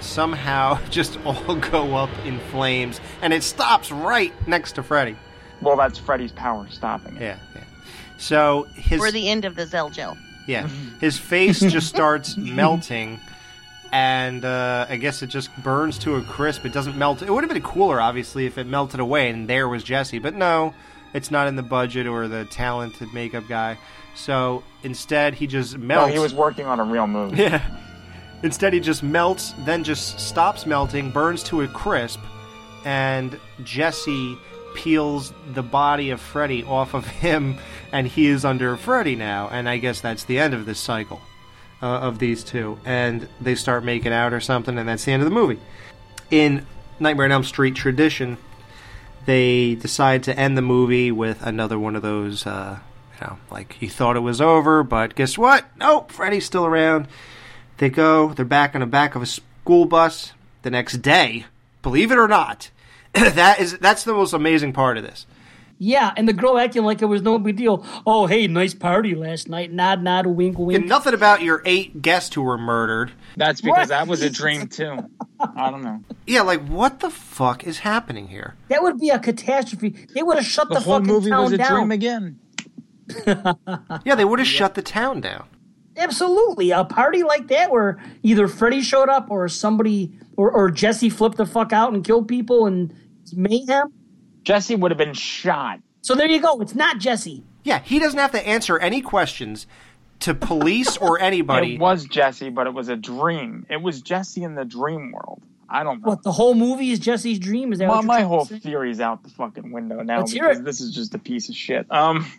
somehow 0.00 0.78
just 0.90 1.18
all 1.26 1.56
go 1.56 1.94
up 1.94 2.08
in 2.24 2.40
flames, 2.40 3.02
and 3.20 3.34
it 3.34 3.42
stops 3.42 3.92
right 3.92 4.32
next 4.48 4.72
to 4.72 4.82
Freddy. 4.82 5.14
Well, 5.60 5.76
that's 5.76 5.98
Freddy's 5.98 6.32
power 6.32 6.68
stopping 6.70 7.16
it. 7.16 7.20
Yeah, 7.20 7.38
yeah. 7.54 7.60
So 8.16 8.66
his. 8.76 8.98
We're 8.98 9.10
the 9.10 9.28
end 9.28 9.44
of 9.44 9.56
the 9.56 9.66
Zell 9.66 9.90
gel. 9.90 10.16
Yeah, 10.46 10.66
his 10.98 11.18
face 11.18 11.60
just 11.60 11.88
starts 11.94 12.38
melting, 12.38 13.20
and 13.92 14.42
uh, 14.42 14.86
I 14.88 14.96
guess 14.96 15.22
it 15.22 15.26
just 15.26 15.54
burns 15.62 15.98
to 15.98 16.16
a 16.16 16.22
crisp. 16.22 16.64
It 16.64 16.72
doesn't 16.72 16.96
melt. 16.96 17.20
It 17.20 17.30
would 17.30 17.44
have 17.44 17.52
been 17.52 17.62
cooler, 17.62 18.00
obviously, 18.00 18.46
if 18.46 18.56
it 18.56 18.66
melted 18.66 19.00
away 19.00 19.28
and 19.28 19.46
there 19.46 19.68
was 19.68 19.84
Jesse. 19.84 20.18
But 20.18 20.34
no, 20.34 20.72
it's 21.14 21.30
not 21.30 21.48
in 21.48 21.56
the 21.56 21.62
budget 21.62 22.06
or 22.06 22.28
the 22.28 22.44
talented 22.46 23.12
makeup 23.12 23.44
guy. 23.48 23.78
So 24.14 24.62
instead, 24.82 25.34
he 25.34 25.46
just 25.46 25.78
melts. 25.78 26.08
No, 26.08 26.12
he 26.12 26.18
was 26.18 26.34
working 26.34 26.66
on 26.66 26.80
a 26.80 26.84
real 26.84 27.06
movie. 27.06 27.36
Yeah. 27.42 27.62
Instead, 28.42 28.72
he 28.72 28.80
just 28.80 29.02
melts, 29.02 29.52
then 29.66 29.84
just 29.84 30.18
stops 30.18 30.64
melting, 30.64 31.10
burns 31.10 31.42
to 31.42 31.60
a 31.60 31.68
crisp, 31.68 32.20
and 32.86 33.38
Jesse 33.64 34.38
peels 34.74 35.34
the 35.52 35.62
body 35.62 36.08
of 36.08 36.20
Freddy 36.22 36.64
off 36.64 36.94
of 36.94 37.06
him, 37.24 37.58
and 37.92 38.06
he 38.06 38.26
is 38.28 38.44
under 38.44 38.78
Freddy 38.78 39.14
now. 39.14 39.48
And 39.50 39.68
I 39.68 39.76
guess 39.76 40.00
that's 40.00 40.24
the 40.24 40.38
end 40.38 40.54
of 40.54 40.64
this 40.64 40.78
cycle 40.78 41.20
uh, 41.82 41.86
of 41.86 42.18
these 42.18 42.42
two. 42.42 42.78
And 42.86 43.28
they 43.42 43.54
start 43.54 43.84
making 43.84 44.12
out 44.12 44.32
or 44.32 44.40
something, 44.40 44.78
and 44.78 44.88
that's 44.88 45.04
the 45.04 45.12
end 45.12 45.22
of 45.22 45.28
the 45.28 45.34
movie. 45.34 45.58
In 46.30 46.66
Nightmare 46.98 47.26
on 47.26 47.32
Elm 47.32 47.44
Street 47.44 47.74
tradition, 47.74 48.38
they 49.26 49.74
decide 49.74 50.22
to 50.24 50.38
end 50.38 50.56
the 50.56 50.62
movie 50.62 51.10
with 51.10 51.42
another 51.42 51.78
one 51.78 51.96
of 51.96 52.02
those, 52.02 52.46
uh, 52.46 52.78
you 53.20 53.26
know, 53.26 53.38
like 53.50 53.80
you 53.80 53.88
thought 53.88 54.16
it 54.16 54.20
was 54.20 54.40
over, 54.40 54.82
but 54.82 55.14
guess 55.14 55.36
what? 55.36 55.64
Nope, 55.76 56.10
Freddy's 56.10 56.46
still 56.46 56.66
around. 56.66 57.08
They 57.78 57.90
go, 57.90 58.32
they're 58.32 58.44
back 58.44 58.74
on 58.74 58.80
the 58.80 58.86
back 58.86 59.14
of 59.14 59.22
a 59.22 59.26
school 59.26 59.86
bus 59.86 60.32
the 60.62 60.70
next 60.70 60.98
day. 60.98 61.46
Believe 61.82 62.10
it 62.12 62.18
or 62.18 62.28
not, 62.28 62.70
that 63.12 63.60
is 63.60 63.78
that's 63.78 64.04
the 64.04 64.12
most 64.12 64.32
amazing 64.32 64.72
part 64.72 64.98
of 64.98 65.04
this. 65.04 65.26
Yeah, 65.82 66.12
and 66.14 66.28
the 66.28 66.34
girl 66.34 66.58
acting 66.58 66.84
like 66.84 67.00
it 67.00 67.06
was 67.06 67.22
no 67.22 67.38
big 67.38 67.56
deal. 67.56 67.86
Oh, 68.06 68.26
hey, 68.26 68.46
nice 68.46 68.74
party 68.74 69.14
last 69.14 69.48
night. 69.48 69.72
Nod, 69.72 70.02
nod, 70.02 70.26
wink, 70.26 70.58
And 70.58 70.66
wink. 70.66 70.86
nothing 70.86 71.14
about 71.14 71.40
your 71.40 71.62
eight 71.64 72.02
guests 72.02 72.34
who 72.34 72.42
were 72.42 72.58
murdered. 72.58 73.12
That's 73.38 73.62
because 73.62 73.88
that 73.88 74.06
was 74.06 74.20
a 74.20 74.28
dream 74.28 74.66
too. 74.66 74.98
I 75.40 75.70
don't 75.70 75.82
know. 75.82 76.00
Yeah, 76.26 76.42
like 76.42 76.66
what 76.68 77.00
the 77.00 77.08
fuck 77.08 77.64
is 77.66 77.78
happening 77.78 78.28
here? 78.28 78.56
That 78.68 78.82
would 78.82 78.98
be 78.98 79.08
a 79.08 79.18
catastrophe. 79.18 80.06
They 80.14 80.22
would 80.22 80.36
have 80.36 80.44
shut 80.44 80.68
the, 80.68 80.74
The 80.74 80.80
whole 80.80 80.98
fucking 80.98 81.06
movie 81.10 81.30
town 81.30 81.44
was 81.44 81.52
a 81.54 81.56
down. 81.58 81.70
dream 81.72 81.90
again. 81.92 82.38
Yeah, 84.04 84.14
they 84.16 84.24
would 84.26 84.38
have 84.38 84.48
shut 84.48 84.74
the 84.74 84.82
town 84.82 85.22
down. 85.22 85.46
Absolutely, 85.96 86.70
a 86.72 86.84
party 86.84 87.22
like 87.22 87.48
that 87.48 87.70
where 87.70 87.98
either 88.22 88.48
Freddy 88.48 88.82
showed 88.82 89.08
up 89.08 89.30
or 89.30 89.48
somebody 89.48 90.12
or, 90.36 90.50
or 90.50 90.70
Jesse 90.70 91.10
flipped 91.10 91.36
the 91.38 91.46
fuck 91.46 91.72
out 91.72 91.92
and 91.94 92.04
killed 92.04 92.28
people 92.28 92.66
and 92.66 92.94
mayhem. 93.34 93.92
Jesse 94.44 94.76
would 94.76 94.90
have 94.90 94.98
been 94.98 95.14
shot. 95.14 95.80
So 96.02 96.14
there 96.14 96.28
you 96.28 96.40
go. 96.40 96.60
It's 96.60 96.74
not 96.74 96.98
Jesse. 96.98 97.42
Yeah, 97.64 97.80
he 97.80 97.98
doesn't 97.98 98.18
have 98.18 98.32
to 98.32 98.46
answer 98.46 98.78
any 98.78 99.02
questions 99.02 99.66
to 100.20 100.34
police 100.34 100.96
or 100.96 101.20
anybody. 101.20 101.74
It 101.74 101.80
was 101.80 102.04
Jesse, 102.06 102.50
but 102.50 102.66
it 102.66 102.74
was 102.74 102.88
a 102.88 102.96
dream. 102.96 103.66
It 103.68 103.82
was 103.82 104.00
Jesse 104.00 104.42
in 104.42 104.54
the 104.54 104.64
dream 104.64 105.12
world. 105.12 105.42
I 105.72 105.84
don't 105.84 106.02
know. 106.02 106.08
What 106.08 106.24
the 106.24 106.32
whole 106.32 106.54
movie 106.54 106.90
is 106.90 106.98
Jesse's 106.98 107.38
dream? 107.38 107.72
Is 107.72 107.78
that 107.78 107.86
My, 107.86 107.94
what 107.94 108.00
you're 108.02 108.06
my 108.08 108.14
trying 108.14 108.24
to 108.24 108.28
whole 108.28 108.44
say? 108.46 108.58
theory's 108.58 109.00
out 109.00 109.22
the 109.22 109.30
fucking 109.30 109.70
window 109.70 110.02
now 110.02 110.18
Let's 110.18 110.32
because 110.32 110.62
this 110.62 110.80
is 110.80 110.92
just 110.92 111.14
a 111.14 111.18
piece 111.18 111.48
of 111.48 111.54
shit. 111.54 111.86
Um, 111.92 112.26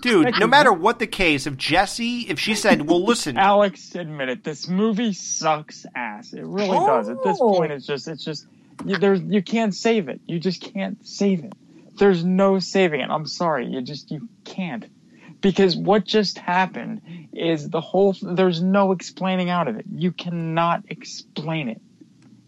Dude, 0.00 0.38
no 0.40 0.46
matter 0.46 0.72
what 0.72 0.98
the 0.98 1.06
case, 1.06 1.46
if 1.46 1.56
Jesse, 1.56 2.20
if 2.22 2.40
she 2.40 2.54
said, 2.54 2.88
"Well, 2.88 3.04
listen, 3.04 3.36
Alex, 3.38 3.94
admit 3.94 4.30
it. 4.30 4.42
This 4.42 4.68
movie 4.68 5.12
sucks 5.12 5.84
ass. 5.94 6.32
It 6.32 6.44
really 6.44 6.78
does. 6.78 7.08
At 7.10 7.22
this 7.22 7.38
Oh. 7.40 7.52
point, 7.54 7.72
it's 7.72 7.86
just, 7.86 8.08
it's 8.08 8.24
just, 8.24 8.46
you, 8.84 8.98
there's, 8.98 9.20
you 9.20 9.42
can't 9.42 9.74
save 9.74 10.08
it. 10.08 10.20
You 10.26 10.38
just 10.38 10.62
can't 10.62 11.06
save 11.06 11.44
it. 11.44 11.52
There's 11.98 12.24
no 12.24 12.58
saving 12.58 13.00
it. 13.00 13.10
I'm 13.10 13.26
sorry. 13.26 13.66
You 13.66 13.82
just, 13.82 14.10
you 14.10 14.28
can't. 14.44 14.84
Because 15.40 15.76
what 15.76 16.04
just 16.04 16.38
happened 16.38 17.28
is 17.32 17.68
the 17.68 17.80
whole, 17.80 18.14
there's 18.20 18.62
no 18.62 18.92
explaining 18.92 19.50
out 19.50 19.68
of 19.68 19.76
it. 19.76 19.84
You 19.90 20.12
cannot 20.12 20.84
explain 20.88 21.68
it. 21.68 21.80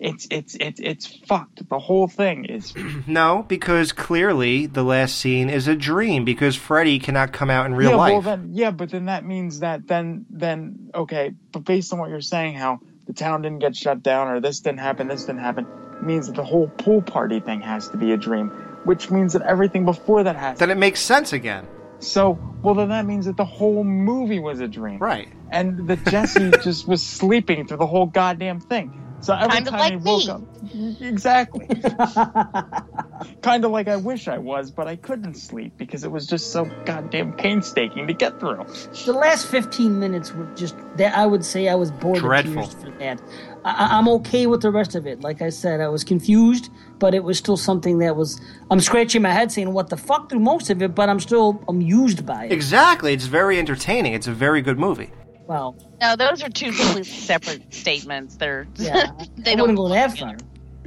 It's, 0.00 0.28
it's, 0.30 0.54
it's, 0.54 0.80
it's 0.80 1.06
fucked. 1.06 1.68
The 1.68 1.78
whole 1.78 2.06
thing 2.06 2.44
is, 2.44 2.72
no," 3.06 3.44
because 3.48 3.90
clearly 3.90 4.66
the 4.66 4.84
last 4.84 5.16
scene 5.16 5.50
is 5.50 5.66
a 5.66 5.74
dream 5.74 6.24
because 6.24 6.54
Freddy 6.54 7.00
cannot 7.00 7.32
come 7.32 7.50
out 7.50 7.66
in 7.66 7.74
real 7.74 7.90
yeah, 7.90 7.96
life. 7.96 8.12
Well, 8.12 8.22
then, 8.22 8.50
yeah, 8.52 8.70
but 8.70 8.90
then 8.90 9.06
that 9.06 9.24
means 9.24 9.60
that 9.60 9.88
then 9.88 10.24
then 10.30 10.90
okay, 10.94 11.32
but 11.50 11.64
based 11.64 11.92
on 11.92 11.98
what 11.98 12.10
you're 12.10 12.20
saying, 12.20 12.54
how 12.54 12.78
the 13.06 13.12
town 13.12 13.42
didn't 13.42 13.58
get 13.58 13.74
shut 13.74 14.02
down 14.02 14.28
or 14.28 14.40
this 14.40 14.60
didn't 14.60 14.78
happen, 14.78 15.08
this 15.08 15.24
didn't 15.24 15.40
happen, 15.40 15.66
means 16.02 16.26
that 16.26 16.36
the 16.36 16.44
whole 16.44 16.68
pool 16.68 17.02
party 17.02 17.40
thing 17.40 17.60
has 17.60 17.88
to 17.88 17.96
be 17.96 18.12
a 18.12 18.16
dream, 18.16 18.48
which 18.84 19.10
means 19.10 19.32
that 19.32 19.42
everything 19.42 19.84
before 19.84 20.22
that 20.24 20.36
has. 20.36 20.58
then 20.58 20.70
it 20.70 20.76
makes 20.78 21.00
sense 21.00 21.32
again. 21.32 21.66
So, 22.00 22.38
well, 22.62 22.74
then 22.74 22.90
that 22.90 23.06
means 23.06 23.26
that 23.26 23.36
the 23.36 23.44
whole 23.44 23.82
movie 23.82 24.38
was 24.38 24.60
a 24.60 24.68
dream, 24.68 24.98
Right. 24.98 25.28
and 25.50 25.88
that 25.88 26.04
Jesse 26.06 26.50
just 26.62 26.86
was 26.86 27.02
sleeping 27.04 27.66
through 27.66 27.78
the 27.78 27.86
whole 27.86 28.06
goddamn 28.06 28.60
thing. 28.60 29.04
So 29.20 29.34
every 29.34 29.56
Kinda 29.56 29.70
time 29.70 29.80
like 29.80 29.92
he 29.92 29.96
woke 29.98 30.24
me. 30.24 30.30
up, 30.30 31.00
exactly. 31.02 31.66
kind 33.42 33.64
of 33.64 33.70
like 33.72 33.88
I 33.88 33.96
wish 33.96 34.28
I 34.28 34.38
was, 34.38 34.70
but 34.70 34.86
I 34.86 34.96
couldn't 34.96 35.34
sleep 35.34 35.72
because 35.76 36.04
it 36.04 36.10
was 36.12 36.26
just 36.26 36.52
so 36.52 36.70
goddamn 36.84 37.32
painstaking 37.32 38.06
to 38.06 38.12
get 38.14 38.38
through. 38.38 38.64
The 39.06 39.12
last 39.12 39.46
15 39.48 39.98
minutes 39.98 40.32
were 40.32 40.46
just 40.54 40.76
that 40.96 41.16
I 41.16 41.26
would 41.26 41.44
say 41.44 41.68
I 41.68 41.74
was 41.74 41.90
bored 41.90 42.18
Dreadful. 42.20 42.62
of 42.62 42.70
tears 42.70 42.82
for 42.84 42.90
that. 42.98 43.20
I, 43.64 43.70
I- 43.86 43.98
I'm 43.98 44.08
okay 44.08 44.46
with 44.46 44.62
the 44.62 44.70
rest 44.70 44.94
of 44.94 45.06
it. 45.06 45.20
Like 45.20 45.42
I 45.42 45.48
said, 45.50 45.80
I 45.80 45.88
was 45.88 46.04
confused, 46.04 46.70
but 46.98 47.12
it 47.14 47.24
was 47.24 47.38
still 47.38 47.56
something 47.56 47.98
that 47.98 48.14
was. 48.16 48.40
I'm 48.70 48.80
scratching 48.80 49.22
my 49.22 49.30
head 49.32 49.50
saying, 49.50 49.72
"What 49.72 49.88
the 49.90 49.96
fuck?" 49.96 50.30
through 50.30 50.40
most 50.40 50.70
of 50.70 50.80
it, 50.80 50.94
but 50.94 51.08
I'm 51.08 51.20
still 51.20 51.62
amused 51.68 52.24
by 52.24 52.44
it. 52.46 52.52
Exactly. 52.52 53.12
It's 53.14 53.26
very 53.26 53.58
entertaining. 53.58 54.12
It's 54.14 54.28
a 54.28 54.32
very 54.32 54.62
good 54.62 54.78
movie. 54.78 55.10
Well, 55.48 55.76
No, 56.00 56.14
those 56.14 56.42
are 56.44 56.50
two 56.50 56.72
completely 56.72 57.04
separate 57.04 57.74
statements. 57.74 58.36
They're 58.36 58.68
yeah, 58.76 59.10
they 59.38 59.52
I 59.52 59.54
don't 59.56 59.62
wouldn't 59.62 59.78
go 59.78 59.88
that 59.88 60.16
far. 60.18 60.36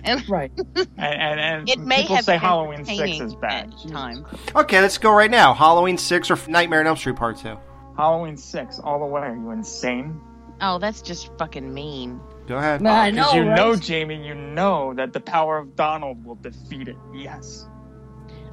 And 0.04 0.28
Right. 0.30 0.52
And, 0.78 0.90
and, 0.98 1.40
and 1.40 1.70
it 1.70 1.80
may 1.80 2.02
people 2.02 2.16
have 2.18 2.26
say 2.26 2.38
Halloween 2.38 2.86
6 2.86 3.20
is 3.22 3.36
bad. 3.36 3.74
time. 3.92 4.26
Okay, 4.56 4.82
let's 4.82 4.98
go 4.98 5.12
right 5.12 5.30
now. 5.32 5.54
Halloween 5.54 5.98
6 5.98 6.32
or 6.32 6.38
Nightmare 6.50 6.80
on 6.80 6.88
Elm 6.88 6.98
Street 6.98 7.18
Part 7.18 7.38
2. 7.38 7.58
Halloween 7.98 8.38
6, 8.38 8.80
all 8.80 9.00
the 9.00 9.06
way. 9.06 9.22
Are 9.22 9.36
you 9.36 9.52
insane? 9.52 10.20
Oh, 10.62 10.80
that's 10.80 11.02
just 11.04 11.30
fucking 11.38 11.72
mean. 11.74 12.20
Go 12.48 12.58
ahead. 12.58 12.82
Nah, 12.82 12.92
I 13.02 13.10
oh, 13.10 13.12
Because 13.12 13.34
know, 13.34 13.34
you 13.42 13.48
right? 13.50 13.56
know, 13.56 13.76
Jamie, 13.76 14.26
you 14.28 14.34
know 14.36 14.94
that 14.96 15.14
the 15.14 15.20
power 15.20 15.58
of 15.58 15.76
Donald 15.76 16.24
will 16.26 16.36
defeat 16.36 16.88
it. 16.88 16.98
Yes. 17.14 17.68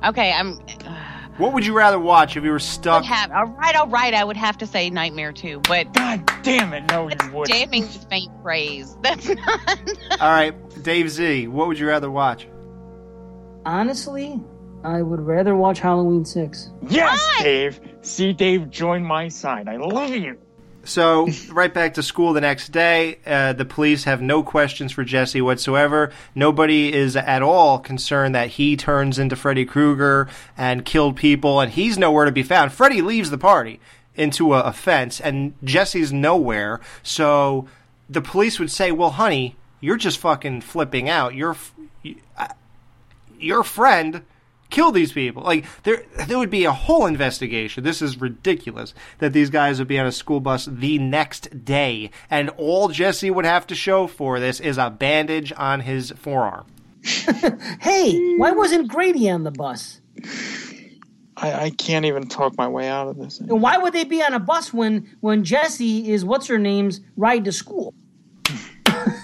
Okay, 0.05 0.33
I'm. 0.33 0.61
What 1.39 1.53
would 1.53 1.65
you 1.65 1.73
rather 1.73 2.01
watch 2.01 2.37
if 2.37 2.43
you 2.43 2.51
were 2.51 2.59
stuck? 2.59 3.03
would 3.03 3.09
have 3.09 3.31
all 3.31 3.47
right, 3.47 3.77
all 3.77 3.87
right. 3.87 4.13
I 4.13 4.25
would 4.25 4.37
have 4.37 4.59
to 4.59 4.67
say 4.67 4.91
Nightmare 4.91 5.33
too, 5.33 5.61
but 5.69 5.93
God 5.95 6.29
damn 6.43 6.73
it, 6.73 6.85
no, 6.91 7.09
you 7.09 7.33
would. 7.33 7.47
damning 7.49 7.83
with 7.83 8.09
faint 8.11 8.33
praise. 8.43 8.97
That's 9.03 9.29
not. 9.29 9.81
All 10.21 10.31
right, 10.31 10.83
Dave 10.83 11.11
Z, 11.11 11.47
what 11.47 11.69
would 11.69 11.79
you 11.79 11.87
rather 11.87 12.11
watch? 12.11 12.49
Honestly, 13.65 14.41
I 14.83 15.03
would 15.03 15.21
rather 15.21 15.55
watch 15.55 15.79
Halloween 15.81 16.25
6. 16.25 16.71
Yes, 16.89 17.43
Dave. 17.43 17.81
See, 18.03 18.33
Dave, 18.33 18.71
join 18.71 19.05
my 19.05 19.29
side. 19.29 19.69
I 19.69 19.77
love 19.77 20.11
you. 20.11 20.39
So, 20.89 21.29
right 21.53 21.73
back 21.73 21.95
to 21.95 22.03
school 22.03 22.33
the 22.33 22.41
next 22.41 22.71
day. 22.73 23.19
Uh, 23.27 23.53
the 23.53 23.67
police 23.67 24.05
have 24.05 24.23
no 24.23 24.43
questions 24.43 24.91
for 24.91 25.05
Jesse 25.05 25.43
whatsoever. 25.43 26.11
Nobody 26.35 26.93
is 26.93 27.15
at 27.15 27.43
all 27.43 27.79
concerned 27.79 28.35
that 28.35 28.49
he 28.49 28.75
turns 28.75 29.19
into 29.19 29.37
Freddy 29.37 29.67
Krueger 29.67 30.29
and 30.57 30.87
killed 30.87 31.15
people, 31.17 31.61
and 31.61 31.71
he's 31.73 31.99
nowhere 31.99 32.25
to 32.25 32.33
be 32.33 32.43
found. 32.43 32.73
Freddy 32.73 33.03
leaves 33.03 33.29
the 33.31 33.37
party 33.37 33.81
into 34.15 34.55
a, 34.55 34.61
a 34.63 34.73
fence, 34.73 35.21
and 35.21 35.53
Jesse's 35.63 36.11
nowhere. 36.11 36.81
So, 37.03 37.69
the 38.09 38.23
police 38.23 38.59
would 38.59 38.71
say, 38.71 38.91
"Well, 38.91 39.11
honey, 39.11 39.57
you're 39.81 39.99
just 39.99 40.19
fucking 40.19 40.63
flipping 40.63 41.09
out. 41.09 41.35
Your 41.35 41.51
f- 41.51 41.75
y- 42.03 42.17
uh, 42.39 42.49
your 43.39 43.63
friend." 43.63 44.23
Kill 44.71 44.93
these 44.93 45.13
people. 45.13 45.43
Like 45.43 45.65
there, 45.83 46.05
there 46.27 46.39
would 46.39 46.51
be 46.51 46.65
a 46.65 46.73
whole 46.73 47.07
investigation. 47.07 47.85
This 47.85 48.03
is 48.03 48.21
ridiculous 48.21 48.95
that 49.19 49.33
these 49.33 49.51
guys 49.51 49.79
would 49.79 49.89
be 49.89 49.99
on 49.99 50.07
a 50.07 50.13
school 50.13 50.41
bus 50.41 50.67
the 50.67 50.99
next 50.99 51.65
day, 51.65 52.11
and 52.31 52.51
all 52.57 52.89
Jesse 52.89 53.31
would 53.31 53.45
have 53.45 53.67
to 53.69 53.75
show 53.75 54.07
for 54.07 54.41
this 54.41 54.61
is 54.61 54.79
a 54.79 54.91
bandage 54.91 55.53
on 55.57 55.81
his 55.81 56.13
forearm. 56.13 56.67
Hey, 57.81 58.19
why 58.37 58.51
wasn't 58.51 58.89
Grady 58.89 59.31
on 59.31 59.45
the 59.45 59.51
bus? 59.51 60.01
I, 61.37 61.53
I 61.53 61.71
can't 61.71 62.05
even 62.05 62.29
talk 62.29 62.57
my 62.59 62.67
way 62.67 62.89
out 62.89 63.09
of 63.09 63.17
this. 63.17 63.39
And 63.39 63.63
why 63.63 63.79
would 63.79 63.93
they 63.93 64.05
be 64.05 64.23
on 64.23 64.35
a 64.35 64.41
bus 64.41 64.73
when 64.73 65.17
when 65.21 65.45
Jesse 65.45 66.11
is 66.11 66.25
what's 66.25 66.49
her 66.49 66.59
name's 66.59 67.01
ride 67.17 67.45
to 67.45 67.53
school? 67.53 67.95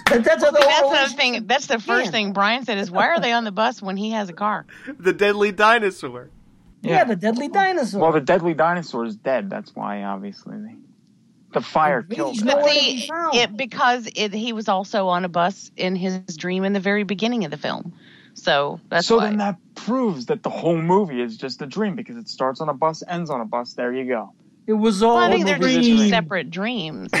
That- 0.07 0.23
that's 0.23 0.41
what 0.43 0.53
the 0.53 0.59
that's 0.59 0.79
whole- 0.79 0.91
the 0.91 1.09
thing. 1.15 1.47
That's 1.47 1.67
the 1.67 1.79
first 1.79 2.05
Yeah. 2.05 2.11
thing 2.11 2.33
Brian 2.33 2.63
said 2.65 2.77
is, 2.77 2.89
"Why 2.91 3.07
are 3.07 3.19
they 3.19 3.31
on 3.31 3.43
the 3.43 3.51
bus 3.51 3.81
when 3.81 3.97
he 3.97 4.11
has 4.11 4.29
a 4.29 4.33
car?" 4.33 4.65
The 4.99 5.13
deadly 5.13 5.51
dinosaur. 5.51 6.29
yeah. 6.81 7.03
the 7.03 7.15
deadly 7.15 7.47
dinosaur. 7.47 8.01
Well, 8.01 8.11
the 8.11 8.21
deadly 8.21 8.53
dinosaur 8.53 9.05
is 9.05 9.15
dead. 9.15 9.49
That's 9.49 9.75
why, 9.75 10.03
obviously, 10.03 10.57
they, 10.57 10.75
the 11.53 11.61
fire 11.61 12.03
killed 12.03 12.39
him. 12.39 12.47
But 12.47 12.63
it 12.67 13.57
because 13.57 14.07
it, 14.15 14.33
he 14.33 14.53
was 14.53 14.67
also 14.69 15.07
on 15.07 15.25
a 15.25 15.29
bus 15.29 15.71
in 15.77 15.95
his 15.95 16.19
dream 16.37 16.63
in 16.63 16.73
the 16.73 16.79
very 16.79 17.03
beginning 17.03 17.43
of 17.45 17.51
the 17.51 17.57
film, 17.57 17.93
so 18.33 18.79
that's 18.89 19.07
so 19.07 19.17
why. 19.17 19.25
then 19.25 19.37
that 19.37 19.55
proves 19.73 20.27
that 20.27 20.43
the 20.43 20.49
whole 20.49 20.77
movie 20.77 21.21
is 21.21 21.37
just 21.37 21.61
a 21.61 21.65
dream 21.65 21.95
because 21.95 22.17
it 22.17 22.27
starts 22.29 22.61
on 22.61 22.69
a 22.69 22.73
bus, 22.73 23.01
ends 23.07 23.29
on 23.29 23.41
a 23.41 23.45
bus. 23.45 23.73
There 23.73 23.91
you 23.93 24.05
go. 24.05 24.33
It 24.67 24.73
was 24.73 25.01
all 25.03 25.15
Well, 25.15 25.23
I 25.25 25.31
think 25.31 25.43
a 25.43 25.45
they're 25.45 25.59
just 25.59 25.75
dream. 25.87 26.09
separate 26.09 26.49
dreams. 26.51 27.09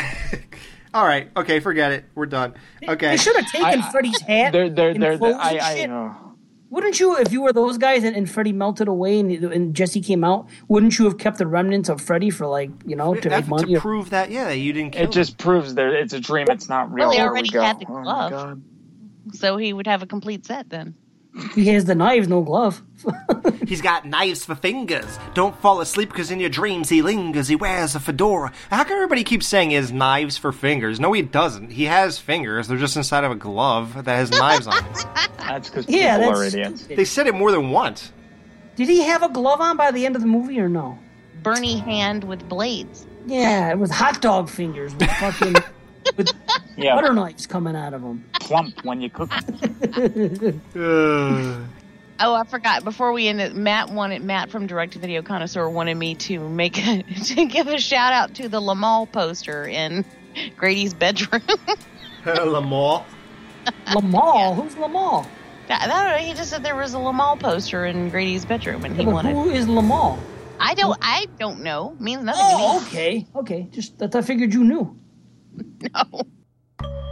All 0.95 1.05
right. 1.05 1.29
Okay. 1.35 1.59
Forget 1.59 1.91
it. 1.91 2.05
We're 2.15 2.25
done. 2.25 2.53
Okay. 2.87 3.09
They 3.09 3.17
should 3.17 3.35
have 3.35 3.51
taken 3.51 3.81
I- 3.81 3.87
I- 3.87 3.91
Freddy's 3.91 4.21
hat. 4.21 4.53
They're, 4.53 4.69
they're, 4.69 4.89
and 4.89 5.03
they're, 5.03 5.17
clothes 5.17 5.35
I, 5.37 5.51
and 5.51 5.61
I, 5.61 5.75
shit. 5.75 5.89
uh, 5.91 6.13
Wouldn't 6.69 6.99
you, 6.99 7.17
if 7.17 7.31
you 7.33 7.41
were 7.41 7.51
those 7.53 7.77
guys 7.77 8.03
and, 8.05 8.15
and 8.15 8.29
Freddy 8.29 8.53
melted 8.53 8.87
away 8.87 9.19
and, 9.19 9.29
and 9.31 9.75
Jesse 9.75 9.99
came 10.01 10.23
out, 10.23 10.47
wouldn't 10.69 10.97
you 10.97 11.05
have 11.05 11.17
kept 11.17 11.37
the 11.37 11.47
remnants 11.47 11.89
of 11.89 11.99
Freddy 12.01 12.29
for 12.29 12.47
like 12.47 12.69
you 12.85 12.95
know 12.95 13.13
to 13.13 13.29
That's 13.29 13.41
make 13.43 13.49
money? 13.49 13.73
to 13.75 13.79
prove 13.81 14.09
that, 14.11 14.31
yeah, 14.31 14.45
that 14.45 14.57
you 14.57 14.71
didn't 14.73 14.93
kill 14.93 15.03
it 15.03 15.11
just 15.11 15.37
proves 15.37 15.75
that 15.75 15.87
it's 15.93 16.13
a 16.13 16.19
dream. 16.19 16.47
It's 16.49 16.69
not 16.69 16.91
real. 16.93 17.07
Well, 17.07 17.11
he 17.11 17.17
There 17.17 17.25
we 17.25 17.29
already 17.29 17.49
go. 17.49 17.61
had 17.61 17.79
the 17.79 17.85
Oh, 17.89 17.93
my 17.93 18.03
glove, 18.03 18.31
God. 18.31 18.63
so 19.33 19.57
he 19.57 19.73
would 19.73 19.87
have 19.87 20.01
a 20.01 20.05
complete 20.07 20.45
set 20.45 20.69
then. 20.69 20.95
He 21.53 21.67
has 21.69 21.85
the 21.85 21.95
knives, 21.95 22.27
no 22.27 22.41
glove. 22.41 22.81
He's 23.67 23.81
got 23.81 24.05
knives 24.05 24.45
for 24.45 24.55
fingers. 24.55 25.19
Don't 25.33 25.55
fall 25.59 25.81
asleep 25.81 26.09
because 26.09 26.31
in 26.31 26.39
your 26.39 26.49
dreams 26.49 26.87
he 26.89 27.01
lingers. 27.01 27.47
He 27.49 27.55
wears 27.55 27.93
a 27.93 27.99
fedora. 27.99 28.53
How 28.69 28.83
can 28.83 28.93
everybody 28.93 29.23
keep 29.23 29.43
saying 29.43 29.71
he 29.71 29.75
has 29.75 29.91
knives 29.91 30.37
for 30.37 30.51
fingers? 30.51 30.99
No, 30.99 31.11
he 31.11 31.21
doesn't. 31.21 31.71
He 31.71 31.85
has 31.85 32.17
fingers. 32.19 32.67
They're 32.67 32.77
just 32.77 32.95
inside 32.95 33.23
of 33.25 33.31
a 33.31 33.35
glove 33.35 34.05
that 34.05 34.15
has 34.15 34.31
knives 34.31 34.65
on 34.67 34.77
it. 34.77 35.05
That's 35.37 35.69
because 35.69 35.87
Yeah, 35.89 36.17
people 36.19 36.39
are 36.39 36.43
idiots. 36.45 36.81
stupid. 36.81 36.97
They 36.97 37.05
said 37.05 37.27
it 37.27 37.35
more 37.35 37.51
than 37.51 37.69
once. 37.71 38.11
Did 38.75 38.87
he 38.87 39.01
have 39.03 39.21
a 39.23 39.29
glove 39.29 39.61
on 39.61 39.77
by 39.77 39.91
the 39.91 40.05
end 40.05 40.15
of 40.15 40.21
the 40.21 40.27
movie 40.27 40.59
or 40.59 40.69
no? 40.69 40.97
Bernie 41.43 41.77
hand 41.77 42.23
with 42.23 42.47
blades. 42.47 43.05
Yeah, 43.27 43.71
it 43.71 43.77
was 43.79 43.91
hot 43.91 44.21
dog 44.21 44.49
fingers 44.49 44.93
with 44.95 45.09
fucking 45.11 45.55
with 46.17 46.31
Yeah. 46.77 46.95
butter 46.95 47.13
knives 47.13 47.47
coming 47.47 47.75
out 47.75 47.93
of 47.93 48.01
them. 48.01 48.23
Plump 48.41 48.83
when 48.83 49.01
you 49.01 49.09
cook 49.09 49.29
them. 50.73 51.69
Oh, 52.17 52.33
I 52.33 52.43
forgot. 52.45 52.83
Before 52.85 53.11
we 53.11 53.27
end 53.27 53.41
it, 53.41 53.55
Matt 53.55 53.89
wanted 53.89 54.23
Matt 54.23 54.49
from 54.49 54.67
Direct 54.67 54.93
to 54.93 54.99
Video 54.99 55.21
Connoisseur 55.21 55.69
wanted 55.69 55.95
me 55.95 56.15
to 56.15 56.39
make 56.47 56.77
a, 56.87 57.03
to 57.25 57.45
give 57.45 57.67
a 57.67 57.77
shout 57.79 58.13
out 58.13 58.35
to 58.35 58.47
the 58.47 58.61
Limahl 58.61 59.11
poster 59.11 59.65
in 59.65 60.05
Grady's 60.55 60.93
bedroom. 60.93 61.41
Lamar. 62.25 63.05
Limahl, 63.87 64.55
who's 64.55 64.75
Limahl? 64.75 65.27
that, 65.67 65.87
that- 65.87 66.21
he 66.21 66.33
just 66.33 66.49
said 66.51 66.63
there 66.63 66.75
was 66.75 66.93
a 66.93 66.97
Limahl 66.97 67.37
poster 67.39 67.85
in 67.85 68.09
Grady's 68.09 68.45
bedroom, 68.45 68.85
and 68.85 68.95
he 68.95 69.03
Yeah, 69.03 69.11
wanted. 69.11 69.33
who 69.33 69.49
is 69.49 69.65
Limahl? 69.65 70.17
I 70.57 70.73
don't. 70.73 70.97
I 71.01 71.27
don't 71.37 71.63
know. 71.63 71.97
Means 71.99 72.23
nothing 72.23 72.41
Oh, 72.45 72.81
okay, 72.87 73.25
okay. 73.35 73.67
Just 73.71 73.97
that 73.99 74.15
I 74.15 74.21
figured 74.21 74.53
you 74.53 74.63
knew. 74.63 74.97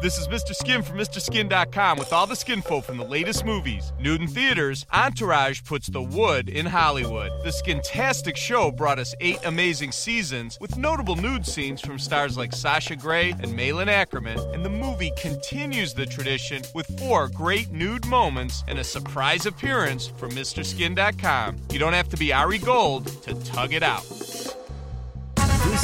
This 0.04 0.18
is 0.18 0.28
Mr. 0.28 0.54
Skin 0.54 0.82
from 0.82 0.98
MrSkin.com 0.98 1.98
with 1.98 2.12
all 2.12 2.28
the 2.28 2.36
skinfo 2.36 2.84
from 2.84 2.98
the 2.98 3.06
latest 3.06 3.46
movies. 3.46 3.94
Nude 4.02 4.20
in 4.20 4.28
theaters, 4.28 4.86
Entourage 4.92 5.64
puts 5.64 5.88
the 5.88 6.02
wood 6.02 6.50
in 6.50 6.66
Hollywood. 6.66 7.32
The 7.46 7.52
Skintastic 7.52 8.36
show 8.36 8.70
brought 8.70 9.00
us 9.00 9.16
eight 9.22 9.40
amazing 9.46 9.94
seasons 9.94 10.58
with 10.60 10.78
notable 10.78 11.16
nude 11.16 11.46
scenes 11.48 11.80
from 11.80 11.98
stars 11.98 12.36
like 12.36 12.52
Sasha 12.52 12.98
Grey 12.98 13.32
and 13.32 13.56
Malin 13.56 13.88
Akerman, 13.88 14.54
and 14.54 14.66
the 14.66 14.70
movie 14.70 15.14
continues 15.18 15.94
the 15.94 16.06
tradition 16.06 16.64
with 16.76 17.00
four 17.00 17.30
great 17.30 17.72
nude 17.72 18.06
moments 18.06 18.62
and 18.68 18.80
a 18.80 18.84
surprise 18.84 19.46
appearance 19.46 20.08
from 20.08 20.32
MrSkin.com. 20.32 21.56
You 21.72 21.80
don't 21.80 21.94
have 21.94 22.10
to 22.10 22.18
be 22.18 22.34
Ari 22.34 22.58
Gold 22.58 23.08
to 23.24 23.36
tug 23.46 23.72
it 23.74 23.84
out. 23.84 24.04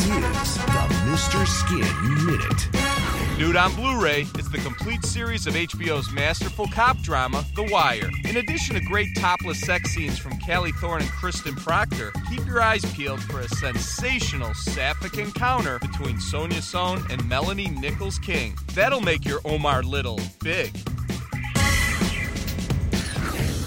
Is 0.10 0.16
the 0.16 0.72
Mr. 1.06 1.46
Skin 1.46 2.26
Minute. 2.26 3.38
Nude 3.38 3.56
on 3.56 3.76
Blu-ray 3.76 4.22
is 4.40 4.50
the 4.50 4.58
complete 4.58 5.06
series 5.06 5.46
of 5.46 5.54
HBO's 5.54 6.12
masterful 6.12 6.68
cop 6.70 6.98
drama, 7.02 7.46
The 7.56 7.70
Wire. 7.72 8.10
In 8.26 8.38
addition 8.38 8.74
to 8.74 8.82
great 8.82 9.10
topless 9.16 9.62
sex 9.62 9.92
scenes 9.92 10.18
from 10.18 10.40
Callie 10.40 10.72
Thorne 10.72 11.04
and 11.04 11.12
Kristen 11.12 11.54
Proctor, 11.56 12.12
keep 12.28 12.44
your 12.48 12.60
eyes 12.60 12.84
peeled 12.94 13.22
for 13.22 13.42
a 13.42 13.48
sensational 13.50 14.56
sapphic 14.56 15.20
encounter 15.20 15.78
between 15.78 16.18
Sonja 16.18 16.64
Sohn 16.64 17.06
and 17.12 17.30
Melanie 17.30 17.70
Nicholls-King. 17.70 18.58
That'll 18.74 19.02
make 19.02 19.26
your 19.26 19.42
Omar 19.46 19.84
Little 19.84 20.20
big. 20.42 20.76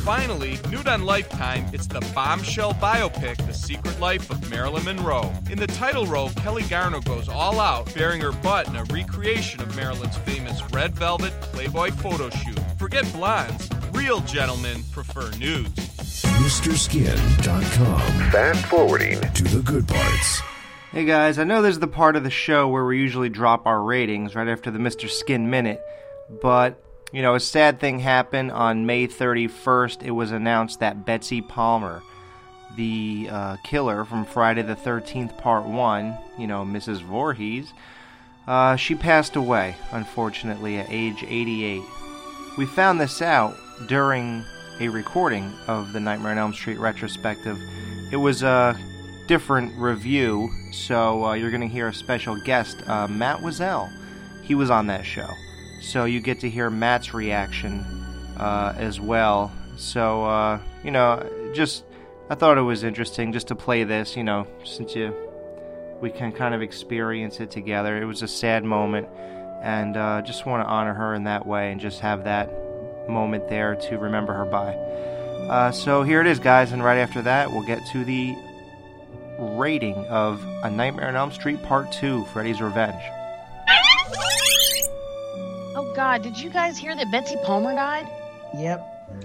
Finally, 0.05 0.59
Nude 0.69 0.89
on 0.89 1.05
Lifetime, 1.05 1.65
it's 1.73 1.87
the 1.87 2.01
bombshell 2.12 2.74
biopic, 2.74 3.37
The 3.47 3.55
Secret 3.55 4.01
Life 4.01 4.31
of 4.31 4.51
Marilyn 4.51 4.85
Monroe. 4.85 5.33
In 5.49 5.61
the 5.61 5.69
title 5.69 6.07
role, 6.07 6.31
Kelli 6.31 6.69
Garner 6.69 7.01
goes 7.03 7.29
all 7.29 7.61
out, 7.61 7.95
bearing 7.95 8.20
her 8.20 8.33
butt 8.33 8.66
in 8.66 8.74
a 8.74 8.83
recreation 8.85 9.61
of 9.61 9.77
Marilyn's 9.77 10.16
famous 10.19 10.61
red 10.73 10.93
velvet 10.97 11.33
Playboy 11.41 11.93
photo 11.93 12.31
shoot. 12.31 12.59
Forget 12.81 13.11
blondes, 13.12 13.70
real 13.93 14.20
gentlemen 14.23 14.83
prefer 14.91 15.31
nudes. 15.39 16.23
MrSkin.com. 16.24 18.01
Fast 18.33 18.66
forwarding 18.66 19.20
to 19.20 19.45
the 19.45 19.61
good 19.61 19.87
parts. 19.87 20.43
Hey 20.91 21.05
guys, 21.05 21.39
I 21.39 21.45
know 21.45 21.62
this 21.62 21.74
is 21.74 21.81
the 21.81 21.87
part 21.87 22.16
of 22.16 22.24
the 22.24 22.31
show 22.31 22.66
where 22.66 22.85
we 22.85 22.99
usually 22.99 23.29
drop 23.29 23.66
our 23.66 23.81
ratings 23.81 24.35
right 24.35 24.49
after 24.49 24.73
the 24.73 24.81
Mr. 24.81 25.09
Skin 25.09 25.49
Minute, 25.49 25.81
but, 26.43 26.83
you 27.12 27.20
know, 27.20 27.34
a 27.34 27.40
sad 27.40 27.78
thing 27.78 27.98
happened 27.98 28.51
on 28.51 28.86
May 28.86 29.06
31st. 29.06 30.02
It 30.02 30.12
was 30.12 30.32
announced 30.32 30.80
that 30.80 31.05
Betsy 31.05 31.43
Palmer, 31.43 32.02
the 32.76 33.28
uh, 33.30 33.56
killer 33.64 34.05
from 34.05 34.24
Friday 34.24 34.62
the 34.62 34.74
13th, 34.74 35.36
Part 35.36 35.64
1, 35.64 36.16
you 36.39 36.47
know, 36.47 36.64
Mrs. 36.64 37.02
Voorhees, 37.02 37.72
uh, 38.47 38.76
she 38.76 38.94
passed 38.94 39.36
away, 39.36 39.76
unfortunately, 39.93 40.78
at 40.78 40.86
age 40.89 41.22
88. 41.22 41.82
We 42.56 42.66
found 42.66 42.98
this 42.98 43.20
out 43.20 43.56
during 43.86 44.44
a 44.80 44.89
recording 44.89 45.52
of 45.68 45.93
the 45.93 46.01
Nightmare 46.01 46.32
on 46.32 46.39
Elm 46.39 46.55
Street 46.55 46.78
retrospective. 46.78 47.59
It 48.10 48.16
was 48.16 48.43
a 48.43 48.78
different 49.28 49.76
review, 49.78 50.51
so 50.72 51.26
uh, 51.26 51.32
you're 51.34 51.51
going 51.51 51.60
to 51.60 51.68
hear 51.68 51.89
a 51.89 51.94
special 51.94 52.36
guest, 52.36 52.82
uh, 52.89 53.06
Matt 53.06 53.40
Wazell. 53.40 53.90
He 54.43 54.55
was 54.55 54.70
on 54.70 54.86
that 54.89 55.05
show. 55.05 55.28
So 55.83 56.05
you 56.05 56.21
get 56.21 56.41
to 56.41 56.49
hear 56.49 56.71
Matt's 56.71 57.13
reaction 57.13 57.81
uh, 58.39 58.73
as 58.77 59.01
well. 59.01 59.53
So, 59.77 60.25
uh, 60.25 60.61
you 60.85 60.93
know, 60.93 61.29
just 61.53 61.85
I 62.31 62.37
thought 62.37 62.57
it 62.57 62.63
was 62.63 62.85
interesting 62.85 63.33
just 63.33 63.49
to 63.49 63.57
play 63.57 63.85
this, 63.85 64.17
you 64.17 64.23
know, 64.23 64.47
since 64.65 64.95
you 64.95 65.13
we 66.01 66.11
can 66.11 66.33
kind 66.33 66.55
of 66.55 66.63
experience 66.63 67.41
it 67.41 67.51
together. 67.51 68.01
It 68.01 68.05
was 68.05 68.23
a 68.23 68.29
sad 68.29 68.65
moment, 68.65 69.09
and 69.63 69.97
uh, 69.97 70.23
just 70.23 70.47
want 70.47 70.65
to 70.65 70.69
honor 70.71 70.95
her 70.95 71.15
in 71.15 71.25
that 71.25 71.47
way 71.47 71.73
and 71.73 71.81
just 71.81 72.01
have 72.01 72.25
that 72.25 72.51
moment 73.09 73.49
there 73.49 73.75
to 73.75 73.99
remember 73.99 74.33
her 74.33 74.45
by. 74.45 74.75
Uh, 75.49 75.71
so 75.73 76.03
here 76.03 76.21
it 76.21 76.27
is, 76.27 76.39
guys, 76.39 76.73
and 76.73 76.83
right 76.83 76.99
after 76.99 77.23
that, 77.23 77.51
we'll 77.51 77.67
get 77.67 77.85
to 77.93 78.05
the 78.05 78.35
rating 79.39 79.97
of 80.07 80.45
A 80.63 80.71
Nightmare 80.71 81.09
on 81.09 81.17
Elm 81.17 81.33
Street 81.33 81.63
Part 81.63 81.91
2 81.93 82.25
Freddy's 82.27 82.61
Revenge. 82.61 83.03
God! 85.94 86.23
Did 86.23 86.39
you 86.39 86.51
guys 86.51 86.78
hear 86.78 86.94
that 86.94 87.10
Betsy 87.10 87.36
Palmer 87.44 87.74
died? 87.74 88.06
Yep. 88.56 88.81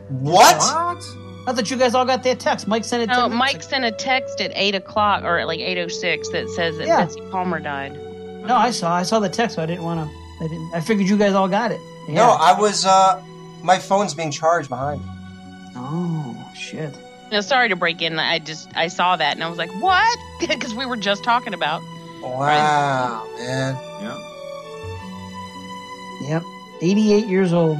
What? 0.10 0.56
I 1.48 1.54
thought 1.54 1.72
you 1.72 1.78
guys 1.78 1.96
all 1.96 2.04
got 2.06 2.24
that 2.24 2.40
text. 2.40 2.68
Mike 2.68 2.84
sent 2.84 3.04
it. 3.04 3.08
No, 3.08 3.30
10 3.30 3.38
Mike 3.38 3.64
sent 3.64 3.86
a 3.86 3.92
text 3.92 4.42
at 4.42 4.52
eight 4.54 4.76
o'clock 4.76 5.24
or 5.24 5.40
at 5.40 5.48
like 5.48 5.60
eight 5.62 5.78
oh 5.78 5.88
six 5.88 6.28
that 6.30 6.50
says 6.50 6.78
that 6.78 6.88
Yeah. 6.88 7.06
Betsy 7.06 7.22
Palmer 7.32 7.60
died. 7.60 7.94
No, 8.46 8.56
I 8.56 8.72
saw. 8.72 8.94
I 8.94 9.04
saw 9.04 9.20
the 9.20 9.30
text. 9.30 9.56
So 9.56 9.64
I 9.64 9.66
didn't 9.66 9.84
want 9.84 10.10
to. 10.10 10.16
I 10.44 10.48
didn't. 10.48 10.72
I 10.74 10.82
figured 10.82 11.08
you 11.08 11.18
guys 11.18 11.34
all 11.34 11.48
got 11.48 11.72
it. 11.72 11.80
Yeah. 12.08 12.16
No, 12.16 12.30
I 12.32 12.58
was, 12.58 12.86
uh, 12.86 13.22
my 13.64 13.80
phone's 13.80 14.14
being 14.14 14.32
charged 14.32 14.70
behind 14.70 15.02
me. 15.02 15.08
Oh 15.76 16.52
shit. 16.56 16.94
No, 17.32 17.42
sorry 17.42 17.70
to 17.70 17.76
break 17.76 18.02
in. 18.02 18.18
I 18.20 18.40
just 18.40 18.70
I 18.76 18.88
saw 18.88 19.16
that 19.16 19.36
and 19.36 19.44
I 19.44 19.50
was 19.50 19.58
like, 19.58 19.72
what? 19.82 20.18
Because 20.48 20.74
we 20.76 20.86
were 20.86 20.98
just 20.98 21.24
talking 21.24 21.54
about. 21.54 21.82
Wow, 22.22 23.28
man. 23.38 23.76
Yep. 26.22 26.44
88 26.82 27.28
years 27.28 27.54
old. 27.54 27.80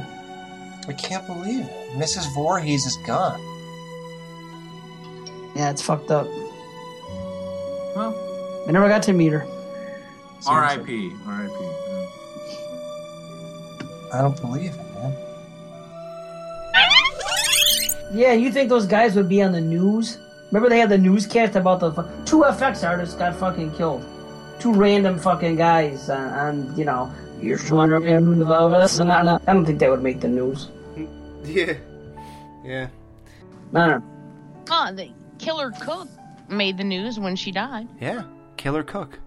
I 0.88 0.92
can't 0.92 1.26
believe 1.26 1.66
it. 1.66 1.90
Mrs. 1.92 2.32
Voorhees 2.34 2.86
is 2.86 2.96
gone. 3.06 3.40
Yeah, 5.54 5.70
it's 5.70 5.82
fucked 5.82 6.10
up. 6.10 6.26
Well, 7.96 8.64
I 8.66 8.72
never 8.72 8.88
got 8.88 9.02
to 9.04 9.12
meet 9.12 9.32
her. 9.32 9.46
R.I.P. 10.46 11.12
R.I.P. 11.26 11.54
I 14.14 14.22
don't 14.22 14.40
believe 14.40 14.72
it, 14.74 14.94
man. 14.94 15.12
Yeah, 18.12 18.32
you 18.32 18.50
think 18.50 18.68
those 18.68 18.86
guys 18.86 19.16
would 19.16 19.28
be 19.28 19.42
on 19.42 19.52
the 19.52 19.60
news 19.60 20.18
Remember 20.50 20.70
they 20.70 20.78
had 20.78 20.88
the 20.88 20.98
newscast 20.98 21.56
about 21.56 21.80
the 21.80 21.92
fu- 21.92 22.08
two 22.24 22.38
FX 22.38 22.86
artists 22.88 23.14
got 23.14 23.34
fucking 23.36 23.72
killed. 23.72 24.02
Two 24.58 24.72
random 24.72 25.18
fucking 25.18 25.56
guys, 25.56 26.08
uh, 26.08 26.32
and 26.34 26.76
you 26.76 26.84
know, 26.86 27.12
you're 27.40 27.58
wondering 27.70 28.42
about 28.42 28.72
us 28.74 28.98
and 28.98 29.10
that. 29.10 29.26
I 29.46 29.52
don't 29.52 29.64
think 29.64 29.78
that 29.80 29.90
would 29.90 30.02
make 30.02 30.20
the 30.20 30.28
news. 30.28 30.68
Yeah. 31.44 31.74
Yeah. 32.64 32.88
No, 33.72 33.86
no. 33.86 34.02
Oh, 34.70 34.92
the 34.92 35.10
killer 35.38 35.70
cook 35.80 36.08
made 36.50 36.76
the 36.76 36.84
news 36.84 37.18
when 37.18 37.36
she 37.36 37.50
died. 37.52 37.88
Yeah. 38.00 38.24
Killer 38.58 38.82
Cook. 38.82 39.18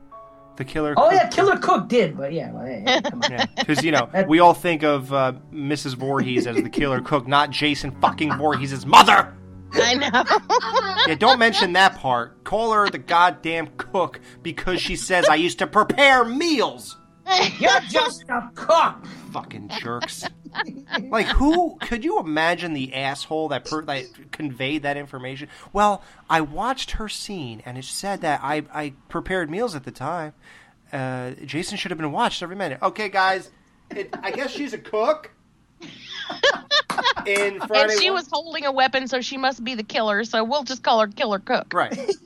The 0.58 0.66
Killer 0.66 0.94
Oh 0.98 1.04
Cook. 1.06 1.14
yeah, 1.14 1.28
Killer 1.30 1.58
Cook 1.58 1.88
did, 1.88 2.16
but 2.18 2.32
yeah, 2.34 2.52
well, 2.52 2.66
hey, 2.66 2.84
hey, 2.86 3.02
come 3.02 3.22
on. 3.24 3.32
Yeah, 3.32 3.46
because 3.58 3.84
you 3.84 3.92
know 3.92 4.08
we 4.28 4.40
all 4.40 4.54
think 4.54 4.84
of 4.84 5.12
uh, 5.12 5.34
Mrs. 5.52 5.96
Voorhees 5.96 6.46
as 6.46 6.58
the 6.58 6.70
killer 6.70 7.02
cook, 7.02 7.28
not 7.28 7.50
Jason 7.50 7.90
fucking 8.02 8.34
Voorhees' 8.38 8.86
mother. 8.86 9.34
I 9.74 9.96
know. 9.96 10.24
Yeah, 11.08 11.16
don't 11.16 11.40
mention 11.40 11.74
that 11.74 11.96
part. 11.96 12.44
Call 12.44 12.74
her 12.74 12.90
the 12.90 12.98
goddamn 13.00 13.70
cook 13.78 14.20
because 14.44 14.80
she 14.82 14.96
says 14.98 15.28
I 15.30 15.36
used 15.36 15.58
to 15.60 15.66
prepare 15.68 16.24
meals. 16.26 16.98
You're 17.60 17.80
just 17.90 18.24
a 18.30 18.50
cook. 18.56 19.06
Fucking 19.32 19.70
jerks. 19.80 20.26
Like 21.10 21.28
who 21.28 21.78
could 21.80 22.04
you 22.04 22.20
imagine 22.20 22.74
the 22.74 22.94
asshole 22.94 23.48
that 23.50 23.66
per, 23.66 23.82
that 23.84 24.06
conveyed 24.32 24.84
that 24.84 24.98
information? 24.98 25.48
Well, 25.72 26.02
I 26.30 26.42
watched 26.42 26.92
her 26.92 27.08
scene 27.08 27.62
and 27.66 27.78
it 27.78 27.86
said 27.86 28.22
that 28.22 28.42
I 28.44 28.64
I 28.74 28.94
prepared 29.08 29.50
meals 29.50 29.76
at 29.76 29.84
the 29.86 29.92
time. 29.92 30.34
Uh, 30.92 31.32
Jason 31.46 31.78
should 31.78 31.92
have 31.92 31.98
been 31.98 32.12
watched 32.12 32.44
every 32.44 32.56
minute. 32.58 32.80
Okay, 32.82 33.08
guys, 33.08 33.50
it, 33.92 34.14
I 34.22 34.32
guess 34.32 34.52
she's 34.52 34.74
a 34.74 34.78
cook. 34.78 35.32
In 37.26 37.60
Friday 37.62 37.94
and 37.94 38.02
she 38.02 38.10
One- 38.10 38.20
was 38.20 38.28
holding 38.32 38.66
a 38.66 38.72
weapon, 38.72 39.08
so 39.08 39.22
she 39.22 39.38
must 39.38 39.64
be 39.64 39.76
the 39.76 39.84
killer. 39.84 40.24
So 40.24 40.44
we'll 40.44 40.64
just 40.64 40.84
call 40.84 41.00
her 41.00 41.08
Killer 41.08 41.40
Cook. 41.40 41.74
Right. 41.74 41.98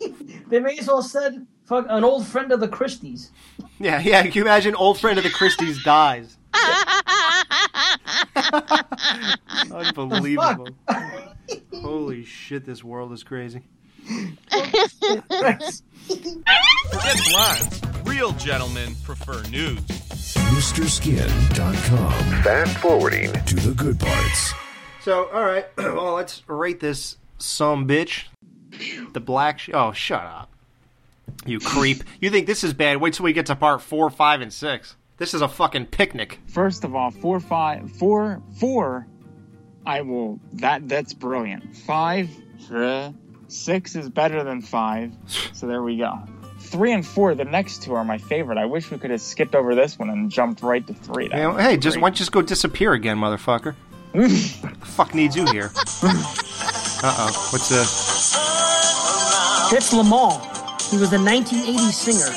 They 0.47 0.59
may 0.59 0.77
as 0.77 0.87
well 0.87 1.01
said 1.01 1.47
fuck 1.65 1.85
an 1.89 2.03
old 2.03 2.25
friend 2.25 2.51
of 2.51 2.59
the 2.59 2.67
Christies. 2.67 3.31
Yeah, 3.79 3.99
yeah. 3.99 4.21
Can 4.23 4.31
you 4.33 4.41
imagine 4.41 4.75
old 4.75 4.99
friend 4.99 5.17
of 5.17 5.23
the 5.23 5.29
Christies 5.29 5.83
dies? 5.83 6.37
Unbelievable. 9.71 10.69
Holy 11.73 12.23
shit, 12.23 12.65
this 12.65 12.83
world 12.83 13.11
is 13.13 13.23
crazy. 13.23 13.61
Forget 14.07 15.81
blondes. 17.29 17.81
Real 18.05 18.31
gentlemen 18.33 18.95
prefer 19.03 19.41
nudes. 19.49 20.33
MrSkin.com. 20.35 22.11
Fast 22.43 22.77
forwarding 22.77 23.31
to 23.33 23.55
the 23.55 23.73
good 23.73 23.99
parts. 23.99 24.53
So, 25.01 25.27
all 25.29 25.45
right. 25.45 25.65
Well, 25.77 26.13
let's 26.13 26.41
rate 26.47 26.79
this 26.79 27.17
some 27.37 27.87
bitch. 27.87 28.25
The 29.13 29.19
black. 29.19 29.59
Sh- 29.59 29.69
oh, 29.73 29.91
shut 29.91 30.23
up. 30.23 30.54
You 31.45 31.59
creep. 31.59 32.03
You 32.19 32.29
think 32.29 32.47
this 32.47 32.63
is 32.63 32.73
bad? 32.73 32.97
Wait 32.97 33.13
till 33.13 33.23
we 33.23 33.33
get 33.33 33.45
to 33.47 33.55
part 33.55 33.81
four, 33.81 34.09
five, 34.09 34.41
and 34.41 34.51
six. 34.51 34.95
This 35.17 35.33
is 35.33 35.41
a 35.41 35.47
fucking 35.47 35.87
picnic. 35.87 36.39
First 36.47 36.83
of 36.83 36.95
all, 36.95 37.11
four, 37.11 37.39
five, 37.39 37.91
four, 37.91 38.41
four. 38.59 39.07
I 39.85 40.01
will. 40.01 40.39
That 40.53 40.89
that's 40.89 41.13
brilliant. 41.13 41.77
Five, 41.77 42.29
uh, 42.73 43.11
six 43.47 43.95
is 43.95 44.09
better 44.09 44.43
than 44.43 44.61
five. 44.61 45.13
So 45.53 45.67
there 45.67 45.83
we 45.83 45.97
go. 45.97 46.19
Three 46.59 46.91
and 46.91 47.05
four, 47.05 47.35
the 47.35 47.45
next 47.45 47.83
two 47.83 47.93
are 47.93 48.03
my 48.03 48.17
favorite. 48.17 48.57
I 48.57 48.65
wish 48.65 48.89
we 48.89 48.97
could 48.97 49.11
have 49.11 49.21
skipped 49.21 49.53
over 49.53 49.75
this 49.75 49.99
one 49.99 50.09
and 50.09 50.31
jumped 50.31 50.63
right 50.63 50.85
to 50.87 50.93
three. 50.95 51.25
You 51.25 51.29
know, 51.29 51.55
hey, 51.55 51.77
just 51.77 51.95
great. 51.95 52.01
why 52.01 52.09
don't 52.09 52.15
you 52.15 52.19
just 52.19 52.31
go 52.31 52.41
disappear 52.41 52.93
again, 52.93 53.17
motherfucker? 53.17 53.75
the 54.13 54.27
fuck 54.85 55.13
needs 55.13 55.35
you 55.35 55.45
here? 55.51 55.71
Uh 57.03 57.13
oh. 57.19 57.49
What's 57.51 57.69
this? 57.69 58.35
It's 59.73 59.93
Limahl. 59.93 60.54
He 60.91 60.97
was 60.97 61.11
a 61.13 61.17
1980s 61.17 61.91
singer. 61.91 62.31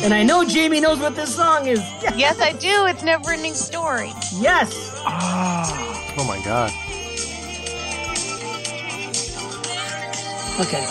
and 0.04 0.12
I 0.14 0.22
know 0.24 0.44
Jamie 0.44 0.80
knows 0.80 0.98
what 0.98 1.14
this 1.14 1.34
song 1.34 1.66
is. 1.66 1.80
Yes, 2.16 2.40
I 2.40 2.52
do. 2.52 2.86
It's 2.86 3.02
Never 3.02 3.30
Ending 3.30 3.54
Story. 3.54 4.12
Yes. 4.34 4.92
Ah. 5.06 6.14
Oh 6.18 6.24
my 6.24 6.42
god. 6.44 6.70
Okay. 10.60 10.84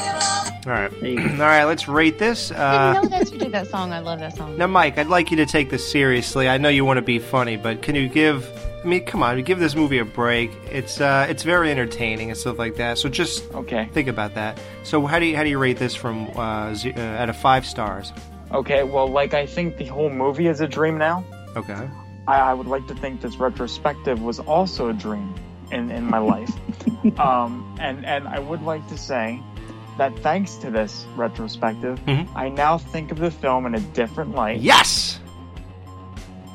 All 0.66 0.74
right. 0.74 0.92
All 1.40 1.46
right. 1.46 1.66
Let's 1.66 1.88
rate 1.88 2.18
this. 2.18 2.52
I 2.52 2.56
Uh, 2.56 2.94
didn't 2.94 3.04
know 3.12 3.18
that's 3.18 3.30
who 3.32 3.38
did 3.38 3.52
that 3.52 3.68
song. 3.68 3.92
I 3.92 4.00
love 4.00 4.20
that 4.20 4.36
song. 4.36 4.58
now, 4.58 4.68
Mike, 4.68 4.98
I'd 4.98 5.08
like 5.08 5.30
you 5.30 5.38
to 5.38 5.46
take 5.46 5.70
this 5.70 5.90
seriously. 5.92 6.48
I 6.50 6.58
know 6.58 6.70
you 6.70 6.86
want 6.86 6.98
to 6.98 7.04
be 7.04 7.20
funny, 7.20 7.58
but 7.58 7.82
can 7.82 7.96
you 7.96 8.08
give? 8.08 8.50
I 8.84 8.88
mean, 8.88 9.06
come 9.06 9.24
on, 9.24 9.42
give 9.44 9.60
this 9.60 9.76
movie 9.76 10.00
a 10.00 10.06
break. 10.06 10.52
It's 10.72 11.02
uh, 11.02 11.28
it's 11.30 11.44
very 11.44 11.70
entertaining 11.70 12.30
and 12.30 12.38
stuff 12.38 12.58
like 12.58 12.76
that. 12.76 12.98
So 12.98 13.10
just 13.10 13.52
okay. 13.54 13.90
Think 13.92 14.08
about 14.08 14.36
that. 14.36 14.60
So 14.84 15.06
how 15.06 15.20
do 15.20 15.26
you 15.26 15.36
how 15.36 15.44
do 15.44 15.50
you 15.50 15.58
rate 15.58 15.78
this 15.78 15.96
from 15.96 16.28
uh, 16.36 16.74
uh, 16.74 17.00
out 17.00 17.30
of 17.30 17.36
five 17.36 17.66
stars? 17.66 18.14
Okay, 18.52 18.84
well, 18.84 19.08
like 19.08 19.34
I 19.34 19.46
think 19.46 19.78
the 19.78 19.86
whole 19.86 20.10
movie 20.10 20.48
is 20.48 20.62
a 20.62 20.68
dream 20.68 20.98
now. 20.98 21.24
Okay. 21.56 21.90
I, 22.28 22.40
I 22.40 22.54
would 22.54 22.68
like 22.68 22.88
to 22.88 22.96
think 22.96 23.22
this 23.22 23.36
retrospective 23.38 24.22
was 24.22 24.40
also 24.40 24.90
a 24.90 24.94
dream 24.94 25.36
in, 25.72 25.92
in 25.92 26.06
my 26.06 26.20
life. 26.20 26.52
um, 27.20 27.76
and, 27.80 28.06
and 28.06 28.28
I 28.28 28.40
would 28.40 28.62
like 28.62 28.88
to 28.90 28.98
say 28.98 29.42
that 29.98 30.18
thanks 30.20 30.56
to 30.56 30.72
this 30.72 31.06
retrospective, 31.16 32.00
I 32.36 32.50
now 32.50 32.78
think 32.78 33.12
of 33.12 33.20
the 33.20 33.32
film 33.32 33.66
in 33.66 33.76
a 33.76 33.80
different 33.80 34.34
light. 34.34 34.62
Yes! 34.62 35.20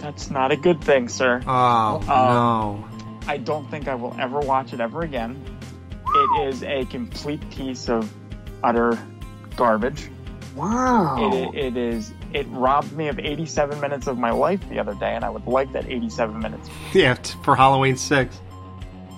That's 0.04 0.30
not 0.30 0.52
a 0.52 0.56
good 0.56 0.84
thing, 0.84 1.08
sir. 1.08 1.40
Oh 1.46 1.96
uh, 1.96 2.04
no. 2.06 2.88
I 3.26 3.38
don't 3.38 3.70
think 3.70 3.88
I 3.88 3.94
will 3.94 4.14
ever 4.20 4.38
watch 4.38 4.74
it 4.74 4.80
ever 4.80 5.00
again. 5.00 5.42
It 6.06 6.48
is 6.48 6.62
a 6.62 6.84
complete 6.84 7.40
piece 7.48 7.88
of 7.88 8.12
utter 8.62 8.98
garbage. 9.56 10.10
Wow. 10.54 11.32
It, 11.32 11.54
it 11.54 11.76
is. 11.78 12.12
It 12.34 12.46
robbed 12.50 12.92
me 12.92 13.08
of 13.08 13.18
87 13.18 13.80
minutes 13.80 14.06
of 14.06 14.18
my 14.18 14.30
life 14.30 14.60
the 14.68 14.78
other 14.78 14.94
day, 14.94 15.14
and 15.14 15.24
I 15.24 15.30
would 15.30 15.46
like 15.46 15.72
that 15.72 15.86
87 15.86 16.38
minutes. 16.38 16.68
Yeah, 16.92 17.14
for 17.42 17.56
Halloween 17.56 17.96
six. 17.96 18.38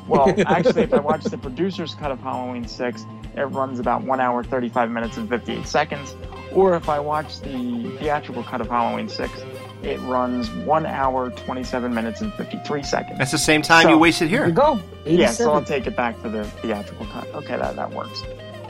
Well, 0.06 0.32
actually, 0.46 0.82
if 0.82 0.94
I 0.94 1.00
watch 1.00 1.24
the 1.24 1.38
producer's 1.38 1.96
cut 1.96 2.12
of 2.12 2.20
Halloween 2.20 2.68
6, 2.68 3.06
it 3.36 3.40
runs 3.40 3.80
about 3.80 4.04
1 4.04 4.20
hour, 4.20 4.44
35 4.44 4.90
minutes, 4.90 5.16
and 5.16 5.28
58 5.28 5.66
seconds. 5.66 6.14
Or 6.52 6.76
if 6.76 6.88
I 6.88 7.00
watch 7.00 7.40
the 7.40 7.96
theatrical 7.98 8.44
cut 8.44 8.60
of 8.60 8.68
Halloween 8.68 9.08
6, 9.08 9.32
it 9.82 10.00
runs 10.00 10.50
1 10.50 10.86
hour, 10.86 11.30
27 11.30 11.94
minutes, 11.94 12.20
and 12.20 12.32
53 12.34 12.82
seconds. 12.82 13.18
That's 13.18 13.30
the 13.30 13.38
same 13.38 13.62
time 13.62 13.84
So- 13.84 13.90
you 13.90 13.98
wasted 13.98 14.28
here. 14.28 14.46
You 14.46 14.52
go. 14.52 14.80
Yeah, 15.04 15.30
so 15.30 15.52
I'll 15.52 15.62
take 15.64 15.86
it 15.86 15.96
back 15.96 16.18
for 16.18 16.28
the 16.28 16.44
theatrical 16.44 17.06
cut. 17.06 17.26
Okay, 17.34 17.56
that, 17.56 17.76
that 17.76 17.92
works. 17.92 18.22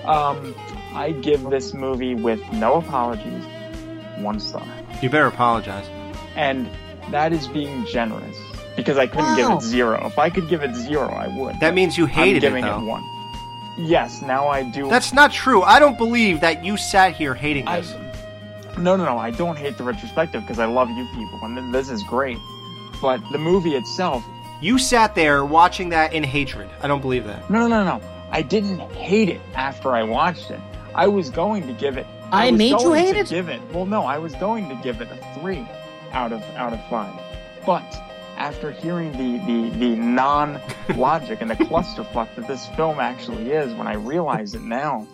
Um, 0.04 0.54
I 0.94 1.12
give 1.12 1.48
this 1.50 1.72
movie 1.74 2.14
with 2.14 2.40
no 2.52 2.74
apologies 2.74 3.44
one 4.18 4.38
star. 4.40 4.62
You 5.02 5.10
better 5.10 5.26
apologize. 5.26 5.86
And 6.36 6.68
that 7.10 7.32
is 7.32 7.48
being 7.48 7.84
generous 7.86 8.36
because 8.76 8.98
I 8.98 9.06
couldn't 9.06 9.36
give 9.36 9.50
it 9.50 9.62
zero. 9.62 10.06
If 10.06 10.18
I 10.18 10.28
could 10.30 10.48
give 10.48 10.62
it 10.62 10.74
zero, 10.74 11.08
I 11.08 11.28
would. 11.38 11.58
That 11.60 11.74
means 11.74 11.96
you 11.96 12.06
hated 12.06 12.44
I'm 12.44 12.50
giving 12.52 12.64
it, 12.64 12.68
though. 12.68 12.84
one. 12.84 13.02
Yes, 13.78 14.22
now 14.22 14.48
I 14.48 14.62
do. 14.62 14.88
That's 14.88 15.12
not 15.12 15.32
true. 15.32 15.62
I 15.62 15.78
don't 15.78 15.98
believe 15.98 16.40
that 16.40 16.64
you 16.64 16.76
sat 16.76 17.14
here 17.14 17.34
hating 17.34 17.66
this. 17.66 17.92
No, 18.78 18.96
no, 18.96 19.04
no. 19.04 19.18
I 19.18 19.30
don't 19.30 19.56
hate 19.56 19.76
the 19.78 19.84
retrospective 19.84 20.42
because 20.42 20.58
I 20.58 20.66
love 20.66 20.90
you 20.90 21.06
people, 21.14 21.38
and 21.42 21.74
this 21.74 21.88
is 21.88 22.02
great. 22.02 22.38
But 23.00 23.20
the 23.32 23.38
movie 23.38 23.74
itself, 23.74 24.24
You 24.60 24.78
sat 24.78 25.14
there 25.14 25.44
watching 25.44 25.90
that 25.90 26.12
in 26.14 26.24
hatred. 26.24 26.68
I 26.82 26.86
don't 26.88 27.00
believe 27.02 27.24
that. 27.24 27.48
no, 27.50 27.66
no, 27.66 27.84
no, 27.84 27.98
no. 27.98 28.02
I 28.30 28.42
didn't 28.42 28.80
hate 28.92 29.28
it 29.28 29.40
after 29.54 29.92
I 29.92 30.02
watched 30.02 30.50
it. 30.50 30.60
I 30.94 31.06
was 31.06 31.30
going 31.30 31.66
to 31.66 31.72
give 31.74 31.96
it. 31.96 32.06
I 32.32 32.50
was 32.50 32.58
made 32.58 32.70
you 32.72 32.78
going 32.78 33.04
hate 33.04 33.12
to 33.14 33.20
it? 33.20 33.28
Give 33.28 33.48
it. 33.48 33.60
Well, 33.72 33.86
no, 33.86 34.04
I 34.04 34.18
was 34.18 34.34
going 34.36 34.68
to 34.68 34.74
give 34.76 35.00
it 35.00 35.08
a 35.10 35.38
three 35.40 35.66
out 36.12 36.32
of 36.32 36.42
out 36.56 36.72
of 36.72 36.80
five. 36.88 37.14
But 37.64 37.84
after 38.36 38.70
hearing 38.72 39.12
the 39.12 39.38
the 39.46 39.78
the 39.78 39.96
non 39.96 40.60
logic 40.96 41.40
and 41.40 41.50
the 41.50 41.54
clusterfuck 41.56 42.34
that 42.34 42.48
this 42.48 42.66
film 42.68 42.98
actually 42.98 43.52
is, 43.52 43.72
when 43.74 43.86
I 43.86 43.94
realize 43.94 44.54
it 44.54 44.62
now, 44.62 45.06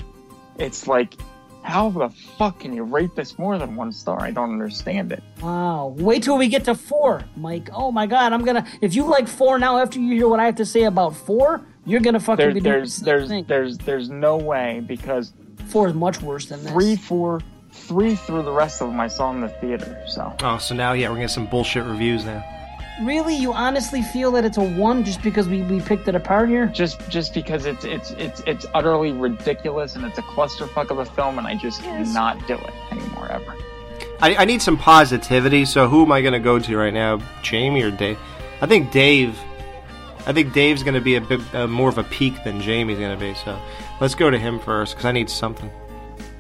it's 0.56 0.86
like, 0.86 1.14
how 1.62 1.90
the 1.90 2.08
fuck 2.08 2.60
can 2.60 2.72
you 2.74 2.82
rate 2.82 3.14
this 3.14 3.38
more 3.38 3.56
than 3.58 3.76
one 3.76 3.92
star? 3.92 4.20
I 4.20 4.30
don't 4.30 4.50
understand 4.52 5.12
it. 5.12 5.22
Wow. 5.40 5.94
Wait 5.98 6.22
till 6.22 6.36
we 6.36 6.48
get 6.48 6.64
to 6.64 6.74
four, 6.74 7.24
Mike. 7.36 7.68
Oh 7.72 7.90
my 7.92 8.06
god, 8.06 8.32
I'm 8.32 8.44
gonna 8.44 8.66
if 8.80 8.94
you 8.94 9.04
like 9.04 9.28
four 9.28 9.58
now 9.58 9.78
after 9.78 10.00
you 10.00 10.14
hear 10.14 10.28
what 10.28 10.40
I 10.40 10.44
have 10.46 10.56
to 10.56 10.66
say 10.66 10.84
about 10.84 11.14
four, 11.16 11.64
you're 11.86 12.00
gonna 12.00 12.20
fucking 12.20 12.44
There, 12.44 12.54
be 12.54 12.60
doing 12.60 12.72
there's 12.78 12.96
the 12.98 13.04
there's 13.04 13.28
same 13.28 13.44
thing. 13.44 13.48
there's 13.48 13.78
there's 13.78 14.10
no 14.10 14.36
way 14.36 14.82
because 14.86 15.32
four 15.68 15.88
is 15.88 15.94
much 15.94 16.20
worse 16.20 16.46
than 16.46 16.62
this. 16.62 16.72
three, 16.72 16.96
four, 16.96 17.40
three 17.70 18.14
through 18.16 18.42
the 18.42 18.52
rest 18.52 18.82
of 18.82 18.88
them 18.88 19.00
I 19.00 19.06
saw 19.08 19.30
in 19.32 19.40
the 19.40 19.48
theater. 19.48 20.02
So 20.08 20.34
Oh, 20.42 20.58
so 20.58 20.74
now 20.74 20.92
yeah, 20.92 21.08
we're 21.08 21.14
gonna 21.14 21.24
get 21.26 21.30
some 21.30 21.46
bullshit 21.46 21.84
reviews 21.84 22.24
now. 22.24 22.44
Really? 23.02 23.34
You 23.34 23.52
honestly 23.52 24.02
feel 24.02 24.30
that 24.32 24.44
it's 24.44 24.58
a 24.58 24.62
one 24.62 25.04
just 25.04 25.22
because 25.22 25.48
we, 25.48 25.62
we 25.62 25.80
picked 25.80 26.08
it 26.08 26.14
apart 26.14 26.48
here? 26.48 26.66
just 26.66 27.08
just 27.08 27.34
because 27.34 27.66
it's 27.66 27.84
it's 27.84 28.12
it's 28.12 28.40
it's 28.46 28.66
utterly 28.74 29.12
ridiculous 29.12 29.96
and 29.96 30.04
it's 30.04 30.18
a 30.18 30.22
clusterfuck 30.22 30.90
of 30.90 30.98
a 30.98 31.04
film 31.04 31.38
and 31.38 31.46
I 31.46 31.56
just 31.56 31.82
cannot 31.82 32.46
do 32.46 32.54
it 32.54 32.74
anymore 32.90 33.30
ever. 33.30 33.56
I, 34.20 34.36
I 34.36 34.44
need 34.44 34.62
some 34.62 34.76
positivity. 34.76 35.64
So 35.64 35.88
who 35.88 36.02
am 36.02 36.12
I 36.12 36.22
gonna 36.22 36.40
go 36.40 36.58
to 36.58 36.76
right 36.76 36.94
now? 36.94 37.20
Jamie 37.42 37.82
or 37.82 37.90
Dave? 37.90 38.18
I 38.60 38.66
think 38.66 38.92
Dave. 38.92 39.38
I 40.24 40.32
think 40.32 40.52
Dave's 40.52 40.84
going 40.84 40.94
to 40.94 41.00
be 41.00 41.16
a 41.16 41.20
bit 41.20 41.40
uh, 41.52 41.66
more 41.66 41.88
of 41.88 41.98
a 41.98 42.04
peak 42.04 42.44
than 42.44 42.60
Jamie's 42.60 42.96
going 42.96 43.18
to 43.18 43.20
be. 43.20 43.34
So 43.34 43.60
let's 44.00 44.14
go 44.14 44.30
to 44.30 44.38
him 44.38 44.60
first 44.60 44.94
because 44.94 45.04
I 45.04 45.10
need 45.10 45.28
something. 45.28 45.68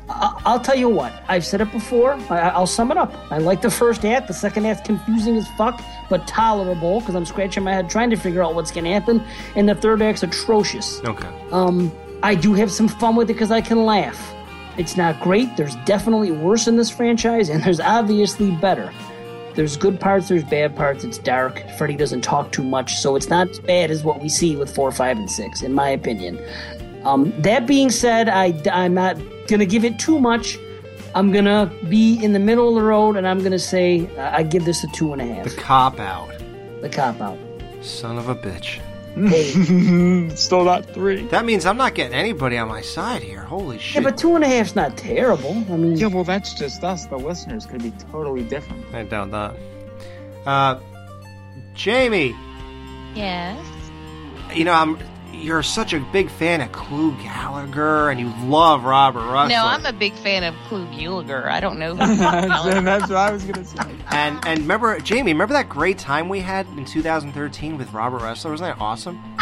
I'll 0.08 0.60
tell 0.60 0.76
you 0.76 0.88
what. 0.88 1.12
I've 1.28 1.44
said 1.44 1.60
it 1.60 1.70
before. 1.72 2.14
I- 2.28 2.50
I'll 2.50 2.66
sum 2.66 2.90
it 2.90 2.98
up. 2.98 3.14
I 3.30 3.38
like 3.38 3.62
the 3.62 3.70
first 3.70 4.04
act. 4.04 4.28
The 4.28 4.34
second 4.34 4.66
act 4.66 4.84
confusing 4.84 5.36
as 5.36 5.48
fuck, 5.56 5.80
but 6.10 6.26
tolerable 6.26 7.00
because 7.00 7.14
I'm 7.14 7.24
scratching 7.24 7.62
my 7.64 7.72
head 7.72 7.88
trying 7.88 8.10
to 8.10 8.16
figure 8.16 8.42
out 8.42 8.54
what's 8.54 8.70
going 8.70 8.84
to 8.84 8.92
happen. 8.92 9.22
And 9.56 9.68
the 9.68 9.74
third 9.74 10.02
act's 10.02 10.22
atrocious. 10.22 11.00
Okay. 11.04 11.28
Um, 11.50 11.92
I 12.22 12.34
do 12.34 12.54
have 12.54 12.70
some 12.70 12.88
fun 12.88 13.16
with 13.16 13.30
it 13.30 13.34
because 13.34 13.50
I 13.50 13.60
can 13.60 13.84
laugh. 13.84 14.34
It's 14.76 14.96
not 14.96 15.20
great. 15.20 15.56
There's 15.56 15.76
definitely 15.84 16.30
worse 16.30 16.66
in 16.66 16.76
this 16.76 16.88
franchise, 16.90 17.48
and 17.48 17.62
there's 17.62 17.80
obviously 17.80 18.50
better. 18.52 18.92
There's 19.54 19.76
good 19.76 20.00
parts, 20.00 20.28
there's 20.28 20.44
bad 20.44 20.74
parts. 20.74 21.04
It's 21.04 21.18
dark. 21.18 21.62
Freddy 21.76 21.94
doesn't 21.94 22.22
talk 22.22 22.52
too 22.52 22.62
much, 22.62 22.96
so 22.96 23.16
it's 23.16 23.28
not 23.28 23.50
as 23.50 23.58
bad 23.58 23.90
as 23.90 24.02
what 24.02 24.22
we 24.22 24.30
see 24.30 24.56
with 24.56 24.74
four, 24.74 24.90
five, 24.92 25.18
and 25.18 25.30
six, 25.30 25.60
in 25.60 25.74
my 25.74 25.90
opinion. 25.90 26.38
Um, 27.04 27.34
that 27.42 27.66
being 27.66 27.90
said, 27.90 28.28
I, 28.30 28.58
I'm 28.72 28.94
not 28.94 29.18
gonna 29.52 29.66
give 29.66 29.84
it 29.84 29.98
too 30.00 30.18
much. 30.18 30.58
I'm 31.14 31.30
gonna 31.30 31.70
be 31.88 32.22
in 32.24 32.32
the 32.32 32.38
middle 32.40 32.68
of 32.70 32.74
the 32.74 32.82
road, 32.82 33.16
and 33.16 33.28
I'm 33.28 33.42
gonna 33.42 33.58
say 33.58 34.08
uh, 34.16 34.30
I 34.32 34.42
give 34.42 34.64
this 34.64 34.82
a 34.82 34.88
two 34.88 35.12
and 35.12 35.20
a 35.22 35.26
half. 35.26 35.44
The 35.44 35.54
cop 35.60 36.00
out. 36.00 36.30
The 36.80 36.88
cop 36.88 37.20
out. 37.20 37.38
Son 37.82 38.16
of 38.18 38.28
a 38.28 38.34
bitch. 38.34 38.80
Still 40.38 40.64
not 40.64 40.86
three. 40.94 41.26
That 41.26 41.44
means 41.44 41.66
I'm 41.66 41.76
not 41.76 41.94
getting 41.94 42.14
anybody 42.14 42.56
on 42.56 42.68
my 42.68 42.80
side 42.80 43.22
here. 43.22 43.42
Holy 43.42 43.78
shit. 43.78 44.02
Yeah, 44.02 44.08
but 44.08 44.16
two 44.16 44.34
and 44.36 44.42
a 44.42 44.48
half's 44.48 44.74
not 44.74 44.96
terrible. 44.96 45.50
I 45.70 45.76
mean, 45.76 45.96
Yeah, 45.98 46.06
well, 46.06 46.24
that's 46.24 46.54
just 46.54 46.82
us. 46.82 47.04
The 47.06 47.18
listeners 47.18 47.66
could 47.66 47.82
be 47.82 47.90
totally 48.10 48.42
different. 48.42 48.86
I 48.94 49.02
doubt 49.02 49.30
that. 49.32 49.54
Uh, 50.46 50.80
Jamie, 51.74 52.34
Yes. 53.14 53.62
you 54.54 54.64
know 54.64 54.72
I'm. 54.72 54.98
You're 55.32 55.62
such 55.62 55.92
a 55.92 56.00
big 56.12 56.30
fan 56.30 56.60
of 56.60 56.70
Clu 56.72 57.12
Gulager, 57.16 58.10
and 58.10 58.20
you 58.20 58.32
love 58.48 58.84
Robert 58.84 59.20
Rusler. 59.20 59.48
No, 59.48 59.64
I'm 59.64 59.84
a 59.86 59.92
big 59.92 60.12
fan 60.14 60.44
of 60.44 60.54
Clu 60.68 60.86
Gulager. 60.88 61.46
I 61.46 61.58
don't 61.58 61.78
know 61.78 61.94
who. 61.96 62.16
that's 62.16 63.08
what 63.08 63.16
I 63.16 63.32
was 63.32 63.42
gonna 63.44 63.64
say. 63.64 63.78
And 64.10 64.38
and 64.46 64.60
remember, 64.60 65.00
Jamie, 65.00 65.32
remember 65.32 65.54
that 65.54 65.68
great 65.68 65.98
time 65.98 66.28
we 66.28 66.40
had 66.40 66.66
in 66.76 66.84
2013 66.84 67.78
with 67.78 67.92
Robert 67.92 68.20
Rusler? 68.20 68.50
Wasn't 68.50 68.60
that 68.60 68.80
awesome? 68.80 69.20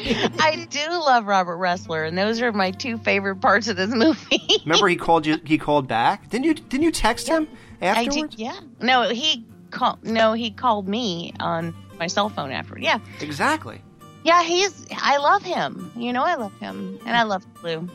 I 0.00 0.66
do 0.70 0.88
love 0.90 1.26
Robert 1.26 1.56
Rusler, 1.58 2.06
and 2.06 2.16
those 2.16 2.40
are 2.40 2.52
my 2.52 2.70
two 2.70 2.98
favorite 2.98 3.36
parts 3.36 3.68
of 3.68 3.76
this 3.76 3.90
movie. 3.90 4.40
Remember 4.64 4.88
he 4.88 4.96
called 4.96 5.26
you? 5.26 5.38
He 5.44 5.58
called 5.58 5.88
back. 5.88 6.30
Didn't 6.30 6.44
you? 6.44 6.54
Didn't 6.54 6.84
you 6.84 6.92
text 6.92 7.28
him 7.28 7.48
I 7.80 7.86
afterwards? 7.86 8.36
did, 8.36 8.40
yeah. 8.40 8.60
No, 8.80 9.08
he 9.08 9.44
called. 9.70 10.04
No, 10.04 10.32
he 10.32 10.50
called 10.50 10.88
me 10.88 11.32
on 11.40 11.74
my 11.98 12.06
cell 12.06 12.28
phone 12.28 12.52
afterward. 12.52 12.82
Yeah, 12.82 13.00
Exactly. 13.20 13.82
Yeah. 14.24 14.42
He's. 14.42 14.86
I 14.92 15.16
love 15.18 15.42
him. 15.42 15.90
You 15.96 16.12
know, 16.12 16.24
I 16.24 16.34
love 16.34 16.52
him, 16.58 16.98
and 17.06 17.16
I 17.16 17.22
love 17.22 17.44
Blue. 17.60 17.88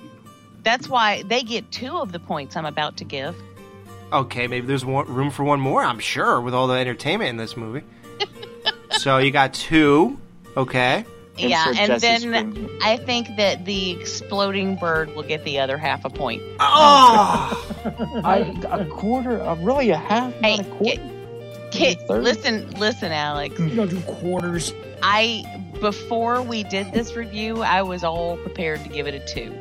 That's 0.63 0.87
why 0.87 1.23
they 1.23 1.43
get 1.43 1.69
two 1.71 1.97
of 1.97 2.11
the 2.11 2.19
points 2.19 2.55
I'm 2.55 2.65
about 2.65 2.97
to 2.97 3.03
give. 3.03 3.35
Okay, 4.13 4.47
maybe 4.47 4.67
there's 4.67 4.85
one, 4.85 5.07
room 5.07 5.31
for 5.31 5.43
one 5.43 5.59
more. 5.59 5.83
I'm 5.83 5.99
sure 5.99 6.39
with 6.39 6.53
all 6.53 6.67
the 6.67 6.75
entertainment 6.75 7.29
in 7.29 7.37
this 7.37 7.57
movie. 7.57 7.83
so 8.91 9.17
you 9.17 9.31
got 9.31 9.53
two. 9.53 10.19
Okay. 10.55 11.03
yeah, 11.35 11.65
and 11.69 11.77
Jesse's 11.99 12.01
then 12.01 12.53
scream. 12.53 12.79
I 12.83 12.97
think 12.97 13.27
that 13.37 13.65
the 13.65 13.99
exploding 13.99 14.75
bird 14.75 15.15
will 15.15 15.23
get 15.23 15.43
the 15.43 15.59
other 15.59 15.79
half 15.79 16.05
a 16.05 16.11
point. 16.11 16.43
Oh. 16.59 18.21
I, 18.23 18.55
a 18.69 18.85
quarter, 18.85 19.41
uh, 19.41 19.55
really 19.55 19.89
a 19.89 19.97
half, 19.97 20.31
Hey, 20.35 20.57
not 20.57 20.67
a 20.67 20.69
quarter. 20.69 21.12
Kid, 21.73 21.99
listen, 22.09 22.69
listen, 22.71 23.11
Alex. 23.11 23.59
you 23.59 23.75
don't 23.75 23.89
do 23.89 23.99
quarters. 24.01 24.73
I 25.01 25.43
before 25.81 26.41
we 26.41 26.63
did 26.63 26.93
this 26.93 27.15
review, 27.15 27.61
I 27.61 27.81
was 27.81 28.03
all 28.03 28.37
prepared 28.37 28.81
to 28.83 28.89
give 28.89 29.07
it 29.07 29.13
a 29.15 29.19
two. 29.25 29.53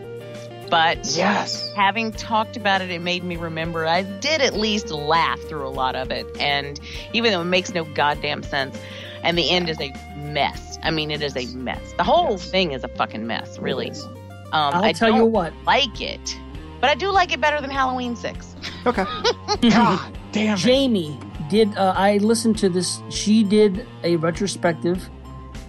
But 0.70 1.04
Yes. 1.16 1.70
having 1.76 2.12
talked 2.12 2.56
about 2.56 2.80
it, 2.80 2.90
it 2.90 3.00
made 3.02 3.24
me 3.24 3.36
remember 3.36 3.86
I 3.86 4.02
did 4.02 4.40
at 4.40 4.54
least 4.54 4.90
laugh 4.90 5.38
through 5.42 5.66
a 5.66 5.70
lot 5.70 5.96
of 5.96 6.10
it. 6.10 6.26
And 6.40 6.78
even 7.12 7.32
though 7.32 7.42
it 7.42 7.46
makes 7.46 7.74
no 7.74 7.84
goddamn 7.84 8.42
sense, 8.42 8.78
and 9.22 9.36
the 9.36 9.50
end 9.50 9.68
is 9.68 9.78
a 9.80 9.92
mess. 10.16 10.78
I 10.82 10.90
mean, 10.90 11.10
it 11.10 11.22
is 11.22 11.36
a 11.36 11.46
mess. 11.56 11.92
The 11.98 12.04
whole 12.04 12.38
thing 12.38 12.72
is 12.72 12.84
a 12.84 12.88
fucking 12.88 13.26
mess, 13.26 13.58
really. 13.58 13.90
Um, 13.90 14.74
I'll 14.74 14.84
I 14.84 14.92
tell 14.92 15.08
don't 15.10 15.18
you 15.18 15.26
what. 15.26 15.52
like 15.66 16.00
it, 16.00 16.38
but 16.80 16.88
I 16.90 16.94
do 16.94 17.10
like 17.10 17.32
it 17.32 17.40
better 17.40 17.60
than 17.60 17.70
Halloween 17.70 18.16
Six. 18.16 18.54
Okay. 18.86 19.04
God 19.70 20.18
damn 20.32 20.54
it. 20.56 20.60
Jamie 20.60 21.18
did. 21.52 21.76
Uh, 21.76 21.94
I 21.96 22.16
listened 22.18 22.58
to 22.58 22.68
this. 22.68 23.00
She 23.10 23.44
did 23.44 23.86
a 24.02 24.16
retrospective 24.16 25.08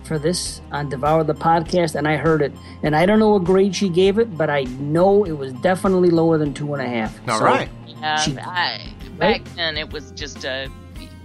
for 0.05 0.17
this 0.17 0.61
on 0.71 0.89
Devour 0.89 1.23
the 1.23 1.33
podcast, 1.35 1.95
and 1.95 2.07
I 2.07 2.15
heard 2.17 2.41
it. 2.41 2.51
And 2.83 2.95
I 2.95 3.05
don't 3.05 3.19
know 3.19 3.29
what 3.31 3.43
grade 3.43 3.75
she 3.75 3.89
gave 3.89 4.17
it, 4.17 4.35
but 4.37 4.49
I 4.49 4.63
know 4.79 5.23
it 5.25 5.33
was 5.33 5.53
definitely 5.53 6.09
lower 6.09 6.37
than 6.37 6.53
two 6.53 6.73
and 6.73 6.81
a 6.81 6.87
half. 6.87 7.17
All 7.29 7.39
So, 7.39 7.45
right. 7.45 7.69
Um, 8.01 8.17
She- 8.19 8.37
I, 8.39 8.81
back 9.19 9.43
then, 9.55 9.77
it 9.77 9.91
was 9.93 10.11
just 10.11 10.43
a. 10.45 10.69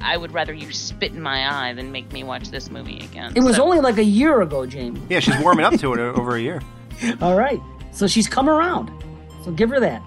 I 0.01 0.17
would 0.17 0.33
rather 0.33 0.53
you 0.53 0.71
spit 0.73 1.13
in 1.13 1.21
my 1.21 1.69
eye 1.69 1.73
than 1.75 1.91
make 1.91 2.13
me 2.13 2.23
watch 2.23 2.51
this 2.51 2.71
movie 2.71 2.99
again. 3.01 3.33
It 3.35 3.41
was 3.41 3.59
only 3.59 3.81
like 3.81 3.99
a 3.99 4.05
year 4.05 4.43
ago, 4.43 4.65
Jamie. 4.67 5.01
Yeah, 5.09 5.19
she's 5.21 5.37
warming 5.41 5.65
up 5.65 5.75
to 5.81 5.93
it 5.95 5.99
over 6.19 6.37
a 6.37 6.41
year. 6.41 6.61
All 7.21 7.35
right, 7.37 7.61
so 7.93 8.07
she's 8.07 8.29
come 8.29 8.49
around. 8.49 8.91
So 9.45 9.51
give 9.51 9.71
her 9.71 9.81
that. 9.81 10.03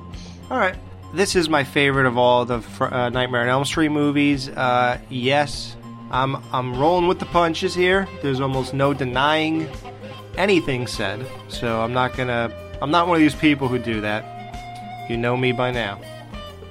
All 0.49 0.60
right. 0.60 0.76
This 1.13 1.35
is 1.35 1.49
my 1.49 1.65
favorite 1.65 2.05
of 2.05 2.17
all 2.17 2.45
the 2.45 2.63
uh, 2.79 3.09
Nightmare 3.09 3.41
on 3.41 3.49
Elm 3.49 3.65
Street 3.65 3.89
movies. 3.89 4.47
Uh, 4.47 4.97
yes, 5.09 5.75
I'm 6.09 6.38
I'm 6.53 6.79
rolling 6.79 7.07
with 7.07 7.19
the 7.19 7.25
punches 7.25 7.75
here. 7.75 8.07
There's 8.21 8.39
almost 8.39 8.73
no 8.73 8.93
denying 8.93 9.69
anything 10.38 10.88
said. 10.88 11.25
So 11.49 11.81
I'm 11.81 11.91
not 11.91 12.15
gonna. 12.15 12.49
I'm 12.81 12.91
not 12.91 13.07
one 13.07 13.17
of 13.17 13.21
these 13.21 13.35
people 13.35 13.67
who 13.67 13.77
do 13.77 13.99
that. 14.01 15.09
You 15.09 15.17
know 15.17 15.35
me 15.35 15.51
by 15.51 15.71
now. 15.71 15.99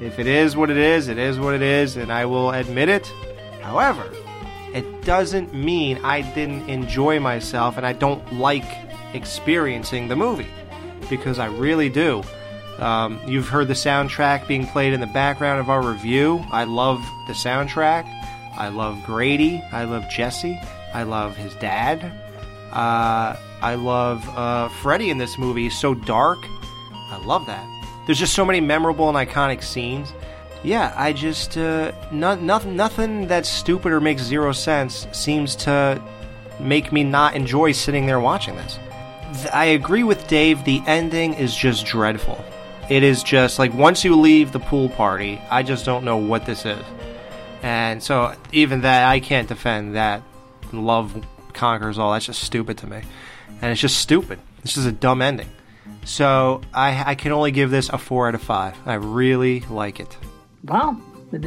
If 0.01 0.19
it 0.19 0.27
is 0.27 0.57
what 0.57 0.71
it 0.71 0.79
is, 0.79 1.09
it 1.09 1.19
is 1.19 1.39
what 1.39 1.55
it 1.55 1.63
is, 1.63 1.99
and 1.99 2.11
I 2.11 2.25
will 2.25 2.51
admit 2.53 2.89
it. 2.89 3.07
However, 3.61 4.11
it 4.73 5.03
doesn't 5.03 5.53
mean 5.53 5.99
I 6.03 6.23
didn't 6.23 6.67
enjoy 6.69 7.21
myself 7.21 7.77
and 7.77 7.85
I 7.85 7.93
don't 7.93 8.33
like 8.33 8.65
experiencing 9.13 10.09
the 10.09 10.17
movie 10.17 10.49
because 11.11 11.39
I 11.39 11.47
really 11.47 11.91
do. 11.91 12.23
Um, 12.81 13.21
you've 13.27 13.49
heard 13.49 13.69
the 13.69 13.75
soundtrack 13.75 14.49
being 14.49 14.67
played 14.67 14.93
in 14.93 15.01
the 15.01 15.07
background 15.07 15.61
of 15.61 15.69
our 15.69 15.83
review. 15.83 16.45
I 16.51 16.65
love 16.65 17.01
the 17.27 17.35
soundtrack. 17.35 18.07
I 18.57 18.69
love 18.69 19.03
Grady. 19.05 19.63
I 19.73 19.85
love 19.85 20.09
Jesse. 20.09 20.59
I 20.95 21.03
love 21.03 21.37
his 21.37 21.55
dad. 21.57 22.03
Uh, 22.73 23.37
I 23.63 23.75
love 23.75 24.27
uh, 24.31 24.69
Freddy 24.69 25.11
in 25.11 25.19
this 25.19 25.39
movie. 25.39 25.65
He's 25.65 25.79
so 25.79 25.95
dark. 25.95 26.39
I 27.11 27.21
love 27.25 27.47
that. 27.47 27.67
There's 28.07 28.19
just 28.19 28.35
so 28.35 28.45
many 28.45 28.61
memorable 28.61 29.15
and 29.15 29.29
iconic 29.29 29.63
scenes. 29.63 30.13
Yeah, 30.63 30.93
I 30.97 31.13
just 31.13 31.57
uh, 31.57 31.93
no, 32.13 32.35
nothing 32.35 32.77
nothing 32.77 33.27
that's 33.27 33.49
stupid 33.49 33.93
or 33.93 34.01
makes 34.01 34.23
zero 34.23 34.53
sense 34.53 35.07
seems 35.13 35.57
to 35.57 36.03
make 36.59 36.93
me 36.93 37.03
not 37.03 37.35
enjoy 37.35 37.73
sitting 37.73 38.07
there 38.07 38.21
watching 38.21 38.57
this. 38.57 38.79
I 39.53 39.67
agree 39.67 40.03
with 40.03 40.27
Dave. 40.29 40.65
The 40.65 40.83
ending 40.87 41.35
is 41.35 41.55
just 41.55 41.87
dreadful. 41.87 42.45
It 42.91 43.03
is 43.05 43.23
just 43.23 43.59
like 43.59 43.73
once 43.73 44.05
you 44.05 44.17
leave 44.17 44.53
the 44.53 44.59
pool 44.59 44.89
party, 44.89 45.41
I 45.51 45.63
just 45.63 45.85
don't 45.85 46.05
know 46.05 46.17
what 46.17 46.45
this 46.45 46.67
is. 46.67 46.85
And 47.63 48.03
so 48.03 48.35
even 48.53 48.83
that 48.83 49.09
I 49.09 49.21
can't 49.21 49.49
defend 49.49 49.95
that. 49.95 50.23
Love 50.73 51.25
conquers 51.53 51.99
all. 51.99 52.13
That's 52.13 52.27
just 52.27 52.43
stupid 52.43 52.79
to 52.79 52.87
me, 52.87 53.03
and 53.61 53.73
it's 53.73 53.81
just 53.81 53.99
stupid. 53.99 54.39
This 54.63 54.77
is 54.77 54.87
a 54.87 54.93
dumb 54.93 55.21
ending. 55.23 55.49
So 56.05 56.61
I, 56.73 57.11
I 57.11 57.15
can 57.15 57.33
only 57.33 57.51
give 57.51 57.71
this 57.71 57.89
a 57.89 57.99
four 57.99 58.29
out 58.29 58.35
of 58.35 58.43
five. 58.43 58.77
I 58.87 58.95
really 58.95 59.61
like 59.61 60.01
it. 60.01 60.17
Wow. 60.65 60.93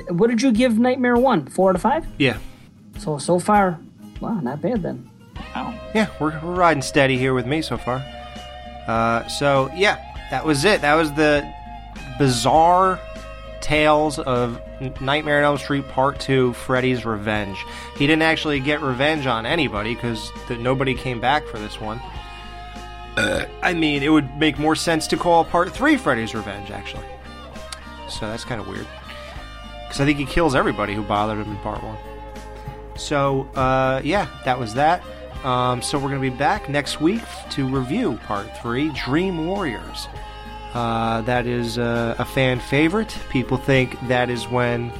What 0.09 0.29
did 0.29 0.41
you 0.41 0.51
give 0.51 0.77
Nightmare 0.77 1.15
One? 1.17 1.45
Four 1.47 1.69
out 1.71 1.75
of 1.75 1.81
five. 1.81 2.05
Yeah, 2.17 2.37
So 2.97 3.17
so 3.17 3.39
far, 3.39 3.79
wow, 4.21 4.39
not 4.39 4.61
bad 4.61 4.83
then. 4.83 5.09
Oh. 5.55 5.73
Yeah, 5.93 6.07
we're, 6.19 6.39
we're 6.41 6.55
riding 6.55 6.81
steady 6.83 7.17
here 7.17 7.33
with 7.33 7.45
me 7.45 7.61
so 7.61 7.77
far. 7.77 8.03
Uh, 8.87 9.27
so 9.27 9.69
yeah, 9.75 10.12
that 10.31 10.45
was 10.45 10.65
it. 10.65 10.81
That 10.81 10.95
was 10.95 11.13
the 11.13 11.51
bizarre 12.17 12.99
tales 13.61 14.19
of 14.19 14.61
Nightmare 15.01 15.39
on 15.39 15.43
Elm 15.43 15.57
Street 15.57 15.87
Part 15.89 16.19
Two: 16.19 16.53
Freddy's 16.53 17.05
Revenge. 17.05 17.63
He 17.97 18.07
didn't 18.07 18.23
actually 18.23 18.59
get 18.59 18.81
revenge 18.81 19.25
on 19.25 19.45
anybody 19.45 19.95
because 19.95 20.31
nobody 20.49 20.93
came 20.93 21.19
back 21.19 21.45
for 21.45 21.57
this 21.59 21.79
one. 21.79 22.01
Uh, 23.15 23.45
I 23.61 23.73
mean, 23.73 24.01
it 24.01 24.09
would 24.09 24.37
make 24.37 24.57
more 24.57 24.75
sense 24.75 25.07
to 25.07 25.17
call 25.17 25.45
Part 25.45 25.71
Three 25.71 25.97
Freddy's 25.97 26.33
Revenge, 26.33 26.71
actually. 26.71 27.05
So 28.09 28.27
that's 28.27 28.43
kind 28.43 28.59
of 28.59 28.67
weird 28.67 28.87
because 29.83 30.01
I 30.01 30.05
think 30.05 30.17
he 30.17 30.25
kills 30.25 30.55
everybody 30.55 30.93
who 30.93 31.03
bothered 31.03 31.37
him 31.37 31.51
in 31.51 31.57
Part 31.57 31.83
One. 31.83 31.97
So, 32.95 33.47
uh, 33.55 34.01
yeah, 34.03 34.27
that 34.45 34.59
was 34.59 34.73
that. 34.75 35.03
Um, 35.43 35.81
so, 35.81 35.97
we're 35.97 36.09
going 36.09 36.21
to 36.21 36.31
be 36.31 36.35
back 36.35 36.69
next 36.69 37.01
week 37.01 37.23
to 37.51 37.67
review 37.67 38.17
part 38.25 38.57
three 38.57 38.89
Dream 38.91 39.45
Warriors. 39.45 40.07
Uh, 40.73 41.21
that 41.21 41.45
is 41.45 41.77
uh, 41.77 42.15
a 42.17 42.25
fan 42.25 42.59
favorite. 42.59 43.15
People 43.29 43.57
think 43.57 43.95
that 44.07 44.29
is 44.29 44.47
when 44.47 44.91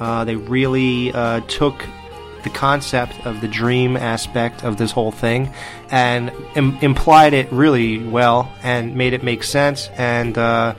uh, 0.00 0.24
they 0.24 0.34
really 0.34 1.12
uh, 1.12 1.40
took 1.42 1.86
the 2.42 2.50
concept 2.50 3.24
of 3.24 3.40
the 3.40 3.48
dream 3.48 3.96
aspect 3.96 4.64
of 4.64 4.76
this 4.76 4.90
whole 4.90 5.12
thing 5.12 5.52
and 5.90 6.32
Im- 6.56 6.76
implied 6.78 7.34
it 7.34 7.50
really 7.52 7.98
well 7.98 8.52
and 8.64 8.96
made 8.96 9.12
it 9.12 9.22
make 9.22 9.44
sense 9.44 9.88
and 9.90 10.36
uh, 10.36 10.74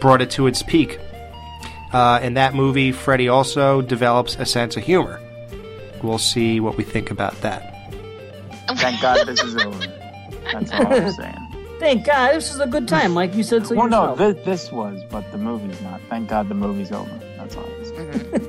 brought 0.00 0.20
it 0.20 0.30
to 0.32 0.48
its 0.48 0.62
peak. 0.62 0.98
Uh, 1.92 2.20
in 2.22 2.34
that 2.34 2.54
movie, 2.54 2.92
Freddy 2.92 3.28
also 3.28 3.80
develops 3.80 4.36
a 4.36 4.46
sense 4.46 4.76
of 4.76 4.82
humor. 4.82 5.20
We'll 6.02 6.18
see 6.18 6.58
what 6.60 6.76
we 6.76 6.84
think 6.84 7.10
about 7.10 7.40
that. 7.42 7.69
Thank 8.76 9.00
God 9.00 9.26
this 9.26 9.42
is 9.42 9.56
over. 9.56 9.86
That's 10.52 10.70
all 10.72 10.86
I'm 10.92 11.10
saying. 11.12 11.36
Thank 11.78 12.04
God, 12.04 12.34
this 12.34 12.52
is 12.52 12.60
a 12.60 12.66
good 12.66 12.86
time, 12.86 13.14
like 13.14 13.34
you 13.34 13.42
said 13.42 13.66
so 13.66 13.74
Well, 13.74 13.88
no, 13.88 14.14
this, 14.14 14.44
this 14.44 14.70
was, 14.72 15.02
but 15.10 15.30
the 15.32 15.38
movie's 15.38 15.80
not. 15.80 16.00
Thank 16.10 16.28
God 16.28 16.50
the 16.50 16.54
movie's 16.54 16.92
over. 16.92 17.10
That's 17.38 17.56
all 17.56 17.64
I'm 17.64 17.84
saying. 17.86 18.46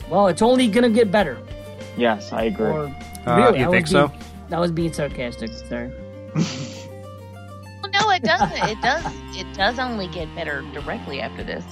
well, 0.10 0.26
it's 0.28 0.42
only 0.42 0.68
gonna 0.68 0.90
get 0.90 1.10
better. 1.10 1.38
Yes, 1.96 2.30
I 2.32 2.42
agree. 2.44 2.66
Or, 2.66 2.94
Uh, 3.26 3.36
really, 3.36 3.58
you 3.60 3.64
I 3.64 3.68
was 3.68 3.74
think 3.76 3.86
so? 3.86 4.08
being- 4.08 4.20
I 4.52 4.58
was 4.60 4.70
being 4.72 4.92
sarcastic. 4.92 5.50
sir. 5.52 5.90
Well, 6.34 7.90
no, 7.92 8.10
it 8.10 8.22
doesn't. 8.22 8.68
It 8.68 8.80
does. 8.82 9.04
It 9.36 9.46
does 9.54 9.78
only 9.78 10.08
get 10.08 10.34
better 10.34 10.62
directly 10.72 11.20
after 11.20 11.44
this. 11.44 11.64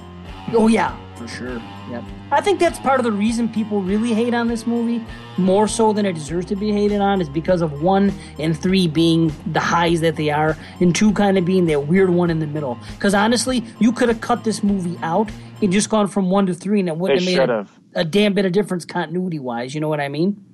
Oh 0.52 0.68
yeah, 0.68 0.96
for 1.16 1.26
sure. 1.28 1.62
Yep. 1.90 2.04
I 2.30 2.40
think 2.40 2.60
that's 2.60 2.78
part 2.78 3.00
of 3.00 3.04
the 3.04 3.12
reason 3.12 3.48
people 3.48 3.80
really 3.82 4.12
hate 4.12 4.34
on 4.34 4.48
this 4.48 4.66
movie, 4.66 5.04
more 5.38 5.66
so 5.68 5.92
than 5.92 6.06
it 6.06 6.12
deserves 6.12 6.46
to 6.46 6.56
be 6.56 6.72
hated 6.72 7.00
on, 7.00 7.20
is 7.20 7.28
because 7.28 7.62
of 7.62 7.82
one 7.82 8.12
and 8.38 8.58
three 8.58 8.86
being 8.86 9.32
the 9.46 9.60
highs 9.60 10.00
that 10.00 10.16
they 10.16 10.30
are, 10.30 10.56
and 10.80 10.94
two 10.94 11.12
kind 11.12 11.38
of 11.38 11.44
being 11.44 11.66
that 11.66 11.86
weird 11.86 12.10
one 12.10 12.30
in 12.30 12.38
the 12.38 12.46
middle. 12.46 12.78
Because 12.94 13.14
honestly, 13.14 13.64
you 13.78 13.92
could 13.92 14.08
have 14.08 14.20
cut 14.20 14.44
this 14.44 14.62
movie 14.62 14.98
out 15.02 15.30
and 15.62 15.72
just 15.72 15.88
gone 15.88 16.08
from 16.08 16.30
one 16.30 16.46
to 16.46 16.54
three, 16.54 16.80
and 16.80 16.88
it 16.88 16.96
wouldn't 16.96 17.24
They 17.24 17.32
have 17.32 17.48
made 17.48 17.54
a, 17.94 18.00
a 18.00 18.04
damn 18.04 18.34
bit 18.34 18.44
of 18.44 18.52
difference 18.52 18.84
continuity 18.84 19.38
wise. 19.38 19.74
You 19.74 19.80
know 19.80 19.88
what 19.88 20.00
I 20.00 20.08
mean? 20.08 20.44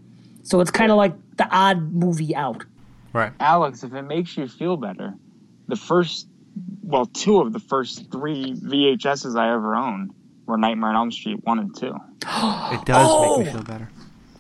So 0.43 0.60
it's 0.60 0.70
kind 0.70 0.90
of 0.90 0.97
like 0.97 1.14
the 1.36 1.48
odd 1.51 1.93
movie 1.93 2.34
out. 2.34 2.64
Right. 3.12 3.32
Alex, 3.40 3.82
if 3.82 3.93
it 3.93 4.02
makes 4.02 4.36
you 4.36 4.48
feel 4.48 4.76
better, 4.76 5.14
the 5.68 5.76
first, 5.76 6.26
well, 6.82 7.06
two 7.06 7.40
of 7.40 7.52
the 7.52 7.60
first 7.60 8.10
three 8.10 8.55
VHSs 8.55 9.39
I 9.39 9.52
ever 9.52 9.74
owned 9.74 10.12
were 10.47 10.56
Nightmare 10.56 10.90
on 10.90 10.97
Elm 10.97 11.12
Street 11.12 11.39
1 11.44 11.59
and 11.59 11.77
2. 11.77 11.86
It 11.86 11.94
does 12.23 13.06
Oh! 13.09 13.39
make 13.39 13.47
me 13.47 13.52
oh! 13.52 13.55
feel 13.55 13.62
better. 13.64 13.89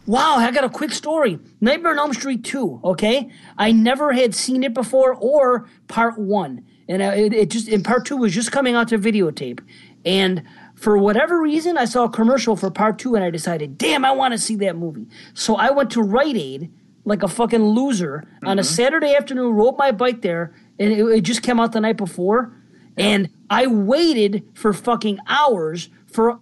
Wow, 0.06 0.36
I 0.36 0.50
got 0.50 0.64
a 0.64 0.68
quick 0.68 0.90
story. 0.90 1.38
Nightmare 1.60 1.92
on 1.92 1.98
Elm 1.98 2.12
Street 2.12 2.42
2, 2.42 2.80
okay? 2.82 3.30
I 3.56 3.70
never 3.70 4.12
had 4.12 4.34
seen 4.34 4.64
it 4.64 4.74
before 4.74 5.14
or 5.14 5.68
part 5.86 6.18
1. 6.18 6.64
And 6.88 7.02
uh, 7.02 7.12
it, 7.14 7.32
it 7.32 7.50
just 7.50 7.68
in 7.68 7.82
part 7.82 8.04
2 8.06 8.16
was 8.16 8.34
just 8.34 8.50
coming 8.50 8.74
out 8.74 8.88
to 8.88 8.98
videotape. 8.98 9.60
And 10.04 10.42
for 10.74 10.98
whatever 10.98 11.40
reason, 11.40 11.78
I 11.78 11.84
saw 11.84 12.04
a 12.04 12.10
commercial 12.10 12.56
for 12.56 12.70
part 12.70 12.98
2 12.98 13.14
and 13.14 13.24
I 13.24 13.30
decided, 13.30 13.78
"Damn, 13.78 14.04
I 14.04 14.10
want 14.10 14.32
to 14.32 14.38
see 14.38 14.56
that 14.56 14.76
movie." 14.76 15.06
So 15.32 15.54
I 15.54 15.70
went 15.70 15.90
to 15.92 16.02
Rite 16.02 16.36
Aid 16.36 16.72
like 17.04 17.22
a 17.22 17.28
fucking 17.28 17.62
loser 17.62 18.24
on 18.44 18.58
a 18.58 18.62
mm-hmm. 18.62 18.74
Saturday 18.74 19.14
afternoon, 19.14 19.54
rode 19.54 19.76
my 19.78 19.92
bike 19.92 20.22
there, 20.22 20.54
and 20.78 20.92
it, 20.92 21.04
it 21.04 21.20
just 21.22 21.42
came 21.42 21.60
out 21.60 21.72
the 21.72 21.80
night 21.80 21.96
before. 21.96 22.56
And 22.96 23.30
I 23.48 23.66
waited 23.66 24.44
for 24.54 24.72
fucking 24.72 25.18
hours 25.28 25.90
for 26.12 26.38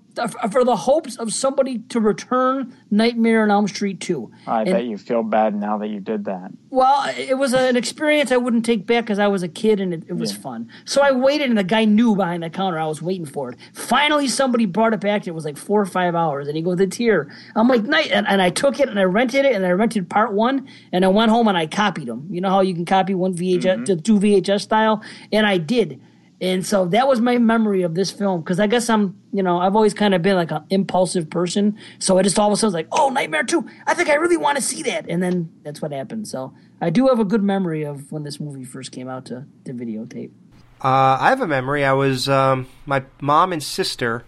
for 0.51 0.65
the 0.65 0.75
hopes 0.75 1.17
of 1.17 1.33
somebody 1.33 1.79
to 1.89 2.01
return 2.01 2.77
Nightmare 2.91 3.45
on 3.45 3.51
Elm 3.51 3.69
Street 3.69 4.01
2. 4.01 4.31
I 4.47 4.63
And- 4.63 4.71
bet 4.73 4.85
you 4.85 4.99
feel 4.99 5.23
bad 5.23 5.55
now 5.55 5.79
that 5.79 5.89
you 5.89 6.01
did 6.01 6.25
that. 6.25 6.51
well, 6.71 7.09
it 7.17 7.39
was 7.39 7.55
an 7.55 7.77
experience 7.77 8.33
I 8.33 8.37
wouldn't 8.37 8.65
take 8.65 8.87
back 8.87 9.05
because 9.05 9.21
I 9.21 9.29
was 9.29 9.43
a 9.45 9.49
kid 9.49 9.81
and 9.81 9.95
it, 9.95 10.03
it 10.09 10.17
was 10.17 10.33
fun. 10.33 10.69
So 10.85 11.01
I 11.03 11.13
waited, 11.13 11.49
and 11.49 11.59
the 11.59 11.65
guy 11.65 11.85
knew 11.85 12.17
behind 12.17 12.43
the 12.43 12.51
counter 12.51 12.79
I 12.79 12.87
was 12.87 13.01
waiting 13.01 13.25
for 13.25 13.51
it. 13.51 13.59
Finally, 13.73 14.29
somebody 14.29 14.67
brought 14.67 14.93
it 14.93 15.01
back. 15.01 15.27
It 15.27 15.35
was 15.35 15.45
like 15.45 15.57
four 15.57 15.81
or 15.81 15.87
five 15.87 16.15
hours, 16.15 16.49
and 16.49 16.57
he 16.57 16.63
goes, 16.63 16.81
"It's 16.81 16.97
here." 16.97 17.33
I'm 17.55 17.69
like, 17.69 17.85
"Night," 17.85 18.11
and, 18.13 18.27
and 18.29 18.43
I 18.43 18.51
took 18.51 18.81
it 18.81 18.89
and 18.89 18.99
I 18.99 19.05
rented 19.05 19.45
it, 19.45 19.55
and 19.55 19.65
I 19.65 19.71
rented 19.71 20.11
part 20.11 20.33
one, 20.33 20.69
and 20.93 21.05
I 21.05 21.09
went 21.09 21.31
home 21.31 21.47
and 21.47 21.57
I 21.57 21.67
copied 21.67 22.09
them. 22.09 22.27
You 22.31 22.41
know 22.41 22.51
how 22.51 22.61
you 22.61 22.75
can 22.75 22.85
copy 22.85 23.15
one 23.15 23.35
VHS 23.35 23.63
mm-hmm. 23.63 23.85
to 23.85 23.97
two 23.97 24.19
VHS 24.19 24.63
style, 24.63 25.03
and 25.33 25.47
I 25.47 25.59
did. 25.59 26.01
And 26.41 26.65
so 26.65 26.87
that 26.87 27.07
was 27.07 27.21
my 27.21 27.37
memory 27.37 27.83
of 27.83 27.95
this 27.95 28.11
film 28.11 28.41
because 28.41 28.59
I 28.59 28.67
guess 28.67 28.89
I'm, 28.89 29.21
you 29.33 29.43
know, 29.43 29.59
I've 29.59 29.77
always 29.77 29.93
kind 29.93 30.15
of 30.15 30.23
been 30.23 30.37
like 30.37 30.51
an 30.51 30.65
impulsive 30.71 31.29
person. 31.29 31.77
So 31.99 32.19
I 32.19 32.23
just 32.23 32.39
all 32.39 32.49
of 32.49 32.55
a 32.55 32.57
sudden 32.57 32.69
was 32.69 32.75
like, 32.75 32.89
oh, 32.93 33.11
Nightmare 33.11 33.45
2, 33.45 33.69
I 33.87 33.93
think 33.95 34.09
I 34.09 34.15
really 34.15 34.39
want 34.39 34.57
to 34.57 34.63
see 34.63 34.83
that. 34.85 35.07
And 35.09 35.23
then 35.23 35.53
that's 35.63 35.83
what 35.83 35.93
happened. 35.93 36.29
So 36.29 36.55
I 36.81 36.89
do 36.89 37.09
have 37.09 37.21
a 37.21 37.25
good 37.25 37.43
memory 37.43 37.83
of 37.83 38.11
when 38.11 38.23
this 38.23 38.41
movie 38.41 38.65
first 38.65 38.91
came 38.91 39.09
out 39.09 39.27
to, 39.27 39.45
to 39.67 39.75
videotape. 39.75 40.31
Uh, 40.83 41.19
I 41.21 41.29
have 41.29 41.43
a 41.43 41.47
memory. 41.47 41.85
I 41.85 41.93
was 41.93 42.27
um, 42.27 42.67
my 42.87 43.05
mom 43.21 43.53
and 43.53 43.63
sister 43.63 44.25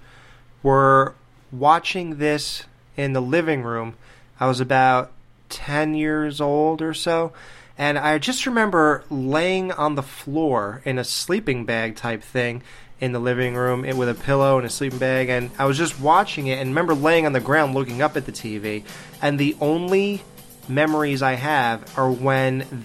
were 0.62 1.14
watching 1.50 2.18
this 2.18 2.64
in 2.94 3.14
the 3.14 3.22
living 3.22 3.62
room. 3.62 3.94
I 4.38 4.46
was 4.46 4.60
about 4.60 5.12
ten 5.48 5.94
years 5.94 6.42
old 6.42 6.82
or 6.82 6.92
so, 6.92 7.32
and 7.78 7.98
I 7.98 8.18
just 8.18 8.46
remember 8.46 9.04
laying 9.10 9.72
on 9.72 9.94
the 9.94 10.02
floor 10.02 10.82
in 10.84 10.98
a 10.98 11.04
sleeping 11.04 11.64
bag 11.64 11.96
type 11.96 12.22
thing 12.22 12.62
in 13.00 13.12
the 13.12 13.18
living 13.18 13.56
room 13.56 13.82
with 13.96 14.08
a 14.08 14.14
pillow 14.14 14.58
and 14.58 14.66
a 14.66 14.70
sleeping 14.70 14.98
bag, 14.98 15.28
and 15.28 15.50
I 15.58 15.64
was 15.64 15.76
just 15.76 16.00
watching 16.00 16.46
it 16.46 16.58
and 16.58 16.70
remember 16.70 16.94
laying 16.94 17.26
on 17.26 17.32
the 17.32 17.40
ground 17.40 17.74
looking 17.74 18.00
up 18.00 18.16
at 18.16 18.26
the 18.26 18.32
TV, 18.32 18.84
and 19.20 19.38
the 19.38 19.56
only 19.60 20.22
memories 20.68 21.22
I 21.22 21.34
have 21.34 21.98
are 21.98 22.10
when 22.10 22.84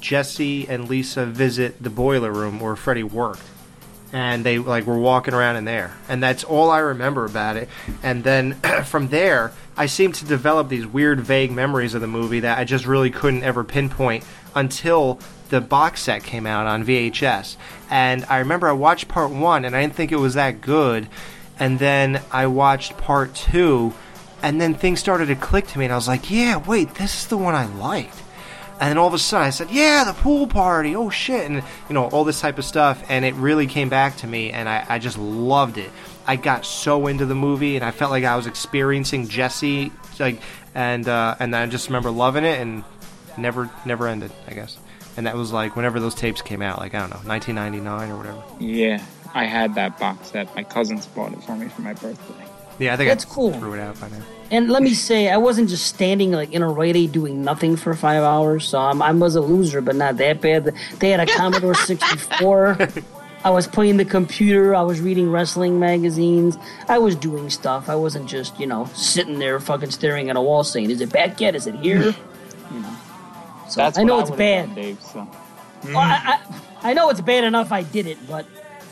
Jesse 0.00 0.68
and 0.68 0.88
Lisa 0.88 1.26
visit 1.26 1.82
the 1.82 1.90
boiler 1.90 2.32
room 2.32 2.60
where 2.60 2.76
Freddy 2.76 3.02
worked. 3.02 3.42
And 4.14 4.44
they 4.44 4.58
like 4.58 4.86
were 4.86 4.98
walking 4.98 5.32
around 5.32 5.56
in 5.56 5.64
there, 5.64 5.96
and 6.06 6.22
that's 6.22 6.44
all 6.44 6.70
I 6.70 6.80
remember 6.80 7.24
about 7.24 7.56
it. 7.56 7.70
And 8.02 8.22
then 8.22 8.52
from 8.84 9.08
there, 9.08 9.52
I 9.76 9.86
seem 9.86 10.12
to 10.12 10.24
develop 10.24 10.68
these 10.68 10.86
weird, 10.86 11.20
vague 11.20 11.50
memories 11.50 11.94
of 11.94 12.00
the 12.00 12.06
movie 12.06 12.40
that 12.40 12.58
I 12.58 12.64
just 12.64 12.86
really 12.86 13.10
couldn't 13.10 13.42
ever 13.42 13.64
pinpoint 13.64 14.24
until 14.54 15.18
the 15.48 15.60
box 15.60 16.02
set 16.02 16.22
came 16.22 16.46
out 16.46 16.66
on 16.66 16.84
VHS. 16.84 17.56
And 17.90 18.24
I 18.28 18.38
remember 18.38 18.68
I 18.68 18.72
watched 18.72 19.08
part 19.08 19.30
one, 19.30 19.64
and 19.64 19.74
I 19.74 19.82
didn't 19.82 19.94
think 19.94 20.12
it 20.12 20.16
was 20.16 20.34
that 20.34 20.60
good. 20.60 21.08
And 21.58 21.78
then 21.78 22.20
I 22.30 22.46
watched 22.46 22.96
part 22.98 23.34
two, 23.34 23.94
and 24.42 24.60
then 24.60 24.74
things 24.74 25.00
started 25.00 25.26
to 25.26 25.36
click 25.36 25.66
to 25.68 25.78
me, 25.78 25.84
and 25.84 25.92
I 25.92 25.96
was 25.96 26.08
like, 26.08 26.30
"Yeah, 26.30 26.56
wait, 26.56 26.94
this 26.94 27.22
is 27.22 27.26
the 27.28 27.38
one 27.38 27.54
I 27.54 27.66
liked." 27.66 28.22
And 28.82 28.90
then 28.90 28.98
all 28.98 29.06
of 29.06 29.14
a 29.14 29.18
sudden 29.18 29.46
I 29.46 29.50
said, 29.50 29.70
Yeah, 29.70 30.02
the 30.02 30.12
pool 30.12 30.48
party. 30.48 30.96
Oh 30.96 31.08
shit. 31.08 31.48
And, 31.48 31.62
you 31.88 31.94
know, 31.94 32.06
all 32.06 32.24
this 32.24 32.40
type 32.40 32.58
of 32.58 32.64
stuff. 32.64 33.04
And 33.08 33.24
it 33.24 33.32
really 33.34 33.68
came 33.68 33.88
back 33.88 34.16
to 34.18 34.26
me 34.26 34.50
and 34.50 34.68
I, 34.68 34.84
I 34.88 34.98
just 34.98 35.16
loved 35.16 35.78
it. 35.78 35.90
I 36.26 36.36
got 36.36 36.64
so 36.64 37.06
into 37.06 37.26
the 37.26 37.34
movie 37.34 37.76
and 37.76 37.84
I 37.84 37.90
felt 37.90 38.10
like 38.10 38.24
I 38.24 38.36
was 38.36 38.46
experiencing 38.46 39.28
Jesse. 39.28 39.92
Like, 40.18 40.40
and, 40.74 41.08
uh, 41.08 41.36
and 41.40 41.54
I 41.54 41.66
just 41.66 41.88
remember 41.88 42.10
loving 42.10 42.44
it 42.44 42.60
and 42.60 42.84
never, 43.36 43.70
never 43.84 44.06
ended, 44.08 44.30
I 44.46 44.54
guess. 44.54 44.78
And 45.16 45.26
that 45.26 45.36
was 45.36 45.52
like 45.52 45.76
whenever 45.76 46.00
those 46.00 46.14
tapes 46.14 46.40
came 46.42 46.62
out, 46.62 46.78
like, 46.78 46.94
I 46.94 47.00
don't 47.00 47.10
know, 47.10 47.28
1999 47.28 48.10
or 48.10 48.16
whatever. 48.16 48.42
Yeah, 48.60 49.02
I 49.34 49.44
had 49.44 49.74
that 49.74 49.98
box 49.98 50.28
set. 50.28 50.54
My 50.56 50.62
cousins 50.62 51.06
bought 51.06 51.32
it 51.32 51.42
for 51.44 51.54
me 51.56 51.68
for 51.68 51.82
my 51.82 51.92
birthday. 51.94 52.46
Yeah, 52.78 52.94
I 52.94 52.96
think 52.96 53.08
That's 53.10 53.26
I 53.26 53.28
cool. 53.28 53.52
threw 53.52 53.74
it 53.74 53.80
out 53.80 54.00
by 54.00 54.08
now. 54.08 54.22
And 54.50 54.70
let 54.70 54.82
me 54.82 54.94
say, 54.94 55.28
I 55.30 55.36
wasn't 55.36 55.68
just 55.68 55.86
standing 55.86 56.32
like 56.32 56.52
in 56.52 56.62
a 56.62 56.68
Rite 56.68 56.96
Aid 56.96 57.12
doing 57.12 57.44
nothing 57.44 57.76
for 57.76 57.94
five 57.94 58.22
hours. 58.22 58.66
So 58.66 58.78
I'm, 58.78 59.02
I 59.02 59.12
was 59.12 59.36
a 59.36 59.40
loser, 59.42 59.80
but 59.82 59.94
not 59.96 60.16
that 60.16 60.40
bad. 60.40 60.74
They 60.98 61.10
had 61.10 61.20
a 61.20 61.26
Commodore 61.26 61.74
64. 61.86 62.78
I 63.44 63.50
was 63.50 63.66
playing 63.66 63.96
the 63.96 64.04
computer. 64.04 64.74
I 64.74 64.82
was 64.82 65.00
reading 65.00 65.30
wrestling 65.30 65.80
magazines. 65.80 66.56
I 66.88 66.98
was 66.98 67.16
doing 67.16 67.50
stuff. 67.50 67.88
I 67.88 67.96
wasn't 67.96 68.28
just, 68.28 68.58
you 68.60 68.66
know, 68.66 68.88
sitting 68.94 69.38
there 69.38 69.58
fucking 69.58 69.90
staring 69.90 70.30
at 70.30 70.36
a 70.36 70.40
wall 70.40 70.62
saying, 70.64 70.90
"Is 70.90 71.00
it 71.00 71.12
back 71.12 71.40
yet? 71.40 71.54
Is 71.56 71.66
it 71.66 71.74
here?" 71.76 72.12
Hmm. 72.12 72.74
you 72.74 72.80
know. 72.82 72.96
So 73.68 73.80
That's 73.80 73.98
I 73.98 74.04
know 74.04 74.16
what 74.16 74.28
it's 74.28 74.36
bad. 74.36 74.66
done, 74.66 74.74
Dave. 74.74 75.00
So 75.02 75.26
Well, 75.86 75.96
I, 75.98 76.38
I, 76.82 76.90
I 76.90 76.92
know 76.94 77.08
it's 77.10 77.20
bad 77.20 77.44
enough 77.44 77.72
I 77.72 77.82
did 77.82 78.06
it, 78.06 78.18
but 78.28 78.44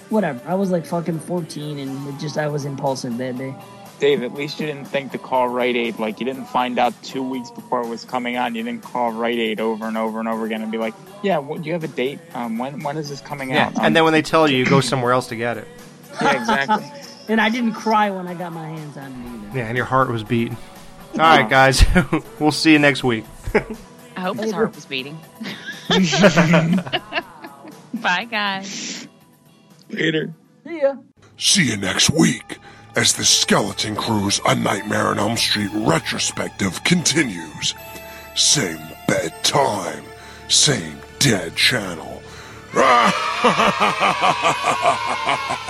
whatever. 0.08 0.40
I 0.46 0.54
was 0.54 0.70
like 0.70 0.86
fucking 0.86 1.20
14, 1.20 1.78
and 1.78 2.08
it 2.08 2.18
just 2.18 2.36
I 2.38 2.48
was 2.48 2.64
impulsive 2.64 3.18
that 3.18 3.36
day. 3.38 3.54
Dave, 4.00 4.22
at 4.22 4.34
least 4.34 4.58
you 4.58 4.66
didn't 4.66 4.86
think 4.86 5.12
to 5.12 5.18
call 5.18 5.48
Rite 5.48 5.76
Aid. 5.76 5.98
Like 5.98 6.18
you 6.20 6.26
didn't 6.26 6.46
find 6.46 6.78
out 6.78 6.94
two 7.02 7.22
weeks 7.22 7.50
before 7.50 7.82
it 7.82 7.86
was 7.88 8.04
coming 8.04 8.36
on. 8.36 8.54
You 8.54 8.62
didn't 8.62 8.82
call 8.82 9.12
Rite 9.12 9.38
Aid 9.38 9.60
over 9.60 9.86
and 9.86 9.96
over 9.96 10.18
and 10.18 10.26
over 10.28 10.46
again 10.46 10.62
and 10.62 10.72
be 10.72 10.78
like, 10.78 10.94
"Yeah, 11.22 11.38
what, 11.38 11.60
do 11.62 11.66
you 11.68 11.74
have 11.74 11.84
a 11.84 11.88
date? 11.88 12.18
Um, 12.34 12.58
when 12.58 12.82
when 12.82 12.96
is 12.96 13.08
this 13.10 13.20
coming 13.20 13.50
Yeah. 13.50 13.66
out?" 13.66 13.78
Um, 13.78 13.84
And 13.84 13.96
then 13.96 14.04
when 14.04 14.12
they 14.14 14.22
tell 14.22 14.48
you, 14.50 14.56
you 14.56 14.66
go 14.66 14.80
somewhere 14.80 15.12
else 15.12 15.28
to 15.28 15.36
get 15.36 15.58
it. 15.58 15.68
yeah, 16.22 16.40
exactly. 16.40 16.90
And 17.28 17.40
I 17.40 17.48
didn't 17.48 17.74
cry 17.74 18.10
when 18.10 18.26
I 18.26 18.34
got 18.34 18.52
my 18.52 18.66
hands 18.66 18.96
on 18.96 19.04
it 19.12 19.48
either. 19.48 19.58
Yeah, 19.58 19.66
and 19.68 19.76
your 19.76 19.86
heart 19.86 20.08
was 20.10 20.24
beating. 20.24 20.56
All 21.12 21.18
right, 21.20 21.48
guys. 21.48 21.84
we'll 22.40 22.50
see 22.50 22.72
you 22.72 22.80
next 22.80 23.04
week. 23.04 23.24
I 24.16 24.20
hope 24.22 24.38
his 24.38 24.50
heart 24.50 24.74
was 24.74 24.84
beating. 24.84 25.16
Bye, 27.94 28.24
guys. 28.28 29.06
Later. 29.90 30.32
See 30.64 30.80
ya. 30.80 30.96
See 31.36 31.62
you 31.70 31.76
next 31.76 32.10
week 32.10 32.58
as 32.96 33.14
the 33.14 33.24
Skeleton 33.24 33.96
Crew's 33.96 34.40
A 34.46 34.54
Nightmare 34.54 35.08
on 35.08 35.18
Elm 35.18 35.36
Street 35.36 35.70
retrospective 35.74 36.82
continues. 36.84 37.74
Same 38.34 38.80
bedtime, 39.06 40.04
same 40.48 40.98
dead 41.18 41.54
channel. 41.56 42.22